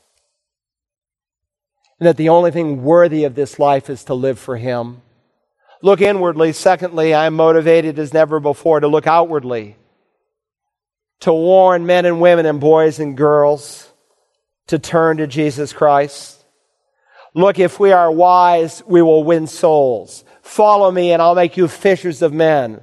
And 1.99 2.07
that 2.07 2.17
the 2.17 2.29
only 2.31 2.51
thing 2.51 2.83
worthy 2.85 3.25
of 3.25 3.35
this 3.35 3.59
life 3.59 3.91
is 3.91 4.05
to 4.05 4.15
live 4.15 4.39
for 4.39 4.57
him. 4.57 5.03
Look 5.85 6.01
inwardly. 6.01 6.55
Secondly, 6.55 7.13
I 7.13 7.27
am 7.27 7.35
motivated 7.35 7.99
as 7.99 8.15
never 8.15 8.41
before 8.41 8.81
to 8.81 8.89
look 8.89 9.07
outwardly 9.07 9.77
to 11.21 11.31
warn 11.31 11.85
men 11.85 12.07
and 12.07 12.23
women 12.23 12.47
and 12.47 12.59
boys 12.59 12.99
and 12.99 13.15
girls 13.15 13.93
to 14.69 14.79
turn 14.79 15.19
to 15.19 15.27
Jesus 15.27 15.75
Christ. 15.75 16.43
Look, 17.35 17.59
if 17.59 17.79
we 17.79 17.93
are 17.93 18.11
wise, 18.11 18.83
we 18.87 19.03
will 19.03 19.25
win 19.25 19.47
souls. 19.47 20.25
Follow 20.41 20.91
me 20.91 21.13
and 21.13 21.21
I'll 21.21 21.35
make 21.35 21.59
you 21.59 21.69
fishers 21.69 22.23
of 22.23 22.33
men. 22.33 22.81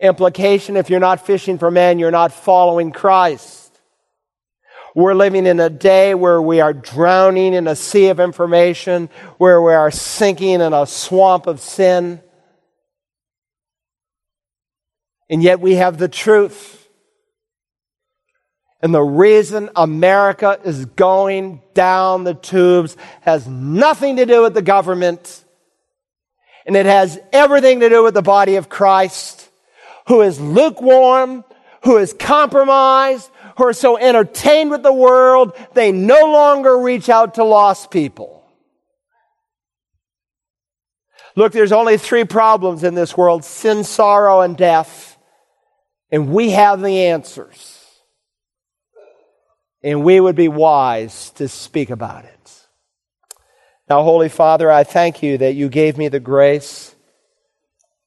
Implication, 0.00 0.78
if 0.78 0.88
you're 0.88 1.00
not 1.00 1.26
fishing 1.26 1.58
for 1.58 1.70
men, 1.70 1.98
you're 1.98 2.10
not 2.10 2.32
following 2.32 2.92
Christ. 2.92 3.78
We're 4.94 5.12
living 5.12 5.44
in 5.44 5.60
a 5.60 5.68
day 5.68 6.14
where 6.14 6.40
we 6.40 6.62
are 6.62 6.72
drowning 6.72 7.52
in 7.52 7.66
a 7.66 7.76
sea 7.76 8.08
of 8.08 8.18
information, 8.18 9.10
where 9.36 9.60
we 9.60 9.74
are 9.74 9.90
sinking 9.90 10.62
in 10.62 10.72
a 10.72 10.86
swamp 10.86 11.46
of 11.46 11.60
sin. 11.60 12.22
And 15.30 15.42
yet 15.42 15.60
we 15.60 15.74
have 15.74 15.98
the 15.98 16.08
truth. 16.08 16.88
And 18.80 18.94
the 18.94 19.02
reason 19.02 19.70
America 19.74 20.58
is 20.64 20.84
going 20.84 21.62
down 21.74 22.24
the 22.24 22.34
tubes 22.34 22.96
has 23.22 23.46
nothing 23.46 24.16
to 24.16 24.26
do 24.26 24.42
with 24.42 24.54
the 24.54 24.62
government. 24.62 25.44
And 26.64 26.76
it 26.76 26.86
has 26.86 27.18
everything 27.32 27.80
to 27.80 27.88
do 27.88 28.02
with 28.02 28.14
the 28.14 28.22
body 28.22 28.56
of 28.56 28.68
Christ, 28.68 29.48
who 30.06 30.22
is 30.22 30.40
lukewarm, 30.40 31.44
who 31.84 31.96
is 31.98 32.12
compromised, 32.12 33.30
who 33.56 33.64
are 33.66 33.72
so 33.72 33.98
entertained 33.98 34.70
with 34.70 34.82
the 34.82 34.92
world, 34.92 35.56
they 35.74 35.90
no 35.90 36.26
longer 36.26 36.78
reach 36.78 37.08
out 37.08 37.34
to 37.34 37.44
lost 37.44 37.90
people. 37.90 38.44
Look, 41.34 41.52
there's 41.52 41.72
only 41.72 41.98
three 41.98 42.24
problems 42.24 42.84
in 42.84 42.94
this 42.94 43.16
world 43.16 43.44
sin, 43.44 43.84
sorrow, 43.84 44.40
and 44.40 44.56
death. 44.56 45.17
And 46.10 46.32
we 46.32 46.50
have 46.50 46.80
the 46.80 47.06
answers 47.06 47.78
and 49.82 50.04
we 50.04 50.18
would 50.20 50.36
be 50.36 50.48
wise 50.48 51.30
to 51.30 51.48
speak 51.48 51.90
about 51.90 52.24
it. 52.24 52.34
Now, 53.88 54.02
Holy 54.02 54.28
Father, 54.28 54.70
I 54.70 54.84
thank 54.84 55.22
you 55.22 55.38
that 55.38 55.54
you 55.54 55.68
gave 55.68 55.96
me 55.96 56.08
the 56.08 56.20
grace 56.20 56.94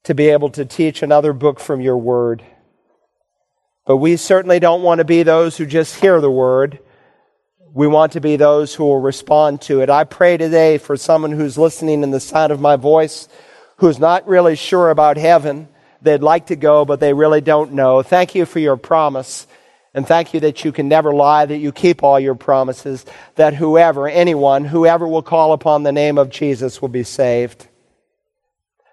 to 0.04 0.14
be 0.14 0.30
able 0.30 0.50
to 0.52 0.66
teach 0.66 1.02
another 1.02 1.34
book 1.34 1.60
from 1.60 1.82
your 1.82 1.98
word. 1.98 2.44
But 3.86 3.98
we 3.98 4.16
certainly 4.16 4.60
don't 4.60 4.84
want 4.84 5.00
to 5.00 5.06
be 5.06 5.24
those 5.24 5.58
who 5.58 5.66
just 5.66 6.00
hear 6.00 6.22
the 6.22 6.30
word. 6.30 6.80
We 7.74 7.88
want 7.88 8.12
to 8.12 8.22
be 8.22 8.36
those 8.36 8.76
who 8.76 8.84
will 8.84 9.00
respond 9.00 9.62
to 9.62 9.82
it. 9.82 9.90
I 9.90 10.04
pray 10.04 10.38
today 10.38 10.78
for 10.78 10.98
someone 10.98 11.32
who's 11.32 11.58
listening 11.58 12.04
in 12.04 12.12
the 12.12 12.20
sound 12.20 12.52
of 12.52 12.60
my 12.60 12.76
voice, 12.76 13.28
who's 13.78 13.98
not 13.98 14.28
really 14.28 14.56
sure 14.56 14.90
about 14.90 15.18
heaven. 15.18 15.68
They'd 16.02 16.24
like 16.24 16.48
to 16.48 16.56
go, 16.56 16.86
but 16.86 17.00
they 17.00 17.14
really 17.14 17.42
don't 17.42 17.74
know. 17.74 18.02
Thank 18.02 18.36
you 18.36 18.46
for 18.46 18.60
your 18.60 18.78
promise 18.78 19.48
and 19.94 20.08
thank 20.08 20.34
you 20.34 20.40
that 20.42 20.64
you 20.64 20.72
can 20.72 20.88
never 20.88 21.14
lie, 21.14 21.46
that 21.46 21.58
you 21.58 21.72
keep 21.72 22.02
all 22.02 22.20
your 22.20 22.36
promises, 22.36 23.06
that 23.36 23.54
whoever, 23.54 24.08
anyone, 24.08 24.64
whoever 24.64 25.06
will 25.06 25.22
call 25.22 25.52
upon 25.52 25.84
the 25.84 25.92
name 25.92 26.18
of 26.18 26.30
Jesus 26.30 26.82
will 26.82 26.90
be 26.90 27.04
saved. 27.04 27.68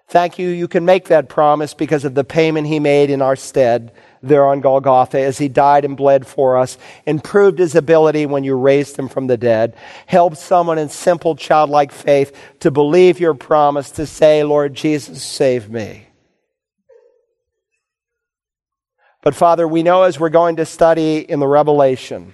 Thank 0.09 0.39
you, 0.39 0.49
you 0.49 0.67
can 0.67 0.85
make 0.85 1.07
that 1.07 1.29
promise 1.29 1.73
because 1.73 2.03
of 2.03 2.15
the 2.15 2.23
payment 2.23 2.67
he 2.67 2.79
made 2.79 3.11
in 3.11 3.21
our 3.21 3.35
stead 3.35 3.91
there 4.21 4.45
on 4.45 4.59
Golgotha 4.59 5.19
as 5.19 5.37
he 5.37 5.47
died 5.47 5.85
and 5.85 5.95
bled 5.95 6.27
for 6.27 6.57
us 6.57 6.77
and 7.05 7.23
proved 7.23 7.59
his 7.59 7.75
ability 7.75 8.25
when 8.25 8.43
you 8.43 8.55
raised 8.55 8.97
him 8.97 9.07
from 9.07 9.27
the 9.27 9.37
dead. 9.37 9.75
Help 10.07 10.35
someone 10.35 10.79
in 10.79 10.89
simple 10.89 11.35
childlike 11.35 11.91
faith 11.91 12.35
to 12.59 12.71
believe 12.71 13.19
your 13.19 13.35
promise 13.35 13.91
to 13.91 14.05
say, 14.05 14.43
Lord 14.43 14.73
Jesus, 14.73 15.23
save 15.23 15.69
me. 15.69 16.08
But 19.21 19.35
Father, 19.35 19.67
we 19.67 19.83
know 19.83 20.03
as 20.03 20.19
we're 20.19 20.29
going 20.29 20.55
to 20.57 20.65
study 20.65 21.17
in 21.17 21.39
the 21.39 21.47
Revelation, 21.47 22.33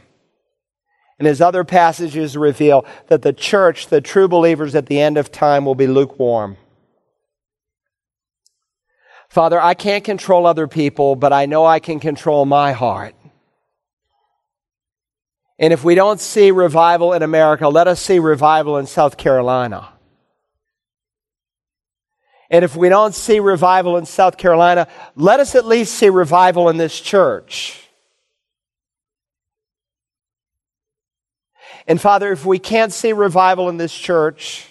and 1.17 1.27
as 1.27 1.41
other 1.41 1.63
passages 1.63 2.37
reveal, 2.37 2.85
that 3.07 3.21
the 3.21 3.33
church, 3.33 3.87
the 3.87 4.01
true 4.01 4.27
believers 4.27 4.75
at 4.75 4.85
the 4.87 4.99
end 4.99 5.17
of 5.17 5.31
time, 5.31 5.65
will 5.65 5.75
be 5.75 5.87
lukewarm. 5.87 6.57
Father, 9.29 9.59
I 9.59 9.73
can't 9.73 10.03
control 10.03 10.45
other 10.45 10.67
people, 10.67 11.15
but 11.15 11.33
I 11.33 11.45
know 11.45 11.65
I 11.65 11.79
can 11.79 11.99
control 11.99 12.45
my 12.45 12.73
heart. 12.73 13.15
And 15.57 15.71
if 15.73 15.83
we 15.83 15.95
don't 15.95 16.19
see 16.19 16.51
revival 16.51 17.13
in 17.13 17.23
America, 17.23 17.67
let 17.69 17.87
us 17.87 18.01
see 18.01 18.19
revival 18.19 18.77
in 18.77 18.85
South 18.85 19.17
Carolina. 19.17 19.89
And 22.49 22.63
if 22.63 22.75
we 22.75 22.89
don't 22.89 23.15
see 23.15 23.39
revival 23.39 23.97
in 23.97 24.05
South 24.05 24.37
Carolina, 24.37 24.87
let 25.15 25.39
us 25.39 25.55
at 25.55 25.65
least 25.65 25.95
see 25.95 26.09
revival 26.09 26.69
in 26.69 26.77
this 26.77 26.99
church. 26.99 27.81
And 31.87 31.99
Father, 31.99 32.31
if 32.31 32.45
we 32.45 32.59
can't 32.59 32.93
see 32.93 33.13
revival 33.13 33.69
in 33.69 33.77
this 33.77 33.93
church, 33.93 34.67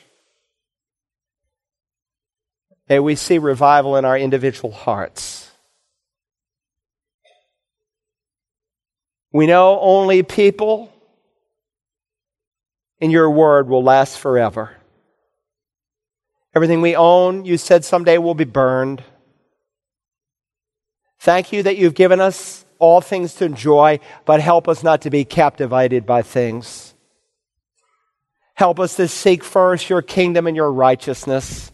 may 2.88 2.98
we 2.98 3.14
see 3.14 3.38
revival 3.38 3.96
in 3.96 4.04
our 4.04 4.18
individual 4.18 4.72
hearts. 4.72 5.50
We 9.32 9.46
know 9.46 9.80
only 9.80 10.22
people 10.22 10.92
in 13.00 13.10
your 13.10 13.30
word 13.30 13.68
will 13.68 13.82
last 13.82 14.18
forever. 14.18 14.76
Everything 16.54 16.80
we 16.80 16.94
own, 16.94 17.44
you 17.44 17.56
said 17.58 17.84
someday 17.84 18.18
will 18.18 18.34
be 18.34 18.44
burned. 18.44 19.02
Thank 21.18 21.52
you 21.52 21.62
that 21.62 21.76
you've 21.76 21.94
given 21.94 22.20
us 22.20 22.64
all 22.78 23.00
things 23.00 23.34
to 23.34 23.44
enjoy, 23.44 23.98
but 24.24 24.40
help 24.40 24.68
us 24.68 24.82
not 24.82 25.02
to 25.02 25.10
be 25.10 25.24
captivated 25.24 26.06
by 26.06 26.22
things. 26.22 26.94
Help 28.54 28.78
us 28.78 28.96
to 28.96 29.08
seek 29.08 29.42
first 29.42 29.90
your 29.90 30.02
kingdom 30.02 30.46
and 30.46 30.56
your 30.56 30.70
righteousness. 30.70 31.72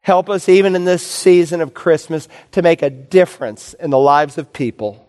Help 0.00 0.30
us, 0.30 0.48
even 0.48 0.76
in 0.76 0.84
this 0.84 1.04
season 1.04 1.60
of 1.60 1.74
Christmas, 1.74 2.28
to 2.52 2.62
make 2.62 2.80
a 2.80 2.88
difference 2.88 3.74
in 3.74 3.90
the 3.90 3.98
lives 3.98 4.38
of 4.38 4.52
people. 4.52 5.04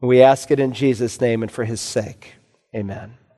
We 0.00 0.22
ask 0.22 0.50
it 0.50 0.58
in 0.58 0.72
Jesus' 0.72 1.20
name 1.20 1.42
and 1.42 1.52
for 1.52 1.64
his 1.64 1.80
sake. 1.80 2.34
Amen. 2.74 3.19